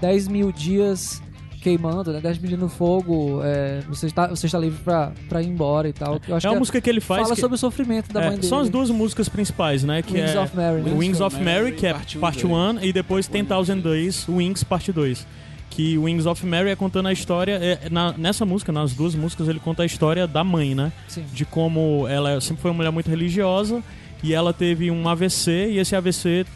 10 0.00 0.26
mil 0.28 0.50
dias 0.50 1.22
queimando, 1.62 2.12
né? 2.12 2.20
10 2.20 2.38
mil 2.38 2.48
dias 2.48 2.60
no 2.60 2.68
fogo, 2.68 3.40
é, 3.42 3.80
você, 3.88 4.06
está, 4.06 4.26
você 4.26 4.44
está 4.46 4.58
livre 4.58 4.78
pra, 4.84 5.12
pra 5.30 5.40
ir 5.40 5.46
embora 5.48 5.88
e 5.88 5.92
tal. 5.94 6.20
Eu 6.28 6.36
acho 6.36 6.46
É 6.46 6.50
uma 6.50 6.56
que 6.56 6.58
música 6.58 6.80
que 6.80 6.90
ele 6.90 7.00
faz. 7.00 7.22
fala 7.22 7.34
que- 7.34 7.40
sobre 7.40 7.54
o 7.54 7.58
sofrimento 7.58 8.12
da 8.12 8.20
é, 8.20 8.26
mãe 8.26 8.34
dele. 8.36 8.46
são 8.48 8.58
as 8.60 8.68
duas 8.68 8.90
músicas 8.90 9.28
principais, 9.30 9.82
né? 9.84 10.02
Que 10.02 10.12
Wings 10.14 10.34
é 10.34 10.40
of 10.40 10.54
Mary. 10.56 10.82
né? 10.82 10.92
Wings 10.92 11.20
of 11.22 11.42
Mary, 11.42 11.72
que 11.72 11.86
é 11.86 11.92
Parte 11.94 12.18
um, 12.18 12.20
parte 12.20 12.42
dois. 12.46 12.76
1, 12.76 12.84
e 12.84 12.92
depois 12.92 13.26
10,000 13.28 13.80
Days, 13.80 14.28
Wings, 14.28 14.62
parte 14.64 14.92
2. 14.92 15.26
Que 15.74 15.98
Wings 15.98 16.24
of 16.26 16.44
Mary 16.46 16.70
é 16.70 16.76
contando 16.76 17.08
a 17.08 17.12
história. 17.12 17.52
é, 17.60 17.88
na- 17.90 18.12
nessa 18.16 18.44
música, 18.46 18.70
nas 18.70 18.92
duas 18.94 19.14
músicas, 19.14 19.48
ele 19.48 19.58
conta 19.58 19.82
a 19.82 19.86
história 19.86 20.26
da 20.26 20.44
mãe, 20.44 20.74
né? 20.74 20.92
Sim. 21.08 21.24
De 21.32 21.44
como 21.44 22.06
ela 22.08 22.40
sempre 22.40 22.62
foi 22.62 22.70
uma 22.70 22.76
mulher 22.76 22.92
muito 22.92 23.10
religiosa 23.10 23.82
e 24.22 24.32
ela 24.32 24.52
teve 24.52 24.90
um 24.90 25.08
AVC, 25.08 25.70
e 25.72 25.78
esse 25.78 25.94
AVC 25.96 26.46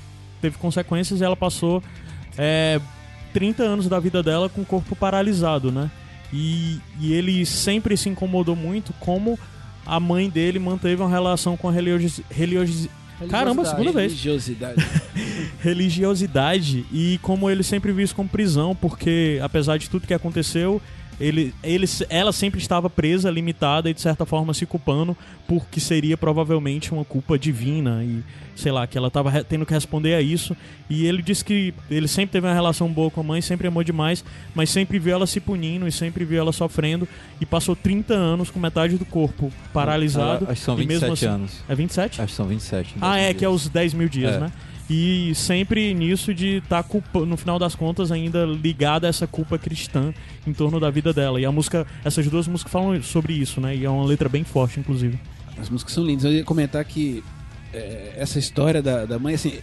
teve 0.41 0.57
consequências 0.57 1.21
e 1.21 1.25
ela 1.25 1.37
passou 1.37 1.83
é, 2.37 2.81
30 3.33 3.63
anos 3.65 3.89
da 3.89 3.99
vida 3.99 4.23
dela 4.23 4.49
com 4.49 4.61
o 4.63 4.65
corpo 4.65 4.95
paralisado, 4.95 5.73
né? 5.73 5.91
E, 6.33 6.79
e 7.01 7.13
ele 7.13 7.45
sempre 7.45 7.97
se 7.97 8.09
incomodou 8.09 8.55
muito 8.55 8.93
como 9.01 9.39
a 9.85 9.99
mãe 9.99 10.29
dele 10.31 10.59
manteve 10.59 11.03
uma 11.03 11.11
relação 11.11 11.57
com 11.57 11.69
a 11.69 11.73
religiosi- 11.73 12.25
religiosi- 12.31 12.91
Caramba, 13.29 13.65
segunda 13.65 13.93
vez 13.93 14.13
Religiosidade. 14.13 14.85
religiosidade 15.61 16.87
e 16.93 17.19
como 17.23 17.51
ele 17.51 17.63
sempre 17.63 17.93
viu 17.93 18.05
isso 18.05 18.15
como 18.15 18.29
prisão, 18.29 18.77
porque 18.77 19.39
apesar 19.43 19.79
de 19.79 19.91
tudo 19.91 20.07
que 20.07 20.15
aconteceu, 20.15 20.81
ele, 21.21 21.55
ele, 21.63 21.87
ela 22.09 22.33
sempre 22.33 22.61
estava 22.61 22.89
presa, 22.89 23.31
limitada 23.31 23.91
e 23.91 23.95
de 23.95 24.01
certa 24.01 24.25
forma 24.25 24.55
se 24.55 24.65
culpando 24.67 25.17
por 25.47 25.67
que 25.67 25.81
seria 25.81 26.17
provavelmente 26.17 26.93
uma 26.93 27.05
culpa 27.05 27.39
divina 27.39 28.03
e 28.05 28.23
sei 28.55 28.73
lá, 28.73 28.89
que 28.89 28.99
ela 28.99 29.07
estava 29.07 29.45
tendo 29.45 29.65
que 29.65 29.73
responder 29.73 30.15
a 30.15 30.21
isso. 30.21 30.57
E 30.91 31.07
ele 31.07 31.23
disse 31.23 31.45
que 31.45 31.73
ele 31.89 32.09
sempre 32.09 32.33
teve 32.33 32.47
uma 32.47 32.53
relação 32.53 32.89
boa 32.93 33.09
com 33.09 33.21
a 33.21 33.23
mãe, 33.25 33.41
sempre 33.41 33.69
amou 33.69 33.85
demais, 33.85 34.25
mas 34.53 34.69
sempre 34.69 34.99
viu 34.99 35.15
ela 35.15 35.29
se 35.29 35.39
punindo 35.39 35.87
e 35.87 35.93
sempre 35.93 36.25
viu 36.25 36.41
ela 36.41 36.51
sofrendo 36.53 37.07
e 37.41 37.47
passou 37.47 37.77
30 37.77 38.15
anos 38.15 38.51
com 38.51 38.59
metade 38.59 38.97
do 38.99 39.05
corpo 39.05 39.53
paralisado. 39.73 40.45
Acho 40.51 40.55
que 40.61 40.65
são 40.65 40.75
e 40.81 40.87
mesmo 40.87 41.07
27 41.09 41.13
assim- 41.13 41.27
anos. 41.35 41.65
É 41.69 41.75
27? 41.77 42.21
Acho 42.21 42.33
que 42.33 42.37
são 42.37 42.47
27. 42.49 42.95
Ah, 43.01 43.17
é, 43.17 43.33
que 43.33 43.45
é 43.45 43.49
os 43.49 43.69
10 43.69 43.95
mil 43.95 44.09
dias, 44.09 44.35
É. 44.35 44.41
né? 44.41 44.53
E 44.91 45.35
sempre 45.35 45.93
nisso 45.93 46.33
de 46.33 46.57
estar, 46.59 46.83
culpa, 46.83 47.21
no 47.27 47.37
final 47.37 47.59
das 47.59 47.75
contas, 47.75 48.11
ainda 48.11 48.47
ligada 48.47 49.07
a 49.07 49.11
essa 49.11 49.27
culpa 49.27 49.59
cristã 49.59 50.15
em 50.47 50.53
torno 50.55 50.81
da 50.81 50.89
vida 50.91 51.13
dela. 51.13 51.39
E 51.41 51.45
a 51.45 51.53
música, 51.53 51.87
essas 52.05 52.27
duas 52.29 52.49
músicas 52.49 52.73
falam 52.73 53.03
sobre 53.03 53.35
isso, 53.35 53.61
né? 53.61 53.77
E 53.77 53.85
é 53.85 53.91
uma 53.91 54.05
letra 54.07 54.29
bem 54.31 54.45
forte, 54.45 54.81
inclusive. 54.81 55.19
As 55.61 55.69
músicas 55.69 55.93
são 55.93 56.05
lindas. 56.05 56.25
Eu 56.25 56.33
ia 56.33 56.45
comentar 56.45 56.83
que 56.87 57.23
é, 57.75 58.15
essa 58.17 58.39
história 58.39 58.81
da, 58.81 59.05
da 59.05 59.19
mãe, 59.19 59.35
assim, 59.35 59.59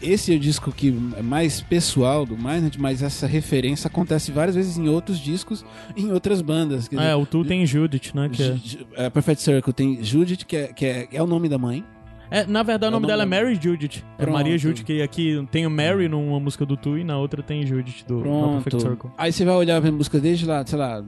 esse 0.00 0.32
é 0.32 0.36
o 0.36 0.40
disco 0.40 0.72
que 0.72 0.96
é 1.18 1.22
mais 1.22 1.60
pessoal 1.60 2.24
do 2.24 2.34
Maynard, 2.38 2.80
mas 2.80 3.02
essa 3.02 3.26
referência 3.26 3.88
acontece 3.88 4.32
várias 4.32 4.54
vezes 4.54 4.78
em 4.78 4.88
outros 4.88 5.18
discos 5.18 5.62
em 5.94 6.10
outras 6.10 6.40
bandas. 6.40 6.88
Quer 6.88 6.96
É, 6.96 6.98
dizer, 7.00 7.14
o 7.16 7.26
Tu 7.26 7.44
tem 7.44 7.66
Judith, 7.66 8.12
né? 8.14 8.30
Que 8.32 8.42
é... 8.42 8.56
Ju- 8.56 8.86
é, 8.96 9.10
Perfect 9.10 9.42
Circle 9.42 9.72
tem 9.74 10.02
Judith, 10.02 10.44
que, 10.46 10.56
é, 10.56 10.66
que 10.68 10.86
é, 10.86 11.08
é 11.12 11.22
o 11.22 11.26
nome 11.26 11.48
da 11.50 11.58
mãe. 11.58 11.84
É, 12.30 12.46
na 12.46 12.62
verdade, 12.62 12.88
o 12.88 12.90
nome 12.92 13.02
não 13.02 13.08
dela 13.08 13.22
é. 13.22 13.26
Mary 13.26 13.58
Judith. 13.60 14.04
É 14.18 14.22
Pronto. 14.22 14.34
Maria 14.34 14.56
Judith, 14.58 14.84
que 14.84 15.00
aqui 15.02 15.46
tem 15.50 15.66
o 15.66 15.70
Mary 15.70 16.08
numa 16.08 16.38
música 16.40 16.64
do 16.66 16.76
Tu 16.76 16.98
e 16.98 17.04
na 17.04 17.16
outra 17.18 17.42
tem 17.42 17.66
Judith 17.66 18.04
do 18.06 18.18
do 18.22 18.22
Perfect 18.54 18.80
Circle. 18.82 18.96
Pronto. 18.98 19.14
Aí 19.16 19.32
você 19.32 19.44
vai 19.44 19.54
olhar 19.54 19.80
pra 19.80 19.90
música 19.92 20.18
desde 20.20 20.44
lá, 20.46 20.64
sei 20.66 20.78
lá, 20.78 21.02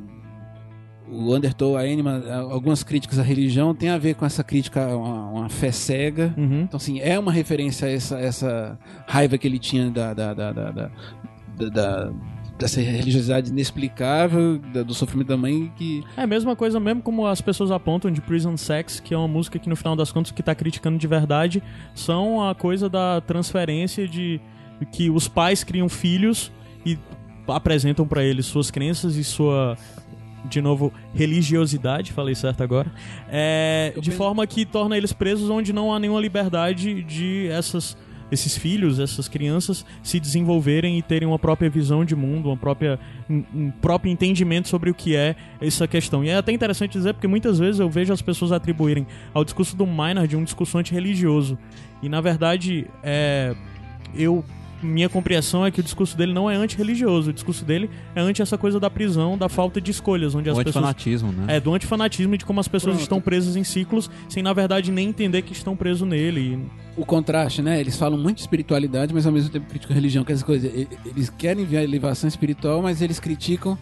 o 1.12 1.34
Undertow, 1.34 1.76
a 1.76 1.80
Anima, 1.80 2.22
algumas 2.50 2.84
críticas 2.84 3.18
à 3.18 3.22
religião 3.22 3.74
tem 3.74 3.88
a 3.88 3.98
ver 3.98 4.14
com 4.14 4.24
essa 4.24 4.44
crítica 4.44 4.84
a 4.86 4.96
uma, 4.96 5.30
uma 5.40 5.48
fé 5.48 5.72
cega. 5.72 6.32
Uhum. 6.36 6.60
Então, 6.62 6.76
assim, 6.76 7.00
é 7.00 7.18
uma 7.18 7.32
referência 7.32 7.88
a 7.88 7.90
essa, 7.90 8.18
essa 8.18 8.78
raiva 9.08 9.36
que 9.36 9.46
ele 9.48 9.58
tinha 9.58 9.90
da, 9.90 10.14
da, 10.14 10.32
da, 10.32 10.52
da, 10.52 10.70
da- 10.70 10.90
da- 11.56 11.68
da- 11.68 12.12
dessa 12.60 12.80
religiosidade 12.80 13.50
inexplicável, 13.50 14.58
da- 14.58 14.82
do 14.82 14.94
sofrimento 14.94 15.28
da 15.28 15.36
mãe, 15.36 15.72
que 15.76 16.04
É 16.16 16.22
a 16.22 16.26
mesma 16.26 16.54
coisa 16.54 16.78
mesmo 16.78 17.02
como 17.02 17.26
as 17.26 17.40
pessoas 17.40 17.70
apontam 17.70 18.10
de 18.10 18.20
Prison 18.20 18.56
Sex, 18.56 19.00
que 19.00 19.14
é 19.14 19.16
uma 19.18 19.28
música 19.28 19.58
que 19.58 19.68
no 19.68 19.76
final 19.76 19.96
das 19.96 20.12
contas 20.12 20.30
o 20.30 20.34
que 20.34 20.42
tá 20.42 20.54
criticando 20.54 20.98
de 20.98 21.06
verdade 21.06 21.62
são 21.94 22.46
a 22.48 22.54
coisa 22.54 22.88
da 22.88 23.20
transferência 23.20 24.06
de 24.06 24.40
que 24.92 25.10
os 25.10 25.26
pais 25.28 25.62
criam 25.64 25.88
filhos 25.88 26.50
e 26.86 26.98
apresentam 27.48 28.06
pra 28.06 28.22
eles 28.22 28.46
suas 28.46 28.70
crenças 28.70 29.16
e 29.16 29.24
sua 29.24 29.76
de 30.48 30.62
novo 30.62 30.90
religiosidade, 31.14 32.12
falei 32.12 32.34
certo 32.34 32.62
agora, 32.62 32.90
é, 33.28 33.92
de 33.96 34.00
penso- 34.08 34.12
forma 34.16 34.46
que 34.46 34.64
torna 34.64 34.96
eles 34.96 35.12
presos 35.12 35.50
onde 35.50 35.70
não 35.72 35.92
há 35.92 35.98
nenhuma 35.98 36.20
liberdade 36.20 37.02
de 37.02 37.46
essas 37.48 37.96
esses 38.30 38.56
filhos, 38.56 38.98
essas 38.98 39.28
crianças 39.28 39.84
se 40.02 40.20
desenvolverem 40.20 40.98
e 40.98 41.02
terem 41.02 41.28
uma 41.28 41.38
própria 41.38 41.68
visão 41.68 42.04
de 42.04 42.14
mundo, 42.14 42.48
uma 42.48 42.56
própria 42.56 42.98
um, 43.28 43.44
um 43.54 43.70
próprio 43.70 44.10
entendimento 44.10 44.68
sobre 44.68 44.90
o 44.90 44.94
que 44.94 45.16
é 45.16 45.36
essa 45.60 45.86
questão. 45.86 46.24
E 46.24 46.28
é 46.28 46.36
até 46.36 46.52
interessante 46.52 46.92
dizer 46.92 47.14
porque 47.14 47.28
muitas 47.28 47.58
vezes 47.58 47.80
eu 47.80 47.90
vejo 47.90 48.12
as 48.12 48.22
pessoas 48.22 48.52
atribuírem 48.52 49.06
ao 49.34 49.44
discurso 49.44 49.76
do 49.76 49.86
Maynard 49.86 50.34
um 50.36 50.44
discurso 50.44 50.78
antirreligioso. 50.78 51.58
E 52.02 52.08
na 52.08 52.20
verdade, 52.20 52.86
é, 53.02 53.54
eu 54.14 54.44
minha 54.82 55.08
compreensão 55.08 55.64
é 55.66 55.70
que 55.70 55.80
o 55.80 55.82
discurso 55.82 56.16
dele 56.16 56.32
não 56.32 56.50
é 56.50 56.56
antirreligioso. 56.56 57.30
O 57.30 57.32
discurso 57.32 57.64
dele 57.64 57.90
é 58.14 58.20
anti 58.20 58.40
essa 58.42 58.56
coisa 58.58 58.80
da 58.80 58.88
prisão, 58.90 59.36
da 59.36 59.48
falta 59.48 59.80
de 59.80 59.90
escolhas, 59.90 60.34
onde 60.34 60.48
as 60.50 60.56
O 60.56 60.58
pessoas. 60.64 60.76
antifanatismo, 60.76 61.32
né? 61.32 61.56
É, 61.56 61.60
do 61.60 61.72
antifanatismo 61.74 62.34
e 62.34 62.38
de 62.38 62.44
como 62.44 62.60
as 62.60 62.68
pessoas 62.68 62.94
Pronto. 62.94 63.02
estão 63.02 63.20
presas 63.20 63.56
em 63.56 63.64
ciclos, 63.64 64.10
sem 64.28 64.42
na 64.42 64.52
verdade 64.52 64.90
nem 64.90 65.08
entender 65.08 65.42
que 65.42 65.52
estão 65.52 65.76
presos 65.76 66.06
nele. 66.08 66.58
o 66.96 67.04
contraste, 67.06 67.62
né? 67.62 67.80
Eles 67.80 67.96
falam 67.96 68.18
muito 68.18 68.36
de 68.36 68.42
espiritualidade, 68.42 69.14
mas 69.14 69.24
ao 69.26 69.32
mesmo 69.32 69.48
tempo 69.50 69.66
criticam 69.68 69.94
a 69.94 69.94
religião, 69.94 70.24
que 70.24 70.32
é 70.32 70.34
essa 70.34 70.44
coisa. 70.44 70.66
E- 70.66 70.86
Eles 71.06 71.30
querem 71.30 71.64
ver 71.64 71.78
a 71.78 71.84
elevação 71.84 72.28
espiritual, 72.28 72.82
mas 72.82 73.00
eles 73.00 73.18
criticam 73.18 73.78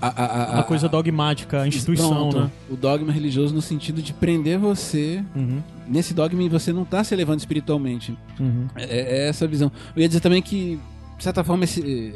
a, 0.00 0.08
a, 0.08 0.24
a, 0.56 0.60
A, 0.60 0.62
coisa 0.62 0.88
dogmática, 0.88 1.62
a 1.62 1.68
instituição, 1.68 2.08
Pronto, 2.30 2.40
né? 2.40 2.50
O 2.70 2.76
dogma 2.76 3.12
religioso 3.12 3.54
no 3.54 3.60
sentido 3.62 4.00
de 4.02 4.12
prender 4.12 4.58
você 4.58 5.22
Uhum, 5.36 5.62
nesse 5.86 6.14
dogma 6.14 6.42
e 6.42 6.48
você 6.48 6.72
não 6.72 6.84
tá 6.84 7.02
se 7.04 7.14
elevando 7.14 7.38
espiritualmente. 7.38 8.16
uhum. 8.38 8.66
É, 8.76 8.84
é 8.84 9.28
essa 9.28 9.44
a 9.44 9.48
visão. 9.48 9.70
Eu 9.94 10.02
ia 10.02 10.08
dizer 10.08 10.20
também 10.20 10.40
que, 10.40 10.78
de 11.18 11.24
certa 11.24 11.44
forma, 11.44 11.64
esse- 11.64 12.14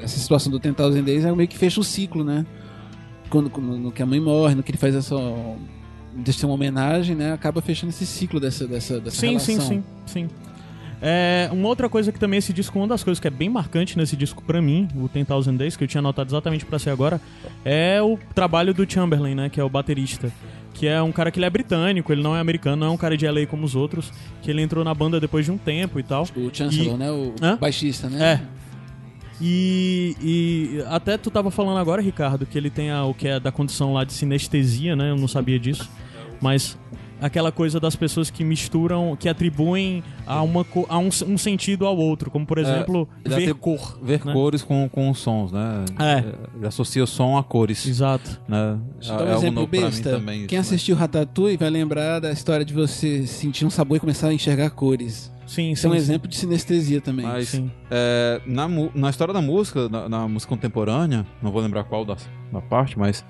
essa 0.00 0.18
situação 0.18 0.50
do 0.50 0.58
Ten 0.58 0.72
Thousand 0.72 1.02
Days 1.04 1.24
é 1.24 1.32
meio 1.32 1.48
que 1.48 1.56
fecha 1.58 1.80
o 1.80 1.84
ciclo, 1.84 2.24
né? 2.24 2.44
Quando, 3.30 3.48
quando- 3.48 3.76
no 3.78 3.92
que 3.92 4.02
a 4.02 4.06
mãe 4.06 4.20
morre, 4.20 4.54
no 4.54 4.62
que 4.62 4.70
ele 4.70 4.78
faz 4.78 4.94
essa. 4.94 5.14
Deixa 6.14 6.46
uma 6.46 6.54
homenagem, 6.54 7.16
né? 7.16 7.32
Acaba 7.32 7.62
fechando 7.62 7.88
esse 7.90 8.04
ciclo 8.04 8.38
dessa, 8.38 8.66
dessa, 8.66 9.00
dessa 9.00 9.16
Sim, 9.16 9.28
relação. 9.28 9.54
sim, 9.60 9.66
sim, 9.68 9.82
sim. 10.06 10.28
É, 11.04 11.48
uma 11.52 11.66
outra 11.68 11.88
coisa 11.88 12.12
que 12.12 12.18
também 12.20 12.38
esse 12.38 12.52
disco, 12.52 12.78
uma 12.78 12.86
das 12.86 13.02
coisas 13.02 13.18
que 13.18 13.26
é 13.26 13.30
bem 13.30 13.48
marcante 13.48 13.98
nesse 13.98 14.14
disco 14.16 14.40
pra 14.44 14.62
mim, 14.62 14.86
o 14.94 15.08
Ten 15.08 15.24
Thousand 15.24 15.56
Days, 15.56 15.76
que 15.76 15.82
eu 15.82 15.88
tinha 15.88 15.98
anotado 15.98 16.30
exatamente 16.30 16.64
pra 16.64 16.78
ser 16.78 16.90
agora, 16.90 17.20
é 17.64 18.00
o 18.00 18.16
trabalho 18.34 18.72
do 18.72 18.88
Chamberlain, 18.90 19.34
né, 19.34 19.48
que 19.48 19.58
é 19.60 19.64
o 19.64 19.68
baterista. 19.68 20.30
Que 20.74 20.86
é 20.86 21.02
um 21.02 21.10
cara 21.12 21.30
que 21.32 21.38
ele 21.40 21.44
é 21.46 21.50
britânico, 21.50 22.12
ele 22.12 22.22
não 22.22 22.34
é 22.36 22.40
americano, 22.40 22.76
não 22.76 22.86
é 22.86 22.90
um 22.90 22.96
cara 22.96 23.16
de 23.16 23.26
LA 23.26 23.46
como 23.46 23.64
os 23.64 23.74
outros, 23.74 24.12
que 24.40 24.50
ele 24.50 24.62
entrou 24.62 24.84
na 24.84 24.94
banda 24.94 25.18
depois 25.20 25.44
de 25.44 25.50
um 25.50 25.58
tempo 25.58 25.98
e 25.98 26.02
tal. 26.04 26.22
O 26.36 26.48
Chancellor, 26.54 26.94
E- 26.94 26.98
né? 26.98 27.10
O 27.10 27.34
Hã? 27.42 27.56
baixista, 27.60 28.08
né? 28.08 28.24
É. 28.34 28.40
E, 29.40 30.16
e 30.22 30.84
até 30.88 31.18
tu 31.18 31.30
tava 31.30 31.50
falando 31.50 31.78
agora, 31.78 32.00
Ricardo, 32.00 32.46
que 32.46 32.56
ele 32.56 32.70
tem 32.70 32.90
a- 32.90 33.04
o 33.04 33.12
que 33.12 33.26
é 33.26 33.40
da 33.40 33.50
condição 33.50 33.92
lá 33.92 34.04
de 34.04 34.12
sinestesia, 34.12 34.94
né? 34.94 35.10
Eu 35.10 35.16
não 35.16 35.26
sabia 35.26 35.58
disso. 35.58 35.90
Mas 36.40 36.78
aquela 37.22 37.52
coisa 37.52 37.78
das 37.78 37.94
pessoas 37.94 38.30
que 38.30 38.42
misturam, 38.42 39.16
que 39.16 39.28
atribuem 39.28 40.02
a, 40.26 40.42
uma, 40.42 40.66
a 40.88 40.98
um, 40.98 41.08
um 41.28 41.38
sentido 41.38 41.86
ao 41.86 41.96
outro, 41.96 42.30
como 42.30 42.44
por 42.44 42.58
exemplo, 42.58 43.08
ele 43.24 43.34
ver 43.36 43.54
cor. 43.54 43.98
Ver 44.02 44.24
né? 44.24 44.32
cores 44.32 44.62
com, 44.62 44.88
com 44.88 45.08
os 45.08 45.18
sons, 45.18 45.52
né? 45.52 45.84
É. 45.98 46.24
Ele 46.56 46.66
associa 46.66 47.04
o 47.04 47.06
som 47.06 47.38
a 47.38 47.44
cores. 47.44 47.86
Exato. 47.86 48.40
Né? 48.48 48.78
Deixa 48.98 49.12
eu 49.12 49.18
dar 49.18 49.24
um 49.24 49.28
É 49.28 49.32
algo 49.32 49.46
exemplo 49.46 49.66
besta. 49.68 50.10
também. 50.10 50.46
Quem 50.46 50.58
isso, 50.58 50.70
né? 50.70 50.74
assistiu 50.74 50.96
Ratatouille 50.96 51.56
vai 51.56 51.70
lembrar 51.70 52.18
da 52.18 52.32
história 52.32 52.64
de 52.64 52.74
você 52.74 53.26
sentir 53.26 53.64
um 53.64 53.70
sabor 53.70 53.96
e 53.96 54.00
começar 54.00 54.28
a 54.28 54.34
enxergar 54.34 54.70
cores. 54.70 55.32
Sim, 55.46 55.74
sim. 55.74 55.86
é 55.86 55.90
um 55.90 55.92
sim. 55.92 55.98
exemplo 55.98 56.28
de 56.28 56.36
sinestesia 56.36 57.00
também. 57.00 57.26
Mas 57.26 57.48
Sim. 57.48 57.70
é, 57.90 58.40
na, 58.46 58.66
na 58.94 59.10
história 59.10 59.34
da 59.34 59.42
música, 59.42 59.88
na, 59.88 60.08
na 60.08 60.28
música 60.28 60.48
contemporânea, 60.48 61.26
não 61.42 61.52
vou 61.52 61.60
lembrar 61.60 61.84
qual 61.84 62.04
da, 62.04 62.16
da 62.50 62.60
parte, 62.60 62.98
mas 62.98 63.24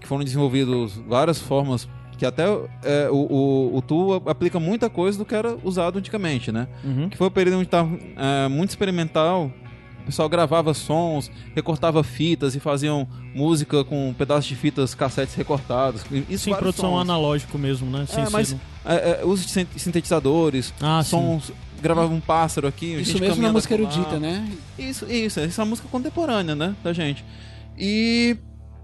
que 0.00 0.06
foram 0.06 0.24
desenvolvidos 0.24 1.00
várias 1.06 1.38
formas 1.38 1.88
que 2.18 2.26
até 2.26 2.44
é, 2.82 3.08
o, 3.10 3.14
o, 3.16 3.76
o 3.78 3.80
Tu 3.82 4.22
aplica 4.26 4.58
muita 4.60 4.90
coisa 4.90 5.16
do 5.16 5.24
que 5.24 5.34
era 5.34 5.56
usado 5.64 5.98
antigamente, 5.98 6.50
né? 6.52 6.66
Uhum. 6.84 7.08
Que 7.08 7.16
foi 7.16 7.28
o 7.28 7.30
período 7.30 7.56
onde 7.58 7.66
estava 7.68 7.88
muito 8.50 8.70
experimental. 8.70 9.50
O 10.02 10.06
pessoal 10.08 10.28
gravava 10.28 10.72
sons, 10.72 11.30
recortava 11.54 12.02
fitas 12.02 12.54
e 12.54 12.60
faziam 12.60 13.06
música 13.34 13.84
com 13.84 14.14
pedaços 14.16 14.46
de 14.46 14.56
fitas, 14.56 14.94
cassetes 14.94 15.34
recortados. 15.34 16.02
Isso 16.30 16.44
Sim, 16.44 16.54
produção 16.54 16.90
sons. 16.92 17.00
analógico 17.02 17.58
mesmo, 17.58 17.90
né? 17.90 18.06
Sem 18.06 18.24
É, 18.24 18.30
mas 18.30 18.56
é, 18.86 19.20
é, 19.20 19.24
uso 19.24 19.44
de 19.44 19.50
sin- 19.52 19.66
sintetizadores, 19.76 20.72
Ah, 20.80 21.02
sim. 21.04 21.10
sons. 21.10 21.52
Gravava 21.82 22.12
um 22.12 22.20
pássaro 22.20 22.66
aqui. 22.66 22.94
Isso 22.94 23.12
gente 23.12 23.20
mesmo 23.20 23.42
na 23.42 23.52
música 23.52 23.74
erudita, 23.74 24.18
né? 24.18 24.48
Isso, 24.78 25.04
isso, 25.12 25.38
essa 25.40 25.60
é 25.60 25.64
uma 25.64 25.70
música 25.70 25.86
contemporânea, 25.88 26.56
né, 26.56 26.74
da 26.82 26.92
gente. 26.92 27.24
E 27.78 28.36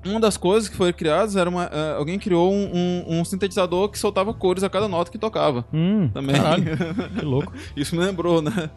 uma 0.05 0.21
das 0.21 0.37
coisas 0.37 0.69
que 0.69 0.77
foi 0.77 0.93
criadas 0.93 1.37
era 1.37 1.49
uma, 1.49 1.65
eh, 1.65 1.95
alguém 1.99 2.19
criou 2.19 2.53
um, 2.53 2.71
um- 3.09 3.21
um 3.21 3.25
sintetizador 3.25 3.89
que 3.89 3.99
soltava 3.99 4.33
cores 4.35 4.63
a 4.63 4.69
cada 4.71 4.87
nota 4.89 5.11
que 5.11 5.19
tocava. 5.19 5.65
Hum, 5.73 6.09
Também. 6.13 6.37
que 7.19 7.25
louco. 7.25 7.53
isso 7.77 7.95
me 7.97 8.05
lembrou, 8.05 8.41
né? 8.43 8.71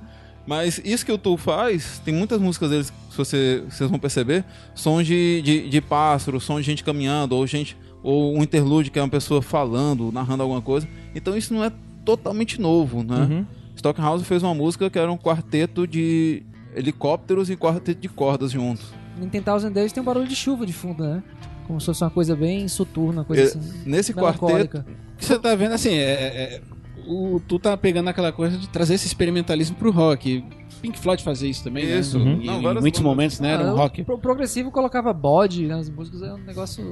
Mas 0.46 0.80
isso 0.86 1.06
que 1.06 1.12
o 1.12 1.18
Tu 1.18 1.36
faz, 1.36 2.00
tem 2.06 2.14
muitas 2.14 2.40
músicas 2.40 2.70
deles, 2.70 2.94
se 3.12 3.18
você, 3.18 3.64
vocês 3.70 3.90
vão 3.90 4.00
perceber, 4.00 4.46
sons 4.74 5.06
de, 5.06 5.42
de, 5.42 5.70
de 5.70 5.82
pássaro, 5.82 6.40
sons 6.40 6.60
de 6.60 6.64
gente 6.64 6.84
caminhando, 6.86 7.36
ou 7.36 7.46
gente, 7.46 7.76
ou 8.02 8.34
um 8.38 8.42
interlúdio 8.42 8.90
que 8.92 8.98
é 8.98 9.02
uma 9.02 9.10
pessoa 9.10 9.42
falando, 9.42 10.10
narrando 10.12 10.44
alguma 10.44 10.62
coisa. 10.62 10.88
Então 11.14 11.36
isso 11.36 11.54
não 11.54 11.64
é 11.66 11.72
totalmente 12.06 12.62
novo, 12.62 13.04
né? 13.04 13.18
Uhum. 13.30 13.46
Stockhouse 13.76 14.24
fez 14.24 14.42
uma 14.42 14.54
música 14.56 14.90
que 14.90 14.98
era 14.98 15.12
um 15.12 15.18
quarteto 15.18 15.86
de 15.86 16.44
helicópteros 16.74 17.50
e 17.50 17.58
quarteto 17.58 18.00
de 18.00 18.08
cordas 18.08 18.52
juntos. 18.52 18.86
Em 19.22 19.28
Ten 19.30 19.42
Thousand 19.42 19.72
Days 19.72 19.92
tem 19.92 20.02
um 20.02 20.06
barulho 20.06 20.28
de 20.28 20.36
chuva 20.36 20.66
de 20.66 20.74
fundo, 20.74 21.04
né? 21.04 21.24
Como 21.66 21.80
se 21.80 21.86
fosse 21.88 22.04
uma 22.04 22.10
coisa 22.10 22.36
bem 22.36 22.68
soturna, 22.68 23.24
coisa 23.24 23.44
É, 23.44 23.46
assim. 23.46 23.60
Nesse 23.86 24.14
quarteto. 24.14 24.80
O 24.80 25.18
que 25.18 25.26
você 25.26 25.38
tá 25.40 25.54
vendo 25.56 25.74
assim, 25.74 25.90
é, 25.94 26.02
é- 26.12 26.44
é- 26.56 26.62
o, 27.08 27.42
tu 27.48 27.58
tá 27.60 27.76
pegando 27.76 28.10
aquela 28.10 28.32
coisa 28.32 28.58
de 28.58 28.68
trazer 28.70 28.94
esse 28.96 29.08
experimentalismo 29.08 29.76
pro 29.76 29.92
rock. 29.92 30.44
Pink 30.82 31.00
Floyd 31.00 31.24
fazia 31.24 31.50
isso 31.50 31.64
também, 31.64 31.86
Isso. 31.86 32.20
né? 32.20 32.26
Uhum. 32.26 32.42
Em, 32.42 32.46
Não, 32.46 32.54
em 32.60 32.62
muitos 32.62 32.84
bandas. 32.84 33.00
momentos, 33.02 33.40
né? 33.40 33.54
Era 33.54 33.64
Ah, 33.70 33.72
um 33.72 33.74
o 33.74 33.78
rock. 33.78 34.04
pro- 34.04 34.18
progressivo 34.20 34.70
colocava 34.72 35.12
bode 35.12 35.66
nas 35.66 35.90
músicas, 35.90 36.22
é 36.22 36.34
um 36.34 36.38
negócio. 36.38 36.84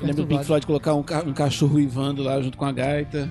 Eu 0.00 0.06
lembro 0.06 0.22
do 0.22 0.26
Pink. 0.26 0.44
Floyd 0.44 0.66
colocar 0.66 0.94
um, 0.94 1.02
ca- 1.02 1.22
um 1.24 1.32
cachorro 1.32 1.76
uivando 1.76 2.22
lá 2.22 2.40
junto 2.42 2.58
com 2.58 2.64
a 2.64 2.72
gaita. 2.72 3.30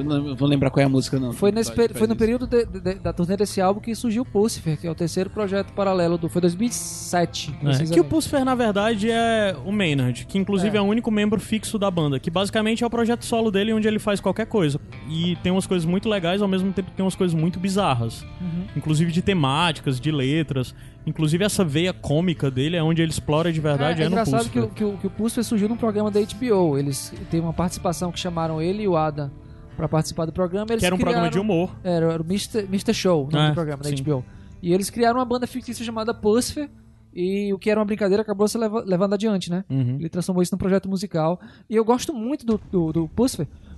Eu 0.00 0.04
não 0.04 0.36
vou 0.36 0.48
lembrar 0.48 0.70
qual 0.70 0.82
é 0.82 0.86
a 0.86 0.88
música, 0.88 1.18
não. 1.20 1.32
Foi, 1.32 1.52
nesse 1.52 1.72
peri- 1.72 1.94
foi 1.94 2.06
no 2.06 2.16
período 2.16 2.46
de- 2.46 2.64
de- 2.64 2.94
da 2.94 3.12
turnê 3.12 3.36
desse 3.36 3.60
álbum 3.60 3.80
que 3.80 3.94
surgiu 3.94 4.22
o 4.22 4.26
Pucifer, 4.26 4.78
que 4.78 4.86
é 4.86 4.90
o 4.90 4.94
terceiro 4.94 5.30
projeto 5.30 5.72
paralelo 5.72 6.16
do. 6.18 6.28
Foi 6.28 6.40
2007. 6.40 7.54
É, 7.62 7.84
que 7.92 8.00
o. 8.00 8.04
Pucifer, 8.04 8.44
na 8.44 8.54
verdade, 8.54 9.10
é 9.10 9.54
o 9.64 9.70
Maynard, 9.72 10.26
que 10.26 10.38
inclusive 10.38 10.76
é. 10.76 10.78
É. 10.78 10.82
o 10.82 10.84
único 10.84 11.10
membro 11.10 11.40
fixo 11.40 11.78
da 11.78 11.90
banda, 11.90 12.18
que 12.18 12.30
basicamente 12.30 12.82
é 12.82 12.86
o 12.86 12.90
projeto 12.90 13.24
solo 13.24 13.50
dele 13.50 13.72
onde 13.72 13.86
ele 13.86 13.98
faz 13.98 14.20
qualquer 14.20 14.46
coisa. 14.46 14.80
E 15.08 15.36
tem 15.42 15.52
umas 15.52 15.66
coisas 15.66 15.84
muito 15.86 16.08
legais, 16.08 16.42
ao 16.42 16.48
mesmo 16.48 16.72
tempo 16.72 16.90
que 16.90 16.96
tem 16.96 17.04
umas 17.04 17.14
coisas 17.14 17.38
muito 17.38 17.58
bizarras. 17.60 18.22
Uhum. 18.40 18.64
Inclusive 18.76 19.12
de 19.12 19.22
temáticas, 19.22 20.00
de 20.00 20.10
letras. 20.10 20.74
Inclusive 21.06 21.44
essa 21.44 21.64
veia 21.64 21.92
cômica 21.92 22.50
dele 22.50 22.76
é 22.76 22.82
onde 22.82 23.00
ele 23.00 23.10
explora 23.10 23.52
de 23.52 23.60
verdade, 23.60 24.00
é, 24.00 24.04
é, 24.04 24.06
é 24.06 24.08
no 24.08 24.12
engraçado 24.14 24.48
que, 24.50 24.60
Pucifer. 24.60 24.64
o- 24.64 24.68
que, 24.74 24.84
o- 24.84 24.98
que 24.98 25.06
o 25.06 25.10
Pucifer 25.10 25.44
surgiu 25.44 25.68
num 25.68 25.76
programa 25.76 26.10
da 26.10 26.20
HBO. 26.20 26.76
Eles 26.78 27.12
teve 27.30 27.42
uma 27.42 27.52
participação 27.52 28.12
que 28.12 28.18
chamaram 28.20 28.60
ele 28.60 28.82
e 28.82 28.88
o 28.88 28.96
Adam 28.96 29.30
pra 29.76 29.88
participar 29.88 30.24
do 30.26 30.32
programa. 30.32 30.66
Eles 30.70 30.80
Que 30.80 30.86
era 30.86 30.94
um 30.94 30.98
programa 30.98 31.26
de 31.28 31.38
criaram- 31.38 31.54
humor. 31.54 31.76
Era, 31.84 32.12
era 32.14 32.22
o 32.22 32.26
Mr. 32.26 32.60
Mr. 32.64 32.92
Show, 32.94 33.26
o 33.26 33.30
nome 33.30 33.46
É, 33.46 33.48
do 33.50 33.54
programa 33.54 33.82
da 33.82 33.88
sim. 33.88 33.96
HBO. 34.02 34.24
E 34.62 34.72
eles 34.72 34.90
criaram 34.90 35.18
uma 35.18 35.24
banda 35.24 35.46
fictícia 35.46 35.84
chamada 35.84 36.12
Pucifer. 36.14 36.68
E 37.12 37.52
o 37.52 37.58
que 37.58 37.68
era 37.68 37.80
uma 37.80 37.84
brincadeira 37.86 38.22
acabou 38.22 38.46
se 38.46 38.56
leva- 38.56 38.84
levando 38.86 39.14
adiante, 39.14 39.50
né? 39.50 39.64
Uhum. 39.68 39.96
Ele 39.98 40.08
transformou 40.08 40.42
isso 40.42 40.54
num 40.54 40.58
projeto 40.58 40.88
musical. 40.88 41.40
E 41.68 41.74
eu 41.74 41.84
gosto 41.84 42.14
muito 42.14 42.46
do, 42.46 42.60
do, 42.70 42.92
do 42.92 43.10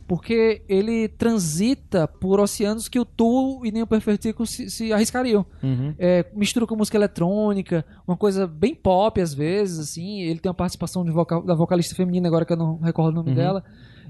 porque 0.06 0.62
ele 0.68 1.08
transita 1.08 2.06
por 2.06 2.40
oceanos 2.40 2.88
que 2.88 2.98
o 3.00 3.04
Tu 3.04 3.62
e 3.64 3.70
nem 3.72 3.82
o 3.82 3.86
Perfectico 3.86 4.44
se, 4.44 4.68
se 4.68 4.92
arriscariam. 4.92 5.46
Uhum. 5.62 5.94
É, 5.98 6.26
mistura 6.34 6.66
com 6.66 6.76
música 6.76 6.98
eletrônica, 6.98 7.84
uma 8.06 8.16
coisa 8.16 8.46
bem 8.46 8.74
pop 8.74 9.18
às 9.20 9.32
vezes, 9.32 9.78
assim. 9.78 10.20
Ele 10.22 10.38
tem 10.40 10.50
uma 10.50 10.54
participação 10.54 11.02
de 11.04 11.10
vocal, 11.10 11.42
da 11.42 11.54
vocalista 11.54 11.94
feminina, 11.94 12.28
agora 12.28 12.44
que 12.44 12.52
eu 12.52 12.56
não 12.58 12.78
recordo 12.80 13.12
o 13.12 13.16
nome 13.16 13.30
Uhum. 13.30 13.36
dela. 13.36 13.64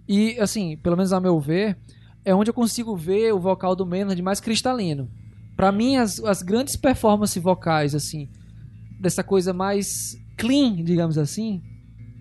E, 0.08 0.38
assim, 0.40 0.76
pelo 0.76 0.96
menos 0.96 1.12
a 1.12 1.20
meu 1.20 1.38
ver, 1.38 1.76
é 2.24 2.34
onde 2.34 2.50
eu 2.50 2.54
consigo 2.54 2.96
ver 2.96 3.32
o 3.32 3.40
vocal 3.40 3.74
do 3.74 3.86
Maynard 3.86 4.20
mais 4.22 4.40
cristalino. 4.40 5.08
Pra 5.56 5.70
mim, 5.70 5.96
as, 5.96 6.18
as 6.20 6.42
grandes 6.42 6.76
performances 6.76 7.42
vocais, 7.42 7.94
assim, 7.94 8.28
dessa 8.98 9.22
coisa 9.22 9.52
mais 9.52 10.16
clean, 10.36 10.82
digamos 10.82 11.18
assim, 11.18 11.62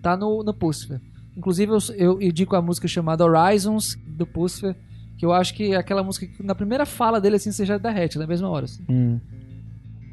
tá 0.02 0.16
no, 0.16 0.42
no 0.42 0.54
Pucifer. 0.54 1.00
Inclusive, 1.36 1.72
eu, 1.72 1.78
eu 1.96 2.22
indico 2.22 2.54
a 2.54 2.62
música 2.62 2.86
chamada 2.86 3.24
Horizons, 3.24 3.96
do 4.06 4.26
Pucifer, 4.26 4.76
que 5.16 5.24
eu 5.24 5.32
acho 5.32 5.54
que 5.54 5.72
é 5.72 5.76
aquela 5.76 6.02
música 6.02 6.26
que 6.26 6.42
na 6.42 6.54
primeira 6.54 6.84
fala 6.84 7.20
dele, 7.20 7.36
assim, 7.36 7.52
você 7.52 7.64
já 7.64 7.78
derrete 7.78 8.18
na 8.18 8.26
mesma 8.26 8.48
hora. 8.48 8.64
assim. 8.64 8.84
Hum. 8.88 9.18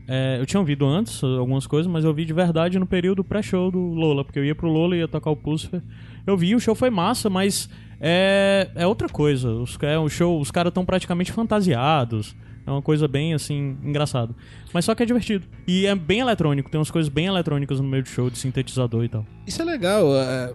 É, 0.07 0.39
eu 0.39 0.45
tinha 0.45 0.59
ouvido 0.59 0.87
antes 0.87 1.23
algumas 1.23 1.67
coisas, 1.67 1.91
mas 1.91 2.03
eu 2.03 2.13
vi 2.13 2.25
de 2.25 2.33
verdade 2.33 2.79
no 2.79 2.87
período 2.87 3.23
pré-show 3.23 3.69
do 3.69 3.79
Lola, 3.79 4.25
porque 4.25 4.39
eu 4.39 4.45
ia 4.45 4.55
pro 4.55 4.67
Lola 4.67 4.95
e 4.95 4.99
ia 4.99 5.07
tocar 5.07 5.29
o 5.29 5.35
Pucifer. 5.35 5.83
Eu 6.25 6.37
vi, 6.37 6.55
o 6.55 6.59
show 6.59 6.75
foi 6.75 6.89
massa, 6.89 7.29
mas 7.29 7.69
é, 7.99 8.69
é 8.75 8.87
outra 8.87 9.09
coisa. 9.09 9.49
Os, 9.49 9.77
é 9.81 9.99
um 9.99 10.09
show, 10.09 10.39
os 10.39 10.51
caras 10.51 10.71
estão 10.71 10.85
praticamente 10.85 11.31
fantasiados. 11.31 12.35
É 12.65 12.71
uma 12.71 12.81
coisa 12.81 13.07
bem, 13.07 13.33
assim, 13.33 13.77
engraçada. 13.83 14.33
Mas 14.71 14.85
só 14.85 14.93
que 14.93 15.01
é 15.01 15.05
divertido. 15.05 15.47
E 15.67 15.85
é 15.87 15.95
bem 15.95 16.19
eletrônico, 16.19 16.69
tem 16.69 16.77
umas 16.77 16.91
coisas 16.91 17.09
bem 17.09 17.25
eletrônicas 17.25 17.79
no 17.79 17.87
meio 17.87 18.03
do 18.03 18.09
show, 18.09 18.29
de 18.29 18.37
sintetizador 18.37 19.03
e 19.03 19.09
tal. 19.09 19.25
Isso 19.47 19.61
é 19.61 19.65
legal. 19.65 20.15
é, 20.15 20.53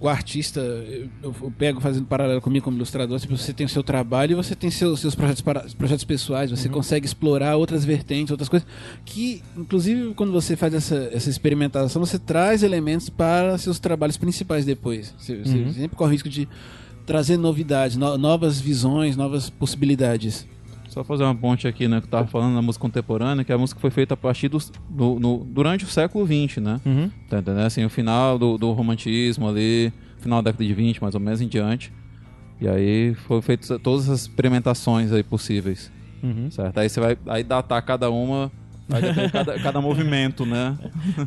o 0.00 0.08
artista, 0.08 0.60
eu, 0.60 1.08
eu 1.22 1.52
pego 1.58 1.80
fazendo 1.80 2.06
paralelo 2.06 2.40
comigo 2.40 2.64
como 2.64 2.76
ilustrador, 2.76 3.18
tipo, 3.18 3.36
você 3.36 3.52
tem 3.52 3.66
o 3.66 3.68
seu 3.68 3.82
trabalho 3.82 4.32
e 4.32 4.34
você 4.36 4.54
tem 4.54 4.70
seus, 4.70 5.00
seus 5.00 5.14
projetos, 5.14 5.42
para- 5.42 5.66
projetos 5.76 6.04
pessoais, 6.04 6.50
você 6.50 6.68
consegue 6.68 7.04
explorar 7.04 7.56
outras 7.56 7.84
vertentes, 7.84 8.30
outras 8.30 8.48
coisas, 8.48 8.66
que, 9.04 9.42
inclusive, 9.56 10.14
quando 10.14 10.30
você 10.32 10.54
faz 10.56 10.72
essa, 10.74 11.10
essa 11.12 11.28
experimentação, 11.28 12.04
você 12.04 12.18
traz 12.18 12.62
elementos 12.62 13.08
para 13.10 13.58
seus 13.58 13.78
trabalhos 13.80 14.16
principais 14.16 14.64
depois. 14.64 15.12
Você, 15.18 15.36
você 15.44 15.56
Uhum. 15.58 15.72
sempre 15.72 15.96
corre 15.96 16.10
o 16.10 16.12
risco 16.12 16.28
de 16.28 16.48
trazer 17.04 17.36
novidades, 17.36 17.96
no- 17.96 18.16
novas 18.16 18.60
visões, 18.60 19.16
novas 19.16 19.50
possibilidades. 19.50 20.46
Só 20.98 21.04
fazer 21.04 21.22
uma 21.22 21.34
ponte 21.34 21.68
aqui, 21.68 21.86
né? 21.86 22.00
Que 22.00 22.06
eu 22.06 22.10
tava 22.10 22.26
falando 22.26 22.56
da 22.56 22.60
música 22.62 22.82
contemporânea, 22.82 23.44
que 23.44 23.52
a 23.52 23.58
música 23.58 23.78
foi 23.80 23.88
feita 23.90 24.14
a 24.14 24.16
partir 24.16 24.48
dos, 24.48 24.72
do, 24.90 25.20
no- 25.20 25.44
durante 25.44 25.84
o 25.84 25.86
século 25.86 26.26
XX, 26.26 26.56
né? 26.60 26.80
Uhum. 26.84 27.08
Tá 27.28 27.38
entendendo? 27.38 27.64
Assim, 27.64 27.84
o 27.84 27.88
final 27.88 28.36
do, 28.36 28.58
do 28.58 28.72
romantismo 28.72 29.48
ali, 29.48 29.92
final 30.18 30.42
da 30.42 30.50
década 30.50 30.64
de 30.66 30.74
20, 30.74 31.00
mais 31.00 31.14
ou 31.14 31.20
menos, 31.20 31.40
em 31.40 31.46
diante. 31.46 31.92
E 32.60 32.66
aí 32.66 33.14
foram 33.14 33.40
feitas 33.40 33.78
todas 33.80 34.08
as 34.08 34.22
experimentações 34.22 35.12
aí 35.12 35.22
possíveis, 35.22 35.92
Uhum. 36.20 36.50
certo? 36.50 36.78
Aí 36.78 36.88
você 36.88 36.98
vai 36.98 37.16
aí 37.28 37.44
datar 37.44 37.80
cada 37.82 38.10
uma, 38.10 38.50
cada, 39.30 39.56
cada 39.62 39.80
movimento, 39.80 40.44
né? 40.44 40.76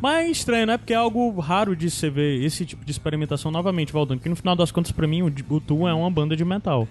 Mas 0.02 0.26
é 0.26 0.30
estranho, 0.30 0.66
né? 0.66 0.76
Porque 0.76 0.92
é 0.92 0.96
algo 0.96 1.30
raro 1.40 1.74
de 1.74 1.90
você 1.90 2.10
ver 2.10 2.44
esse 2.44 2.66
tipo 2.66 2.84
de 2.84 2.90
experimentação 2.90 3.50
novamente, 3.50 3.90
Valdão. 3.90 4.18
Que 4.18 4.28
no 4.28 4.36
final 4.36 4.54
das 4.54 4.70
contas, 4.70 4.92
pra 4.92 5.06
mim, 5.06 5.22
o, 5.22 5.32
o 5.48 5.60
Tu 5.62 5.88
é 5.88 5.94
uma 5.94 6.10
banda 6.10 6.36
de 6.36 6.44
metal. 6.44 6.86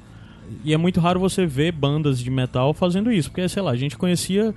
E 0.64 0.74
é 0.74 0.78
muito 0.78 1.00
raro 1.00 1.20
você 1.20 1.46
ver 1.46 1.72
bandas 1.72 2.20
de 2.20 2.30
metal 2.30 2.74
fazendo 2.74 3.12
isso. 3.12 3.30
Porque, 3.30 3.48
sei 3.48 3.62
lá, 3.62 3.72
a 3.72 3.76
gente 3.76 3.98
conhecia 3.98 4.54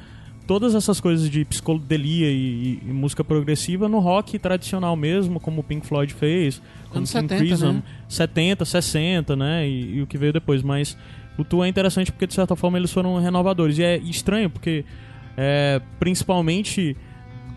todas 0.47 0.75
essas 0.75 1.01
coisas 1.01 1.29
de 1.29 1.45
psicodelia 1.45 2.31
e, 2.31 2.81
e 2.83 2.93
música 2.93 3.25
progressiva 3.25 3.89
no 3.89 3.99
rock 3.99 4.39
tradicional 4.39 4.95
mesmo, 4.95 5.41
como 5.41 5.61
o 5.61 5.65
Pink 5.65 5.87
Floyd 5.87 6.13
fez, 6.13 6.61
como 6.89 6.99
Anos 6.99 7.13
King 7.13 7.29
70, 7.29 7.37
Crimson, 7.37 7.73
né? 7.73 7.83
70, 8.09 8.65
60, 8.65 9.37
né? 9.37 9.69
E, 9.69 9.97
e 9.97 10.03
o 10.03 10.07
que 10.07 10.19
veio 10.19 10.33
depois. 10.33 10.63
Mas 10.63 10.97
o 11.39 11.45
Tu 11.45 11.63
é 11.65 11.69
interessante 11.69 12.13
porque, 12.13 12.27
de 12.27 12.35
certa 12.35 12.55
forma, 12.55 12.79
eles 12.79 12.93
foram 12.93 13.17
renovadores. 13.19 13.79
E 13.79 13.83
é 13.83 13.97
estranho 13.99 14.51
porque, 14.51 14.85
é, 15.37 15.81
principalmente 15.99 16.97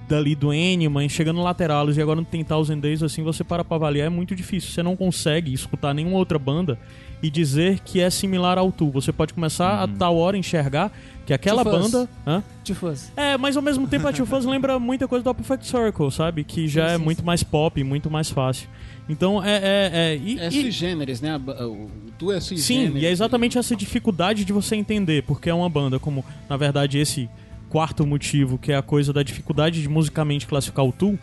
dali 0.07 0.35
do 0.35 0.51
Animal, 0.51 1.07
chegando 1.09 1.37
no 1.37 1.43
Lateralis 1.43 1.97
e 1.97 2.01
agora 2.01 2.19
no 2.21 2.25
Ten 2.25 2.43
Thousand 2.43 2.79
Days, 2.79 3.03
assim, 3.03 3.23
você 3.23 3.43
para 3.43 3.63
pra 3.63 3.75
avaliar, 3.75 4.07
é 4.07 4.09
muito 4.09 4.35
difícil. 4.35 4.71
Você 4.71 4.81
não 4.81 4.95
consegue 4.95 5.53
escutar 5.53 5.93
nenhuma 5.93 6.17
outra 6.17 6.39
banda 6.39 6.79
e 7.21 7.29
dizer 7.29 7.79
que 7.79 7.99
é 7.99 8.09
similar 8.09 8.57
ao 8.57 8.71
Tu. 8.71 8.89
Você 8.91 9.11
pode 9.11 9.33
começar 9.33 9.81
a 9.83 9.87
tal 9.87 10.15
hora 10.17 10.37
enxergar 10.37 10.91
que 11.25 11.33
aquela 11.33 11.63
banda... 11.63 12.07
Hã? 12.25 12.41
Tifus. 12.63 13.11
É, 13.17 13.37
mas 13.37 13.57
ao 13.57 13.63
mesmo 13.63 13.87
tempo 13.87 14.07
a 14.07 14.13
Two 14.13 14.25
Fuzz 14.25 14.45
lembra 14.45 14.79
muita 14.79 15.07
coisa 15.07 15.23
do 15.23 15.33
Perfect 15.33 15.67
Circle, 15.67 16.11
sabe? 16.11 16.43
Que 16.43 16.67
já 16.67 16.89
Sim, 16.89 16.93
é 16.95 16.97
sim, 16.97 17.03
muito 17.03 17.25
mais 17.25 17.43
pop, 17.43 17.83
muito 17.83 18.09
mais 18.09 18.29
fácil. 18.29 18.69
Então 19.09 19.43
é... 19.43 19.55
é, 19.55 19.91
é, 19.93 20.15
e- 20.15 20.39
É 20.39 20.47
e- 20.47 20.51
sui 20.51 20.71
generis, 20.71 21.19
né? 21.19 21.35
O 21.37 21.89
tu 22.17 22.31
é 22.31 22.39
sui 22.39 22.57
Sim, 22.57 22.81
generis. 22.81 23.03
e 23.03 23.05
é 23.07 23.11
exatamente 23.11 23.57
essa 23.57 23.75
dificuldade 23.75 24.45
de 24.45 24.53
você 24.53 24.75
entender, 24.75 25.23
porque 25.23 25.49
é 25.49 25.53
uma 25.53 25.69
banda 25.69 25.99
como, 25.99 26.23
na 26.47 26.55
verdade, 26.55 26.97
esse 26.97 27.29
quarto 27.69 28.05
motivo, 28.05 28.57
que 28.57 28.71
é 28.71 28.77
a 28.77 28.81
coisa 28.81 29.11
da 29.11 29.23
dificuldade 29.23 29.81
de 29.81 29.89
musicamente 29.89 30.47
classificar 30.47 30.85
o 30.85 30.91
Tool, 30.91 31.17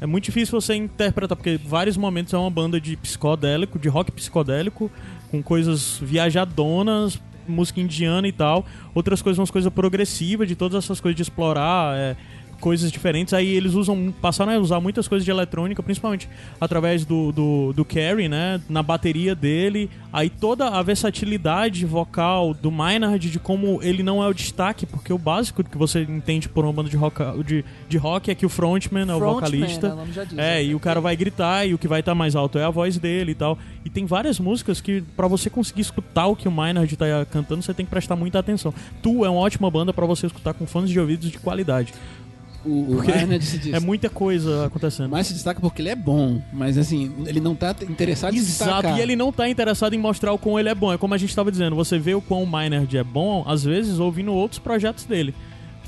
é 0.00 0.06
muito 0.06 0.24
difícil 0.24 0.60
você 0.60 0.74
interpretar, 0.74 1.36
porque 1.36 1.58
vários 1.64 1.96
momentos 1.96 2.34
é 2.34 2.36
uma 2.36 2.50
banda 2.50 2.80
de 2.80 2.96
psicodélico, 2.96 3.78
de 3.78 3.88
rock 3.88 4.12
psicodélico, 4.12 4.90
com 5.30 5.42
coisas 5.42 5.98
viajadonas, 6.02 7.18
música 7.48 7.80
indiana 7.80 8.26
e 8.26 8.32
tal. 8.32 8.66
Outras 8.94 9.22
coisas, 9.22 9.38
umas 9.38 9.50
coisas 9.50 9.72
progressivas, 9.72 10.48
de 10.48 10.56
todas 10.56 10.84
essas 10.84 11.00
coisas 11.00 11.16
de 11.16 11.22
explorar 11.22 11.96
é, 11.96 12.16
coisas 12.64 12.90
diferentes. 12.90 13.34
Aí 13.34 13.54
eles 13.54 13.74
usam, 13.74 14.10
passaram 14.22 14.50
a 14.52 14.58
usar 14.58 14.80
muitas 14.80 15.06
coisas 15.06 15.22
de 15.22 15.30
eletrônica, 15.30 15.82
principalmente 15.82 16.26
através 16.58 17.04
do, 17.04 17.30
do, 17.30 17.72
do 17.74 17.84
Carey, 17.84 18.26
né? 18.26 18.58
Na 18.70 18.82
bateria 18.82 19.34
dele. 19.34 19.90
Aí 20.10 20.30
toda 20.30 20.68
a 20.68 20.82
versatilidade 20.82 21.84
vocal 21.84 22.54
do 22.54 22.70
Maynard, 22.70 23.30
de 23.30 23.38
como 23.38 23.80
ele 23.82 24.02
não 24.02 24.22
é 24.24 24.26
o 24.26 24.32
destaque, 24.32 24.86
porque 24.86 25.12
o 25.12 25.18
básico 25.18 25.62
que 25.62 25.76
você 25.76 26.00
entende 26.08 26.48
por 26.48 26.64
uma 26.64 26.72
banda 26.72 26.88
de 26.88 26.96
rock, 26.96 27.20
de, 27.44 27.62
de 27.86 27.98
rock 27.98 28.30
é 28.30 28.34
que 28.34 28.46
o 28.46 28.48
frontman 28.48 29.02
é 29.10 29.14
o 29.14 29.18
Frontman, 29.18 29.34
vocalista. 29.34 29.88
né? 29.88 29.92
O 29.94 29.96
nome 29.98 30.12
já 30.12 30.24
diz, 30.24 30.38
É, 30.38 30.54
né? 30.54 30.64
e 30.64 30.74
o 30.74 30.80
cara 30.80 31.02
vai 31.02 31.14
gritar 31.14 31.66
e 31.68 31.74
o 31.74 31.78
que 31.78 31.86
vai 31.86 32.00
estar 32.00 32.14
mais 32.14 32.34
alto 32.34 32.58
é 32.58 32.64
a 32.64 32.70
voz 32.70 32.96
dele 32.96 33.32
e 33.32 33.34
tal. 33.34 33.58
E 33.84 33.90
tem 33.90 34.06
várias 34.06 34.40
músicas 34.40 34.80
que 34.80 35.02
pra 35.14 35.28
você 35.28 35.50
conseguir 35.50 35.82
escutar 35.82 36.26
o 36.28 36.34
que 36.34 36.48
o 36.48 36.50
Maynard 36.50 36.96
tá 36.96 37.04
cantando, 37.30 37.60
você 37.62 37.74
tem 37.74 37.84
que 37.84 37.90
prestar 37.90 38.16
muita 38.16 38.38
atenção. 38.38 38.72
Tu 39.02 39.22
é 39.22 39.28
uma 39.28 39.40
ótima 39.40 39.70
banda 39.70 39.92
pra 39.92 40.06
você 40.06 40.26
escutar 40.26 40.54
com 40.54 40.66
fones 40.66 40.88
de 40.88 40.98
ouvidos 40.98 41.30
de 41.30 41.38
qualidade. 41.38 41.92
O, 42.64 42.68
o 42.68 43.04
Maynard 43.04 43.44
se 43.44 43.58
diz. 43.58 43.72
É 43.74 43.80
muita 43.80 44.08
coisa 44.08 44.66
acontecendo. 44.66 45.10
Mas 45.10 45.26
se 45.26 45.34
destaca 45.34 45.60
porque 45.60 45.82
ele 45.82 45.90
é 45.90 45.96
bom, 45.96 46.40
mas 46.52 46.78
assim, 46.78 47.12
ele 47.26 47.40
não 47.40 47.54
tá 47.54 47.74
interessado 47.82 48.34
em 48.34 48.38
Exato, 48.38 48.70
destacar. 48.72 48.98
e 48.98 49.02
ele 49.02 49.16
não 49.16 49.30
tá 49.32 49.48
interessado 49.48 49.94
em 49.94 49.98
mostrar 49.98 50.32
o 50.32 50.38
quão 50.38 50.58
ele 50.58 50.68
é 50.68 50.74
bom. 50.74 50.92
É 50.92 50.98
como 50.98 51.14
a 51.14 51.18
gente 51.18 51.34
tava 51.34 51.50
dizendo, 51.50 51.76
você 51.76 51.98
vê 51.98 52.14
o 52.14 52.20
quão 52.20 52.42
o 52.42 52.46
Maynard 52.46 52.96
é 52.96 53.04
bom, 53.04 53.44
às 53.46 53.64
vezes 53.64 53.98
ouvindo 53.98 54.32
outros 54.32 54.58
projetos 54.58 55.04
dele. 55.04 55.34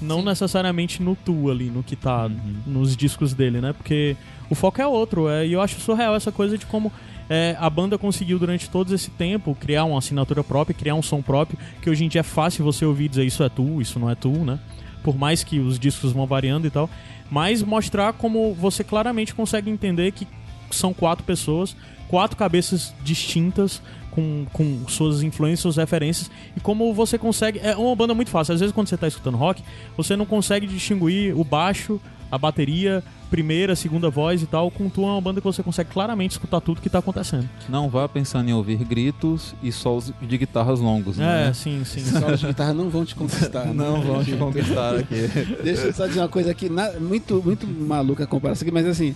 Não 0.01 0.23
necessariamente 0.23 1.03
no 1.03 1.17
Tu 1.17 1.51
ali, 1.51 1.71
no 1.71 1.83
que 1.83 1.97
tá 1.97 2.31
nos 2.67 2.95
discos 2.95 3.33
dele, 3.33 3.63
né? 3.63 3.73
Porque 3.73 4.15
o 4.51 4.55
foco 4.55 4.81
é 4.81 4.87
outro. 4.87 5.29
É, 5.29 5.47
e 5.47 5.55
eu 5.55 5.61
acho 5.63 5.81
surreal 5.81 6.15
essa 6.15 6.31
coisa 6.31 6.59
de 6.59 6.67
como 6.67 6.93
é, 7.31 7.57
a 7.59 7.71
banda 7.71 7.97
conseguiu 7.97 8.39
durante 8.39 8.69
todo 8.69 8.95
esse 8.95 9.11
tempo 9.11 9.57
criar 9.59 9.85
uma 9.85 9.99
assinatura 9.99 10.45
própria, 10.45 10.75
criar 10.75 10.95
um 10.95 11.03
som 11.03 11.23
próprio, 11.23 11.59
que 11.81 11.89
hoje 11.89 12.05
em 12.05 12.09
dia 12.09 12.21
é 12.21 12.23
fácil 12.23 12.63
você 12.63 12.85
ouvir 12.85 13.07
e 13.07 13.09
dizer 13.09 13.25
isso 13.25 13.43
é 13.43 13.49
Tu, 13.49 13.81
isso 13.81 13.99
não 13.99 14.11
é 14.11 14.15
Tu, 14.15 14.29
né? 14.31 14.59
Por 15.07 15.17
mais 15.17 15.45
que 15.45 15.61
os 15.61 15.79
discos 15.79 16.11
vão 16.11 16.27
variando 16.27 16.67
e 16.67 16.71
tal. 16.71 16.91
Mas 17.31 17.63
mostrar 17.63 18.13
como 18.13 18.53
você 18.55 18.83
claramente 18.83 19.33
consegue 19.33 19.71
entender 19.71 20.11
que 20.11 20.27
são 20.69 20.93
quatro 20.93 21.25
pessoas, 21.25 21.77
quatro 22.09 22.37
cabeças 22.37 22.93
distintas, 23.05 23.81
com, 24.11 24.47
com 24.53 24.89
suas 24.89 25.23
influências, 25.23 25.61
suas 25.61 25.77
referências, 25.77 26.29
e 26.57 26.61
como 26.61 26.93
você 26.93 27.17
consegue. 27.17 27.61
É 27.61 27.77
uma 27.77 27.95
banda 27.95 28.15
muito 28.15 28.33
fácil. 28.33 28.55
Às 28.55 28.59
vezes, 28.59 28.75
quando 28.75 28.89
você 28.89 28.97
tá 28.97 29.07
escutando 29.07 29.37
rock, 29.37 29.63
você 29.97 30.17
não 30.17 30.27
consegue 30.27 30.67
distinguir 30.67 31.39
o 31.39 31.45
baixo, 31.45 32.01
a 32.29 32.37
bateria, 32.37 33.05
primeira, 33.31 33.75
segunda 33.77 34.09
voz 34.11 34.43
e 34.43 34.47
tal. 34.47 34.71
Com 34.71 34.91
é 34.97 35.01
uma 35.01 35.21
banda 35.21 35.41
que 35.41 35.45
você 35.47 35.63
consegue 35.63 35.91
claramente 35.91 36.33
escutar 36.33 36.61
tudo 36.61 36.81
que 36.81 36.89
tá 36.91 36.99
acontecendo. 36.99 37.49
Não 37.69 37.89
vá 37.89 38.09
pensando 38.09 38.49
em 38.49 38.53
ouvir 38.53 38.77
gritos 38.85 39.55
e 39.63 39.71
solos 39.73 40.13
de 40.23 40.39
guitarras 40.39 40.81
longos, 40.81 41.19
É, 41.19 41.47
né? 41.47 41.53
sim, 41.53 41.83
sim. 41.85 42.01
Esses 42.01 42.19
solos 42.19 42.41
de 42.41 42.47
guitarra 42.47 42.73
não 42.75 42.89
vão 42.89 43.05
te 43.05 43.15
conquistar. 43.15 43.67
Não 43.75 43.99
né? 43.99 44.05
vão 44.05 44.25
te 44.25 44.33
conquistar 44.37 44.97
aqui. 44.97 45.29
Deixa 45.63 45.83
eu 45.83 45.93
só 45.93 46.07
dizer 46.07 46.21
uma 46.21 46.29
coisa 46.29 46.51
aqui, 46.51 46.69
na- 46.69 46.93
muito, 47.01 47.43
muito 47.45 47.67
maluca 47.67 48.25
a 48.25 48.27
comparação 48.27 48.65
aqui, 48.67 48.73
mas 48.73 48.87
assim, 48.87 49.15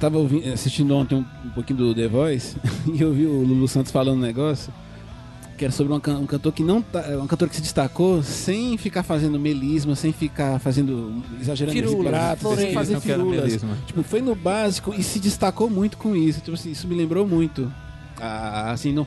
tava 0.00 0.18
ouvindo- 0.18 0.52
assistindo 0.52 0.94
ontem 0.94 1.14
um, 1.16 1.24
um 1.44 1.50
pouquinho 1.50 1.78
do 1.78 1.94
The 1.94 2.08
Voice 2.08 2.56
e 2.92 3.00
eu 3.00 3.12
vi 3.12 3.26
o 3.26 3.42
Lulu 3.42 3.66
Santos 3.68 3.90
falando 3.92 4.18
um 4.18 4.22
negócio 4.22 4.72
que 5.56 5.64
era 5.64 5.72
sobre 5.72 5.92
um, 5.92 5.98
can- 6.00 6.18
um 6.18 6.26
cantor 6.26 6.52
que 6.52 6.62
não 6.62 6.82
tá, 6.82 7.00
um 7.22 7.26
cantor 7.26 7.48
que 7.48 7.56
se 7.56 7.62
destacou 7.62 8.22
sem 8.22 8.76
ficar 8.76 9.02
fazendo 9.02 9.38
melisma, 9.40 9.94
sem 9.96 10.12
ficar 10.12 10.58
fazendo 10.60 11.22
exagerando 11.40 11.76
Firulas, 11.76 12.04
vibrato, 12.04 12.56
sem 12.56 12.72
fazer 12.74 13.00
firulas. 13.00 13.42
melisma. 13.44 13.76
Tipo, 13.86 14.02
foi 14.02 14.20
no 14.20 14.34
básico 14.34 14.94
e 14.96 15.02
se 15.02 15.18
destacou 15.18 15.68
muito 15.70 15.96
com 15.96 16.14
isso. 16.14 16.40
Tipo 16.40 16.52
assim, 16.54 16.70
isso 16.70 16.86
me 16.86 16.94
lembrou 16.94 17.26
muito. 17.26 17.72
Ah, 18.20 18.70
assim, 18.72 18.92
não 18.92 19.06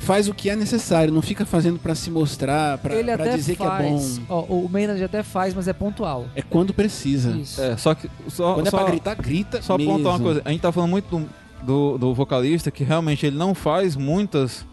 faz 0.00 0.26
o 0.28 0.34
que 0.34 0.50
é 0.50 0.56
necessário, 0.56 1.14
não 1.14 1.22
fica 1.22 1.46
fazendo 1.46 1.78
pra 1.78 1.94
se 1.94 2.10
mostrar, 2.10 2.74
até 2.74 3.36
dizer 3.36 3.54
faz. 3.54 3.80
que 3.80 3.86
é 3.86 3.88
bom. 3.90 4.22
Ó, 4.28 4.40
o 4.64 4.68
Maynard 4.68 5.02
até 5.04 5.22
faz, 5.22 5.54
mas 5.54 5.68
é 5.68 5.72
pontual. 5.72 6.26
É 6.34 6.42
quando 6.42 6.74
precisa. 6.74 7.30
Isso. 7.36 7.60
É, 7.62 7.76
só 7.76 7.94
que. 7.94 8.10
Só, 8.28 8.54
Quando 8.54 8.66
é 8.66 8.70
só, 8.70 8.78
pra 8.78 8.90
gritar, 8.90 9.14
grita. 9.14 9.62
só 9.62 9.78
mesmo. 9.78 9.92
apontar 9.92 10.12
uma 10.14 10.18
coisa. 10.20 10.42
A 10.44 10.50
gente 10.50 10.60
tá 10.60 10.72
falando 10.72 10.90
muito 10.90 11.06
do, 11.08 11.28
do, 11.64 11.98
do 11.98 12.14
vocalista, 12.14 12.68
que 12.70 12.82
realmente 12.82 13.24
ele 13.24 13.36
não 13.36 13.54
faz 13.54 13.94
muitas 13.94 14.66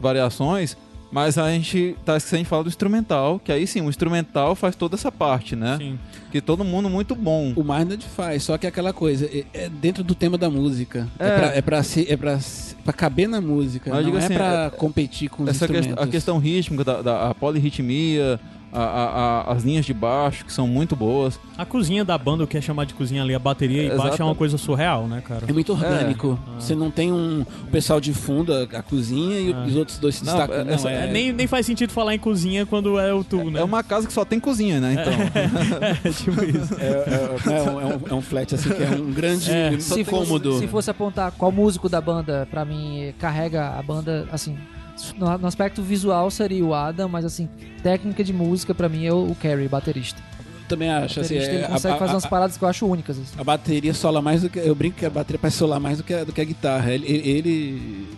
variações, 0.00 0.76
mas 1.10 1.38
a 1.38 1.48
gente 1.50 1.96
tá 2.04 2.16
esquecendo 2.16 2.42
de 2.42 2.48
falar 2.48 2.62
do 2.64 2.68
instrumental, 2.68 3.38
que 3.42 3.52
aí 3.52 3.66
sim, 3.66 3.80
o 3.80 3.88
instrumental 3.88 4.54
faz 4.54 4.74
toda 4.74 4.96
essa 4.96 5.10
parte, 5.12 5.54
né? 5.54 5.76
Sim. 5.78 5.98
Que 6.32 6.40
todo 6.40 6.64
mundo 6.64 6.90
muito 6.90 7.14
bom. 7.14 7.52
O 7.56 7.62
Maynard 7.62 8.04
faz, 8.04 8.42
só 8.42 8.58
que 8.58 8.66
é 8.66 8.68
aquela 8.68 8.92
coisa, 8.92 9.24
é, 9.26 9.44
é 9.54 9.68
dentro 9.68 10.02
do 10.02 10.14
tema 10.14 10.36
da 10.36 10.50
música. 10.50 11.06
É, 11.18 11.26
É. 11.28 11.36
pra, 11.38 11.46
é, 11.56 11.62
pra, 11.62 11.82
ser, 11.82 12.10
é 12.12 12.16
pra, 12.16 12.38
pra 12.84 12.92
caber 12.92 13.28
na 13.28 13.40
música, 13.40 13.90
Mas 13.90 14.04
não 14.06 14.14
é 14.16 14.18
assim, 14.18 14.34
pra 14.34 14.64
é- 14.64 14.70
competir 14.70 15.30
com 15.30 15.44
os 15.44 15.48
Essa 15.48 15.64
instrumentos. 15.66 16.02
a 16.02 16.06
questão 16.08 16.38
rítmica, 16.38 16.82
da, 16.84 17.02
da 17.02 17.30
a 17.30 17.34
polirritmia, 17.34 18.38
a, 18.76 18.80
a- 18.82 19.50
a- 19.50 19.52
as 19.54 19.62
linhas 19.64 19.84
de 19.86 19.94
baixo, 19.94 20.44
que 20.44 20.52
são 20.52 20.66
muito 20.68 20.94
boas. 20.94 21.38
A 21.56 21.64
cozinha 21.64 22.04
da 22.04 22.16
banda, 22.18 22.44
o 22.44 22.46
que 22.46 22.56
é 22.58 22.60
chamar 22.60 22.84
de 22.84 22.94
cozinha 22.94 23.22
ali, 23.22 23.34
a 23.34 23.38
bateria 23.38 23.82
e 23.82 23.86
Exato. 23.86 24.02
baixo 24.02 24.22
é 24.22 24.24
uma 24.24 24.34
coisa 24.34 24.58
surreal, 24.58 25.06
né, 25.08 25.22
cara? 25.26 25.44
É 25.48 25.52
muito 25.52 25.72
orgânico. 25.72 26.38
É. 26.56 26.60
Você 26.60 26.74
não 26.74 26.90
tem 26.90 27.12
um 27.12 27.40
o 27.42 27.70
pessoal 27.70 28.00
de 28.00 28.12
fundo, 28.12 28.52
a, 28.52 28.62
a 28.78 28.82
cozinha 28.82 29.38
e 29.40 29.52
Ah. 29.52 29.64
os 29.66 29.76
outros 29.76 29.98
dois 29.98 30.16
se 30.16 30.24
Não, 30.24 30.32
destacam. 30.34 30.56
é- 30.60 30.64
Não, 30.64 30.72
essa- 30.74 30.90
é, 30.90 31.08
É, 31.08 31.12
nem, 31.12 31.32
nem 31.32 31.46
faz 31.46 31.64
sentido 31.66 31.92
falar 31.92 32.14
em 32.14 32.18
cozinha 32.18 32.66
quando 32.66 32.98
é 32.98 33.12
o 33.14 33.24
tu, 33.24 33.50
né? 33.50 33.60
É 33.60 33.64
uma 33.64 33.82
casa 33.82 34.06
que 34.06 34.12
só 34.12 34.24
tem 34.24 34.38
cozinha, 34.38 34.80
né? 34.80 34.92
Então. 34.94 35.12
É, 36.04 36.10
tipo 36.12 36.44
isso. 36.44 36.74
é, 36.78 36.86
é- 36.86 37.58
é 37.58 37.62
um, 37.70 37.80
é 37.80 37.84
um- 37.86 38.00
é 38.10 38.14
um 38.14 38.20
flat 38.20 38.54
assim 38.54 38.68
que 38.70 38.82
é 38.82 38.90
um 38.90 39.12
grande 39.12 39.50
É. 39.50 39.78
Se 39.80 40.04
cômodo. 40.04 40.50
fosse, 40.52 40.60
se 40.64 40.68
fosse 40.68 40.90
apontar 40.90 41.32
qual 41.32 41.50
músico 41.50 41.88
da 41.88 42.00
banda, 42.00 42.46
pra 42.50 42.64
mim, 42.64 43.12
carrega 43.18 43.68
a 43.78 43.82
banda, 43.82 44.28
assim, 44.30 44.56
no, 45.18 45.38
no 45.38 45.46
aspecto 45.46 45.82
visual 45.82 46.30
seria 46.30 46.64
o 46.64 46.74
Adam, 46.74 47.08
mas 47.08 47.24
assim, 47.24 47.48
técnica 47.82 48.22
de 48.24 48.32
música, 48.32 48.74
pra 48.74 48.88
mim, 48.88 49.04
é 49.06 49.12
o, 49.12 49.30
o 49.30 49.34
Carey, 49.34 49.68
baterista. 49.68 50.20
Também 50.68 50.90
acho. 50.90 51.20
O 51.20 51.22
Assim, 51.22 51.36
é, 51.36 51.44
ele 51.54 51.64
a- 51.64 51.68
consegue 51.68 51.94
a- 51.94 51.98
fazer 51.98 52.10
a- 52.10 52.14
umas 52.14 52.26
paradas 52.26 52.56
que 52.56 52.64
eu 52.64 52.68
acho 52.68 52.86
únicas. 52.86 53.16
assim. 53.18 53.34
A 53.38 53.44
bateria 53.44 53.94
sola 53.94 54.20
mais 54.20 54.42
do 54.42 54.48
que. 54.50 54.58
Eu 54.58 54.74
brinco 54.74 54.96
que 54.98 55.06
a 55.06 55.10
bateria 55.10 55.38
parece 55.38 55.58
solar 55.58 55.78
mais 55.78 55.98
do 55.98 56.04
que, 56.04 56.12
a- 56.12 56.24
do 56.24 56.32
que 56.32 56.40
a 56.40 56.44
guitarra. 56.44 56.92
Ele, 56.92 57.06
ele- 57.06 58.08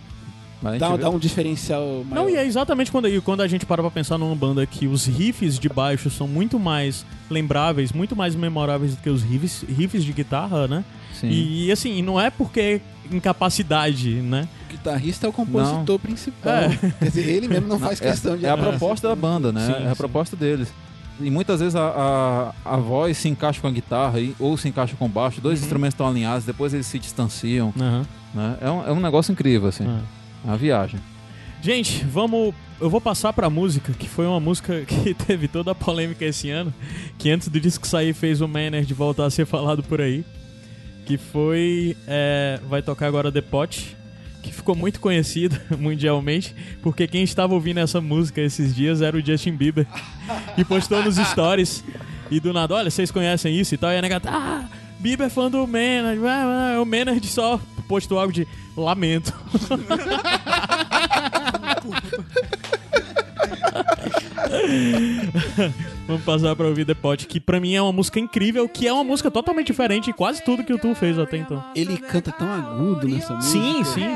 dá, 0.78 0.96
dá 0.96 1.10
um 1.10 1.18
diferencial 1.18 2.04
maior. 2.08 2.24
Não, 2.24 2.30
e 2.30 2.36
é 2.36 2.46
exatamente 2.46 2.90
quando, 2.90 3.06
e 3.06 3.20
quando 3.20 3.42
a 3.42 3.46
gente 3.46 3.66
para 3.66 3.82
pra 3.82 3.90
pensar 3.90 4.16
numa 4.16 4.34
banda 4.34 4.64
que 4.64 4.86
os 4.86 5.04
riffs 5.06 5.58
de 5.58 5.68
baixo 5.68 6.08
são 6.08 6.26
muito 6.26 6.58
mais 6.58 7.04
lembráveis, 7.30 7.92
muito 7.92 8.16
mais 8.16 8.34
memoráveis 8.34 8.94
do 8.96 9.02
que 9.02 9.10
os 9.10 9.22
riffs, 9.22 9.62
riffs 9.68 10.02
de 10.02 10.12
guitarra, 10.14 10.66
né? 10.66 10.84
Sim. 11.12 11.28
E 11.30 11.70
assim, 11.70 12.00
não 12.00 12.18
é 12.18 12.30
porque 12.30 12.60
é 12.60 12.80
incapacidade, 13.14 14.10
né? 14.22 14.48
Guitarrista 14.78 15.26
é 15.26 15.30
o 15.30 15.32
compositor 15.32 15.98
principal. 15.98 16.52
É. 16.54 16.68
Quer 16.98 17.04
dizer, 17.08 17.28
ele 17.28 17.48
mesmo 17.48 17.66
não 17.68 17.78
faz 17.78 18.00
É- 18.00 18.10
questão 18.10 18.36
de 18.36 18.46
É, 18.46 18.50
a 18.50 18.56
proposta 18.56 19.08
da 19.08 19.14
banda, 19.16 19.52
né? 19.52 19.66
Sim, 19.66 19.72
é 19.84 19.86
a 19.86 19.90
sim. 19.90 19.96
proposta 19.96 20.34
deles. 20.36 20.72
E 21.20 21.30
muitas 21.30 21.58
vezes 21.60 21.74
a, 21.74 22.52
a, 22.64 22.74
a 22.74 22.76
voz 22.76 23.16
se 23.18 23.28
encaixa 23.28 23.60
com 23.60 23.66
a 23.66 23.70
guitarra 23.72 24.20
e- 24.20 24.34
ou 24.38 24.56
se 24.56 24.68
encaixa 24.68 24.94
com 24.96 25.06
o 25.06 25.08
baixo, 25.08 25.38
Uhum. 25.38 25.42
dois 25.42 25.60
instrumentos 25.60 25.94
estão 25.94 26.06
alinhados, 26.08 26.44
depois 26.44 26.72
eles 26.72 26.86
se 26.86 26.98
distanciam. 26.98 27.72
Aham. 27.76 28.06
Né? 28.34 28.56
É, 28.60 28.70
um, 28.70 28.86
é 28.86 28.92
um 28.92 29.00
negócio 29.00 29.32
incrível, 29.32 29.68
assim. 29.68 29.84
É 29.84 30.46
uma 30.48 30.56
viagem. 30.56 31.00
Gente, 31.60 32.04
vamos. 32.04 32.54
Eu 32.80 32.88
vou 32.88 33.00
passar 33.00 33.32
pra 33.32 33.50
música, 33.50 33.92
que 33.92 34.08
foi 34.08 34.24
uma 34.26 34.38
música 34.38 34.82
que 34.86 35.12
teve 35.12 35.48
toda 35.48 35.72
a 35.72 35.74
polêmica 35.74 36.24
esse 36.24 36.48
ano, 36.50 36.72
que 37.18 37.28
antes 37.30 37.48
do 37.48 37.58
disco 37.58 37.84
sair 37.84 38.12
fez 38.14 38.40
o 38.40 38.46
Manner 38.46 38.84
de 38.84 38.94
voltar 38.94 39.24
a 39.24 39.30
ser 39.30 39.44
falado 39.44 39.82
por 39.82 40.00
aí. 40.00 40.24
Que 41.04 41.16
foi. 41.18 41.96
é, 42.06 42.60
vai 42.68 42.80
tocar 42.82 43.06
agora 43.08 43.32
The 43.32 43.40
Pot, 43.40 43.96
que 44.48 44.54
ficou 44.54 44.74
muito 44.74 45.00
conhecida 45.00 45.60
mundialmente, 45.78 46.54
porque 46.82 47.06
quem 47.06 47.22
estava 47.22 47.54
ouvindo 47.54 47.78
essa 47.78 48.00
música 48.00 48.40
esses 48.40 48.74
dias 48.74 49.02
era 49.02 49.16
o 49.16 49.24
Justin 49.24 49.52
Bieber. 49.52 49.86
E 50.56 50.64
postou 50.64 51.02
nos 51.02 51.16
stories. 51.16 51.84
E 52.30 52.38
do 52.40 52.52
nada, 52.52 52.74
olha, 52.74 52.90
vocês 52.90 53.10
conhecem 53.10 53.58
isso 53.58 53.74
e 53.74 53.78
tal. 53.78 53.90
E 53.90 53.96
a 53.96 54.02
negata, 54.02 54.28
ah, 54.30 54.64
Bieber 54.98 55.26
é 55.26 55.30
fã 55.30 55.50
do 55.50 55.66
Maynard. 55.66 56.20
ah, 56.26 56.74
ah, 56.76 56.82
O 56.82 56.84
Maynard 56.84 57.26
só 57.26 57.60
postou 57.88 58.18
algo 58.18 58.32
de 58.32 58.46
lamento. 58.76 59.32
Vamos 66.06 66.22
passar 66.24 66.54
pra 66.56 66.66
ouvir 66.66 66.84
The 66.84 66.94
Pot, 66.94 67.26
que 67.26 67.38
pra 67.40 67.60
mim 67.60 67.74
é 67.74 67.82
uma 67.82 67.92
música 67.92 68.18
incrível, 68.18 68.68
que 68.68 68.86
é 68.86 68.92
uma 68.92 69.04
música 69.04 69.30
totalmente 69.30 69.66
diferente 69.66 70.06
de 70.06 70.12
quase 70.12 70.42
tudo 70.42 70.64
que 70.64 70.72
o 70.72 70.78
Tu 70.78 70.94
fez 70.94 71.18
até 71.18 71.36
então. 71.36 71.62
Ele 71.74 71.96
canta 71.98 72.32
tão 72.32 72.50
agudo 72.50 73.06
nessa 73.08 73.34
música. 73.34 73.52
Sim, 73.52 73.84
sim. 73.84 74.06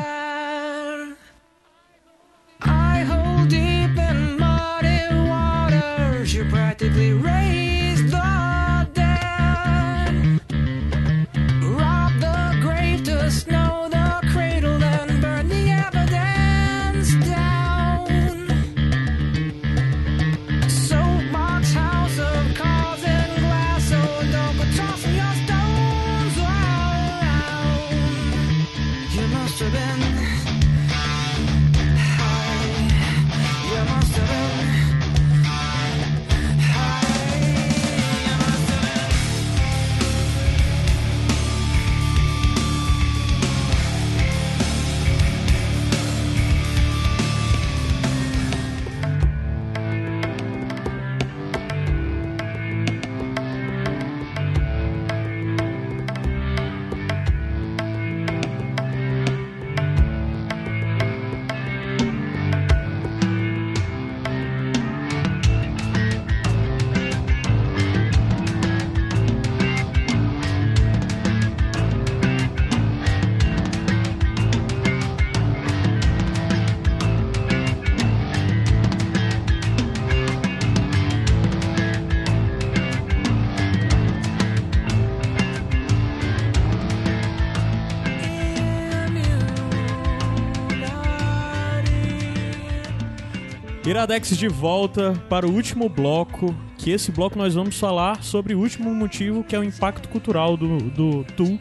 Iradex 94.03 94.37
de 94.37 94.49
volta 94.49 95.13
para 95.29 95.47
o 95.47 95.53
último 95.53 95.89
bloco, 95.89 96.53
que 96.77 96.91
esse 96.91 97.13
bloco 97.13 97.39
nós 97.39 97.55
vamos 97.55 97.79
falar 97.79 98.21
sobre 98.25 98.53
o 98.53 98.59
último 98.59 98.93
motivo, 98.93 99.45
que 99.45 99.55
é 99.55 99.59
o 99.61 99.63
impacto 99.63 100.09
cultural 100.09 100.57
do, 100.57 100.79
do 100.91 101.25
Tu. 101.37 101.61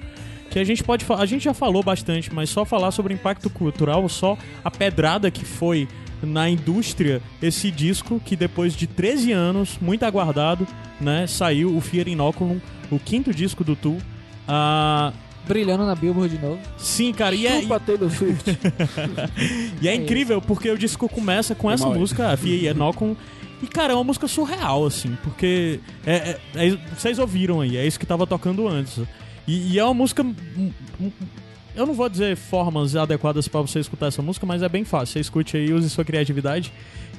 Que 0.49 0.57
a 0.57 0.63
gente 0.63 0.83
pode 0.83 1.05
A 1.07 1.25
gente 1.27 1.43
já 1.43 1.53
falou 1.53 1.83
bastante, 1.83 2.33
mas 2.33 2.49
só 2.49 2.65
falar 2.65 2.89
sobre 2.89 3.13
o 3.13 3.15
impacto 3.15 3.47
cultural, 3.47 4.09
só 4.09 4.35
a 4.63 4.71
pedrada 4.71 5.29
que 5.29 5.45
foi 5.45 5.87
na 6.23 6.49
indústria 6.49 7.21
esse 7.43 7.69
disco, 7.69 8.19
que 8.19 8.35
depois 8.35 8.75
de 8.75 8.87
13 8.87 9.31
anos, 9.31 9.77
muito 9.79 10.03
aguardado, 10.03 10.67
né, 10.99 11.27
saiu 11.27 11.77
o 11.77 11.79
Fear 11.79 12.07
Inoculum, 12.07 12.59
o 12.89 12.97
quinto 12.97 13.31
disco 13.31 13.63
do 13.63 13.75
Tu. 13.75 13.95
Ah, 14.47 15.13
Brilhando 15.47 15.85
na 15.85 15.95
Billboard 15.95 16.35
de 16.37 16.41
novo. 16.43 16.59
sim, 16.77 17.11
cara, 17.13 17.35
e 17.35 17.47
é, 17.47 17.61
Chupa 17.61 17.79
Taylor 17.79 18.09
Swift. 18.11 18.57
e 19.81 19.87
é 19.87 19.91
É 19.91 19.95
incrível, 19.95 20.41
porque 20.41 20.69
o 20.69 20.77
disco 20.77 21.09
começa 21.09 21.55
com 21.55 21.69
essa 21.69 21.85
mal, 21.85 21.95
é. 21.95 21.97
música, 21.97 22.29
a 22.31 22.37
Fia 22.37 22.69
Enocum. 22.71 23.15
E, 23.61 23.67
cara, 23.67 23.93
é 23.93 23.95
uma 23.95 24.03
música 24.03 24.27
surreal, 24.27 24.85
assim, 24.85 25.15
porque. 25.23 25.79
é- 26.05 26.37
é- 26.55 26.67
é- 26.67 26.77
vocês 26.97 27.19
ouviram 27.19 27.61
aí, 27.61 27.77
é 27.77 27.85
isso 27.85 27.99
que 27.99 28.05
tava 28.05 28.25
tocando 28.25 28.67
antes. 28.67 28.99
E, 29.47 29.73
e 29.73 29.79
é 29.79 29.83
uma 29.83 29.93
música. 29.93 30.23
hum, 30.23 30.35
hum, 30.99 31.11
Eu 31.75 31.85
não 31.85 31.93
vou 31.93 32.09
dizer 32.09 32.35
formas 32.35 32.95
adequadas 32.95 33.47
pra 33.47 33.61
você 33.61 33.79
escutar 33.79 34.07
essa 34.07 34.21
música, 34.21 34.45
mas 34.45 34.61
é 34.61 34.67
bem 34.67 34.83
fácil. 34.83 35.13
Você 35.13 35.19
escute 35.21 35.55
aí, 35.57 35.71
use 35.73 35.89
sua 35.89 36.03
criatividade, 36.03 36.71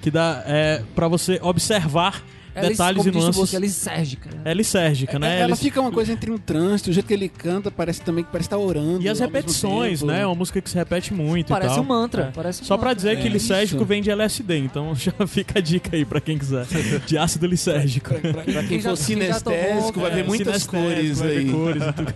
que 0.02 0.10
dá 0.10 0.42
é, 0.46 0.82
para 0.94 1.08
você 1.08 1.38
observar 1.42 2.22
Ela, 2.54 2.68
detalhes 2.68 2.98
como 2.98 3.08
e 3.08 3.12
nuances. 3.12 3.36
Bosco, 3.40 3.56
ela 3.56 3.64
é 3.64 3.68
lisérgica. 3.68 4.30
né? 4.30 4.40
É 4.44 4.54
lisérgica, 4.54 5.18
né? 5.18 5.34
Ela 5.36 5.42
Ela- 5.44 5.56
fica 5.56 5.80
uma 5.80 5.90
coisa 5.90 6.12
entre 6.12 6.30
um 6.30 6.38
trânsito, 6.38 6.90
o 6.90 6.92
jeito 6.92 7.06
que 7.06 7.14
ele 7.14 7.28
canta 7.28 7.70
parece 7.70 8.02
também 8.02 8.24
que 8.24 8.30
parece 8.30 8.46
estar 8.46 8.58
orando. 8.58 9.02
E 9.02 9.08
as 9.08 9.20
repetições, 9.20 10.02
né? 10.02 10.20
É 10.22 10.26
uma 10.26 10.34
música 10.34 10.60
que 10.60 10.68
se 10.68 10.76
repete 10.76 11.14
muito 11.14 11.46
e 11.46 11.48
Parece 11.48 11.74
tal. 11.74 11.84
um 11.84 11.86
mantra. 11.86 12.22
É. 12.24 12.30
Parece 12.32 12.62
um 12.62 12.64
Só 12.64 12.76
pra 12.76 12.90
mantra. 12.90 12.96
dizer 13.10 13.20
que 13.22 13.26
É, 13.28 13.30
lisérgico 13.30 13.78
isso. 13.82 13.86
vem 13.86 14.02
de 14.02 14.10
LSD, 14.10 14.58
então 14.58 14.94
já 14.96 15.12
fica 15.26 15.58
a 15.58 15.62
dica 15.62 15.96
aí 15.96 16.04
pra 16.04 16.20
quem 16.20 16.36
quiser. 16.38 16.66
De 17.06 17.16
ácido 17.18 17.46
lisérgico. 17.46 18.10
Pra, 18.14 18.20
pra 18.32 18.44
quem 18.44 18.66
Quem 18.68 18.80
já- 18.80 18.90
for 18.90 18.96
quem 19.06 19.16
já 19.18 19.30
sinestésico, 19.36 19.92
tomou, 19.92 19.92
vai 19.92 20.10
ver 20.10 20.20
É, 20.20 20.22
muitas 20.24 20.66
cores 20.66 21.18
vai 21.18 21.28
ver 21.28 21.38
aí. 21.38 21.50
cores 21.50 21.82
e 21.82 21.92
tudo. 21.92 22.14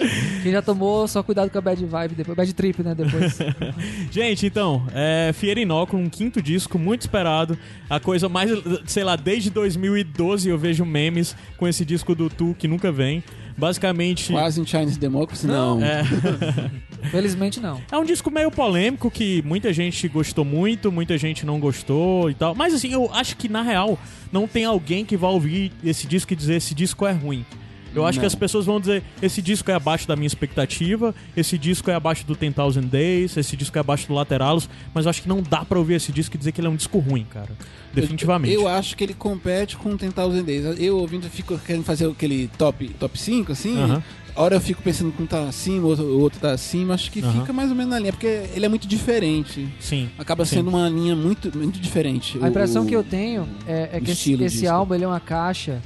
Quem 0.42 0.52
já 0.52 0.62
tomou, 0.62 1.06
só 1.06 1.22
cuidado 1.22 1.50
com 1.50 1.58
a 1.58 1.60
bad 1.60 1.84
vibe 1.84 2.14
depois. 2.14 2.36
Bad 2.36 2.52
trip, 2.54 2.82
né? 2.82 2.94
Depois. 2.94 3.38
Gente, 4.10 4.46
então, 4.46 4.86
é 4.94 5.32
Fiera 5.34 5.60
Inóculo, 5.60 6.02
um 6.02 6.08
quinto 6.08 6.40
disco, 6.40 6.78
muito 6.78 7.02
esperado. 7.02 7.58
A 7.88 7.98
coisa 8.00 8.28
mais, 8.28 8.50
sei 8.86 9.04
lá, 9.04 9.16
desde 9.16 9.49
2012 9.50 10.48
eu 10.48 10.58
vejo 10.58 10.84
memes 10.84 11.36
com 11.56 11.66
esse 11.68 11.84
disco 11.84 12.14
do 12.14 12.28
Tu 12.30 12.54
que 12.58 12.66
nunca 12.68 12.90
vem. 12.90 13.22
Basicamente. 13.56 14.32
Quase 14.32 14.60
em 14.60 14.66
Chinese 14.66 14.98
Democracy, 14.98 15.46
não. 15.46 15.84
É, 15.84 16.02
Felizmente 17.10 17.60
não. 17.60 17.80
é 17.90 17.98
um 17.98 18.04
disco 18.04 18.30
meio 18.30 18.50
polêmico 18.50 19.10
que 19.10 19.42
muita 19.42 19.70
gente 19.72 20.08
gostou 20.08 20.44
muito, 20.44 20.90
muita 20.90 21.18
gente 21.18 21.44
não 21.44 21.60
gostou 21.60 22.30
e 22.30 22.34
tal. 22.34 22.54
Mas 22.54 22.72
assim, 22.72 22.90
eu 22.90 23.10
acho 23.12 23.36
que 23.36 23.48
na 23.48 23.60
real 23.60 23.98
não 24.32 24.48
tem 24.48 24.64
alguém 24.64 25.04
que 25.04 25.16
vá 25.16 25.28
ouvir 25.28 25.72
esse 25.84 26.06
disco 26.06 26.32
e 26.32 26.36
dizer 26.36 26.54
esse 26.54 26.74
disco 26.74 27.06
é 27.06 27.12
ruim. 27.12 27.44
Eu 27.94 28.06
acho 28.06 28.16
Não. 28.18 28.20
que 28.22 28.26
as 28.26 28.34
pessoas 28.34 28.66
vão 28.66 28.78
dizer: 28.80 29.02
esse 29.20 29.40
disco 29.42 29.70
é 29.70 29.74
abaixo 29.74 30.06
da 30.06 30.14
minha 30.16 30.26
expectativa, 30.26 31.14
esse 31.36 31.56
disco 31.58 31.90
é 31.90 31.94
abaixo 31.94 32.26
do 32.26 32.34
10,000 32.34 32.82
Days, 32.82 33.36
esse 33.36 33.56
disco 33.56 33.76
é 33.76 33.80
abaixo 33.80 34.06
do 34.06 34.14
Lateralos, 34.14 34.68
mas 34.94 35.06
eu 35.06 35.10
acho 35.10 35.22
que 35.22 35.28
não 35.28 35.42
dá 35.42 35.64
pra 35.64 35.78
ouvir 35.78 35.94
esse 35.94 36.12
disco 36.12 36.36
e 36.36 36.38
dizer 36.38 36.52
que 36.52 36.60
ele 36.60 36.68
é 36.68 36.70
um 36.70 36.76
disco 36.76 36.98
ruim, 36.98 37.26
cara. 37.28 37.50
Definitivamente. 37.92 38.54
Eu, 38.54 38.68
acho 38.68 38.96
que 38.96 39.02
ele 39.02 39.14
compete 39.14 39.76
com 39.76 39.96
Tentar 39.96 40.26
os 40.26 40.42
Days. 40.44 40.78
Eu 40.78 40.98
ouvindo, 40.98 41.24
eu 41.26 41.30
fico 41.30 41.58
querendo 41.58 41.84
fazer 41.84 42.06
aquele 42.08 42.48
top, 42.56 42.88
top 42.90 43.18
5, 43.18 43.52
assim. 43.52 43.76
Aham. 43.80 44.02
Hora 44.36 44.54
eu 44.54 44.60
fico 44.60 44.80
pensando 44.80 45.10
que 45.12 45.20
um 45.20 45.26
tá 45.26 45.42
acima, 45.48 45.84
o 45.84 45.88
outro, 45.88 46.04
o 46.04 46.20
outro 46.20 46.38
tá 46.38 46.52
acima. 46.52 46.94
Acho 46.94 47.10
que 47.10 47.20
fica 47.20 47.52
mais 47.52 47.68
ou 47.68 47.74
menos 47.74 47.90
na 47.90 47.98
linha, 47.98 48.12
porque 48.12 48.42
ele 48.54 48.64
é 48.64 48.68
muito 48.68 48.86
diferente. 48.86 49.68
Sim. 49.80 50.08
Acaba 50.16 50.44
Sim. 50.44 50.56
sendo 50.56 50.68
uma 50.68 50.88
linha 50.88 51.16
muito, 51.16 51.54
muito 51.58 51.80
diferente. 51.80 52.38
A 52.40 52.48
impressão 52.48 52.84
O- 52.84 52.86
que 52.86 52.94
eu 52.94 53.02
tenho 53.02 53.46
é, 53.66 53.90
é 53.94 53.98
o 53.98 54.02
que 54.02 54.12
esse, 54.12 54.32
esse 54.44 54.68
álbum 54.68 54.94
ele 54.94 55.02
é 55.02 55.08
uma 55.08 55.18
caixa 55.18 55.82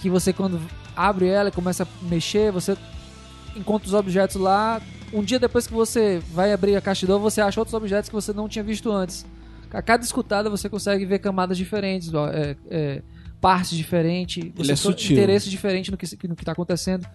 que 0.00 0.08
você, 0.08 0.32
quando 0.32 0.60
abre 0.96 1.26
ela 1.26 1.48
e 1.48 1.52
começa 1.52 1.84
a 1.84 1.86
mexer, 2.04 2.50
você 2.52 2.76
encontra 3.56 3.86
os 3.88 3.94
objetos 3.94 4.36
lá. 4.36 4.80
Um 5.12 5.22
dia 5.22 5.38
depois 5.38 5.66
que 5.66 5.72
você 5.74 6.22
vai 6.32 6.52
abrir 6.52 6.74
a 6.76 6.80
caixa 6.80 7.06
de 7.06 7.12
novo, 7.12 7.22
você 7.28 7.40
acha 7.40 7.60
outros 7.60 7.74
objetos 7.74 8.08
que 8.08 8.14
você 8.14 8.32
não 8.32 8.48
tinha 8.48 8.62
visto 8.64 8.90
antes. 8.90 9.26
A 9.70 9.80
cada 9.82 10.02
escutada 10.04 10.48
você 10.50 10.68
consegue 10.68 11.04
ver 11.04 11.18
camadas 11.18 11.56
diferentes, 11.56 12.10
é, 12.32 12.56
é, 12.70 13.02
partes 13.40 13.76
diferentes, 13.76 14.50
você 14.54 14.72
é 14.72 14.74
tem 14.74 14.76
sutil. 14.76 15.12
interesse 15.16 15.48
diferente 15.50 15.90
no 15.90 15.96
que, 15.96 16.06
no 16.28 16.36
que 16.36 16.44
tá 16.44 16.52
acontecendo. 16.52 17.06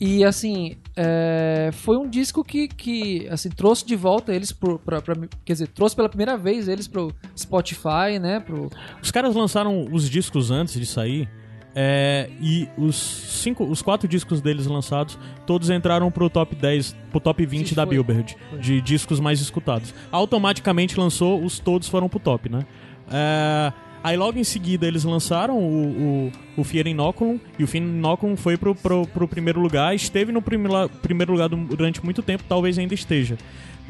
E 0.00 0.24
assim, 0.24 0.76
é, 0.96 1.70
foi 1.72 1.96
um 1.96 2.08
disco 2.08 2.44
que, 2.44 2.68
que 2.68 3.26
assim, 3.28 3.48
trouxe 3.50 3.84
de 3.84 3.96
volta 3.96 4.32
eles 4.32 4.52
pro. 4.52 4.78
Pra, 4.78 5.02
pra- 5.02 5.16
quer 5.44 5.52
dizer, 5.54 5.68
trouxe 5.68 5.96
pela 5.96 6.08
primeira 6.08 6.36
vez 6.36 6.68
eles 6.68 6.86
pro 6.86 7.12
Spotify, 7.36 8.18
né? 8.20 8.40
Pro, 8.40 8.70
Os 9.02 9.10
caras 9.10 9.34
lançaram 9.34 9.86
os 9.90 10.08
discos 10.08 10.50
antes 10.50 10.74
de 10.74 10.86
sair. 10.86 11.28
É, 11.74 12.28
e 12.40 12.68
os 12.76 12.96
cinco, 12.96 13.64
os 13.64 13.82
quatro 13.82 14.08
discos 14.08 14.40
deles 14.40 14.66
lançados, 14.66 15.18
todos 15.46 15.70
entraram 15.70 16.10
pro 16.10 16.28
top 16.28 16.54
10, 16.54 16.96
pro 17.10 17.20
top 17.20 17.44
20 17.44 17.68
Sim, 17.68 17.74
da 17.74 17.86
foi. 17.86 17.94
Billboard, 17.94 18.36
Foi. 18.50 18.58
de 18.58 18.80
discos 18.80 19.20
mais 19.20 19.40
escutados. 19.40 19.94
Automaticamente 20.10 20.98
lançou, 20.98 21.42
os 21.42 21.58
todos 21.58 21.88
foram 21.88 22.08
pro 22.08 22.18
top, 22.18 22.48
né? 22.48 22.66
É, 23.10 23.72
aí 24.02 24.16
logo 24.16 24.38
em 24.38 24.44
seguida 24.44 24.86
eles 24.86 25.04
lançaram 25.04 25.58
o, 25.58 26.30
o, 26.56 26.60
o 26.60 26.64
Fear 26.64 26.86
Inoculum, 26.88 27.38
e 27.58 27.64
o 27.64 27.66
Fear 27.66 27.84
Inoculum 27.84 28.36
foi 28.36 28.56
pro, 28.56 28.74
pro, 28.74 29.06
pro 29.06 29.28
primeiro 29.28 29.60
lugar, 29.60 29.94
esteve 29.94 30.32
no 30.32 30.42
primeiro, 30.42 30.88
primeiro 31.02 31.32
lugar 31.32 31.48
durante 31.48 32.04
muito 32.04 32.22
tempo, 32.22 32.44
talvez 32.48 32.78
ainda 32.78 32.94
esteja. 32.94 33.38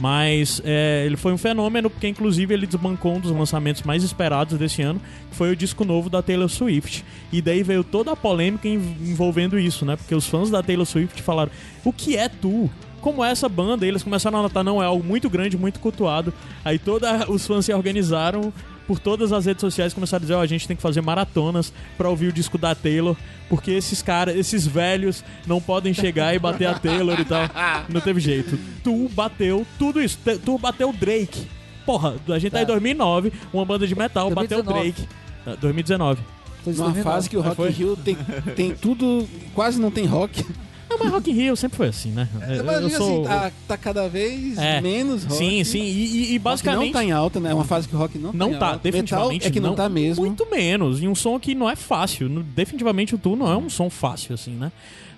Mas 0.00 0.62
é, 0.64 1.02
ele 1.04 1.16
foi 1.16 1.32
um 1.32 1.38
fenômeno 1.38 1.90
porque, 1.90 2.06
inclusive, 2.06 2.54
ele 2.54 2.66
desbancou 2.66 3.16
um 3.16 3.20
dos 3.20 3.32
lançamentos 3.32 3.82
mais 3.82 4.04
esperados 4.04 4.56
desse 4.56 4.80
ano, 4.80 5.00
que 5.28 5.36
foi 5.36 5.50
o 5.50 5.56
disco 5.56 5.84
novo 5.84 6.08
da 6.08 6.22
Taylor 6.22 6.48
Swift. 6.48 7.04
E 7.32 7.42
daí 7.42 7.64
veio 7.64 7.82
toda 7.82 8.12
a 8.12 8.16
polêmica 8.16 8.68
env- 8.68 8.96
envolvendo 9.02 9.58
isso, 9.58 9.84
né? 9.84 9.96
Porque 9.96 10.14
os 10.14 10.26
fãs 10.26 10.50
da 10.50 10.62
Taylor 10.62 10.86
Swift 10.86 11.20
falaram: 11.20 11.50
o 11.84 11.92
que 11.92 12.16
é 12.16 12.28
tu? 12.28 12.70
Como 13.00 13.24
é 13.24 13.30
essa 13.30 13.48
banda? 13.48 13.84
E 13.84 13.88
eles 13.88 14.02
começaram 14.04 14.38
a 14.38 14.42
notar: 14.42 14.62
não, 14.62 14.80
é 14.80 14.86
algo 14.86 15.02
muito 15.04 15.28
grande, 15.28 15.58
muito 15.58 15.80
cultuado. 15.80 16.32
Aí 16.64 16.78
todos 16.78 17.08
os 17.28 17.44
fãs 17.44 17.64
se 17.64 17.72
organizaram 17.72 18.52
por 18.89 18.98
todas 18.98 19.32
as 19.32 19.44
redes 19.44 19.60
sociais 19.60 19.93
começaram 19.94 20.19
a 20.20 20.23
dizer: 20.23 20.35
ó, 20.35 20.40
a 20.40 20.47
gente 20.47 20.66
tem 20.66 20.74
que 20.74 20.82
fazer 20.82 21.02
maratonas 21.02 21.73
pra 21.97 22.09
ouvir 22.09 22.28
o 22.28 22.32
disco 22.32 22.56
da 22.56 22.74
Taylor, 22.74 23.15
porque 23.48 23.70
esses 23.70 24.01
caras, 24.02 24.35
esses 24.35 24.66
velhos, 24.66 25.23
não 25.47 25.60
podem 25.60 25.93
chegar 25.93 26.35
e 26.35 26.39
bater 26.39 26.66
a 26.66 26.74
Taylor 26.78 27.20
e 27.20 27.24
tal. 27.24 27.43
Não 27.89 28.01
teve 28.01 28.19
jeito. 28.20 28.59
Tu 28.82 29.09
bateu 29.10 29.66
tudo 29.78 30.01
isso. 30.02 30.19
Tu 30.44 30.59
bateu 30.59 30.90
o 30.90 30.93
Drake. 30.93 31.47
Porra, 31.85 32.16
a 32.28 32.39
gente 32.39 32.52
tá 32.52 32.62
em 32.62 32.66
2009, 32.66 33.32
uma 33.52 33.65
banda 33.65 33.86
de 33.86 33.94
metal 33.94 34.31
bateu 34.31 34.59
o 34.59 34.62
2019. 34.62 34.93
Drake. 34.93 35.09
Ah, 35.47 35.56
2019. 35.60 36.20
foi 36.65 36.73
Numa 36.73 36.85
2009. 36.86 37.02
fase 37.02 37.31
que 37.31 37.36
o 37.36 37.40
Rock 37.40 37.62
in 37.62 37.69
Rio 37.70 37.97
tem, 37.97 38.16
tem 38.56 38.74
tudo, 38.74 39.28
quase 39.55 39.81
não 39.81 39.90
tem 39.90 40.05
rock. 40.06 40.44
Não, 40.89 40.98
mas 40.98 41.10
Rock 41.12 41.31
in 41.31 41.35
Rio 41.35 41.55
sempre 41.56 41.77
foi 41.77 41.89
assim, 41.89 42.10
né? 42.10 42.28
Eu, 42.48 42.65
Mas 42.65 42.77
eu 42.81 42.86
diga 42.86 42.97
sou... 42.97 43.20
assim, 43.20 43.28
tá, 43.28 43.52
tá 43.69 43.77
cada 43.77 44.09
vez 44.09 44.56
É. 44.56 44.81
menos 44.81 45.24
rock. 45.24 45.36
Sim, 45.36 45.62
sim, 45.65 45.81
e, 45.82 46.06
e- 46.31 46.35
e 46.35 46.39
basicamente... 46.39 46.86
não 46.86 46.93
tá 46.93 47.05
em 47.05 47.12
alta, 47.12 47.39
né? 47.39 47.51
É 47.51 47.55
uma 47.55 47.65
fase 47.65 47.86
que 47.86 47.94
o 47.94 47.98
rock 47.98 48.16
não, 48.19 48.32
Não 48.32 48.48
tá 48.51 48.56
em 48.56 48.59
tá, 48.59 48.66
alta. 48.69 48.78
definitivamente 48.82 49.32
Metal 49.44 49.48
é 49.48 49.52
que 49.52 49.60
não, 49.60 49.74
tá 49.74 49.89
mesmo. 49.89 50.24
Muito 50.24 50.47
menos. 50.51 51.02
E 51.02 51.06
um 51.09 51.15
som 51.15 51.39
que 51.39 51.55
não 51.55 51.69
é 51.69 51.77
fácil. 51.77 52.28
Definitivamente 52.55 53.15
o 53.15 53.19
Tu 53.19 53.36
não 53.36 53.52
é 53.52 53.56
um 53.56 53.69
som 53.69 53.90
fácil, 53.90 54.35
assim, 54.35 54.52
né? 54.52 54.73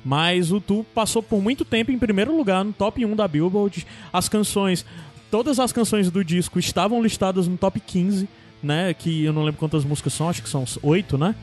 Mas 0.05 0.51
o 0.51 0.61
Tu 0.61 0.85
passou 0.95 1.23
por 1.23 1.41
muito 1.43 1.65
tempo 1.65 1.93
em 1.93 1.99
primeiro 1.99 2.37
lugar 2.37 2.65
no 2.65 2.73
top 2.73 3.05
1 3.05 3.15
da 3.15 3.29
Billboard. 3.29 3.87
As 4.13 4.29
canções, 4.29 4.85
todas 5.31 5.61
as 5.61 5.71
canções 5.73 6.11
do 6.11 6.25
disco 6.25 6.59
estavam 6.59 7.03
listadas 7.03 7.47
no 7.47 7.57
top 7.57 7.79
15, 7.79 8.29
né? 8.63 8.93
Que 8.93 9.25
eu 9.25 9.33
não 9.33 9.45
lembro 9.45 9.59
quantas 9.61 9.85
músicas 9.85 10.15
são, 10.15 10.29
acho 10.29 10.43
que 10.43 10.49
são 10.49 10.65
8, 10.83 11.17
né? 11.17 11.35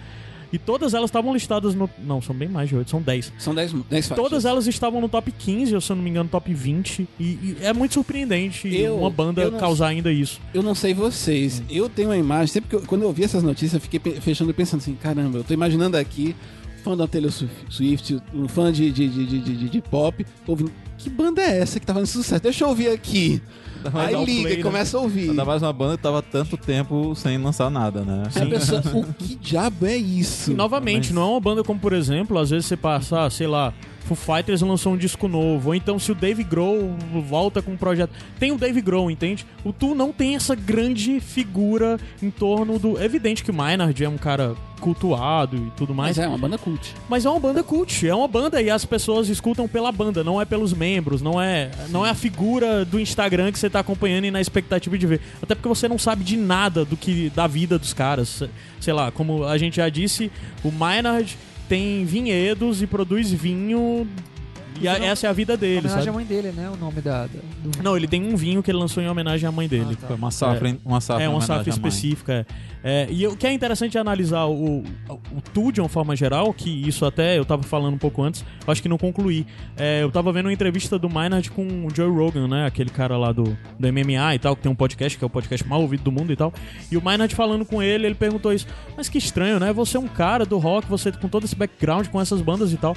E 0.51 0.57
todas 0.57 0.93
elas 0.93 1.09
estavam 1.09 1.33
listadas 1.33 1.75
no. 1.75 1.89
Não, 1.99 2.21
são 2.21 2.35
bem 2.35 2.47
mais 2.47 2.69
de 2.69 2.75
8, 2.75 2.89
são 2.89 3.01
10. 3.01 3.33
São 3.37 3.53
10 3.55 3.73
10 3.73 4.07
faixas. 4.07 4.15
Todas 4.23 4.45
elas 4.45 4.65
estavam 4.67 5.01
no 5.01 5.09
top 5.09 5.31
15, 5.31 5.75
ou 5.75 5.81
se 5.81 5.91
eu 5.91 5.95
não 5.95 6.03
me 6.03 6.09
engano, 6.09 6.29
top 6.29 6.53
20. 6.53 7.07
E, 7.19 7.23
e 7.23 7.57
é 7.61 7.73
muito 7.73 7.93
surpreendente 7.95 8.73
Eu- 8.75 8.97
uma 8.97 9.09
banda 9.09 9.49
causar 9.51 9.87
ainda 9.87 10.11
isso. 10.11 10.39
Eu 10.53 10.63
não 10.63 10.73
sei 10.75 10.93
vocês. 10.93 11.61
Eu 11.69 11.89
tenho 11.89 12.09
uma 12.09 12.17
imagem, 12.17 12.47
sempre 12.53 12.69
que 12.69 12.75
eu, 12.75 12.81
quando 12.81 13.01
eu 13.03 13.11
vi 13.11 13.23
essas 13.23 13.43
notícias, 13.43 13.73
eu 13.73 13.79
fiquei 13.81 13.99
fechando 14.21 14.51
e 14.51 14.53
pensando 14.53 14.79
assim, 14.79 14.95
caramba, 14.95 15.39
eu 15.39 15.43
tô 15.43 15.53
imaginando 15.53 15.97
aqui, 15.97 16.35
fã 16.83 16.95
da 16.95 17.07
Taylor 17.07 17.31
Swi- 17.31 17.49
Swift, 17.69 18.17
um 18.33 18.47
fã 18.47 18.71
de, 18.71 18.89
de, 18.91 19.07
de, 19.09 19.25
de, 19.25 19.39
de- 19.39 19.69
de 19.69 19.81
pop, 19.81 20.25
ouvindo, 20.47 20.71
que 20.97 21.09
banda 21.09 21.41
é 21.41 21.59
essa 21.59 21.79
que 21.79 21.85
tá 21.85 21.93
fazendo 21.93 22.07
sucesso? 22.07 22.41
Deixa 22.41 22.63
eu 22.63 22.69
ouvir 22.69 22.89
aqui. 22.89 23.41
Aí 23.93 24.15
um 24.15 24.23
liga 24.23 24.41
play, 24.41 24.53
e 24.53 24.57
né? 24.57 24.63
começa 24.63 24.97
a 24.97 25.01
ouvir. 25.01 25.29
Ainda 25.29 25.45
mais 25.45 25.61
uma 25.61 25.71
banda 25.71 25.95
que 25.97 26.03
tava 26.03 26.21
tanto 26.21 26.57
tempo 26.57 27.15
sem 27.15 27.37
lançar 27.37 27.69
nada, 27.69 28.01
né? 28.01 28.23
Aí 28.35 28.41
a 28.43 28.45
pessoa, 28.47 28.81
o 28.93 29.13
que 29.13 29.35
diabo 29.35 29.85
é 29.85 29.95
isso? 29.95 30.51
E 30.51 30.53
novamente, 30.55 31.07
Mas- 31.07 31.15
não 31.15 31.21
é 31.21 31.25
uma 31.25 31.39
banda 31.39 31.63
como, 31.63 31.79
por 31.79 31.93
exemplo, 31.93 32.37
às 32.39 32.49
vezes 32.49 32.65
você 32.65 32.75
passa, 32.75 33.29
sei 33.29 33.47
lá, 33.47 33.73
Foo 34.07 34.15
Fighters 34.15 34.61
lançou 34.61 34.93
um 34.93 34.97
disco 34.97 35.27
novo, 35.27 35.69
ou 35.69 35.75
então 35.75 35.99
se 35.99 36.11
o 36.11 36.15
Dave 36.15 36.43
Grohl 36.43 36.95
volta 37.27 37.61
com 37.61 37.71
um 37.71 37.77
projeto. 37.77 38.11
Tem 38.39 38.51
o 38.51 38.57
Dave 38.57 38.81
Grohl, 38.81 39.11
entende? 39.11 39.45
O 39.65 39.73
Tu 39.73 39.93
não 39.93 40.13
tem 40.13 40.35
essa 40.35 40.55
grande 40.55 41.19
figura 41.19 41.99
em 42.21 42.29
torno 42.31 42.79
do. 42.79 42.97
É 42.97 43.03
evidente 43.05 43.43
que 43.43 43.51
o 43.51 43.53
Maynard 43.53 44.01
é 44.01 44.07
um 44.07 44.17
cara 44.17 44.55
cultuado 44.79 45.57
e 45.57 45.71
tudo 45.71 45.93
mais, 45.93 46.15
Mas 46.17 46.25
é 46.25 46.29
uma 46.29 46.37
banda 46.37 46.57
cult. 46.57 46.93
mas 47.09 47.25
é 47.25 47.29
uma 47.29 47.39
banda 47.39 47.63
cult, 47.63 48.07
é 48.07 48.13
uma 48.13 48.27
banda 48.27 48.61
e 48.61 48.69
as 48.69 48.85
pessoas 48.85 49.27
escutam 49.27 49.67
pela 49.67 49.91
banda, 49.91 50.23
não 50.23 50.39
é 50.39 50.45
pelos 50.45 50.71
membros, 50.71 51.19
não 51.19 51.41
é, 51.41 51.71
não 51.89 52.05
é 52.05 52.11
a 52.11 52.13
figura 52.13 52.85
do 52.85 52.99
Instagram 52.99 53.51
que 53.51 53.57
você 53.57 53.71
tá 53.71 53.79
acompanhando 53.79 54.25
e 54.25 54.31
na 54.31 54.39
expectativa 54.39 54.95
de 54.97 55.07
ver. 55.07 55.19
Até 55.41 55.55
porque 55.55 55.67
você 55.67 55.87
não 55.87 55.97
sabe 55.97 56.23
de 56.23 56.37
nada 56.37 56.85
do 56.85 56.95
que 56.95 57.29
da 57.31 57.47
vida 57.47 57.77
dos 57.79 57.91
caras. 57.91 58.43
Sei 58.79 58.93
lá, 58.93 59.11
como 59.11 59.43
a 59.43 59.57
gente 59.57 59.77
já 59.77 59.89
disse, 59.89 60.31
o 60.63 60.71
Maynard 60.71 61.35
tem 61.67 62.05
vinhedos 62.05 62.81
e 62.81 62.87
produz 62.87 63.31
vinho 63.31 64.07
e 64.81 64.87
a- 64.87 64.97
essa 64.97 65.27
é 65.27 65.29
a 65.29 65.33
vida 65.33 65.55
dele, 65.57 65.79
homenagem 65.87 65.99
à 66.01 66.03
sabe? 66.05 66.15
mãe 66.17 66.25
dele, 66.25 66.51
né? 66.51 66.69
O 66.69 66.77
nome 66.77 67.01
da. 67.01 67.21
da- 67.23 67.27
do... 67.63 67.83
Não, 67.83 67.95
ele 67.97 68.07
tem 68.07 68.23
um 68.25 68.35
vinho 68.35 68.61
que 68.63 68.71
ele 68.71 68.77
lançou 68.77 69.01
em 69.01 69.07
homenagem 69.09 69.47
à 69.47 69.51
mãe 69.51 69.67
dele. 69.67 69.91
Ah, 69.97 70.01
tá. 70.01 70.07
Foi 70.07 70.15
uma 70.15 70.31
safra, 70.31 70.77
uma 70.85 71.01
safra 71.01 71.23
É, 71.23 71.29
uma 71.29 71.41
safra 71.41 71.69
à 71.71 71.73
específica. 71.73 72.33
É. 72.33 72.77
É, 72.83 73.07
e 73.09 73.27
o 73.27 73.35
que 73.35 73.45
é 73.45 73.51
interessante 73.51 73.97
é 73.97 73.99
analisar 73.99 74.45
o, 74.45 74.77
o, 74.79 74.83
o 75.13 75.41
Tu 75.53 75.71
de 75.73 75.81
uma 75.81 75.89
forma 75.89 76.15
geral, 76.15 76.53
que 76.53 76.69
isso 76.87 77.05
até 77.05 77.37
eu 77.37 77.43
tava 77.43 77.63
falando 77.63 77.95
um 77.95 77.97
pouco 77.97 78.21
antes, 78.23 78.45
eu 78.65 78.71
acho 78.71 78.81
que 78.81 78.87
não 78.87 78.97
concluí. 78.97 79.45
É, 79.75 80.03
eu 80.03 80.11
tava 80.11 80.31
vendo 80.31 80.45
uma 80.45 80.53
entrevista 80.53 80.97
do 80.97 81.09
Maynard 81.09 81.51
com 81.51 81.63
o 81.85 81.89
Joe 81.93 82.09
Rogan, 82.09 82.47
né? 82.47 82.65
Aquele 82.65 82.89
cara 82.89 83.17
lá 83.17 83.31
do, 83.31 83.43
do 83.77 83.87
MMA 83.91 84.35
e 84.35 84.39
tal, 84.39 84.55
que 84.55 84.61
tem 84.61 84.71
um 84.71 84.75
podcast, 84.75 85.17
que 85.17 85.23
é 85.23 85.27
o 85.27 85.29
podcast 85.29 85.67
mais 85.67 85.81
ouvido 85.81 86.03
do 86.03 86.11
mundo 86.11 86.31
e 86.31 86.35
tal. 86.35 86.53
E 86.91 86.95
o 86.95 87.01
Maynard 87.01 87.33
falando 87.35 87.65
com 87.65 87.81
ele, 87.83 88.05
ele 88.05 88.15
perguntou 88.15 88.53
isso. 88.53 88.67
Mas 88.95 89.09
que 89.09 89.17
estranho, 89.17 89.59
né? 89.59 89.73
Você 89.73 89.97
é 89.97 89.99
um 89.99 90.07
cara 90.07 90.45
do 90.45 90.57
rock, 90.57 90.87
você 90.87 91.11
com 91.11 91.27
todo 91.27 91.43
esse 91.43 91.55
background, 91.55 92.07
com 92.07 92.21
essas 92.21 92.41
bandas 92.41 92.71
e 92.71 92.77
tal 92.77 92.95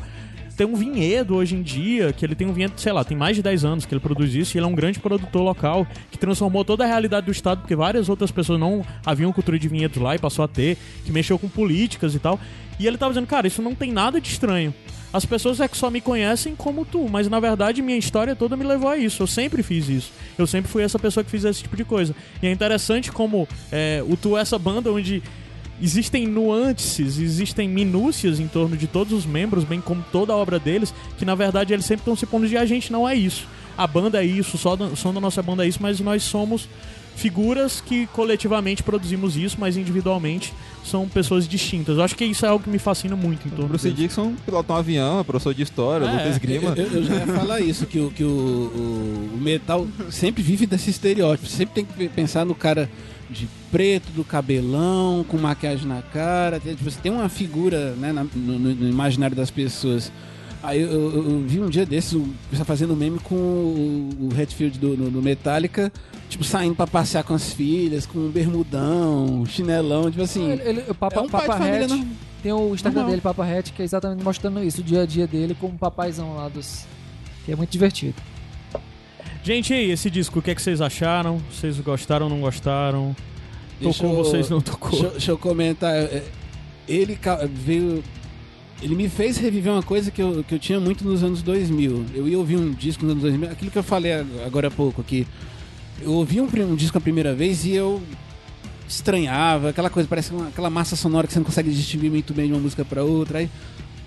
tem 0.60 0.66
um 0.66 0.76
vinhedo 0.76 1.36
hoje 1.36 1.54
em 1.54 1.62
dia, 1.62 2.12
que 2.12 2.22
ele 2.22 2.34
tem 2.34 2.46
um 2.46 2.52
vinhedo, 2.52 2.74
sei 2.76 2.92
lá, 2.92 3.02
tem 3.02 3.16
mais 3.16 3.34
de 3.34 3.42
10 3.42 3.64
anos 3.64 3.86
que 3.86 3.94
ele 3.94 4.00
produz 4.00 4.34
isso, 4.34 4.54
e 4.54 4.58
ele 4.58 4.66
é 4.66 4.68
um 4.68 4.74
grande 4.74 5.00
produtor 5.00 5.40
local, 5.40 5.86
que 6.10 6.18
transformou 6.18 6.62
toda 6.66 6.84
a 6.84 6.86
realidade 6.86 7.24
do 7.24 7.32
estado, 7.32 7.60
porque 7.60 7.74
várias 7.74 8.10
outras 8.10 8.30
pessoas 8.30 8.60
não 8.60 8.84
haviam 9.06 9.32
cultura 9.32 9.58
de 9.58 9.66
vinhedos 9.68 9.96
lá 9.96 10.14
e 10.14 10.18
passou 10.18 10.44
a 10.44 10.48
ter, 10.48 10.76
que 11.02 11.10
mexeu 11.10 11.38
com 11.38 11.48
políticas 11.48 12.14
e 12.14 12.18
tal. 12.18 12.38
E 12.78 12.86
ele 12.86 12.98
tava 12.98 13.10
dizendo, 13.10 13.26
cara, 13.26 13.46
isso 13.46 13.62
não 13.62 13.74
tem 13.74 13.90
nada 13.90 14.20
de 14.20 14.28
estranho. 14.28 14.74
As 15.10 15.24
pessoas 15.24 15.60
é 15.60 15.66
que 15.66 15.78
só 15.78 15.90
me 15.90 16.02
conhecem 16.02 16.54
como 16.54 16.84
tu, 16.84 17.08
mas 17.08 17.26
na 17.26 17.40
verdade 17.40 17.80
minha 17.80 17.96
história 17.96 18.36
toda 18.36 18.54
me 18.54 18.62
levou 18.62 18.90
a 18.90 18.98
isso. 18.98 19.22
Eu 19.22 19.26
sempre 19.26 19.62
fiz 19.62 19.88
isso. 19.88 20.12
Eu 20.36 20.46
sempre 20.46 20.70
fui 20.70 20.82
essa 20.82 20.98
pessoa 20.98 21.24
que 21.24 21.30
fiz 21.30 21.42
esse 21.42 21.62
tipo 21.62 21.74
de 21.74 21.84
coisa. 21.84 22.14
E 22.42 22.46
é 22.46 22.52
interessante 22.52 23.10
como 23.10 23.48
é, 23.72 24.04
o 24.06 24.14
Tu 24.14 24.36
é 24.36 24.42
essa 24.42 24.58
banda 24.58 24.92
onde 24.92 25.22
existem 25.82 26.26
nuances, 26.26 27.18
existem 27.18 27.68
minúcias 27.68 28.38
em 28.40 28.46
torno 28.48 28.76
de 28.76 28.86
todos 28.86 29.12
os 29.12 29.26
membros, 29.26 29.64
bem 29.64 29.80
como 29.80 30.04
toda 30.12 30.32
a 30.32 30.36
obra 30.36 30.58
deles, 30.58 30.92
que 31.18 31.24
na 31.24 31.34
verdade 31.34 31.72
eles 31.72 31.84
sempre 31.84 32.02
estão 32.02 32.16
se 32.16 32.26
pondo 32.26 32.48
de 32.48 32.56
a 32.56 32.64
gente 32.66 32.92
não 32.92 33.08
é 33.08 33.14
isso. 33.14 33.46
A 33.76 33.86
banda 33.86 34.22
é 34.22 34.26
isso, 34.26 34.58
só 34.58 34.74
o 34.74 34.96
som 34.96 35.12
da 35.14 35.20
nossa 35.20 35.42
banda 35.42 35.64
é 35.64 35.68
isso, 35.68 35.78
mas 35.80 36.00
nós 36.00 36.22
somos 36.22 36.68
figuras 37.16 37.80
que 37.80 38.06
coletivamente 38.08 38.82
produzimos 38.82 39.36
isso, 39.36 39.56
mas 39.58 39.76
individualmente 39.76 40.54
são 40.84 41.06
pessoas 41.08 41.46
distintas. 41.46 41.98
Eu 41.98 42.02
acho 42.02 42.16
que 42.16 42.24
isso 42.24 42.46
é 42.46 42.48
algo 42.48 42.64
que 42.64 42.70
me 42.70 42.78
fascina 42.78 43.14
muito 43.14 43.46
em 43.46 43.50
O 43.50 43.54
torno 43.54 43.68
Bruce. 43.68 43.90
Dixon 43.90 44.34
pilota 44.44 44.72
um 44.72 44.76
avião, 44.76 45.20
é 45.20 45.24
professor 45.24 45.52
de 45.52 45.62
história, 45.62 46.06
É, 46.06 46.12
luta 46.12 46.28
esgrima. 46.28 46.74
Eu, 46.76 46.86
eu 46.86 47.02
já 47.04 47.16
ia 47.16 47.26
falar 47.26 47.60
isso, 47.60 47.86
que, 47.86 47.98
o, 48.00 48.10
que 48.10 48.24
o, 48.24 48.28
o, 48.28 49.30
o 49.34 49.38
metal 49.40 49.86
sempre 50.10 50.42
vive 50.42 50.66
desse 50.66 50.88
estereótipo. 50.90 51.46
Sempre 51.46 51.74
tem 51.74 51.84
que 51.84 52.08
pensar 52.08 52.46
no 52.46 52.54
cara 52.54 52.88
de 53.30 53.48
preto, 53.70 54.10
do 54.12 54.24
cabelão, 54.24 55.24
com 55.28 55.36
maquiagem 55.38 55.86
na 55.86 56.02
cara. 56.02 56.58
Tem, 56.60 56.74
tipo, 56.74 56.90
você 56.90 56.98
tem 57.00 57.12
uma 57.12 57.28
figura 57.28 57.92
né, 57.92 58.12
na- 58.12 58.24
no, 58.34 58.58
no- 58.58 58.88
imaginário 58.88 59.36
das 59.36 59.50
pessoas. 59.50 60.10
Aí 60.62 60.80
eu, 60.80 60.90
eu- 60.90 61.30
eu 61.30 61.44
vi 61.46 61.58
um 61.60 61.70
dia 61.70 61.86
desses 61.86 62.12
o 62.12 62.28
pessoal 62.50 62.66
fazendo 62.66 62.94
meme 62.94 63.18
com 63.20 63.34
o, 63.34 64.10
o 64.22 64.28
Redfield 64.34 64.78
do, 64.78 64.96
no, 64.96 65.10
no 65.10 65.22
Metallica, 65.22 65.90
tipo, 66.28 66.44
saindo 66.44 66.74
pra 66.74 66.86
passear 66.86 67.24
com 67.24 67.32
as 67.32 67.52
filhas, 67.52 68.04
com 68.04 68.18
um 68.18 68.28
bermudão, 68.30 69.44
chinelão, 69.46 70.10
tipo 70.10 70.22
assim. 70.22 70.50
Ele, 70.50 70.62
ele- 70.62 70.84
o 70.90 70.94
Papa, 70.94 71.16
é 71.16 71.20
um 71.22 71.28
pai 71.28 71.40
de 71.42 71.46
Papa 71.46 71.58
família, 71.58 71.84
Hat, 71.86 71.94
não? 71.94 72.06
tem 72.42 72.52
o 72.52 72.74
Instagram 72.74 73.06
dele, 73.06 73.20
Papa 73.22 73.42
Hat, 73.44 73.72
que 73.72 73.80
é 73.80 73.84
exatamente 73.84 74.22
mostrando 74.22 74.62
isso, 74.62 74.80
o 74.82 74.84
dia 74.84 75.02
a 75.02 75.06
dia 75.06 75.26
dele 75.26 75.56
como 75.58 75.74
um 75.74 75.78
papaizão 75.78 76.34
lá 76.36 76.48
dos. 76.48 76.84
Que 77.46 77.52
é 77.52 77.56
muito 77.56 77.70
divertido. 77.70 78.14
Gente, 79.42 79.72
e 79.72 79.76
aí, 79.76 79.90
esse 79.90 80.10
disco, 80.10 80.38
o 80.38 80.42
que, 80.42 80.50
é 80.50 80.54
que 80.54 80.60
vocês 80.60 80.80
acharam? 80.80 81.40
Vocês 81.50 81.78
gostaram 81.80 82.26
ou 82.26 82.30
não 82.30 82.40
gostaram? 82.40 83.16
Tocou 83.82 84.10
eu- 84.10 84.16
vocês, 84.16 84.50
não 84.50 84.60
tocou? 84.60 84.90
Deixa, 84.90 85.06
eu- 85.06 85.10
deixa 85.12 85.30
eu 85.32 85.38
comentar. 85.38 85.94
é, 85.94 86.22
Ele 86.88 87.14
ca- 87.16 87.48
veio. 87.50 88.02
Ele 88.82 88.94
me 88.96 89.08
fez 89.08 89.36
reviver 89.36 89.72
uma 89.72 89.82
coisa 89.82 90.10
que 90.10 90.20
eu, 90.20 90.42
que 90.42 90.54
eu 90.54 90.58
tinha 90.58 90.80
muito 90.80 91.04
nos 91.04 91.22
anos 91.22 91.40
2000. 91.42 92.04
Eu 92.14 92.26
ia 92.26 92.38
ouvir 92.38 92.56
um 92.56 92.72
disco 92.72 93.02
nos 93.04 93.12
anos 93.12 93.22
2000, 93.22 93.48
aquilo 93.50 93.70
que 93.70 93.78
eu 93.78 93.82
falei 93.82 94.12
ag- 94.12 94.42
agora 94.44 94.68
há 94.68 94.70
pouco 94.70 95.00
aqui. 95.00 95.26
Eu 96.02 96.12
ouvi 96.14 96.40
um, 96.40 96.48
um 96.48 96.74
disco 96.74 96.98
a 96.98 97.00
primeira 97.00 97.34
vez 97.34 97.64
e 97.64 97.72
eu 97.72 98.02
estranhava, 98.88 99.68
aquela 99.70 99.88
coisa, 99.88 100.08
parece 100.08 100.32
uma, 100.32 100.48
aquela 100.48 100.68
massa 100.70 100.96
sonora 100.96 101.26
que 101.26 101.32
você 101.32 101.38
não 101.38 101.44
consegue 101.46 101.70
distinguir 101.70 102.10
muito 102.10 102.34
bem 102.34 102.46
de 102.46 102.52
uma 102.52 102.60
música 102.60 102.84
pra 102.84 103.04
outra. 103.04 103.38
Aí 103.38 103.50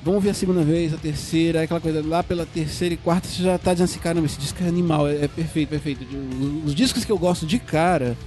Vamos 0.04 0.22
ver 0.22 0.32
a 0.32 0.34
segunda 0.34 0.64
vez, 0.64 0.94
a 0.94 0.98
terceira, 0.98 1.62
aquela 1.62 1.80
coisa, 1.80 2.04
lá 2.06 2.22
pela 2.22 2.46
terceira 2.46 2.94
e 2.94 2.98
quarta 2.98 3.28
você 3.28 3.42
já 3.42 3.58
tá 3.58 3.72
dizendo 3.72 3.86
assim, 3.86 4.00
caramba, 4.00 4.26
esse 4.26 4.38
disco 4.38 4.62
é 4.62 4.68
animal, 4.68 5.08
é, 5.08 5.24
é 5.24 5.28
perfeito, 5.30 5.70
perfeito. 5.70 6.06
Os, 6.06 6.68
os 6.68 6.76
discos 6.76 7.06
que 7.06 7.12
eu 7.12 7.18
gosto 7.18 7.46
de 7.46 7.58
cara, 7.58 8.18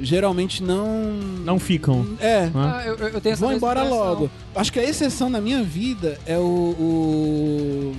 geralmente 0.00 0.62
não... 0.62 1.12
Não 1.44 1.58
ficam. 1.58 2.06
É, 2.20 2.44
Hã? 2.54 2.74
Ah, 2.76 2.86
eu, 2.86 2.94
eu 2.96 3.20
tenho 3.20 3.32
essa 3.32 3.44
vão 3.44 3.52
embora 3.52 3.80
impressão. 3.80 4.04
logo. 4.04 4.30
Acho 4.54 4.72
que 4.72 4.78
a 4.78 4.84
exceção 4.84 5.28
na 5.28 5.40
minha 5.40 5.64
vida 5.64 6.20
é 6.24 6.38
o... 6.38 6.42
o... 6.42 7.96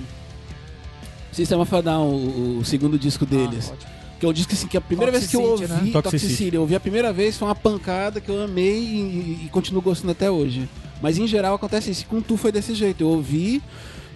System 1.30 1.60
of 1.60 1.74
a 1.74 1.80
Down, 1.82 2.08
o, 2.08 2.58
o 2.60 2.64
segundo 2.64 2.98
disco 2.98 3.26
deles. 3.26 3.68
Ah, 3.68 3.74
ótimo. 3.74 3.90
Que 4.18 4.24
é 4.24 4.28
o 4.28 4.32
disco 4.32 4.52
assim, 4.54 4.66
que 4.66 4.76
a 4.78 4.80
primeira 4.80 5.12
vez 5.12 5.26
que 5.26 5.36
eu 5.36 5.42
ouvi 5.42 5.66
Toxicity, 5.66 5.84
né? 5.84 5.92
Toxicity. 5.92 6.26
Toxicity, 6.26 6.56
eu 6.56 6.62
ouvi 6.62 6.74
a 6.74 6.80
primeira 6.80 7.12
vez, 7.12 7.36
foi 7.36 7.48
uma 7.48 7.54
pancada 7.54 8.20
que 8.20 8.30
eu 8.30 8.42
amei 8.42 8.78
e, 8.78 9.44
e 9.44 9.48
continuo 9.50 9.82
gostando 9.82 10.12
até 10.12 10.30
hoje. 10.30 10.68
Mas 11.04 11.18
em 11.18 11.26
geral 11.26 11.54
acontece 11.54 11.90
isso. 11.90 12.06
Com 12.06 12.22
tu 12.22 12.34
foi 12.38 12.50
desse 12.50 12.74
jeito. 12.74 13.02
Eu 13.04 13.08
ouvi, 13.08 13.60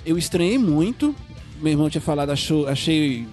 eu 0.06 0.16
estranhei 0.16 0.56
muito. 0.56 1.14
Meu 1.60 1.72
irmão 1.72 1.90
tinha 1.90 2.00
falado, 2.00 2.30
achou, 2.30 2.66
achei 2.66 3.26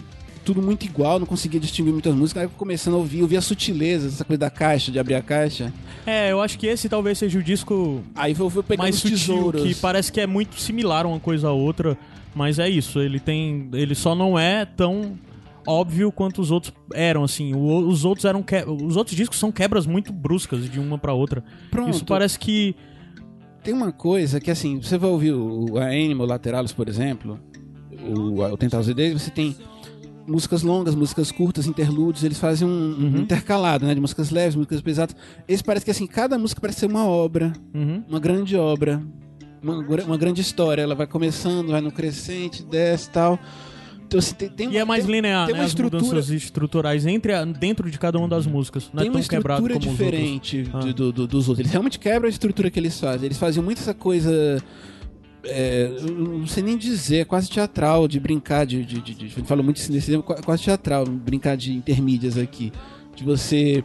tudo 0.43 0.61
muito 0.61 0.85
igual, 0.85 1.19
não 1.19 1.25
conseguia 1.25 1.57
distinguir 1.59 1.93
muitas 1.93 2.13
músicas. 2.13 2.41
Aí 2.41 2.47
eu 2.47 2.51
começando 2.57 2.95
a 2.95 2.97
ouvir, 2.97 3.19
eu 3.19 3.27
vi 3.27 3.37
as 3.37 3.45
sutilezas, 3.45 4.15
essa 4.15 4.25
coisa 4.25 4.39
da 4.39 4.49
caixa, 4.49 4.91
de 4.91 4.99
abrir 4.99 5.15
a 5.15 5.21
caixa. 5.21 5.71
É, 6.05 6.31
eu 6.33 6.41
acho 6.41 6.59
que 6.59 6.67
esse 6.67 6.89
talvez 6.89 7.17
seja 7.17 7.39
o 7.39 7.41
disco 7.43 8.03
Aí 8.13 8.35
eu 8.37 8.49
fui 8.49 8.61
pegando 8.61 8.83
mais 8.83 8.95
os 8.95 9.01
sutil, 9.01 9.17
tesouros. 9.17 9.63
que 9.63 9.75
parece 9.75 10.11
que 10.11 10.19
é 10.19 10.27
muito 10.27 10.59
similar 10.59 11.05
uma 11.05 11.19
coisa 11.19 11.47
a 11.47 11.51
outra, 11.53 11.97
mas 12.35 12.59
é 12.59 12.69
isso, 12.69 12.99
ele 12.99 13.19
tem, 13.21 13.69
ele 13.73 13.95
só 13.95 14.13
não 14.13 14.37
é 14.37 14.65
tão 14.65 15.17
óbvio 15.65 16.11
quanto 16.11 16.41
os 16.41 16.51
outros 16.51 16.73
eram 16.93 17.23
assim. 17.23 17.53
Os 17.55 18.05
outros 18.05 18.25
eram 18.25 18.43
que- 18.43 18.65
os 18.67 18.95
outros 18.97 19.15
discos 19.15 19.39
são 19.39 19.51
quebras 19.51 19.87
muito 19.87 20.11
bruscas 20.13 20.69
de 20.69 20.79
uma 20.79 20.97
pra 20.97 21.13
outra. 21.13 21.43
Pronto. 21.71 21.89
Isso 21.89 22.05
parece 22.05 22.37
que 22.37 22.75
Tem 23.65 23.73
uma 23.73 23.91
coisa 23.91 24.39
que, 24.39 24.51
assim, 24.51 24.79
você 24.79 24.95
vai 24.95 25.09
ouvir 25.09 25.33
o, 25.33 25.79
a 25.79 25.87
Animal 25.87 26.27
Lateralis, 26.27 26.71
por 26.71 26.87
exemplo, 26.87 27.39
o, 28.15 28.39
o 28.43 28.57
Tentar 28.57 28.79
os 28.79 28.87
Ideias, 28.87 29.23
você 29.23 29.31
tem 29.31 29.55
músicas 30.27 30.61
longas, 30.61 30.93
músicas 30.93 31.31
curtas, 31.31 31.65
interlúdios, 31.65 32.23
eles 32.23 32.37
fazem 32.37 32.67
um, 32.67 32.71
um 32.71 33.03
Uhum. 33.05 33.17
intercalado, 33.21 33.83
né? 33.87 33.95
De 33.95 33.99
músicas 33.99 34.29
leves, 34.29 34.55
músicas 34.55 34.81
pesadas. 34.81 35.15
Esse 35.47 35.63
parece 35.63 35.83
que, 35.83 35.89
assim, 35.89 36.05
cada 36.05 36.37
música 36.37 36.61
parece 36.61 36.81
ser 36.81 36.85
uma 36.85 37.07
obra, 37.07 37.53
uhum. 37.73 38.03
uma 38.07 38.19
grande 38.19 38.55
obra, 38.55 39.01
uma, 39.63 39.73
uma 39.79 40.17
grande 40.17 40.41
história. 40.41 40.83
Ela 40.83 40.93
vai 40.93 41.07
começando, 41.07 41.69
vai 41.69 41.81
no 41.81 41.91
crescente, 41.91 42.63
desce 42.63 43.07
e 43.09 43.11
tal. 43.11 43.39
Então, 44.07 44.19
assim, 44.19 44.35
tem, 44.35 44.49
tem 44.49 44.71
E 44.71 44.77
é 44.77 44.85
mais 44.85 45.05
tem- 45.05 45.15
linear, 45.15 45.45
tem 45.47 45.53
né? 45.53 45.59
uma 45.61 45.65
As 45.65 45.71
estrutura- 45.71 46.03
mudanças 46.03 46.29
estruturais 46.29 47.05
entre 47.05 47.33
a- 47.33 47.43
dentro 47.43 47.89
de 47.89 47.97
cada 47.97 48.17
uma 48.19 48.27
das 48.27 48.45
músicas. 48.45 48.89
Não 48.93 48.99
tem 49.01 49.07
é 49.07 49.11
uma 49.11 49.19
estrutura 49.19 49.73
outros. 49.73 49.91
diferente 49.91 50.63
Ah. 50.73 50.79
do- 50.79 51.11
do- 51.11 51.27
dos 51.27 51.47
outros. 51.49 51.59
Eles 51.59 51.71
realmente 51.71 51.97
quebram 51.99 52.27
a 52.27 52.29
estrutura 52.29 52.69
que 52.69 52.79
eles 52.79 52.99
fazem. 52.99 53.25
Eles 53.25 53.37
faziam 53.37 53.63
muito 53.63 53.79
essa 53.81 53.93
coisa. 53.93 54.61
é, 55.47 55.89
não 56.01 56.47
sei 56.47 56.63
nem 56.63 56.75
dizer, 56.75 57.17
é 57.17 57.25
quase 57.25 57.47
teatral, 57.47 58.07
de 58.07 58.19
brincar 58.19 58.65
de. 58.65 58.83
de, 58.83 58.99
de, 58.99 59.13
de- 59.13 59.25
a 59.25 59.27
gente 59.27 59.43
falou 59.43 59.63
muito 59.63 59.77
nesse 59.91 60.11
tempo, 60.11 60.23
qua- 60.23 60.41
quase 60.41 60.63
teatral, 60.63 61.05
brincar 61.05 61.55
de 61.55 61.71
intermídias 61.71 62.35
aqui. 62.35 62.71
De 63.15 63.23
você 63.23 63.83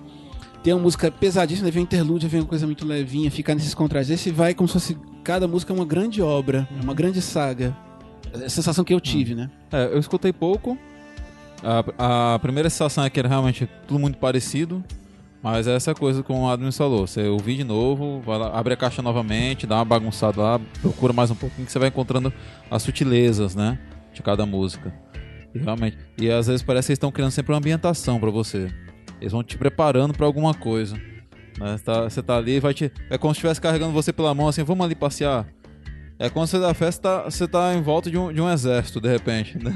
ter 0.62 0.72
uma 0.72 0.82
música 0.82 1.10
pesadíssima, 1.10 1.70
vem 1.70 1.82
um 1.82 1.84
interlúdio, 1.84 2.30
vem 2.30 2.40
uma 2.40 2.46
coisa 2.46 2.64
muito 2.64 2.86
levinha, 2.86 3.30
ficar 3.30 3.54
nesses 3.54 3.74
contrastes. 3.74 4.14
Esse 4.18 4.30
vai 4.30 4.54
como 4.54 4.66
se 4.68 4.72
fosse. 4.72 4.96
Cada 5.22 5.46
música 5.46 5.70
é 5.70 5.76
uma 5.76 5.84
grande 5.84 6.22
obra, 6.22 6.66
é 6.80 6.82
uma 6.82 6.94
grande 6.94 7.20
saga. 7.20 7.76
É 8.32 8.46
a 8.46 8.50
sensação 8.50 8.84
que 8.84 8.92
eu 8.92 9.00
tive, 9.00 9.34
né? 9.34 9.50
É, 9.72 9.86
eu 9.86 9.98
escutei 9.98 10.32
pouco. 10.32 10.78
A, 11.62 12.34
a 12.34 12.38
primeira 12.38 12.70
sensação 12.70 13.04
é 13.04 13.10
que 13.10 13.18
era 13.18 13.28
realmente 13.28 13.68
tudo 13.86 13.98
muito 13.98 14.18
parecido. 14.18 14.84
Mas 15.42 15.66
é 15.66 15.74
essa 15.74 15.94
coisa 15.94 16.22
como 16.22 16.42
o 16.42 16.50
Admin 16.50 16.70
falou. 16.70 17.06
Você 17.06 17.26
ouvir 17.26 17.56
de 17.56 17.64
novo, 17.64 18.20
vai 18.20 18.38
lá, 18.38 18.50
abre 18.58 18.74
a 18.74 18.76
caixa 18.76 19.00
novamente, 19.00 19.66
dá 19.66 19.76
uma 19.76 19.84
bagunçada 19.84 20.40
lá, 20.40 20.60
procura 20.82 21.12
mais 21.12 21.30
um 21.30 21.34
pouquinho 21.34 21.64
que 21.64 21.72
você 21.72 21.78
vai 21.78 21.88
encontrando 21.88 22.32
as 22.70 22.82
sutilezas, 22.82 23.54
né? 23.54 23.78
De 24.12 24.22
cada 24.22 24.44
música. 24.44 24.92
E 25.54 25.58
realmente. 25.58 25.96
E 26.18 26.30
às 26.30 26.46
vezes 26.46 26.62
parece 26.62 26.86
que 26.86 26.92
eles 26.92 26.96
estão 26.96 27.10
criando 27.10 27.30
sempre 27.30 27.52
uma 27.52 27.58
ambientação 27.58 28.20
pra 28.20 28.30
você. 28.30 28.70
Eles 29.18 29.32
vão 29.32 29.42
te 29.42 29.56
preparando 29.56 30.12
pra 30.12 30.26
alguma 30.26 30.52
coisa. 30.52 30.96
Né? 31.58 31.76
Você, 31.76 31.84
tá, 31.84 32.02
você 32.02 32.22
tá 32.22 32.36
ali 32.36 32.52
e 32.52 32.60
vai 32.60 32.74
te. 32.74 32.92
É 33.08 33.16
como 33.16 33.32
se 33.32 33.38
estivesse 33.38 33.60
carregando 33.60 33.92
você 33.92 34.12
pela 34.12 34.34
mão 34.34 34.48
assim, 34.48 34.62
vamos 34.62 34.84
ali 34.84 34.94
passear. 34.94 35.46
É 36.22 36.28
quando 36.28 36.48
você 36.48 36.58
dá 36.58 36.74
festa, 36.74 37.22
você 37.24 37.48
tá 37.48 37.74
em 37.74 37.80
volta 37.80 38.10
de 38.10 38.18
um, 38.18 38.30
de 38.30 38.40
um 38.42 38.50
exército, 38.50 39.00
de 39.00 39.08
repente. 39.08 39.56
Né? 39.56 39.72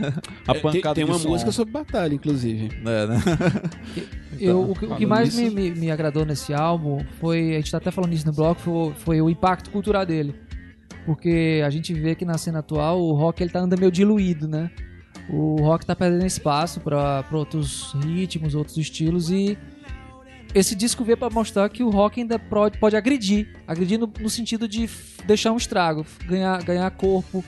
A 0.46 0.50
É, 0.50 0.52
tem, 0.54 0.62
pancada 0.62 0.94
tem 0.94 1.04
de 1.06 1.10
uma 1.10 1.18
som. 1.18 1.30
música 1.30 1.50
sobre 1.50 1.72
batalha, 1.72 2.14
inclusive. 2.14 2.68
É, 2.84 3.06
né? 3.06 3.16
Eu, 4.38 4.70
o, 4.70 4.74
que- 4.74 4.84
o 4.84 4.94
que 4.96 5.06
mais 5.06 5.34
me, 5.34 5.44
nisso- 5.44 5.54
me, 5.56 5.70
me 5.70 5.90
agradou 5.90 6.26
nesse 6.26 6.52
álbum 6.52 7.02
foi, 7.18 7.52
a 7.54 7.56
gente 7.56 7.70
tá 7.70 7.78
até 7.78 7.90
falando 7.90 8.12
isso 8.12 8.26
no 8.26 8.32
bloco, 8.32 8.60
foi, 8.60 8.92
foi 8.98 9.20
o 9.22 9.30
impacto 9.30 9.70
cultural 9.70 10.04
dele. 10.04 10.34
Porque 11.06 11.62
a 11.64 11.70
gente 11.70 11.94
vê 11.94 12.14
que 12.14 12.24
na 12.26 12.36
cena 12.36 12.58
atual 12.58 13.00
o 13.00 13.12
rock 13.14 13.42
ele 13.42 13.50
tá 13.50 13.60
andando 13.60 13.78
meio 13.78 13.90
diluído, 13.92 14.46
né? 14.46 14.70
O 15.30 15.56
rock 15.62 15.86
tá 15.86 15.96
perdendo 15.96 16.26
espaço 16.26 16.80
para 16.80 17.24
outros 17.32 17.94
ritmos, 18.04 18.54
outros 18.54 18.76
estilos 18.76 19.30
e 19.30 19.56
esse 20.54 20.74
disco 20.74 21.04
veio 21.04 21.16
pra 21.16 21.28
mostrar 21.28 21.68
que 21.68 21.82
o 21.82 21.90
rock 21.90 22.20
ainda 22.20 22.38
pode, 22.38 22.78
pode 22.78 22.96
agredir. 22.96 23.48
Agredir 23.66 23.98
no, 23.98 24.10
no 24.20 24.30
sentido 24.30 24.68
de 24.68 24.88
deixar 25.26 25.52
um 25.52 25.56
estrago, 25.56 26.06
ganhar, 26.26 26.62
ganhar 26.62 26.90
corpo, 26.92 27.44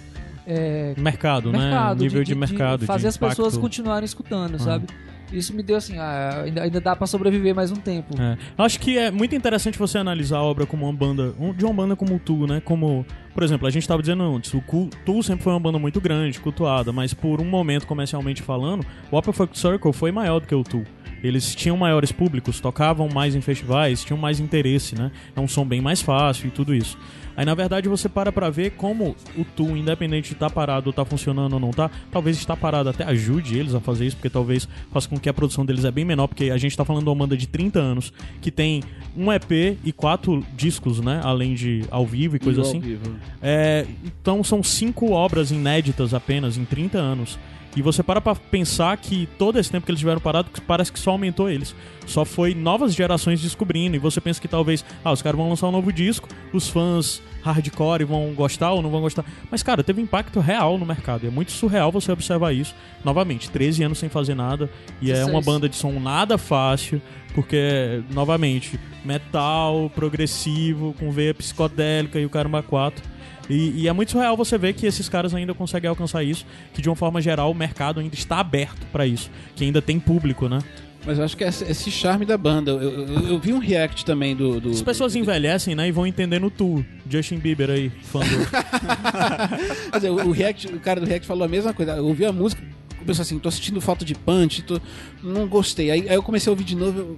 é, 0.47 0.95
Mercado, 0.97 1.51
mercado, 1.51 1.99
né? 1.99 2.05
Nível 2.05 2.23
de, 2.23 2.35
mercado. 2.35 2.81
de 2.81 2.87
fazer 2.87 3.09
as 3.09 3.17
pessoas 3.17 3.57
continuarem 3.57 4.05
escutando, 4.05 4.59
sabe? 4.61 4.87
Isso 5.33 5.53
me 5.53 5.61
deu 5.61 5.77
assim, 5.77 5.99
ah, 5.99 6.43
ainda, 6.45 6.63
ainda 6.63 6.81
dá 6.81 6.95
pra 6.95 7.05
sobreviver 7.05 7.53
mais 7.53 7.73
um 7.73 7.77
tempo. 7.77 8.15
É. 8.21 8.39
Acho 8.57 8.79
que 8.79 8.97
é 8.97 9.11
muito 9.11 9.35
interessante 9.35 9.77
você 9.77 9.99
analisar 9.99 10.39
a 10.39 10.43
obra 10.43 10.65
como 10.65 10.87
uma 10.87 10.93
banda, 10.93 11.35
de 11.57 11.65
uma 11.65 11.75
banda 11.75 11.97
como 11.97 12.15
o 12.15 12.19
Tu, 12.21 12.47
né? 12.47 12.63
Como, 12.65 13.05
por 13.35 13.43
exemplo, 13.43 13.67
a 13.67 13.71
gente 13.71 13.83
estava 13.83 14.01
dizendo 14.01 14.23
antes, 14.23 14.55
o 14.55 14.63
Tu 15.05 15.23
sempre 15.25 15.43
foi 15.43 15.53
uma 15.53 15.59
banda 15.59 15.81
muito 15.81 16.01
grande, 16.01 16.39
cultuada, 16.39 16.93
mas 16.93 17.13
por 17.13 17.41
um 17.41 17.45
momento, 17.45 17.89
comercialmente 17.89 18.41
falando, 18.41 18.87
o 19.11 19.17
Opera 19.17 19.33
Folk 19.33 19.59
Circle 19.59 19.93
foi 19.93 20.13
maior 20.13 20.39
do 20.39 20.47
que 20.47 20.55
o 20.55 20.63
Tu. 20.63 20.85
Eles 21.23 21.55
tinham 21.55 21.77
maiores 21.77 22.13
públicos, 22.13 22.61
tocavam 22.61 23.09
mais 23.09 23.35
em 23.35 23.41
festivais, 23.41 24.05
tinham 24.05 24.19
mais 24.19 24.39
interesse, 24.41 24.95
né? 24.95 25.11
É 25.35 25.41
um 25.41 25.49
som 25.49 25.65
bem 25.67 25.81
mais 25.81 26.01
fácil 26.03 26.49
e 26.49 26.51
tudo 26.51 26.75
isso. 26.75 26.97
Aí, 27.37 27.45
na 27.45 27.55
verdade, 27.55 27.87
você 27.87 28.09
para 28.09 28.33
pra 28.33 28.49
ver 28.49 28.71
como 28.73 29.15
o 29.37 29.45
Tu, 29.45 29.77
independente 29.77 30.29
de 30.29 30.35
estar 30.35 30.49
parado 30.49 30.89
ou 30.89 30.93
tá 30.93 31.05
funcionando 31.05 31.53
ou 31.53 31.61
não 31.61 31.71
tá, 31.71 31.91
talvez 32.11 32.39
estar 32.39 32.57
parado 32.57 32.89
até 32.89 33.05
ajude 33.05 33.59
eles 33.59 33.75
a 33.75 33.81
fazer 33.81 34.07
isso, 34.07 34.17
porque 34.17 34.31
talvez 34.31 34.67
faça 34.91 35.07
com 35.07 35.19
que 35.19 35.29
a 35.29 35.35
produção 35.35 35.65
deles 35.67 35.85
é 35.85 35.91
bem 35.91 36.05
menor, 36.05 36.29
porque 36.29 36.51
a 36.51 36.57
gente 36.57 36.75
tá 36.75 36.83
falando 36.83 37.03
de 37.03 37.11
uma 37.11 37.15
banda 37.15 37.37
de 37.37 37.47
30 37.47 37.79
anos 37.79 38.11
que 38.41 38.51
tem 38.51 38.83
um 39.15 39.31
EP 39.31 39.79
e 39.85 39.93
quatro 39.93 40.43
discos, 40.57 40.99
né? 41.01 41.21
Além 41.23 41.55
de 41.55 41.85
ao 41.91 42.07
vivo 42.07 42.37
e 42.37 42.39
coisa 42.39 42.63
Ao 42.63 42.67
assim. 42.67 42.81
vivo. 42.81 43.15
É, 43.43 43.85
então 44.07 44.43
são 44.43 44.63
cinco 44.63 45.11
obras 45.11 45.51
inéditas 45.51 46.15
apenas 46.15 46.57
em 46.57 46.65
30 46.65 46.97
anos. 46.97 47.39
E 47.77 47.83
você 47.83 48.03
para 48.03 48.23
pra 48.23 48.35
pensar 48.35 48.97
que 48.97 49.29
todo 49.39 49.59
esse 49.59 49.71
tempo 49.71 49.85
que 49.85 49.93
eles 49.93 49.99
tiveram 49.99 50.19
parado, 50.19 50.49
parece 50.67 50.91
que 50.91 50.99
só 50.99 51.11
aumentou 51.11 51.51
eles. 51.51 51.75
Só 52.07 52.25
foi 52.25 52.55
novas 52.55 52.95
gerações 52.95 53.43
descobrindo. 53.43 53.95
E 53.95 53.99
você 53.99 54.19
pensa 54.19 54.41
que 54.41 54.49
talvez, 54.49 54.83
ah, 55.05 55.13
os 55.13 55.21
caras 55.21 55.37
vão 55.37 55.51
lançar 55.51 55.69
um 55.69 55.73
novo 55.73 55.93
disco, 55.93 56.27
os 56.55 56.69
fãs 56.69 57.21
hardcore 57.43 58.05
vão 58.05 58.33
gostar 58.35 58.73
ou 58.73 58.81
não 58.81 58.91
vão 58.91 59.03
gostar. 59.03 59.27
Mas, 59.51 59.63
cara, 59.63 59.85
teve 59.85 60.01
impacto 60.01 60.41
real 60.41 60.79
no 60.79 60.87
mercado. 60.87 61.25
E 61.25 61.27
é 61.27 61.31
muito 61.31 61.53
surreal 61.53 61.93
você 61.93 62.11
observar 62.11 62.53
isso. 62.53 62.75
Novamente, 63.05 63.51
13 63.51 63.85
anos 63.85 63.99
sem 63.99 64.09
fazer 64.09 64.35
nada. 64.35 64.71
E 65.03 65.13
é 65.13 65.25
uma 65.25 65.41
16. 65.41 65.45
banda 65.45 65.69
de 65.69 65.77
som 65.77 65.93
nada 66.01 66.39
fácil. 66.39 67.01
Porque, 67.35 68.03
novamente, 68.11 68.81
metal, 69.05 69.91
progressivo, 69.95 70.95
com 70.99 71.11
veia 71.11 71.35
psicodélica 71.35 72.19
e 72.19 72.25
o 72.25 72.31
caramba 72.31 72.63
4. 72.63 73.16
E, 73.49 73.83
e 73.83 73.89
é 73.89 73.93
muito 73.93 74.11
surreal 74.13 74.37
você 74.37 74.59
ver 74.59 74.73
que 74.75 74.87
esses 74.87 75.09
caras 75.09 75.35
ainda 75.35 75.55
conseguem 75.55 75.89
alcançar 75.89 76.23
isso, 76.25 76.45
que 76.75 76.83
de 76.83 76.89
uma 76.89 76.97
forma 76.97 77.21
geral 77.21 77.51
o 77.51 77.55
mercado 77.55 78.01
ainda 78.01 78.15
está 78.15 78.39
aberto 78.41 78.87
pra 78.93 79.07
isso, 79.07 79.31
que 79.55 79.65
ainda 79.65 79.81
tem 79.81 79.99
público, 80.01 80.49
né? 80.49 80.59
Mas 81.05 81.19
eu 81.19 81.25
acho 81.25 81.37
que 81.37 81.45
é 81.45 81.49
esse, 81.49 81.89
charme 81.89 82.25
da 82.27 82.37
banda. 82.37 82.73
Eu, 82.73 83.07
eu- 83.07 83.29
eu 83.29 83.39
vi 83.39 83.53
um 83.53 83.59
react 83.59 84.05
também 84.05 84.35
do. 84.35 84.61
do 84.61 84.71
As 84.71 84.83
pessoas 84.83 85.13
do, 85.13 85.21
envelhecem, 85.21 85.77
né, 85.77 85.87
e 85.87 85.93
vão 85.93 86.05
entendendo 86.05 86.51
tu, 86.51 86.85
Justin 87.09 87.37
Bieber 87.39 87.71
aí, 87.71 87.91
fã 88.03 88.19
do... 88.19 88.27
Quer 89.93 89.97
dizer, 89.99 90.11
o, 90.11 90.31
react, 90.33 90.67
o 90.67 90.81
cara 90.81 91.01
do 91.01 91.07
React 91.07 91.27
falou 91.29 91.45
a 91.45 91.49
mesma 91.49 91.73
coisa. 91.73 91.93
Eu 91.93 92.07
ouvi 92.07 92.25
a 92.25 92.33
música, 92.33 92.61
começou 92.99 93.23
assim, 93.23 93.39
tô 93.39 93.49
sentindo 93.53 93.81
falta 93.81 94.05
de 94.05 94.17
punch, 94.17 94.63
tô, 94.63 94.81
não 95.23 95.47
gostei. 95.47 95.93
Aí, 95.93 96.09
aí 96.09 96.15
eu 96.17 96.23
comecei 96.25 96.51
a 96.51 96.53
ouvir 96.53 96.65
de 96.65 96.75
novo. 96.75 96.99
eu, 96.99 97.17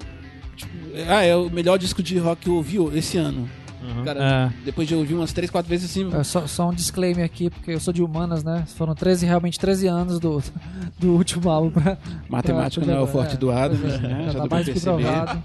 tipo, 0.55 0.71
ah, 1.09 1.23
é 1.25 1.35
o 1.35 1.49
melhor 1.49 1.79
disco 1.79 2.03
de 2.03 2.19
rock 2.19 2.43
que 2.43 2.49
eu 2.51 2.57
ouvi 2.57 2.77
esse 2.99 3.17
ano. 3.17 3.49
Uhum. 3.83 4.05
Cara, 4.05 4.53
depois 4.65 4.87
de 4.89 4.95
ouvir 4.95 5.15
umas 5.15 5.33
3, 5.33 5.51
4 5.51 5.69
vezes 5.69 5.91
assim. 5.91 6.11
É, 6.15 6.23
só, 6.25 6.47
só 6.47 6.69
um 6.69 6.75
disclaimer 6.75 7.25
aqui, 7.25 7.49
porque 7.51 7.71
eu 7.73 7.81
sou 7.81 7.93
de 7.93 8.03
humanas, 8.03 8.43
né? 8.45 8.65
Foram 8.77 8.95
13, 8.95 9.25
realmente 9.27 9.59
13 9.59 9.87
anos 9.87 10.19
do, 10.19 10.43
do 10.99 11.13
último 11.15 11.49
álbum 11.51 11.71
pra. 11.71 11.97
Matemática 12.29 12.85
pra- 12.85 12.95
não 12.95 13.01
é 13.01 13.05
o 13.05 13.07
forte 13.07 13.37
do 13.37 13.51
Adam, 13.51 13.79
é, 13.85 13.99
né? 13.99 14.23
Já, 14.27 14.33
Já 14.33 14.41
tá 14.41 14.47
mais 14.51 14.69
que 14.69 14.81
provado. 14.81 15.43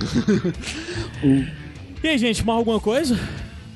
E 2.02 2.08
aí, 2.08 2.16
gente, 2.18 2.44
mais 2.44 2.58
alguma 2.58 2.80
coisa? 2.80 3.18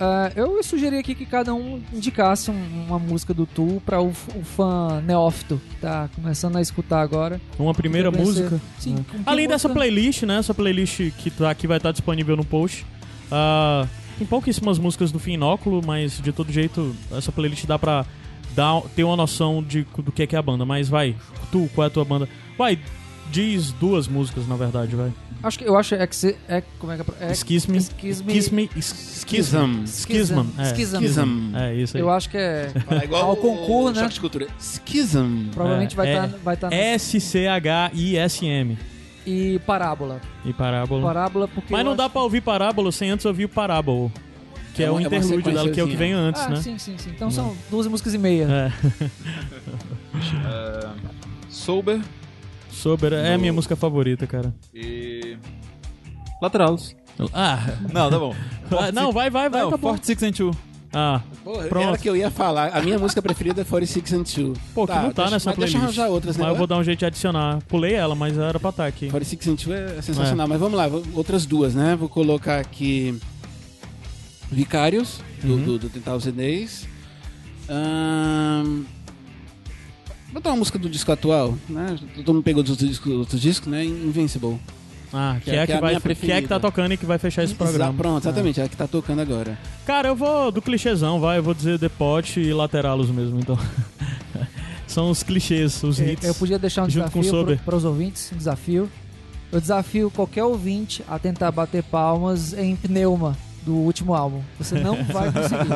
Ah, 0.00 0.32
eu 0.34 0.60
sugeri 0.62 0.96
aqui 0.98 1.14
que 1.14 1.24
cada 1.26 1.54
um 1.54 1.80
indicasse 1.92 2.50
um- 2.50 2.84
uma 2.88 2.98
música 2.98 3.32
do 3.32 3.46
Tu 3.46 3.80
pra 3.86 4.00
o, 4.00 4.08
o 4.08 4.42
fã 4.44 5.00
neófito 5.02 5.60
que 5.70 5.76
tá 5.76 6.08
começando 6.16 6.56
a 6.56 6.60
escutar 6.60 7.00
agora. 7.00 7.40
Uma 7.58 7.74
primeira 7.74 8.10
música? 8.10 8.60
Sim. 8.78 8.96
É. 9.14 9.18
Além 9.26 9.46
dessa 9.46 9.68
música- 9.68 9.74
playlist, 9.80 10.22
né, 10.24 10.38
essa 10.38 10.52
playlist 10.54 11.12
que 11.18 11.30
tá 11.30 11.50
aqui 11.50 11.66
vai 11.66 11.76
estar 11.76 11.92
disponível 11.92 12.36
no 12.36 12.44
post, 12.44 12.84
ah, 13.30 13.86
Tem 14.18 14.26
pouquíssimas 14.26 14.78
músicas 14.78 15.10
do 15.12 15.18
Finóculo, 15.18 15.80
mas 15.84 16.20
de 16.20 16.30
todo 16.32 16.52
jeito, 16.52 16.94
essa 17.12 17.32
playlist 17.32 17.64
dá 17.66 17.78
pra 17.78 18.06
dar, 18.54 18.80
ter 18.94 19.02
uma 19.04 19.16
noção 19.16 19.62
de, 19.62 19.86
do 19.98 20.12
que 20.12 20.22
é, 20.22 20.26
que 20.26 20.36
é 20.36 20.38
a 20.38 20.42
banda. 20.42 20.64
Mas 20.64 20.88
vai, 20.88 21.16
tu, 21.50 21.68
qual 21.74 21.84
é 21.84 21.88
a 21.88 21.90
tua 21.90 22.04
banda? 22.04 22.28
Vai, 22.56 22.78
diz 23.32 23.72
duas 23.72 24.06
músicas, 24.06 24.46
na 24.46 24.54
verdade, 24.56 24.94
vai. 24.94 25.12
Acho 25.42 25.58
que 25.58 25.64
eu 25.64 25.76
acho 25.76 25.94
é 25.94 26.06
que 26.06 26.16
se- 26.16 26.36
é 26.48 26.62
como 26.78 26.90
é 26.92 26.96
que 26.96 27.02
é, 27.20 27.26
é 27.30 27.34
Schism. 27.34 27.74
Schism. 27.78 28.28
Schism. 28.80 29.84
Schism. 29.86 30.46
Schism. 30.56 31.54
É. 31.54 31.70
É, 31.70 31.74
isso 31.74 31.96
aí. 31.98 32.00
Eu 32.02 32.08
acho 32.08 32.30
que 32.30 32.36
é 32.38 32.70
Fala 32.86 33.04
igual 33.04 33.24
Ao 33.26 33.32
o- 33.32 33.36
concurso, 33.36 33.92
né? 33.94 34.02
Choque 34.04 34.14
de 34.14 34.20
cultura. 34.20 34.46
Schism. 34.58 35.48
provavelmente 35.52 35.94
vai 35.94 36.08
É, 36.08 36.14
estar 36.24 36.26
vai 36.38 36.56
tá 36.56 36.68
no- 36.70 36.74
S-C-H-I-S-M. 37.74 38.78
E 39.26 39.58
parábola. 39.66 40.20
E 40.44 40.52
parábola. 40.52 41.02
Parábola 41.02 41.48
porque 41.48 41.72
Mas 41.72 41.84
não 41.84 41.92
acho- 41.92 41.98
dá 41.98 42.08
pra 42.08 42.20
ouvir 42.22 42.40
parábola 42.40 42.90
sem 42.92 43.10
antes 43.10 43.24
ouvir 43.26 43.44
o 43.46 43.48
parábolo. 43.48 44.12
Que 44.74 44.82
é, 44.82 44.86
É 44.86 44.90
o 44.90 44.98
é 44.98 45.02
interlúdio 45.02 45.52
dela, 45.52 45.70
que 45.70 45.78
é 45.80 45.84
o 45.84 45.88
que 45.88 45.94
vem 45.96 46.12
antes, 46.12 46.42
ah, 46.42 46.48
né? 46.48 46.56
sim, 46.56 46.76
sim, 46.78 46.98
sim. 46.98 47.10
Então 47.10 47.30
são 47.30 47.56
duas 47.70 47.86
músicas 47.86 48.12
e 48.14 48.18
meia. 48.18 48.72
É. 50.46 50.88
Sober 51.48 52.00
Sober 52.70 53.12
é 53.12 53.34
a 53.34 53.38
minha 53.38 53.52
música 53.52 53.76
favorita, 53.76 54.26
cara. 54.26 54.52
e. 54.74 55.36
Lateralos. 56.42 56.94
Ah, 57.32 57.58
Não, 57.92 58.10
tá 58.10 58.18
bom. 58.18 58.34
ah, 58.78 58.90
não, 58.92 59.12
vai, 59.12 59.30
vai, 59.30 59.48
vai, 59.48 59.62
Não, 59.62 59.70
tá 59.70 59.76
bom. 59.76 59.88
Forte 59.90 60.06
Six 60.06 60.22
and 60.24 60.32
Two. 60.32 60.50
Ah, 60.94 61.20
Porra, 61.42 61.64
Pronto. 61.66 61.88
era 61.88 61.98
que 61.98 62.08
eu 62.08 62.16
ia 62.16 62.30
falar. 62.30 62.68
A 62.76 62.80
minha 62.80 62.98
música 62.98 63.20
preferida 63.20 63.62
é 63.62 63.64
46 63.64 64.12
and 64.12 64.22
2. 64.22 64.58
pô, 64.74 64.86
que 64.86 64.92
não 64.94 65.10
tá 65.12 65.22
deixa, 65.22 65.30
nessa 65.30 65.50
mas 65.50 65.56
playlist. 65.56 65.58
Deixa 65.58 65.76
eu 65.78 65.82
arranjar 65.82 66.08
outras, 66.08 66.36
né? 66.36 66.42
Mas 66.44 66.52
eu 66.52 66.56
vou 66.58 66.66
dar 66.66 66.78
um 66.78 66.84
jeito 66.84 66.98
de 67.00 67.04
adicionar. 67.06 67.58
Pulei 67.68 67.94
ela, 67.94 68.14
mas 68.14 68.38
era 68.38 68.58
pra 68.60 68.70
estar 68.70 68.86
aqui. 68.86 69.10
46 69.10 69.48
and 69.48 69.54
2 69.66 69.98
é 69.98 70.02
sensacional. 70.02 70.46
Mas 70.48 70.60
vamos 70.60 70.76
lá, 70.78 70.86
outras 71.14 71.44
duas, 71.46 71.74
né? 71.74 71.96
Vou 71.96 72.08
colocar 72.08 72.60
aqui 72.60 73.18
Vicários, 74.50 75.20
do, 75.42 75.54
Uhum. 75.54 75.64
do, 75.64 75.78
do 75.80 75.88
10,000 75.88 76.32
Days. 76.32 76.86
Ahn, 77.68 78.84
Vou 80.32 80.42
dar 80.42 80.50
uma 80.50 80.56
música 80.56 80.76
do 80.80 80.88
disco 80.90 81.12
atual, 81.12 81.56
né? 81.68 81.96
Todo 82.16 82.34
mundo 82.34 82.42
pegou 82.42 82.60
dos 82.62 82.70
outros 82.72 82.88
discos, 82.88 83.12
outros 83.12 83.40
discos 83.40 83.68
né? 83.70 83.84
Invincible. 83.84 84.58
Ah, 85.16 85.36
que, 85.38 85.44
Que 85.44 85.50
é- 85.52 85.54
é, 85.54 85.58
a 85.58 85.60
que 85.62 85.66
que, 85.66 85.72
é 85.72 85.76
a 85.76 85.80
vai, 85.80 85.90
minha 85.90 86.14
que 86.16 86.32
é 86.32 86.42
que 86.42 86.48
tá 86.48 86.58
tocando 86.58 86.92
e 86.92 86.96
que 86.96 87.06
vai 87.06 87.18
fechar 87.18 87.44
esse 87.44 87.52
Exa- 87.54 87.64
programa. 87.64 87.94
Pronto, 87.94 88.24
exatamente, 88.24 88.60
é 88.60 88.64
a 88.64 88.68
que 88.68 88.76
tá 88.76 88.88
tocando 88.88 89.20
agora. 89.22 89.56
Cara, 89.86 90.08
eu 90.08 90.16
vou 90.16 90.50
do 90.50 90.60
clichêzão, 90.60 91.20
vai. 91.20 91.38
Eu 91.38 91.42
vou 91.42 91.54
dizer 91.54 91.78
The 91.78 91.88
Pot 91.88 92.40
e 92.40 92.52
Lateralos 92.52 93.10
mesmo, 93.10 93.38
então. 93.38 93.56
São 94.86 95.10
os 95.10 95.22
clichês, 95.22 95.82
os 95.82 95.98
Eu- 95.98 96.08
hits. 96.08 96.24
Eu 96.26 96.34
podia 96.34 96.58
deixar 96.58 96.84
um 96.84 96.86
desafio 96.88 97.58
para 97.64 97.76
os 97.76 97.84
ouvintes, 97.84 98.30
um 98.32 98.36
desafio. 98.36 98.90
Eu 99.52 99.60
desafio 99.60 100.10
qualquer 100.10 100.44
ouvinte 100.44 101.02
a 101.08 101.18
tentar 101.18 101.50
bater 101.52 101.82
palmas 101.84 102.52
em 102.52 102.74
Pneuma 102.76 103.36
do 103.64 103.74
último 103.74 104.14
álbum. 104.14 104.40
Você 104.58 104.78
não 104.78 105.02
vai 105.04 105.32
conseguir 105.32 105.68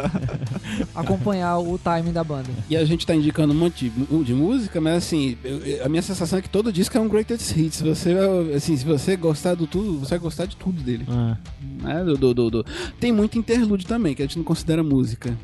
acompanhar 0.95 1.59
o 1.59 1.79
timing 1.79 2.13
da 2.13 2.23
banda. 2.23 2.49
E 2.69 2.77
a 2.77 2.85
gente 2.85 3.07
tá 3.07 3.15
indicando 3.15 3.53
um 3.53 3.57
monte 3.57 3.89
de, 3.89 4.25
de 4.25 4.35
música, 4.35 4.81
mas 4.81 4.95
assim, 4.99 5.37
eu- 5.45 5.85
a 5.85 5.89
minha 5.89 6.03
sensação 6.03 6.39
é 6.39 6.43
que 6.43 6.49
todo 6.49 6.73
disco 6.73 6.97
é 6.97 7.01
um 7.01 7.09
greatest 7.09 7.57
hits. 7.57 7.81
Você, 7.81 8.15
assim, 8.55 8.77
se 8.77 8.85
você 8.85 9.17
gostar 9.17 9.55
do 9.55 9.67
tudo, 9.67 10.01
você 10.01 10.11
vai 10.11 10.19
gostar 10.19 10.47
de 10.47 10.57
tudo 10.57 10.81
dele. 10.83 11.05
Ah. 11.09 11.37
né? 11.83 12.05
Do, 12.05 12.17
do- 12.17 12.35
do- 12.35 12.51
do- 12.51 12.67
Tem 13.01 13.13
muito 13.13 13.39
interlúdio 13.39 13.87
também, 13.87 14.15
que 14.15 14.23
a 14.23 14.27
gente 14.27 14.37
não 14.39 14.45
considera 14.45 14.83
música. 14.83 15.37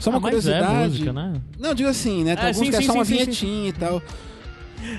Só 0.00 0.10
uma 0.10 0.16
Ah, 0.18 0.20
mas 0.20 0.30
curiosidade. 0.34 0.74
é 0.74 0.88
música, 0.88 1.12
né? 1.12 1.32
Não, 1.60 1.74
digo 1.74 1.88
assim, 1.88 2.24
né? 2.24 2.34
Tem 2.34 2.44
É, 2.44 2.48
alguns 2.48 2.64
sim, 2.64 2.70
que 2.70 2.76
é 2.76 2.80
sim, 2.80 2.86
só 2.86 2.92
sim, 2.92 2.98
uma 2.98 3.04
sim, 3.04 3.12
sim. 3.12 3.18
vinhetinha 3.24 3.68
e 3.68 3.72
tal. 3.72 4.02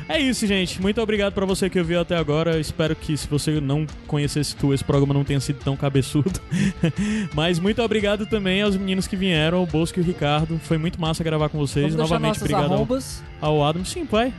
É 0.07 0.19
isso, 0.19 0.45
gente. 0.47 0.81
Muito 0.81 1.01
obrigado 1.01 1.33
pra 1.33 1.45
você 1.45 1.69
que 1.69 1.77
ouviu 1.79 1.99
até 1.99 2.15
agora. 2.17 2.59
Espero 2.59 2.95
que 2.95 3.15
se 3.17 3.27
você 3.27 3.59
não 3.61 3.85
conhecesse 4.07 4.55
tu, 4.55 4.73
esse 4.73 4.83
programa 4.83 5.13
não 5.13 5.23
tenha 5.23 5.39
sido 5.39 5.59
tão 5.63 5.75
cabeçudo. 5.75 6.39
Mas 7.33 7.59
muito 7.59 7.81
obrigado 7.81 8.25
também 8.25 8.61
aos 8.61 8.75
meninos 8.77 9.07
que 9.07 9.15
vieram, 9.15 9.61
o 9.63 9.65
Bosco 9.65 9.99
e 9.99 10.01
o 10.01 10.05
Ricardo. 10.05 10.59
Foi 10.63 10.77
muito 10.77 10.99
massa 10.99 11.23
gravar 11.23 11.49
com 11.49 11.57
vocês. 11.57 11.93
Vamos 11.93 12.09
Novamente, 12.09 12.39
obrigado 12.39 12.65
ao- 12.65 12.73
arrombas. 12.73 13.23
ao 13.41 13.63
Adam. 13.65 13.83
Sim, 13.85 14.05
vai. 14.09 14.33